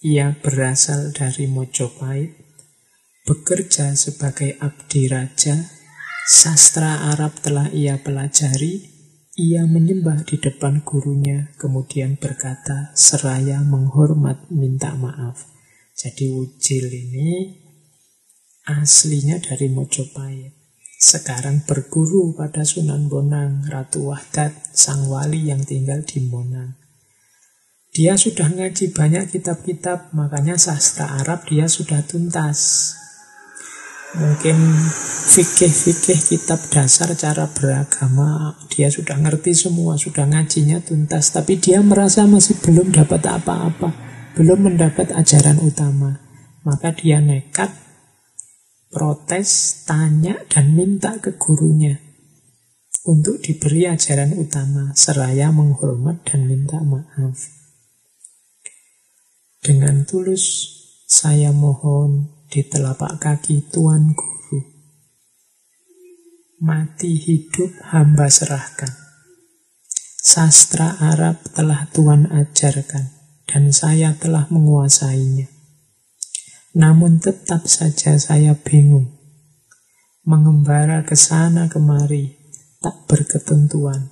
Ia 0.05 0.37
berasal 0.37 1.15
dari 1.15 1.47
Mojopahit, 1.49 2.35
bekerja 3.25 3.97
sebagai 3.97 4.55
abdi 4.61 5.09
raja, 5.09 5.57
sastra 6.29 7.11
Arab 7.11 7.37
telah 7.41 7.67
ia 7.73 7.97
pelajari, 7.99 8.95
ia 9.35 9.67
menyembah 9.67 10.23
di 10.23 10.39
depan 10.39 10.79
gurunya, 10.87 11.51
kemudian 11.59 12.15
berkata, 12.15 12.95
seraya 12.95 13.59
menghormat 13.65 14.47
minta 14.47 14.95
maaf. 14.95 15.51
Jadi 15.95 16.31
Wujil 16.31 16.87
ini 16.87 17.55
aslinya 18.63 19.39
dari 19.43 19.67
Mojopahit. 19.71 20.54
Sekarang 21.05 21.61
berguru 21.69 22.33
pada 22.33 22.65
Sunan 22.65 23.05
Bonang, 23.05 23.69
Ratu 23.69 24.09
Wahdat, 24.09 24.73
sang 24.73 25.05
wali 25.05 25.53
yang 25.53 25.61
tinggal 25.61 26.01
di 26.01 26.17
Bonang. 26.25 26.81
Dia 27.93 28.17
sudah 28.17 28.49
ngaji 28.49 28.89
banyak 28.89 29.29
kitab-kitab, 29.29 30.09
makanya 30.17 30.57
sastra 30.57 31.21
Arab 31.21 31.45
dia 31.45 31.69
sudah 31.69 32.01
tuntas. 32.09 32.89
Mungkin 34.17 34.57
fikih-fikih 35.29 36.17
kitab 36.25 36.57
dasar 36.73 37.13
cara 37.13 37.53
beragama 37.53 38.57
dia 38.73 38.89
sudah 38.89 39.21
ngerti 39.21 39.53
semua, 39.53 40.01
sudah 40.01 40.25
ngajinya 40.25 40.81
tuntas. 40.81 41.29
Tapi 41.29 41.61
dia 41.61 41.85
merasa 41.85 42.25
masih 42.25 42.57
belum 42.65 42.89
dapat 42.89 43.21
apa-apa, 43.29 43.93
belum 44.33 44.73
mendapat 44.73 45.13
ajaran 45.13 45.61
utama. 45.61 46.17
Maka 46.65 46.97
dia 46.97 47.21
nekat 47.21 47.84
protes, 48.95 49.83
tanya, 49.83 50.39
dan 50.47 50.71
minta 50.71 51.19
ke 51.19 51.35
gurunya 51.35 52.05
untuk 53.05 53.37
diberi 53.37 53.85
ajaran 53.85 54.33
utama, 54.33 54.95
seraya 54.97 55.53
menghormat 55.53 56.25
dan 56.25 56.49
minta 56.49 56.81
maaf. 56.81 57.37
Dengan 59.61 60.05
tulus 60.05 60.73
saya 61.05 61.53
mohon 61.53 62.33
di 62.49 62.65
telapak 62.65 63.21
kaki 63.21 63.69
Tuan 63.69 64.13
Guru. 64.17 64.61
Mati 66.65 67.13
hidup 67.17 67.77
hamba 67.93 68.25
serahkan. 68.29 68.89
Sastra 70.25 70.97
Arab 70.97 71.37
telah 71.53 71.85
Tuan 71.93 72.25
ajarkan 72.25 73.13
dan 73.45 73.69
saya 73.69 74.17
telah 74.17 74.49
menguasainya. 74.49 75.54
Namun 76.75 77.23
tetap 77.23 77.65
saja 77.71 78.19
saya 78.19 78.53
bingung. 78.59 79.15
Mengembara 80.27 81.07
ke 81.07 81.15
sana 81.15 81.71
kemari 81.71 82.35
tak 82.83 83.07
berketentuan. 83.07 84.11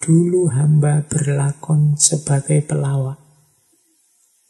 Dulu 0.00 0.54
hamba 0.54 1.04
berlakon 1.04 1.98
sebagai 1.98 2.64
pelawak 2.64 3.30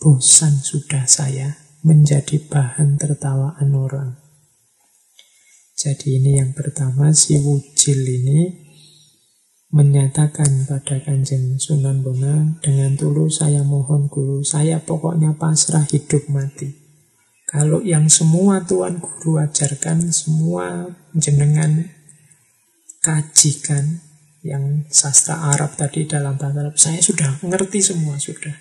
Bosan 0.01 0.57
sudah 0.65 1.05
saya 1.05 1.61
menjadi 1.85 2.41
bahan 2.49 2.97
tertawaan 2.97 3.69
orang. 3.77 4.17
Jadi 5.77 6.17
ini 6.17 6.41
yang 6.41 6.57
pertama, 6.57 7.13
si 7.13 7.37
wujil 7.37 8.01
ini 8.01 8.65
menyatakan 9.77 10.65
pada 10.65 11.05
kanjeng 11.05 11.61
Sunan 11.61 12.01
Bonang 12.01 12.65
dengan 12.65 12.97
tulus 12.97 13.45
saya 13.45 13.61
mohon 13.61 14.09
guru, 14.09 14.41
saya 14.41 14.81
pokoknya 14.81 15.37
pasrah 15.37 15.85
hidup 15.85 16.33
mati. 16.33 16.80
Kalau 17.51 17.83
yang 17.83 18.07
semua 18.07 18.63
Tuan 18.63 19.03
Guru 19.03 19.43
ajarkan, 19.43 20.15
semua 20.15 20.87
jenengan 21.19 21.91
kajikan, 23.03 24.07
yang 24.41 24.89
sastra 24.89 25.53
Arab 25.53 25.77
tadi 25.77 26.09
dalam 26.09 26.41
bahasa 26.41 26.63
Arab, 26.63 26.77
saya 26.79 27.01
sudah 27.03 27.43
ngerti 27.45 27.83
semua, 27.85 28.17
sudah. 28.17 28.55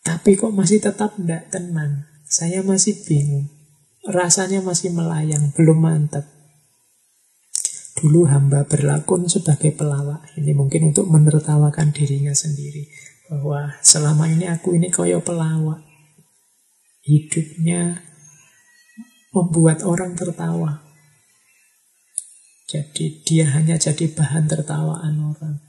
Tapi 0.00 0.38
kok 0.38 0.54
masih 0.54 0.78
tetap 0.78 1.18
tidak 1.18 1.50
tenang. 1.50 2.06
Saya 2.30 2.62
masih 2.62 2.94
bingung. 3.04 3.50
Rasanya 4.06 4.62
masih 4.62 4.94
melayang, 4.94 5.50
belum 5.52 5.82
mantap. 5.82 6.30
Dulu 7.96 8.28
hamba 8.28 8.62
berlakon 8.68 9.26
sebagai 9.26 9.74
pelawak. 9.74 10.30
Ini 10.38 10.52
mungkin 10.54 10.94
untuk 10.94 11.10
menertawakan 11.10 11.90
dirinya 11.90 12.36
sendiri. 12.36 12.86
Bahwa 13.26 13.74
selama 13.82 14.30
ini 14.30 14.46
aku 14.46 14.78
ini 14.78 14.94
koyo 14.94 15.24
pelawak. 15.24 15.85
Hidupnya 17.06 18.02
membuat 19.30 19.86
orang 19.86 20.18
tertawa. 20.18 20.82
Jadi 22.66 23.22
dia 23.22 23.46
hanya 23.54 23.78
jadi 23.78 24.10
bahan 24.10 24.50
tertawaan 24.50 25.14
orang. 25.22 25.62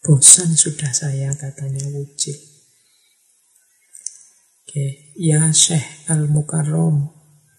Bosan 0.00 0.56
sudah 0.56 0.88
saya 0.88 1.36
katanya 1.36 1.84
wujud. 1.92 2.38
Oke, 4.64 5.12
ya 5.20 5.52
Syekh 5.52 6.08
Al-Mukarram, 6.08 7.12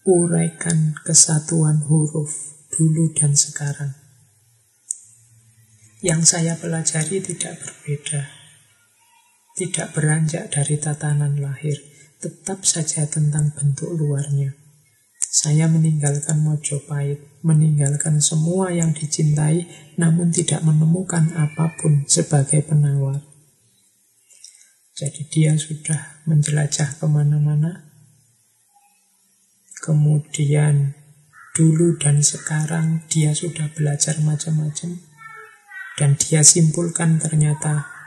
uraikan 0.05 0.97
kesatuan 1.05 1.85
huruf 1.85 2.31
dulu 2.73 3.13
dan 3.13 3.37
sekarang. 3.37 3.93
Yang 6.05 6.21
saya 6.37 6.53
pelajari 6.57 7.19
tidak 7.21 7.59
berbeda. 7.59 8.29
Tidak 9.57 9.87
beranjak 9.91 10.53
dari 10.53 10.79
tatanan 10.79 11.41
lahir, 11.41 11.75
tetap 12.19 12.67
saja 12.67 13.07
tentang 13.07 13.55
bentuk 13.55 13.95
luarnya. 13.95 14.51
Saya 15.19 15.71
meninggalkan 15.71 16.43
Mojopahit, 16.43 17.21
meninggalkan 17.45 18.19
semua 18.19 18.75
yang 18.75 18.91
dicintai, 18.91 19.67
namun 19.95 20.33
tidak 20.33 20.59
menemukan 20.65 21.31
apa 21.37 21.79
pun 21.79 22.03
sebagai 22.09 22.65
penawar. 22.65 23.23
Jadi 24.99 25.31
dia 25.31 25.55
sudah 25.55 26.19
menjelajah 26.27 26.99
ke 26.99 27.05
mana-mana. 27.07 27.87
Kemudian 29.79 30.91
dulu 31.55 31.95
dan 31.95 32.19
sekarang 32.19 33.07
dia 33.07 33.31
sudah 33.31 33.71
belajar 33.71 34.19
macam-macam. 34.19 34.99
Dan 35.95 36.19
dia 36.19 36.43
simpulkan 36.43 37.15
ternyata 37.15 37.98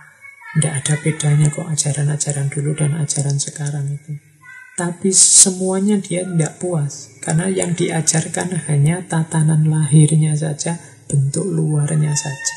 tidak 0.52 0.84
ada 0.84 0.94
bedanya 1.00 1.48
kok 1.48 1.64
ajaran-ajaran 1.64 2.52
dulu 2.52 2.76
dan 2.76 2.92
ajaran 3.00 3.40
sekarang 3.40 3.88
itu. 3.88 4.20
Tapi 4.76 5.08
semuanya 5.08 5.96
dia 5.96 6.28
tidak 6.28 6.60
puas. 6.60 7.16
Karena 7.24 7.48
yang 7.48 7.72
diajarkan 7.72 8.68
hanya 8.68 9.00
tatanan 9.08 9.64
lahirnya 9.64 10.36
saja, 10.36 10.76
bentuk 11.08 11.48
luarnya 11.48 12.12
saja. 12.12 12.56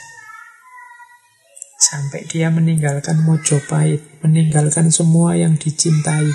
Sampai 1.80 2.28
dia 2.28 2.52
meninggalkan 2.52 3.24
Mojopahit, 3.24 4.04
meninggalkan 4.20 4.92
semua 4.92 5.40
yang 5.40 5.56
dicintai, 5.56 6.28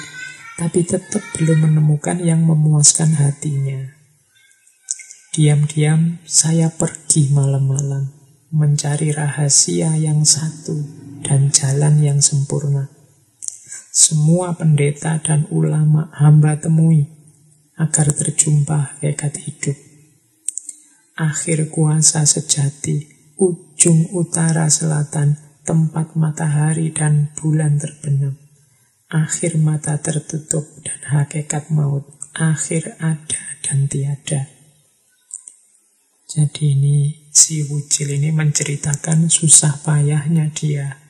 tapi 0.56 0.80
tetap 0.84 1.20
belum 1.36 1.68
menemukan 1.68 2.24
yang 2.24 2.40
memuaskan 2.40 3.20
hatinya. 3.20 4.00
Diam-diam 5.36 6.24
saya 6.24 6.72
pergi 6.72 7.28
malam-malam, 7.36 8.08
mencari 8.52 9.12
rahasia 9.12 9.96
yang 9.96 10.24
satu 10.24 11.09
dan 11.22 11.52
jalan 11.52 12.00
yang 12.00 12.18
sempurna. 12.18 12.88
Semua 13.90 14.54
pendeta 14.54 15.18
dan 15.18 15.50
ulama 15.50 16.14
hamba 16.14 16.54
temui 16.56 17.10
agar 17.74 18.12
terjumpa 18.14 19.02
hakikat 19.02 19.34
hidup. 19.40 19.78
Akhir 21.18 21.68
kuasa 21.68 22.24
sejati 22.24 23.10
ujung 23.40 24.12
utara 24.12 24.68
selatan, 24.68 25.36
tempat 25.64 26.16
matahari 26.16 26.92
dan 26.92 27.32
bulan 27.36 27.80
terbenam. 27.80 28.36
Akhir 29.10 29.58
mata 29.58 29.98
tertutup 29.98 30.64
dan 30.86 31.00
hakikat 31.10 31.72
maut, 31.74 32.06
akhir 32.36 32.94
ada 33.02 33.42
dan 33.66 33.90
tiada. 33.90 34.46
Jadi 36.30 36.78
ini 36.78 37.26
si 37.34 37.66
Wujil 37.66 38.22
ini 38.22 38.30
menceritakan 38.30 39.26
susah 39.26 39.82
payahnya 39.82 40.54
dia 40.54 41.09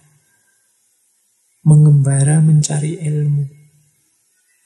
mengembara 1.65 2.45
mencari 2.45 3.01
ilmu. 3.01 3.45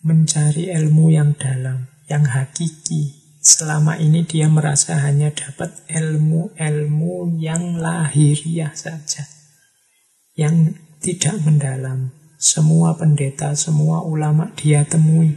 Mencari 0.05 0.69
ilmu 0.69 1.11
yang 1.11 1.33
dalam, 1.39 1.89
yang 2.07 2.29
hakiki, 2.29 3.25
Selama 3.45 4.01
ini 4.01 4.25
dia 4.25 4.49
merasa 4.49 4.97
hanya 5.05 5.29
dapat 5.29 5.69
ilmu-ilmu 5.93 7.37
yang 7.37 7.77
lahiriah 7.77 8.73
saja. 8.73 9.29
Yang 10.33 10.81
tidak 11.05 11.45
mendalam. 11.45 12.09
Semua 12.41 12.97
pendeta, 12.97 13.53
semua 13.53 14.01
ulama 14.01 14.49
dia 14.57 14.89
temui. 14.89 15.37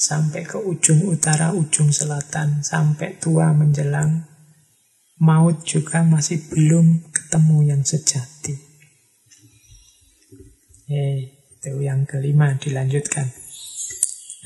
Sampai 0.00 0.48
ke 0.48 0.56
ujung 0.56 1.12
utara, 1.12 1.52
ujung 1.52 1.92
selatan. 1.92 2.64
Sampai 2.64 3.20
tua 3.20 3.52
menjelang. 3.52 4.24
Maut 5.20 5.68
juga 5.68 6.00
masih 6.00 6.40
belum 6.48 7.12
ketemu 7.12 7.68
yang 7.68 7.82
sejati. 7.84 8.67
Eh, 10.88 11.36
itu 11.60 11.84
yang 11.84 12.08
kelima 12.08 12.56
dilanjutkan. 12.56 13.28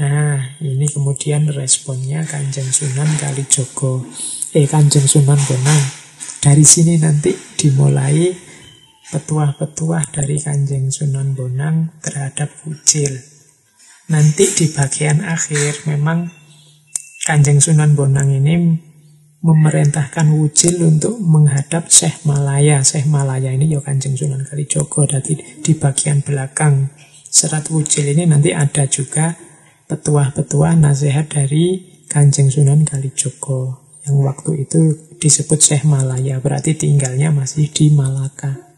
Nah, 0.02 0.58
ini 0.58 0.90
kemudian 0.90 1.46
responnya 1.54 2.26
Kanjeng 2.26 2.66
Sunan 2.66 3.06
Kalijogo. 3.14 4.02
Eh, 4.50 4.66
Kanjeng 4.66 5.06
Sunan 5.06 5.38
Bonang. 5.38 5.82
Dari 6.42 6.66
sini 6.66 6.98
nanti 6.98 7.30
dimulai 7.54 8.34
petuah-petuah 9.14 10.10
dari 10.10 10.42
Kanjeng 10.42 10.90
Sunan 10.90 11.38
Bonang 11.38 12.02
terhadap 12.02 12.50
Wujil. 12.66 13.22
Nanti 14.10 14.42
di 14.50 14.66
bagian 14.74 15.22
akhir 15.22 15.86
memang 15.86 16.26
Kanjeng 17.22 17.62
Sunan 17.62 17.94
Bonang 17.94 18.34
ini 18.34 18.82
memerintahkan 19.42 20.30
Wujil 20.38 20.78
untuk 20.86 21.18
menghadap 21.18 21.90
Syekh 21.90 22.22
Malaya. 22.22 22.80
Syekh 22.86 23.10
Malaya 23.10 23.50
ini 23.50 23.74
ya 23.74 23.82
Kanjeng 23.82 24.14
Sunan 24.14 24.46
Kalijogo. 24.46 25.02
Jadi 25.04 25.60
di 25.60 25.72
bagian 25.74 26.22
belakang 26.22 26.94
serat 27.26 27.66
Wujil 27.74 28.14
ini 28.14 28.30
nanti 28.30 28.54
ada 28.54 28.86
juga 28.86 29.34
petuah-petuah 29.90 30.78
nasihat 30.78 31.26
dari 31.26 31.82
Kanjeng 32.06 32.54
Sunan 32.54 32.86
Kalijogo 32.86 33.82
yang 34.06 34.22
waktu 34.22 34.66
itu 34.66 35.10
disebut 35.18 35.58
Syekh 35.58 35.84
Malaya 35.86 36.38
berarti 36.38 36.78
tinggalnya 36.78 37.34
masih 37.34 37.70
di 37.70 37.90
Malaka. 37.90 38.70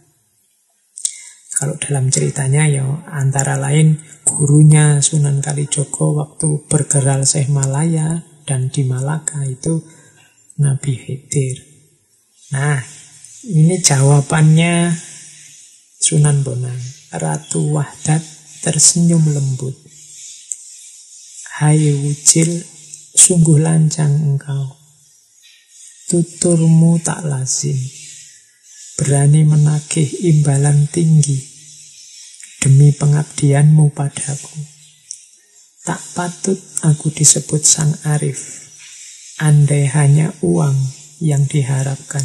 Kalau 1.55 1.79
dalam 1.79 2.11
ceritanya 2.11 2.67
ya 2.67 2.85
antara 3.13 3.61
lain 3.61 4.01
gurunya 4.27 4.99
Sunan 5.05 5.45
Kalijogo 5.45 6.19
waktu 6.19 6.67
bergeral 6.67 7.29
Syekh 7.29 7.53
Malaya 7.53 8.25
dan 8.49 8.69
di 8.69 8.85
Malaka 8.85 9.45
itu 9.45 9.81
Nabi 10.55 10.95
Khidir. 10.95 11.67
Nah, 12.55 12.79
ini 13.51 13.75
jawabannya 13.83 14.95
Sunan 15.99 16.47
Bonang. 16.47 16.79
Ratu 17.11 17.75
Wahdat 17.75 18.23
tersenyum 18.63 19.35
lembut. 19.35 19.75
Hai 21.59 21.91
wujil, 21.91 22.63
sungguh 23.19 23.59
lancang 23.59 24.15
engkau. 24.15 24.79
Tuturmu 26.07 27.03
tak 27.03 27.27
lazim. 27.27 27.79
Berani 28.95 29.43
menagih 29.43 30.07
imbalan 30.23 30.87
tinggi 30.87 31.39
demi 32.63 32.95
pengabdianmu 32.95 33.91
padaku. 33.91 34.59
Tak 35.83 36.01
patut 36.15 36.63
aku 36.87 37.11
disebut 37.11 37.63
sang 37.67 37.91
arif. 38.07 38.64
Andai 39.35 39.91
hanya 39.91 40.31
uang 40.47 40.79
yang 41.19 41.43
diharapkan 41.51 42.23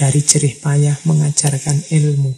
dari 0.00 0.24
jerih 0.24 0.56
payah 0.64 0.96
mengajarkan 1.04 1.76
ilmu. 1.92 2.32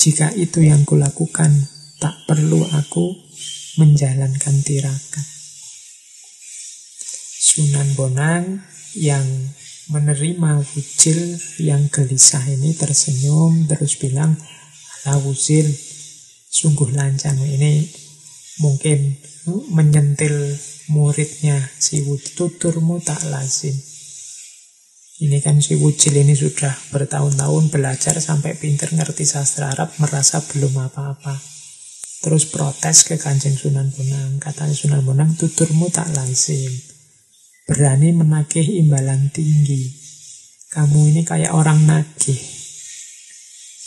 Jika 0.00 0.32
itu 0.32 0.64
yang 0.64 0.88
kulakukan, 0.88 1.52
tak 2.00 2.16
perlu 2.24 2.64
aku 2.72 3.12
menjalankan 3.76 4.64
tirakat. 4.64 5.26
Sunan 7.36 7.92
Bonang 7.92 8.64
yang 8.96 9.28
menerima 9.92 10.64
wujil 10.72 11.36
yang 11.60 11.92
gelisah 11.92 12.48
ini 12.48 12.72
tersenyum 12.72 13.68
terus 13.68 14.00
bilang 14.00 14.32
ala 15.04 15.20
wujil 15.20 15.68
sungguh 16.48 16.96
lancang 16.96 17.36
ini 17.44 17.84
mungkin 18.64 19.20
menyentil 19.68 20.56
muridnya 20.88 21.60
si 21.76 22.00
tuturmu 22.36 23.00
tak 23.04 23.24
lazim. 23.28 23.76
Ini 25.18 25.42
kan 25.42 25.58
si 25.58 25.74
Wujil 25.74 26.14
ini 26.14 26.38
sudah 26.38 26.70
bertahun-tahun 26.94 27.74
belajar 27.74 28.22
sampai 28.22 28.54
pinter 28.54 28.94
ngerti 28.94 29.26
sastra 29.26 29.74
Arab, 29.74 29.90
merasa 29.98 30.38
belum 30.38 30.78
apa-apa. 30.78 31.34
Terus 32.22 32.46
protes 32.46 33.02
ke 33.02 33.18
kanjeng 33.18 33.58
Sunan 33.58 33.90
Bonang. 33.90 34.38
Katanya 34.38 34.78
Sunan 34.78 35.02
Bonang, 35.02 35.34
tuturmu 35.34 35.90
tak 35.90 36.14
lazim. 36.14 36.70
Berani 37.66 38.14
menagih 38.14 38.62
imbalan 38.78 39.34
tinggi. 39.34 39.90
Kamu 40.70 41.10
ini 41.10 41.26
kayak 41.26 41.50
orang 41.50 41.82
nagih. 41.82 42.38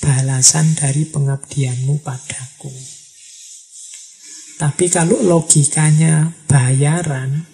Balasan 0.03 0.75
dari 0.75 1.07
pengabdianmu 1.07 2.03
padaku. 2.03 2.90
Tapi 4.61 4.93
kalau 4.93 5.17
logikanya 5.25 6.37
bayaran, 6.45 7.49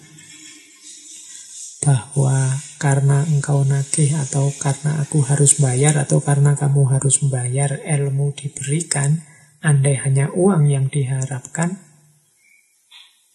bahwa 1.80 2.60
karena 2.76 3.24
engkau 3.24 3.64
nagih 3.64 4.12
atau 4.28 4.52
karena 4.60 5.00
aku 5.00 5.24
harus 5.24 5.56
bayar 5.56 5.96
atau 5.96 6.20
karena 6.20 6.52
kamu 6.52 6.84
harus 6.92 7.24
membayar 7.24 7.80
ilmu 7.80 8.36
diberikan, 8.36 9.24
andai 9.64 9.96
hanya 10.04 10.28
uang 10.36 10.68
yang 10.68 10.92
diharapkan, 10.92 11.80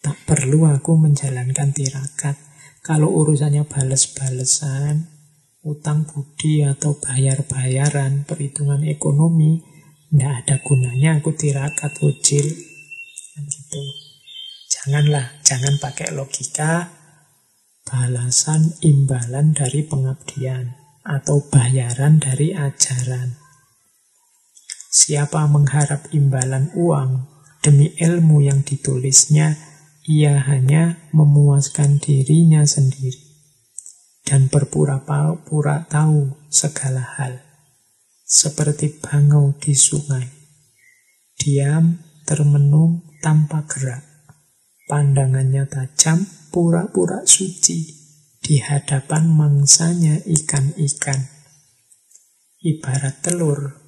tak 0.06 0.22
perlu 0.30 0.70
aku 0.70 0.94
menjalankan 0.94 1.74
tirakat. 1.74 2.38
Kalau 2.86 3.10
urusannya 3.10 3.66
bales-balesan, 3.66 5.08
utang 5.66 6.06
budi 6.06 6.62
atau 6.62 7.00
bayar-bayaran, 7.02 8.22
perhitungan 8.28 8.86
ekonomi, 8.86 9.66
tidak 10.14 10.46
ada 10.46 10.56
gunanya 10.62 11.18
aku 11.18 11.34
tirakat 11.34 11.98
ucil. 12.06 12.73
Gitu. 13.74 13.82
Janganlah, 14.70 15.42
jangan 15.42 15.82
pakai 15.82 16.14
logika, 16.14 16.94
balasan 17.86 18.78
imbalan 18.86 19.54
dari 19.58 19.82
pengabdian 19.86 20.78
atau 21.02 21.42
bayaran 21.50 22.22
dari 22.22 22.54
ajaran. 22.54 23.38
Siapa 24.94 25.50
mengharap 25.50 26.14
imbalan 26.14 26.70
uang 26.78 27.26
demi 27.66 27.98
ilmu 27.98 28.46
yang 28.46 28.62
ditulisnya, 28.62 29.58
ia 30.06 30.38
hanya 30.46 31.10
memuaskan 31.16 31.98
dirinya 31.98 32.68
sendiri 32.68 33.24
dan 34.28 34.52
berpura-pura 34.52 35.88
tahu 35.88 36.48
segala 36.52 37.04
hal, 37.18 37.40
seperti 38.28 39.00
bangau 39.00 39.56
di 39.60 39.74
sungai. 39.76 40.28
Diam, 41.40 42.13
termenung, 42.28 43.08
tanpa 43.24 43.64
gerak. 43.68 44.04
Pandangannya 44.88 45.64
tajam, 45.68 46.28
pura-pura 46.52 47.24
suci 47.24 48.04
di 48.44 48.60
hadapan 48.60 49.32
mangsanya 49.32 50.20
ikan-ikan. 50.28 51.32
Ibarat 52.60 53.24
telur, 53.24 53.80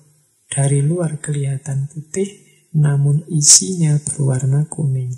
dari 0.48 0.80
luar 0.80 1.20
kelihatan 1.20 1.92
putih, 1.92 2.32
namun 2.76 3.28
isinya 3.28 4.00
berwarna 4.00 4.72
kuning. 4.72 5.12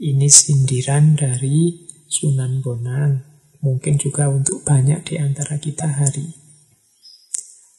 Ini 0.00 0.28
sindiran 0.32 1.18
dari 1.18 1.88
Sunan 2.08 2.64
Bonang, 2.64 3.20
mungkin 3.60 4.00
juga 4.00 4.32
untuk 4.32 4.64
banyak 4.64 5.04
di 5.04 5.20
antara 5.20 5.60
kita 5.60 5.84
hari. 5.84 6.24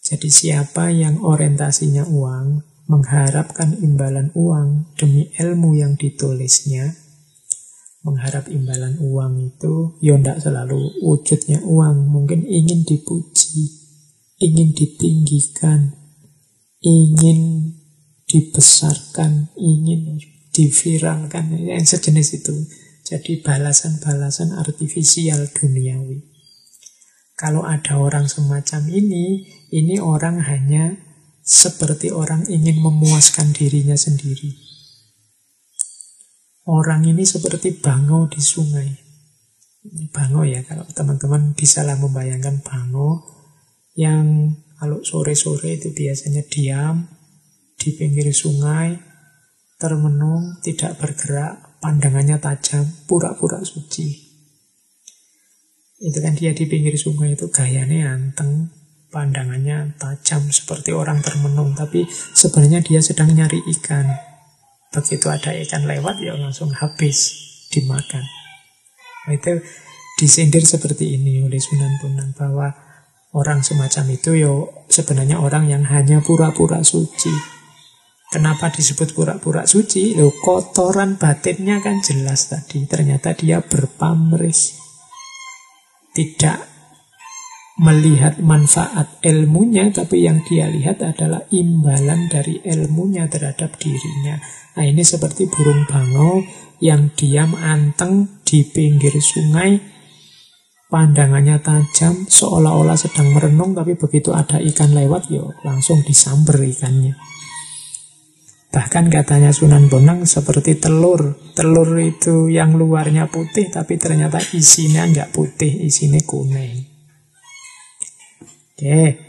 Jadi 0.06 0.30
siapa 0.30 0.94
yang 0.94 1.22
orientasinya 1.26 2.06
uang, 2.06 2.69
mengharapkan 2.90 3.78
imbalan 3.78 4.34
uang 4.34 4.98
demi 4.98 5.30
ilmu 5.38 5.78
yang 5.78 5.94
ditulisnya, 5.94 6.98
mengharap 8.02 8.50
imbalan 8.50 8.98
uang 8.98 9.54
itu 9.54 10.00
ya 10.02 10.18
tidak 10.18 10.42
selalu 10.42 10.98
wujudnya 11.04 11.62
uang 11.62 12.08
mungkin 12.08 12.48
ingin 12.48 12.88
dipuji 12.88 13.76
ingin 14.40 14.72
ditinggikan 14.72 16.00
ingin 16.80 17.76
dibesarkan 18.24 19.52
ingin 19.60 20.24
diviralkan 20.56 21.52
yang 21.60 21.84
sejenis 21.84 22.40
itu. 22.40 22.56
Jadi 23.04 23.42
balasan-balasan 23.42 24.54
artifisial 24.54 25.50
duniawi. 25.50 26.30
Kalau 27.34 27.66
ada 27.66 27.98
orang 27.98 28.30
semacam 28.30 28.86
ini 28.92 29.50
ini 29.74 29.98
orang 29.98 30.44
hanya 30.46 31.09
seperti 31.50 32.14
orang 32.14 32.46
ingin 32.46 32.78
memuaskan 32.78 33.58
dirinya 33.58 33.98
sendiri 33.98 34.70
Orang 36.70 37.02
ini 37.02 37.26
seperti 37.26 37.82
bangau 37.82 38.30
di 38.30 38.38
sungai. 38.38 38.94
Bangau 40.14 40.46
ya, 40.46 40.62
kalau 40.62 40.86
teman-teman 40.86 41.58
bisa 41.58 41.82
lah 41.82 41.98
membayangkan 41.98 42.62
bangau 42.62 43.26
yang 43.98 44.54
kalau 44.78 45.02
sore-sore 45.02 45.82
itu 45.82 45.90
biasanya 45.90 46.46
diam 46.46 47.10
di 47.74 47.90
pinggir 47.98 48.30
sungai, 48.30 49.02
termenung, 49.82 50.62
tidak 50.62 51.02
bergerak, 51.02 51.82
pandangannya 51.82 52.38
tajam, 52.38 52.86
pura-pura 53.10 53.66
suci. 53.66 54.30
Itu 55.98 56.22
kan 56.22 56.38
dia 56.38 56.54
di 56.54 56.70
pinggir 56.70 56.94
sungai 57.02 57.34
itu 57.34 57.50
gayanya 57.50 58.14
anteng, 58.14 58.70
pandangannya 59.10 59.98
tajam 59.98 60.50
seperti 60.50 60.94
orang 60.94 61.22
termenung, 61.26 61.74
tapi 61.74 62.06
sebenarnya 62.34 62.82
dia 62.86 63.02
sedang 63.02 63.34
nyari 63.34 63.60
ikan. 63.78 64.06
Begitu 64.90 65.30
ada 65.30 65.54
ikan 65.54 65.86
lewat 65.86 66.22
ya 66.22 66.34
langsung 66.38 66.74
habis 66.74 67.38
dimakan. 67.70 68.26
Nah, 69.30 69.34
itu 69.38 69.62
disindir 70.18 70.66
seperti 70.66 71.18
ini 71.18 71.46
oleh 71.46 71.62
Sunan 71.62 72.02
Bonang 72.02 72.34
bahwa 72.34 72.74
orang 73.38 73.62
semacam 73.62 74.06
itu 74.10 74.34
yo 74.34 74.44
ya 74.44 74.54
sebenarnya 74.90 75.38
orang 75.38 75.70
yang 75.70 75.86
hanya 75.86 76.22
pura-pura 76.26 76.82
suci. 76.82 77.60
Kenapa 78.30 78.70
disebut 78.70 79.18
pura-pura 79.18 79.66
suci? 79.66 80.14
Lo 80.14 80.30
kotoran 80.30 81.18
batinnya 81.18 81.82
kan 81.82 82.02
jelas 82.06 82.50
tadi. 82.50 82.86
Ternyata 82.86 83.34
dia 83.34 83.58
berpamris. 83.58 84.78
Tidak 86.14 86.79
melihat 87.80 88.44
manfaat 88.44 89.24
ilmunya, 89.24 89.88
tapi 89.96 90.28
yang 90.28 90.44
dia 90.44 90.68
lihat 90.68 91.00
adalah 91.00 91.48
imbalan 91.48 92.28
dari 92.28 92.60
ilmunya 92.68 93.32
terhadap 93.32 93.80
dirinya. 93.80 94.36
Nah 94.76 94.84
ini 94.84 95.00
seperti 95.02 95.48
burung 95.48 95.88
bangau 95.88 96.44
yang 96.84 97.16
diam 97.16 97.56
anteng 97.56 98.44
di 98.44 98.68
pinggir 98.68 99.16
sungai, 99.24 99.80
pandangannya 100.92 101.64
tajam, 101.64 102.28
seolah-olah 102.28 103.00
sedang 103.00 103.32
merenung, 103.32 103.72
tapi 103.72 103.96
begitu 103.96 104.36
ada 104.36 104.60
ikan 104.60 104.92
lewat, 104.92 105.32
yo 105.32 105.56
langsung 105.64 106.04
disamber 106.04 106.60
ikannya. 106.60 107.16
Bahkan 108.70 109.10
katanya 109.10 109.50
Sunan 109.50 109.90
Bonang 109.90 110.30
seperti 110.30 110.78
telur. 110.78 111.42
Telur 111.58 111.90
itu 111.98 112.54
yang 112.54 112.78
luarnya 112.78 113.26
putih, 113.26 113.72
tapi 113.74 113.98
ternyata 113.98 114.38
isinya 114.54 115.10
nggak 115.10 115.34
putih, 115.34 115.90
isinya 115.90 116.22
kuning. 116.22 116.99
Oke. 118.80 119.20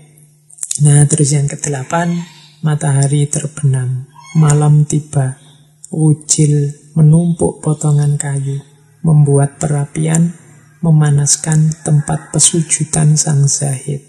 Nah, 0.86 1.02
terus 1.10 1.35
yang 1.35 1.51
kedelapan, 1.51 2.22
matahari 2.62 3.27
terbenam. 3.27 4.06
Malam 4.39 4.86
tiba, 4.86 5.43
ucil 5.90 6.70
menumpuk 6.94 7.59
potongan 7.59 8.14
kayu, 8.14 8.62
membuat 9.02 9.59
perapian, 9.59 10.39
memanaskan 10.86 11.74
tempat 11.82 12.31
pesujudan 12.31 13.18
sang 13.18 13.51
zahid. 13.51 14.06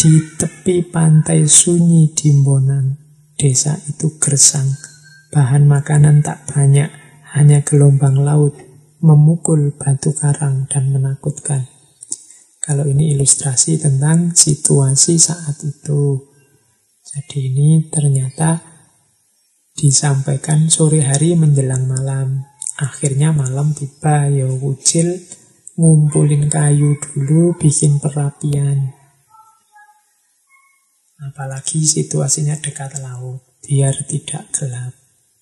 Di 0.00 0.24
tepi 0.40 0.88
pantai 0.88 1.44
sunyi 1.44 2.16
di 2.16 2.32
desa 3.36 3.76
itu 3.92 4.16
gersang. 4.16 4.72
Bahan 5.36 5.68
makanan 5.68 6.24
tak 6.24 6.48
banyak, 6.48 6.88
hanya 7.36 7.60
gelombang 7.60 8.24
laut 8.24 8.56
memukul 9.04 9.76
batu 9.76 10.16
karang 10.16 10.64
dan 10.72 10.96
menakutkan. 10.96 11.75
Kalau 12.66 12.82
ini 12.82 13.14
ilustrasi 13.14 13.78
tentang 13.78 14.34
situasi 14.34 15.22
saat 15.22 15.54
itu. 15.62 16.18
Jadi 17.06 17.54
ini 17.54 17.86
ternyata 17.86 18.58
disampaikan 19.78 20.66
sore 20.66 21.06
hari 21.06 21.38
menjelang 21.38 21.86
malam. 21.86 22.42
Akhirnya 22.82 23.30
malam 23.30 23.70
tiba, 23.70 24.26
ya 24.26 24.50
wucil 24.50 25.14
ngumpulin 25.78 26.50
kayu 26.50 26.98
dulu, 26.98 27.54
bikin 27.54 28.02
perapian. 28.02 28.90
Apalagi 31.22 31.86
situasinya 31.86 32.58
dekat 32.58 32.98
laut, 32.98 33.46
biar 33.62 33.94
tidak 34.10 34.50
gelap. 34.50 34.92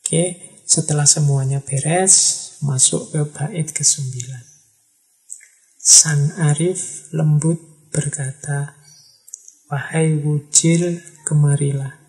Oke, 0.04 0.60
setelah 0.68 1.08
semuanya 1.08 1.64
beres, 1.64 2.14
masuk 2.60 3.16
ke 3.16 3.20
bait 3.32 3.72
ke-9. 3.72 4.53
Sang 5.84 6.32
Arif 6.40 7.12
lembut 7.12 7.60
berkata, 7.92 8.72
Wahai 9.68 10.16
wujil, 10.16 11.04
kemarilah. 11.28 12.00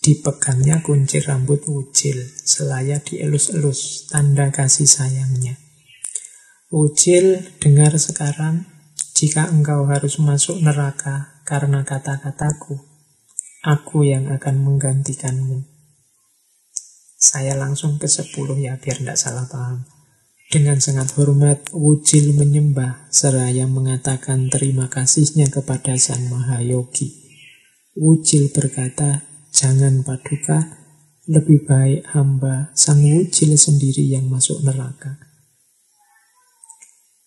Dipegangnya 0.00 0.80
kunci 0.80 1.20
rambut 1.20 1.68
wujil, 1.68 2.16
selaya 2.48 2.96
dielus-elus, 3.04 4.08
tanda 4.08 4.48
kasih 4.48 4.88
sayangnya. 4.88 5.60
Wujil, 6.72 7.44
dengar 7.60 7.92
sekarang, 8.00 8.64
jika 9.12 9.52
engkau 9.52 9.84
harus 9.84 10.16
masuk 10.16 10.64
neraka 10.64 11.44
karena 11.44 11.84
kata-kataku, 11.84 12.88
aku 13.60 14.08
yang 14.08 14.32
akan 14.32 14.64
menggantikanmu. 14.64 15.60
Saya 17.20 17.52
langsung 17.52 18.00
ke 18.00 18.08
sepuluh 18.08 18.56
ya, 18.56 18.80
biar 18.80 18.96
tidak 18.96 19.20
salah 19.20 19.44
paham. 19.44 19.97
Dengan 20.48 20.80
sangat 20.80 21.12
hormat, 21.20 21.76
Wujil 21.76 22.32
menyembah 22.32 23.12
seraya 23.12 23.68
mengatakan 23.68 24.48
terima 24.48 24.88
kasihnya 24.88 25.52
kepada 25.52 26.00
Sang 26.00 26.24
Mahayogi. 26.32 27.12
Wujil 27.92 28.48
berkata, 28.48 29.28
jangan 29.52 30.00
paduka, 30.00 30.80
lebih 31.28 31.68
baik 31.68 32.08
hamba 32.16 32.72
Sang 32.72 33.04
Wujil 33.04 33.60
sendiri 33.60 34.08
yang 34.08 34.32
masuk 34.32 34.64
neraka. 34.64 35.20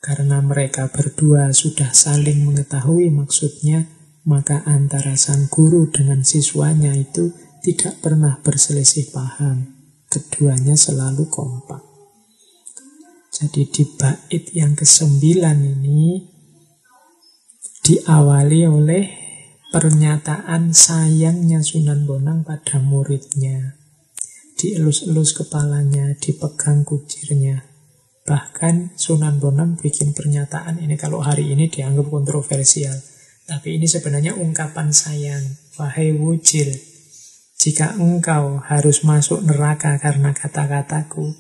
Karena 0.02 0.41
mereka 0.41 0.89
berdua 0.89 1.53
sudah 1.53 1.93
saling 1.93 2.41
mengetahui 2.41 3.14
maksudnya, 3.14 3.85
maka 4.26 4.65
antara 4.65 5.14
sang 5.14 5.45
guru 5.45 5.93
dengan 5.93 6.26
siswanya 6.26 6.98
itu 6.98 7.38
tidak 7.61 8.02
pernah 8.02 8.41
berselisih 8.41 9.14
paham. 9.14 9.77
Keduanya 10.10 10.73
selalu 10.73 11.30
kompak. 11.30 11.90
Jadi 13.41 13.73
di 13.73 13.84
bait 13.97 14.53
yang 14.53 14.77
kesembilan 14.77 15.57
ini 15.65 16.22
diawali 17.81 18.61
oleh 18.69 19.03
pernyataan 19.73 20.69
sayangnya 20.69 21.65
Sunan 21.65 22.05
Bonang 22.05 22.45
pada 22.45 22.77
muridnya. 22.77 23.81
Dielus-elus 24.61 25.34
kepalanya, 25.34 26.13
dipegang 26.22 26.85
kucirnya. 26.85 27.65
Bahkan 28.30 28.93
Sunan 28.93 29.41
Bonang 29.41 29.73
bikin 29.73 30.13
pernyataan 30.13 30.77
ini 30.77 30.93
kalau 30.93 31.26
hari 31.26 31.49
ini 31.49 31.65
dianggap 31.65 32.13
kontroversial. 32.13 32.93
Tapi 33.49 33.81
ini 33.81 33.89
sebenarnya 33.89 34.38
ungkapan 34.38 34.93
sayang. 34.93 35.41
Wahai 35.81 36.13
wujil, 36.13 36.69
jika 37.57 37.97
engkau 37.97 38.61
harus 38.61 39.01
masuk 39.01 39.41
neraka 39.41 39.97
karena 39.97 40.30
kata-kataku, 40.30 41.34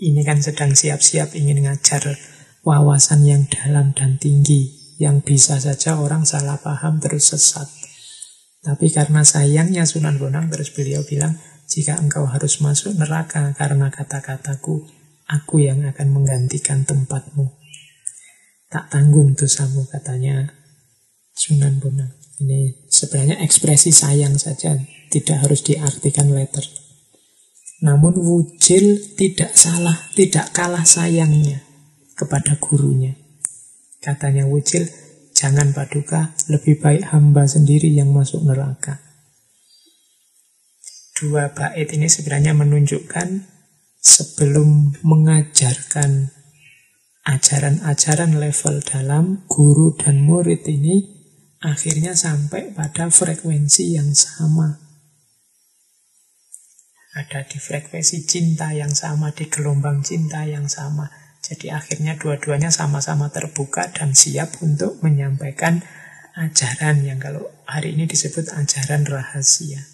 ini 0.00 0.24
kan 0.24 0.40
sedang 0.40 0.72
siap-siap 0.72 1.36
ingin 1.36 1.68
ngajar 1.68 2.16
wawasan 2.64 3.28
yang 3.28 3.44
dalam 3.52 3.92
dan 3.92 4.16
tinggi 4.16 4.96
yang 4.96 5.20
bisa 5.20 5.60
saja 5.60 6.00
orang 6.00 6.24
salah 6.24 6.56
paham 6.56 7.00
terus 7.00 7.36
sesat. 7.36 7.68
Tapi 8.60 8.92
karena 8.92 9.24
sayangnya 9.24 9.88
Sunan 9.88 10.20
Bonang 10.20 10.52
terus 10.52 10.72
beliau 10.72 11.00
bilang, 11.04 11.36
jika 11.68 11.96
engkau 11.96 12.28
harus 12.28 12.60
masuk 12.60 12.96
neraka 12.96 13.56
karena 13.56 13.88
kata-kataku, 13.88 14.84
aku 15.28 15.64
yang 15.64 15.84
akan 15.88 16.08
menggantikan 16.12 16.84
tempatmu. 16.84 17.56
Tak 18.68 18.92
tanggung 18.92 19.32
dosamu 19.36 19.88
katanya 19.88 20.52
Sunan 21.32 21.80
Bonang. 21.80 22.12
Ini 22.40 22.88
sebenarnya 22.88 23.40
ekspresi 23.44 23.92
sayang 23.92 24.36
saja, 24.36 24.76
tidak 25.12 25.44
harus 25.44 25.60
diartikan 25.60 26.32
letter. 26.32 26.79
Namun 27.80 28.12
Wujil 28.20 29.16
tidak 29.16 29.56
salah, 29.56 29.96
tidak 30.12 30.52
kalah 30.52 30.84
sayangnya 30.84 31.64
kepada 32.12 32.60
gurunya. 32.60 33.16
Katanya 34.04 34.44
Wujil, 34.44 34.84
jangan 35.32 35.72
paduka, 35.72 36.36
lebih 36.52 36.76
baik 36.76 37.08
hamba 37.08 37.48
sendiri 37.48 37.88
yang 37.88 38.12
masuk 38.12 38.44
neraka. 38.44 39.00
Dua 41.16 41.52
bait 41.52 41.88
ini 41.92 42.08
sebenarnya 42.08 42.56
menunjukkan 42.56 43.28
sebelum 44.00 44.96
mengajarkan 45.04 46.32
ajaran-ajaran 47.28 48.40
level 48.40 48.80
dalam, 48.80 49.44
guru 49.44 49.96
dan 49.96 50.24
murid 50.24 50.64
ini 50.64 51.04
akhirnya 51.60 52.16
sampai 52.16 52.72
pada 52.72 53.12
frekuensi 53.12 54.00
yang 54.00 54.16
sama. 54.16 54.89
Ada 57.10 57.42
di 57.42 57.58
frekuensi 57.58 58.22
cinta 58.22 58.70
yang 58.70 58.94
sama, 58.94 59.34
di 59.34 59.50
gelombang 59.50 60.06
cinta 60.06 60.46
yang 60.46 60.70
sama. 60.70 61.10
Jadi 61.42 61.74
akhirnya 61.74 62.14
dua-duanya 62.14 62.70
sama-sama 62.70 63.34
terbuka 63.34 63.90
dan 63.90 64.14
siap 64.14 64.62
untuk 64.62 65.02
menyampaikan 65.02 65.82
ajaran 66.38 67.02
yang 67.02 67.18
kalau 67.18 67.50
hari 67.66 67.98
ini 67.98 68.06
disebut 68.06 68.54
ajaran 68.54 69.02
rahasia. 69.08 69.90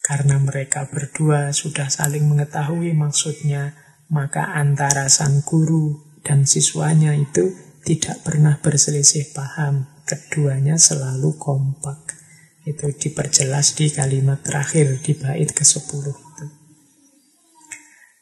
Karena 0.00 0.40
mereka 0.40 0.88
berdua 0.88 1.52
sudah 1.52 1.92
saling 1.92 2.24
mengetahui 2.24 2.96
maksudnya, 2.96 3.76
maka 4.08 4.56
antara 4.56 5.12
sang 5.12 5.44
guru 5.44 6.00
dan 6.24 6.48
siswanya 6.48 7.12
itu 7.12 7.52
tidak 7.84 8.24
pernah 8.24 8.56
berselisih 8.56 9.36
paham. 9.36 9.84
Keduanya 10.08 10.74
selalu 10.74 11.36
kompak. 11.38 12.19
Itu 12.68 12.92
diperjelas 12.92 13.76
di 13.76 13.88
kalimat 13.88 14.44
terakhir 14.44 15.00
di 15.00 15.16
bait 15.16 15.48
ke-10 15.48 16.30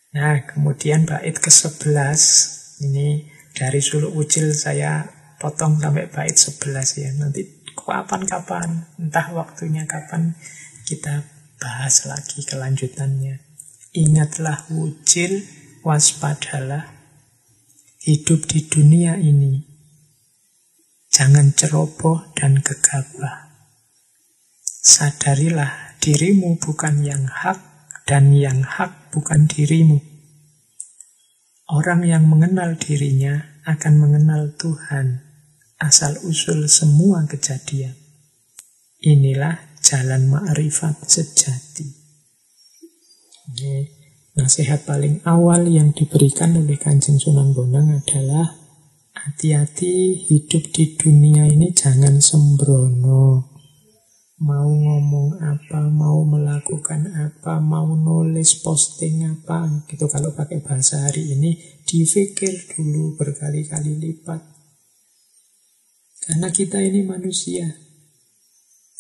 Nah, 0.09 0.41
kemudian 0.49 1.05
bait 1.05 1.37
ke-11 1.37 2.21
ini 2.87 3.29
dari 3.53 3.83
suluk 3.83 4.15
ucil 4.17 4.57
saya 4.57 5.05
potong 5.37 5.79
sampai 5.79 6.09
bait 6.09 6.33
11 6.33 7.03
ya. 7.03 7.11
Nanti 7.19 7.45
kapan-kapan, 7.77 8.89
entah 8.99 9.29
waktunya 9.37 9.85
kapan 9.85 10.35
kita 10.89 11.23
bahas 11.61 12.09
lagi 12.09 12.43
kelanjutannya. 12.47 13.43
Ingatlah 13.93 14.65
wujil, 14.73 15.45
waspadalah 15.85 16.89
hidup 18.05 18.49
di 18.49 18.65
dunia 18.65 19.21
ini. 19.21 19.67
Jangan 21.13 21.53
ceroboh 21.53 22.33
dan 22.33 22.63
gegabah. 22.63 23.48
Sadarilah 24.79 25.99
dirimu 25.99 26.55
bukan 26.63 27.03
yang 27.03 27.27
hak 27.27 27.59
dan 28.07 28.31
yang 28.31 28.63
hak 28.63 29.11
bukan 29.11 29.51
dirimu. 29.51 29.99
Orang 31.67 32.07
yang 32.07 32.31
mengenal 32.31 32.79
dirinya 32.79 33.59
akan 33.67 33.99
mengenal 33.99 34.55
Tuhan, 34.55 35.21
asal-usul 35.83 36.71
semua 36.71 37.27
kejadian. 37.27 37.99
Inilah 39.03 39.59
jalan 39.83 40.31
ma'rifat 40.31 41.11
sejati. 41.11 41.91
Ini 43.51 43.77
nasihat 44.39 44.87
paling 44.87 45.27
awal 45.27 45.67
yang 45.67 45.91
diberikan 45.91 46.55
oleh 46.55 46.79
Kanjeng 46.79 47.19
Sunan 47.19 47.51
Bonang 47.51 47.99
adalah 47.99 48.55
hati-hati 49.27 50.23
hidup 50.31 50.71
di 50.71 50.95
dunia 50.95 51.51
ini 51.51 51.75
jangan 51.75 52.23
sembrono 52.23 53.58
mau 54.39 54.71
ngomong 54.71 55.43
apa, 55.43 55.91
mau 55.91 56.23
melakukan 56.23 57.11
apa, 57.11 57.59
mau 57.59 57.91
nulis 57.99 58.63
posting 58.63 59.27
apa, 59.27 59.83
gitu 59.91 60.07
kalau 60.07 60.31
pakai 60.31 60.63
bahasa 60.63 61.03
hari 61.11 61.35
ini, 61.35 61.59
dipikir 61.83 62.71
dulu 62.71 63.19
berkali-kali 63.19 63.99
lipat. 63.99 64.39
Karena 66.23 66.55
kita 66.55 66.79
ini 66.79 67.03
manusia. 67.03 67.67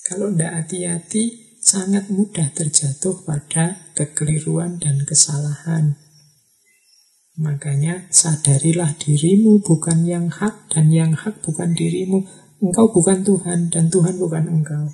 Kalau 0.02 0.32
tidak 0.32 0.64
hati-hati, 0.64 1.54
sangat 1.62 2.08
mudah 2.10 2.50
terjatuh 2.56 3.22
pada 3.22 3.92
kekeliruan 3.94 4.80
dan 4.82 5.04
kesalahan. 5.04 6.00
Makanya 7.38 8.10
sadarilah 8.10 8.98
dirimu 8.98 9.62
bukan 9.62 10.02
yang 10.02 10.26
hak 10.26 10.74
dan 10.74 10.90
yang 10.90 11.14
hak 11.14 11.38
bukan 11.46 11.70
dirimu. 11.70 12.26
Engkau 12.58 12.90
bukan 12.90 13.22
Tuhan 13.22 13.70
dan 13.70 13.86
Tuhan 13.86 14.18
bukan 14.18 14.50
engkau. 14.50 14.90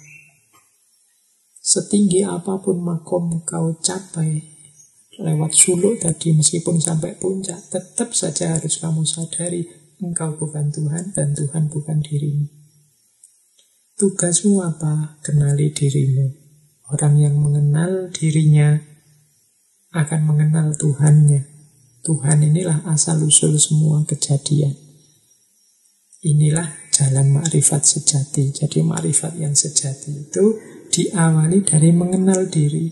Setinggi 1.64 2.20
apa 2.20 2.60
pun 2.60 2.76
makom 2.84 3.40
kau 3.40 3.72
capai 3.80 4.36
lewat 5.16 5.56
suluk 5.56 5.96
tadi 5.96 6.36
meskipun 6.36 6.76
sampai 6.76 7.16
puncak, 7.16 7.72
tetap 7.72 8.12
saja 8.12 8.52
harus 8.52 8.76
kamu 8.76 9.00
sadari 9.08 9.64
engkau 9.96 10.36
bukan 10.36 10.68
Tuhan 10.68 11.16
dan 11.16 11.32
Tuhan 11.32 11.72
bukan 11.72 12.04
dirimu. 12.04 12.52
Tugasmu 13.96 14.60
apa? 14.60 15.22
Kenali 15.24 15.72
dirimu. 15.72 16.36
Orang 16.92 17.16
yang 17.16 17.40
mengenal 17.40 18.12
dirinya 18.12 18.76
akan 19.94 20.20
mengenal 20.26 20.76
Tuhannya. 20.76 21.48
Tuhan 22.04 22.44
inilah 22.44 22.84
asal-usul 22.84 23.56
semua 23.56 24.04
kejadian. 24.04 24.76
Inilah 26.20 26.68
jalan 26.92 27.40
makrifat 27.40 27.88
sejati. 27.88 28.52
Jadi 28.52 28.84
makrifat 28.84 29.40
yang 29.40 29.56
sejati 29.56 30.28
itu 30.28 30.44
diawali 30.94 31.66
dari 31.66 31.90
mengenal 31.90 32.46
diri. 32.46 32.86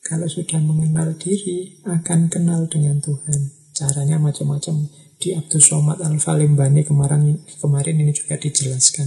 Kalau 0.00 0.24
sudah 0.24 0.64
mengenal 0.64 1.12
diri, 1.20 1.76
akan 1.84 2.32
kenal 2.32 2.64
dengan 2.72 3.04
Tuhan. 3.04 3.52
Caranya 3.76 4.16
macam-macam. 4.16 4.88
Di 5.20 5.36
Abdul 5.36 5.60
Somad 5.60 6.00
Al-Falimbani 6.00 6.88
kemarin, 6.88 7.36
kemarin 7.60 8.00
ini 8.00 8.16
juga 8.16 8.40
dijelaskan. 8.40 9.04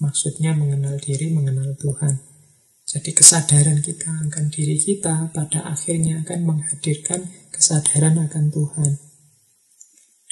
Maksudnya 0.00 0.56
mengenal 0.56 0.96
diri, 0.96 1.28
mengenal 1.28 1.76
Tuhan. 1.76 2.24
Jadi 2.88 3.12
kesadaran 3.12 3.84
kita 3.84 4.08
akan 4.08 4.48
diri 4.48 4.80
kita 4.80 5.28
pada 5.36 5.68
akhirnya 5.68 6.24
akan 6.24 6.48
menghadirkan 6.48 7.28
kesadaran 7.52 8.16
akan 8.16 8.48
Tuhan. 8.48 9.11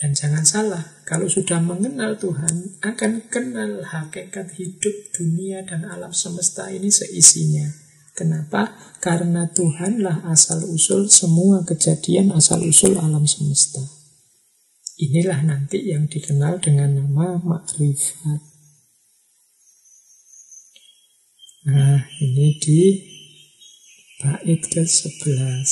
Dan 0.01 0.17
jangan 0.17 0.49
salah, 0.49 0.85
kalau 1.05 1.29
sudah 1.29 1.61
mengenal 1.61 2.17
Tuhan, 2.17 2.81
akan 2.81 3.29
kenal 3.29 3.85
hakikat 3.85 4.57
hidup 4.57 4.97
dunia 5.13 5.61
dan 5.69 5.85
alam 5.85 6.09
semesta 6.17 6.73
ini 6.73 6.89
seisinya. 6.89 7.69
Kenapa? 8.17 8.81
Karena 9.05 9.45
Tuhanlah 9.53 10.25
asal-usul 10.25 11.13
semua 11.13 11.69
kejadian 11.69 12.33
asal-usul 12.33 12.97
alam 12.97 13.29
semesta. 13.29 13.85
Inilah 14.97 15.45
nanti 15.45 15.93
yang 15.93 16.09
dikenal 16.09 16.65
dengan 16.65 16.97
nama 16.97 17.37
makrifat. 17.37 18.41
Nah, 21.69 22.09
ini 22.25 22.57
di 22.57 22.81
bait 24.17 24.65
ke-11. 24.65 25.69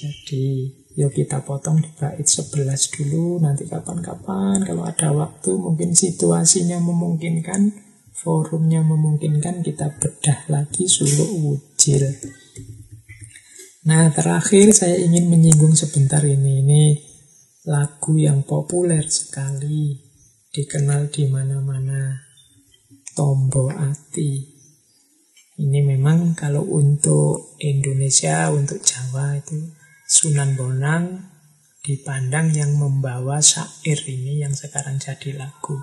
Jadi, 0.00 0.79
yuk 1.00 1.16
kita 1.16 1.40
potong 1.40 1.80
di 1.80 1.88
bait 1.96 2.28
11 2.28 2.60
dulu. 2.92 3.40
Nanti 3.40 3.64
kapan-kapan 3.64 4.60
kalau 4.68 4.84
ada 4.84 5.08
waktu, 5.16 5.56
mungkin 5.56 5.96
situasinya 5.96 6.76
memungkinkan, 6.76 7.72
forumnya 8.12 8.84
memungkinkan, 8.84 9.64
kita 9.64 9.96
bedah 9.96 10.44
lagi 10.52 10.84
suluk 10.84 11.32
wujil. 11.40 12.04
Nah, 13.88 14.12
terakhir 14.12 14.76
saya 14.76 15.00
ingin 15.00 15.32
menyinggung 15.32 15.72
sebentar 15.72 16.20
ini. 16.20 16.60
Ini 16.60 16.82
lagu 17.64 18.20
yang 18.20 18.44
populer 18.44 19.08
sekali, 19.08 19.96
dikenal 20.52 21.08
di 21.08 21.24
mana-mana. 21.32 22.28
Tombo 23.16 23.72
Ati. 23.72 24.60
Ini 25.60 25.80
memang 25.80 26.36
kalau 26.36 26.64
untuk 26.64 27.56
Indonesia, 27.60 28.48
untuk 28.52 28.80
Jawa 28.80 29.36
itu 29.36 29.79
Sunan 30.10 30.58
Bonang 30.58 31.22
dipandang 31.86 32.50
yang 32.50 32.74
membawa 32.74 33.38
syair 33.38 33.94
ini 34.10 34.42
yang 34.42 34.58
sekarang 34.58 34.98
jadi 34.98 35.38
lagu. 35.38 35.78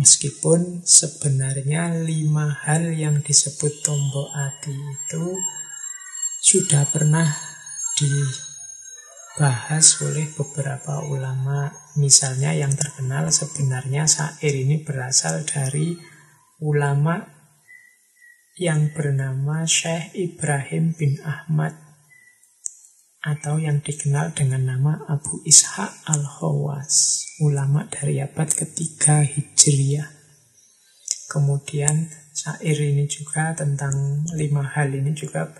Meskipun 0.00 0.80
sebenarnya 0.80 1.92
lima 1.92 2.64
hal 2.64 2.96
yang 2.96 3.20
disebut 3.20 3.84
tombo 3.84 4.32
ati 4.32 4.72
itu 4.72 5.36
sudah 6.40 6.88
pernah 6.88 7.28
dibahas 8.00 10.00
oleh 10.00 10.24
beberapa 10.32 11.04
ulama. 11.04 11.68
Misalnya 12.00 12.56
yang 12.56 12.72
terkenal 12.72 13.28
sebenarnya 13.28 14.08
syair 14.08 14.56
ini 14.56 14.80
berasal 14.80 15.44
dari 15.44 15.92
ulama 16.64 17.20
yang 18.56 18.88
bernama 18.96 19.68
Syekh 19.68 20.16
Ibrahim 20.16 20.96
bin 20.96 21.20
Ahmad 21.20 21.83
atau 23.24 23.56
yang 23.56 23.80
dikenal 23.80 24.36
dengan 24.36 24.68
nama 24.68 25.00
Abu 25.08 25.40
Ishaq 25.48 26.04
al-Hawas, 26.12 27.24
ulama 27.40 27.88
dari 27.88 28.20
abad 28.20 28.52
ketiga 28.52 29.24
Hijriah. 29.24 30.12
Kemudian 31.32 32.12
syair 32.36 32.76
ini 32.76 33.08
juga 33.08 33.56
tentang 33.56 34.28
lima 34.36 34.60
hal 34.68 34.92
ini 34.92 35.16
juga 35.16 35.56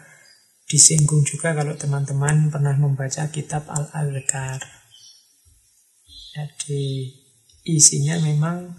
disinggung 0.69 1.25
juga 1.25 1.57
kalau 1.57 1.73
teman-teman 1.73 2.53
pernah 2.53 2.77
membaca 2.77 3.33
kitab 3.33 3.65
Al-Adhkar. 3.73 4.61
Jadi 6.37 7.17
isinya 7.65 8.21
memang 8.21 8.77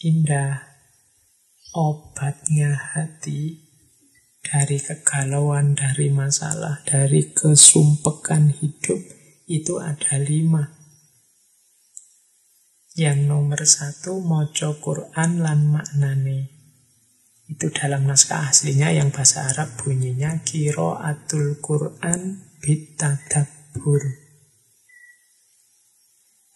indah, 0.00 0.64
obatnya 1.76 2.96
hati 2.96 3.65
dari 4.46 4.78
kegalauan, 4.78 5.74
dari 5.74 6.06
masalah, 6.14 6.86
dari 6.86 7.34
kesumpekan 7.34 8.54
hidup 8.54 9.02
itu 9.50 9.82
ada 9.82 10.22
lima. 10.22 10.70
Yang 12.94 13.18
nomor 13.26 13.60
satu, 13.66 14.22
mojo 14.22 14.78
Quran 14.78 15.42
lan 15.42 15.68
maknane. 15.68 16.54
Itu 17.46 17.70
dalam 17.70 18.06
naskah 18.06 18.50
aslinya 18.50 18.90
yang 18.94 19.10
bahasa 19.14 19.50
Arab 19.50 19.78
bunyinya 19.78 20.42
kiro 20.42 20.98
atul 20.98 21.58
Quran 21.62 22.42
bitadabur. 22.58 24.02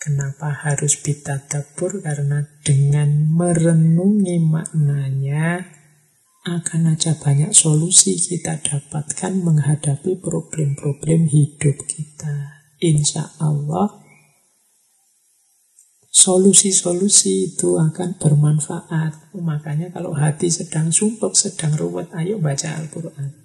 Kenapa 0.00 0.64
harus 0.64 0.96
bitadabur? 0.98 2.00
Karena 2.00 2.40
dengan 2.64 3.28
merenungi 3.36 4.40
maknanya 4.40 5.79
akan 6.40 6.96
aja 6.96 7.20
banyak 7.20 7.52
solusi 7.52 8.16
kita 8.16 8.64
dapatkan 8.64 9.32
menghadapi 9.44 10.16
problem-problem 10.16 11.28
hidup 11.28 11.76
kita. 11.84 12.64
Insya 12.80 13.28
Allah 13.36 14.00
solusi-solusi 16.08 17.52
itu 17.52 17.76
akan 17.76 18.16
bermanfaat. 18.16 19.36
Makanya 19.36 19.92
kalau 19.92 20.16
hati 20.16 20.48
sedang 20.48 20.88
sumpah, 20.88 21.36
sedang 21.36 21.76
ruwet, 21.76 22.08
ayo 22.16 22.40
baca 22.40 22.72
Al-Quran. 22.72 23.36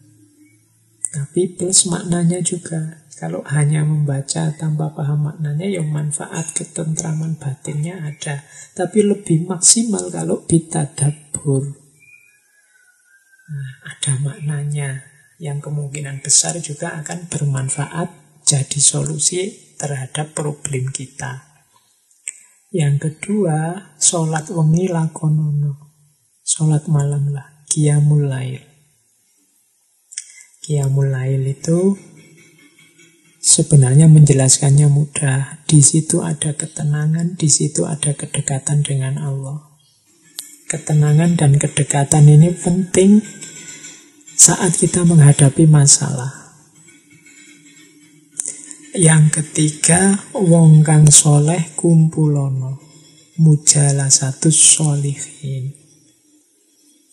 Tapi 1.12 1.56
plus 1.56 1.88
maknanya 1.88 2.40
juga. 2.44 3.04
Kalau 3.16 3.40
hanya 3.48 3.88
membaca 3.88 4.52
tanpa 4.60 4.92
paham 4.92 5.32
maknanya, 5.32 5.72
yang 5.80 5.88
manfaat 5.88 6.52
ketentraman 6.52 7.40
batinnya 7.40 8.04
ada. 8.04 8.44
Tapi 8.76 9.08
lebih 9.08 9.48
maksimal 9.48 10.12
kalau 10.12 10.44
bitadabur. 10.44 11.64
Nah, 11.64 11.85
ada 13.86 14.18
maknanya 14.22 15.06
yang 15.38 15.62
kemungkinan 15.62 16.24
besar 16.26 16.58
juga 16.64 16.98
akan 16.98 17.30
bermanfaat 17.30 18.10
jadi 18.46 18.80
solusi 18.82 19.76
terhadap 19.76 20.34
problem 20.34 20.90
kita. 20.90 21.44
Yang 22.74 23.10
kedua, 23.10 23.92
sholat 24.02 24.52
wengi 24.52 24.90
lakonono. 24.90 25.94
Sholat 26.46 26.90
malam 26.90 27.34
lah, 27.34 27.66
qiyamul 27.70 28.28
lail. 28.30 28.62
Qiyamul 30.66 31.10
lail 31.14 31.42
itu 31.46 31.98
Sebenarnya 33.46 34.10
menjelaskannya 34.10 34.90
mudah. 34.90 35.62
Di 35.70 35.86
situ 35.86 36.26
ada 36.26 36.58
ketenangan, 36.58 37.38
di 37.38 37.46
situ 37.46 37.86
ada 37.86 38.18
kedekatan 38.18 38.82
dengan 38.82 39.22
Allah. 39.22 39.75
Ketenangan 40.66 41.38
dan 41.38 41.62
kedekatan 41.62 42.26
ini 42.26 42.50
penting 42.50 43.22
saat 44.34 44.74
kita 44.74 45.06
menghadapi 45.06 45.70
masalah. 45.70 46.46
Yang 48.98 49.42
ketiga, 49.42 50.26
wong 50.34 50.82
kang 50.82 51.06
soleh 51.12 51.76
kumpulono. 51.78 52.82
Mujalah 53.38 54.10
satu 54.10 54.48
solihin. 54.48 55.76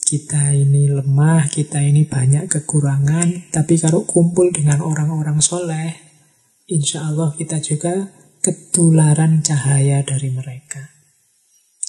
Kita 0.01 0.55
ini 0.57 0.89
lemah, 0.89 1.51
kita 1.53 1.83
ini 1.83 2.09
banyak 2.09 2.49
kekurangan, 2.49 3.53
tapi 3.53 3.77
kalau 3.77 4.09
kumpul 4.09 4.49
dengan 4.49 4.81
orang-orang 4.81 5.43
soleh, 5.45 5.93
insya 6.71 7.11
Allah 7.11 7.35
kita 7.37 7.61
juga 7.61 8.15
ketularan 8.41 9.45
cahaya 9.45 10.01
dari 10.07 10.31
mereka. 10.33 10.92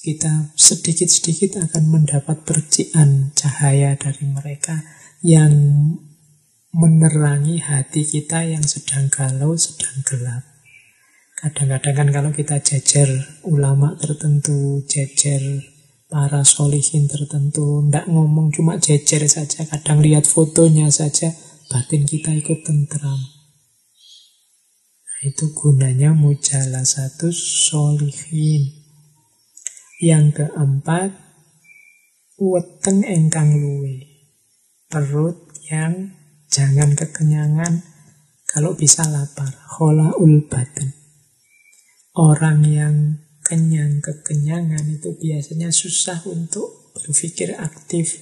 Kita 0.03 0.51
sedikit-sedikit 0.59 1.63
akan 1.63 1.87
mendapat 1.87 2.43
percikan 2.43 3.31
cahaya 3.39 3.95
dari 3.95 4.27
mereka 4.27 4.83
yang 5.23 5.55
menerangi 6.75 7.63
hati 7.63 8.03
kita 8.03 8.43
yang 8.43 8.67
sedang 8.67 9.07
galau, 9.07 9.55
sedang 9.55 10.03
gelap. 10.03 10.43
Kadang-kadang 11.39 11.95
kan 11.95 12.07
kalau 12.11 12.31
kita 12.35 12.59
jejer 12.59 13.07
ulama 13.47 13.95
tertentu, 13.95 14.83
jejer 14.91 15.39
para 16.11 16.43
solihin 16.43 17.07
tertentu, 17.07 17.87
tidak 17.87 18.03
ngomong 18.11 18.51
cuma 18.51 18.75
jejer 18.83 19.23
saja, 19.31 19.63
kadang 19.63 20.03
lihat 20.03 20.27
fotonya 20.27 20.91
saja, 20.91 21.31
batin 21.71 22.03
kita 22.03 22.35
ikut 22.35 22.59
tentram. 22.67 23.23
Itu 25.23 25.55
gunanya 25.55 26.11
mujala 26.11 26.83
satu 26.83 27.31
solihin. 27.31 28.82
Yang 30.01 30.41
keempat, 30.41 31.13
weteng 32.41 33.05
engkang 33.05 33.53
luwe. 33.57 34.09
Perut 34.89 35.37
yang 35.69 36.17
jangan 36.49 36.97
kekenyangan, 36.97 37.85
kalau 38.49 38.77
bisa 38.77 39.05
lapar. 39.09 39.49
ul 39.81 40.45
badan. 40.45 40.93
Orang 42.13 42.61
yang 42.69 43.25
kenyang 43.41 44.05
kekenyangan 44.05 44.85
itu 44.85 45.17
biasanya 45.17 45.73
susah 45.73 46.21
untuk 46.29 46.93
berpikir 46.93 47.57
aktif. 47.57 48.21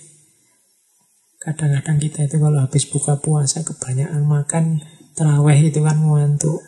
Kadang-kadang 1.44 2.00
kita 2.00 2.30
itu 2.30 2.40
kalau 2.40 2.64
habis 2.64 2.88
buka 2.88 3.20
puasa 3.20 3.68
kebanyakan 3.68 4.24
makan 4.24 4.66
terawih 5.18 5.60
itu 5.60 5.84
kan 5.84 6.00
ngantuk. 6.00 6.62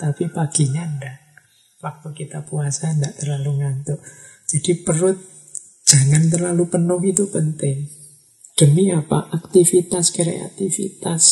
Tapi 0.00 0.32
paginya 0.32 0.88
enggak. 0.88 1.23
Waktu 1.84 2.16
kita 2.16 2.48
puasa 2.48 2.96
enggak 2.96 3.20
terlalu 3.20 3.60
ngantuk. 3.60 4.00
Jadi 4.48 4.80
perut 4.80 5.20
jangan 5.84 6.32
terlalu 6.32 6.64
penuh 6.64 7.00
itu 7.04 7.28
penting. 7.28 7.92
Demi 8.56 8.88
apa? 8.88 9.28
Aktivitas 9.28 10.08
kreativitas 10.16 11.22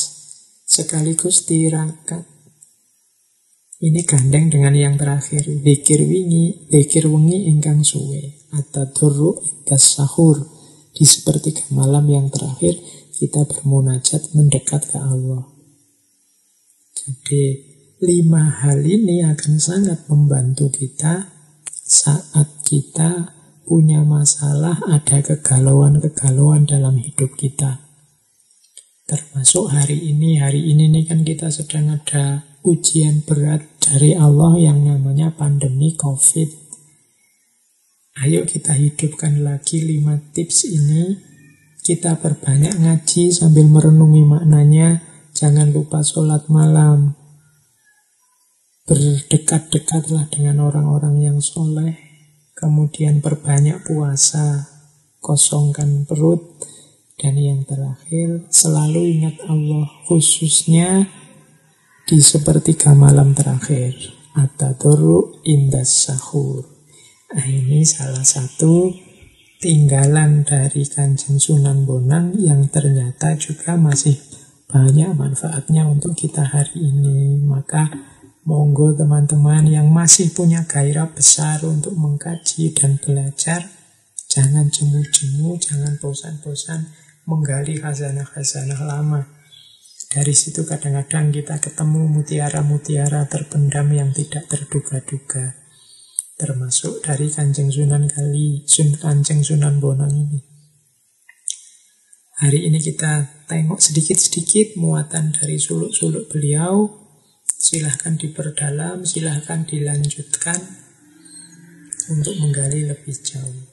sekaligus 0.69 1.49
tirakat. 1.49 2.29
Ini 3.81 4.05
gandeng 4.05 4.53
dengan 4.53 4.77
yang 4.77 4.95
terakhir. 5.01 5.49
Dikir 5.49 6.05
wingi, 6.05 6.69
dikir 6.69 7.09
wengi 7.09 7.49
ingkang 7.49 7.81
suwe. 7.81 8.47
Atadurru 8.53 9.41
itas 9.41 9.97
sahur. 9.97 10.45
Di 10.93 11.09
sepertiga 11.09 11.65
malam 11.73 12.05
yang 12.13 12.29
terakhir, 12.29 12.77
kita 13.17 13.49
bermunajat 13.49 14.37
mendekat 14.37 14.93
ke 14.93 14.99
Allah. 15.01 15.49
Jadi, 16.93 17.72
lima 18.03 18.51
hal 18.67 18.83
ini 18.83 19.23
akan 19.23 19.63
sangat 19.63 20.11
membantu 20.11 20.75
kita 20.75 21.31
saat 21.71 22.51
kita 22.67 23.31
punya 23.63 24.03
masalah, 24.03 24.75
ada 24.91 25.23
kegalauan-kegalauan 25.23 26.67
dalam 26.67 26.99
hidup 26.99 27.39
kita. 27.39 27.79
Termasuk 29.07 29.71
hari 29.71 30.03
ini, 30.11 30.43
hari 30.43 30.67
ini 30.67 30.91
nih 30.91 31.05
kan 31.07 31.23
kita 31.23 31.55
sedang 31.55 31.95
ada 31.95 32.43
ujian 32.67 33.23
berat 33.23 33.63
dari 33.79 34.19
Allah 34.19 34.59
yang 34.59 34.83
namanya 34.83 35.31
pandemi 35.39 35.95
COVID. 35.95 36.51
Ayo 38.19 38.43
kita 38.51 38.75
hidupkan 38.75 39.47
lagi 39.47 39.79
lima 39.79 40.19
tips 40.35 40.67
ini. 40.67 41.23
Kita 41.87 42.19
perbanyak 42.19 42.83
ngaji 42.83 43.31
sambil 43.31 43.71
merenungi 43.71 44.27
maknanya. 44.27 45.07
Jangan 45.39 45.71
lupa 45.71 46.03
sholat 46.03 46.51
malam. 46.51 47.22
Berdekat-dekatlah 48.83 50.27
dengan 50.27 50.67
orang-orang 50.67 51.23
yang 51.23 51.39
soleh. 51.39 51.95
Kemudian 52.59 53.23
perbanyak 53.23 53.87
puasa. 53.87 54.67
Kosongkan 55.23 56.03
perut. 56.03 56.59
Dan 57.15 57.39
yang 57.39 57.63
terakhir, 57.63 58.51
selalu 58.51 59.23
ingat 59.23 59.39
Allah. 59.47 59.87
Khususnya 60.11 61.07
di 62.11 62.19
sepertiga 62.19 62.91
malam 62.99 63.39
terakhir. 63.39 63.95
Ataduru 64.35 65.39
indas 65.47 66.11
sahur. 66.11 66.67
Nah 67.33 67.47
ini 67.47 67.87
salah 67.87 68.27
satu 68.27 68.91
tinggalan 69.63 70.43
dari 70.43 70.83
Kanjeng 70.91 71.39
Sunan 71.39 71.87
Bonang 71.87 72.35
yang 72.35 72.67
ternyata 72.67 73.39
juga 73.39 73.79
masih 73.79 74.19
banyak 74.67 75.15
manfaatnya 75.15 75.87
untuk 75.87 76.19
kita 76.19 76.43
hari 76.43 76.83
ini. 76.83 77.39
Maka 77.47 78.12
monggo 78.43 78.91
teman-teman 78.99 79.71
yang 79.71 79.87
masih 79.91 80.35
punya 80.35 80.67
gairah 80.67 81.11
besar 81.15 81.63
untuk 81.63 81.95
mengkaji 81.95 82.75
dan 82.75 82.99
belajar, 82.99 83.71
jangan 84.27 84.67
jemu-jemu, 84.67 85.59
jangan 85.63 85.95
bosan-bosan 86.03 86.91
menggali 87.27 87.79
khazanah-khazanah 87.79 88.83
lama. 88.83 89.23
Dari 90.13 90.35
situ 90.37 90.69
kadang-kadang 90.69 91.33
kita 91.33 91.57
ketemu 91.57 92.05
mutiara-mutiara 92.05 93.25
terpendam 93.33 93.89
yang 93.97 94.11
tidak 94.13 94.45
terduga-duga. 94.45 95.57
Termasuk 96.37 97.01
dari 97.01 97.33
Kanjeng 97.33 97.73
Sunan 97.73 98.11
Kali, 98.11 98.67
Sun 98.69 98.99
Kanjeng 98.99 99.41
Sunan 99.41 99.81
Bonang 99.81 100.13
ini. 100.13 100.41
Hari 102.43 102.67
ini 102.67 102.83
kita 102.83 103.47
tengok 103.47 103.79
sedikit-sedikit 103.79 104.75
muatan 104.77 105.31
dari 105.31 105.57
suluk-suluk 105.63 106.27
beliau. 106.29 107.02
Silahkan 107.63 108.19
diperdalam, 108.19 109.07
silahkan 109.07 109.63
dilanjutkan 109.63 110.59
untuk 112.11 112.35
menggali 112.43 112.91
lebih 112.91 113.15
jauh. 113.23 113.71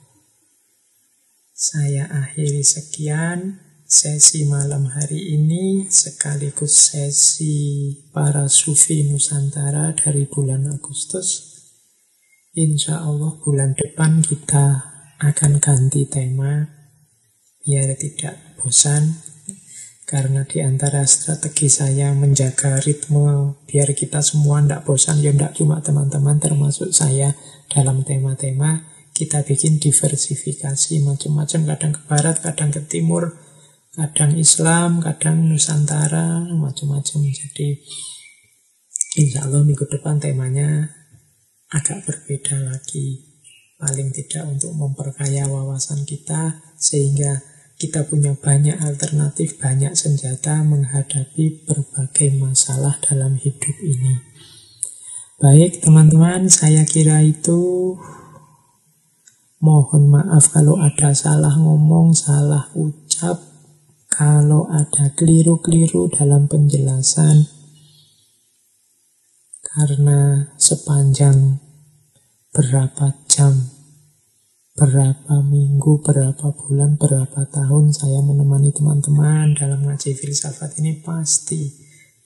Saya 1.58 2.06
akhiri 2.06 2.62
sekian 2.62 3.58
sesi 3.90 4.46
malam 4.46 4.94
hari 4.94 5.34
ini 5.34 5.90
sekaligus 5.90 6.94
sesi 6.94 7.90
para 8.14 8.46
sufi 8.46 9.10
Nusantara 9.10 9.98
dari 9.98 10.30
bulan 10.30 10.70
Agustus. 10.70 11.58
Insya 12.54 13.02
Allah 13.02 13.42
bulan 13.42 13.74
depan 13.74 14.22
kita 14.22 14.86
akan 15.18 15.58
ganti 15.58 16.06
tema 16.06 16.62
biar 17.66 17.98
tidak 17.98 18.38
bosan 18.62 19.29
karena 20.10 20.42
di 20.42 20.66
antara 20.66 21.06
strategi 21.06 21.70
saya 21.70 22.10
menjaga 22.18 22.82
ritme 22.82 23.62
biar 23.70 23.94
kita 23.94 24.26
semua 24.26 24.58
tidak 24.66 24.90
bosan 24.90 25.22
ya 25.22 25.30
tidak 25.30 25.54
cuma 25.54 25.86
teman-teman 25.86 26.42
termasuk 26.42 26.90
saya 26.90 27.38
dalam 27.70 28.02
tema-tema 28.02 28.90
kita 29.14 29.46
bikin 29.46 29.78
diversifikasi 29.78 31.06
macam-macam 31.06 31.60
kadang 31.78 31.94
ke 31.94 32.02
barat 32.10 32.36
kadang 32.42 32.74
ke 32.74 32.82
timur 32.90 33.38
kadang 34.00 34.38
Islam, 34.38 35.02
kadang 35.02 35.50
Nusantara, 35.50 36.46
macam-macam. 36.56 37.20
Jadi 37.26 37.68
insya 39.20 39.44
Allah 39.44 39.66
minggu 39.66 39.84
depan 39.90 40.22
temanya 40.22 40.88
agak 41.74 42.06
berbeda 42.06 42.64
lagi. 42.64 43.28
Paling 43.80 44.12
tidak 44.12 44.44
untuk 44.44 44.76
memperkaya 44.76 45.48
wawasan 45.48 46.04
kita 46.04 46.60
sehingga 46.76 47.40
kita 47.80 48.04
punya 48.04 48.36
banyak 48.36 48.76
alternatif, 48.76 49.56
banyak 49.56 49.96
senjata 49.96 50.60
menghadapi 50.68 51.64
berbagai 51.64 52.36
masalah 52.36 53.00
dalam 53.00 53.40
hidup 53.40 53.76
ini. 53.80 54.20
Baik 55.40 55.80
teman-teman, 55.80 56.52
saya 56.52 56.84
kira 56.84 57.24
itu 57.24 57.96
mohon 59.64 60.12
maaf 60.12 60.52
kalau 60.52 60.76
ada 60.76 61.16
salah 61.16 61.56
ngomong, 61.56 62.12
salah 62.12 62.68
ucap, 62.76 63.40
kalau 64.12 64.68
ada 64.68 65.16
keliru-keliru 65.16 66.12
dalam 66.12 66.52
penjelasan 66.52 67.48
karena 69.64 70.52
sepanjang 70.60 71.64
berapa 72.52 73.16
jam, 73.32 73.79
berapa 74.80 75.44
minggu, 75.44 76.00
berapa 76.00 76.56
bulan, 76.56 76.96
berapa 76.96 77.52
tahun 77.52 77.92
saya 77.92 78.24
menemani 78.24 78.72
teman-teman 78.72 79.52
dalam 79.52 79.84
ngaji 79.84 80.16
filsafat 80.16 80.80
ini 80.80 81.04
pasti. 81.04 81.68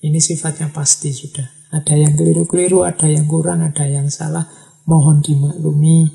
Ini 0.06 0.22
sifatnya 0.22 0.70
pasti 0.70 1.10
sudah. 1.10 1.74
Ada 1.74 1.98
yang 1.98 2.14
keliru-keliru, 2.14 2.86
ada 2.86 3.10
yang 3.10 3.26
kurang, 3.26 3.66
ada 3.66 3.90
yang 3.90 4.06
salah. 4.14 4.46
Mohon 4.86 5.26
dimaklumi. 5.26 6.06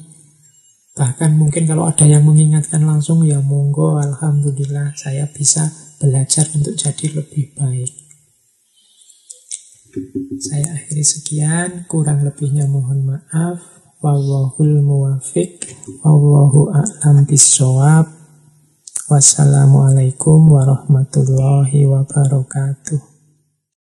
Bahkan 0.94 1.34
mungkin 1.34 1.66
kalau 1.66 1.90
ada 1.90 2.06
yang 2.06 2.22
mengingatkan 2.22 2.86
langsung 2.86 3.26
ya 3.26 3.42
monggo 3.42 3.98
alhamdulillah 3.98 4.94
saya 4.94 5.26
bisa 5.30 5.66
belajar 5.98 6.46
untuk 6.54 6.78
jadi 6.78 7.18
lebih 7.18 7.58
baik. 7.58 7.90
Saya 10.38 10.78
akhiri 10.78 11.02
sekian, 11.02 11.70
kurang 11.90 12.22
lebihnya 12.22 12.70
mohon 12.70 13.02
maaf. 13.02 13.77
Wallahul 13.98 14.78
muwafiq, 14.86 15.74
wallahu 16.06 16.70
a'lam 16.70 17.26
bisawab. 17.26 18.06
Wassalamualaikum 19.10 20.54
warahmatullahi 20.54 21.82
wabarakatuh. 21.82 23.07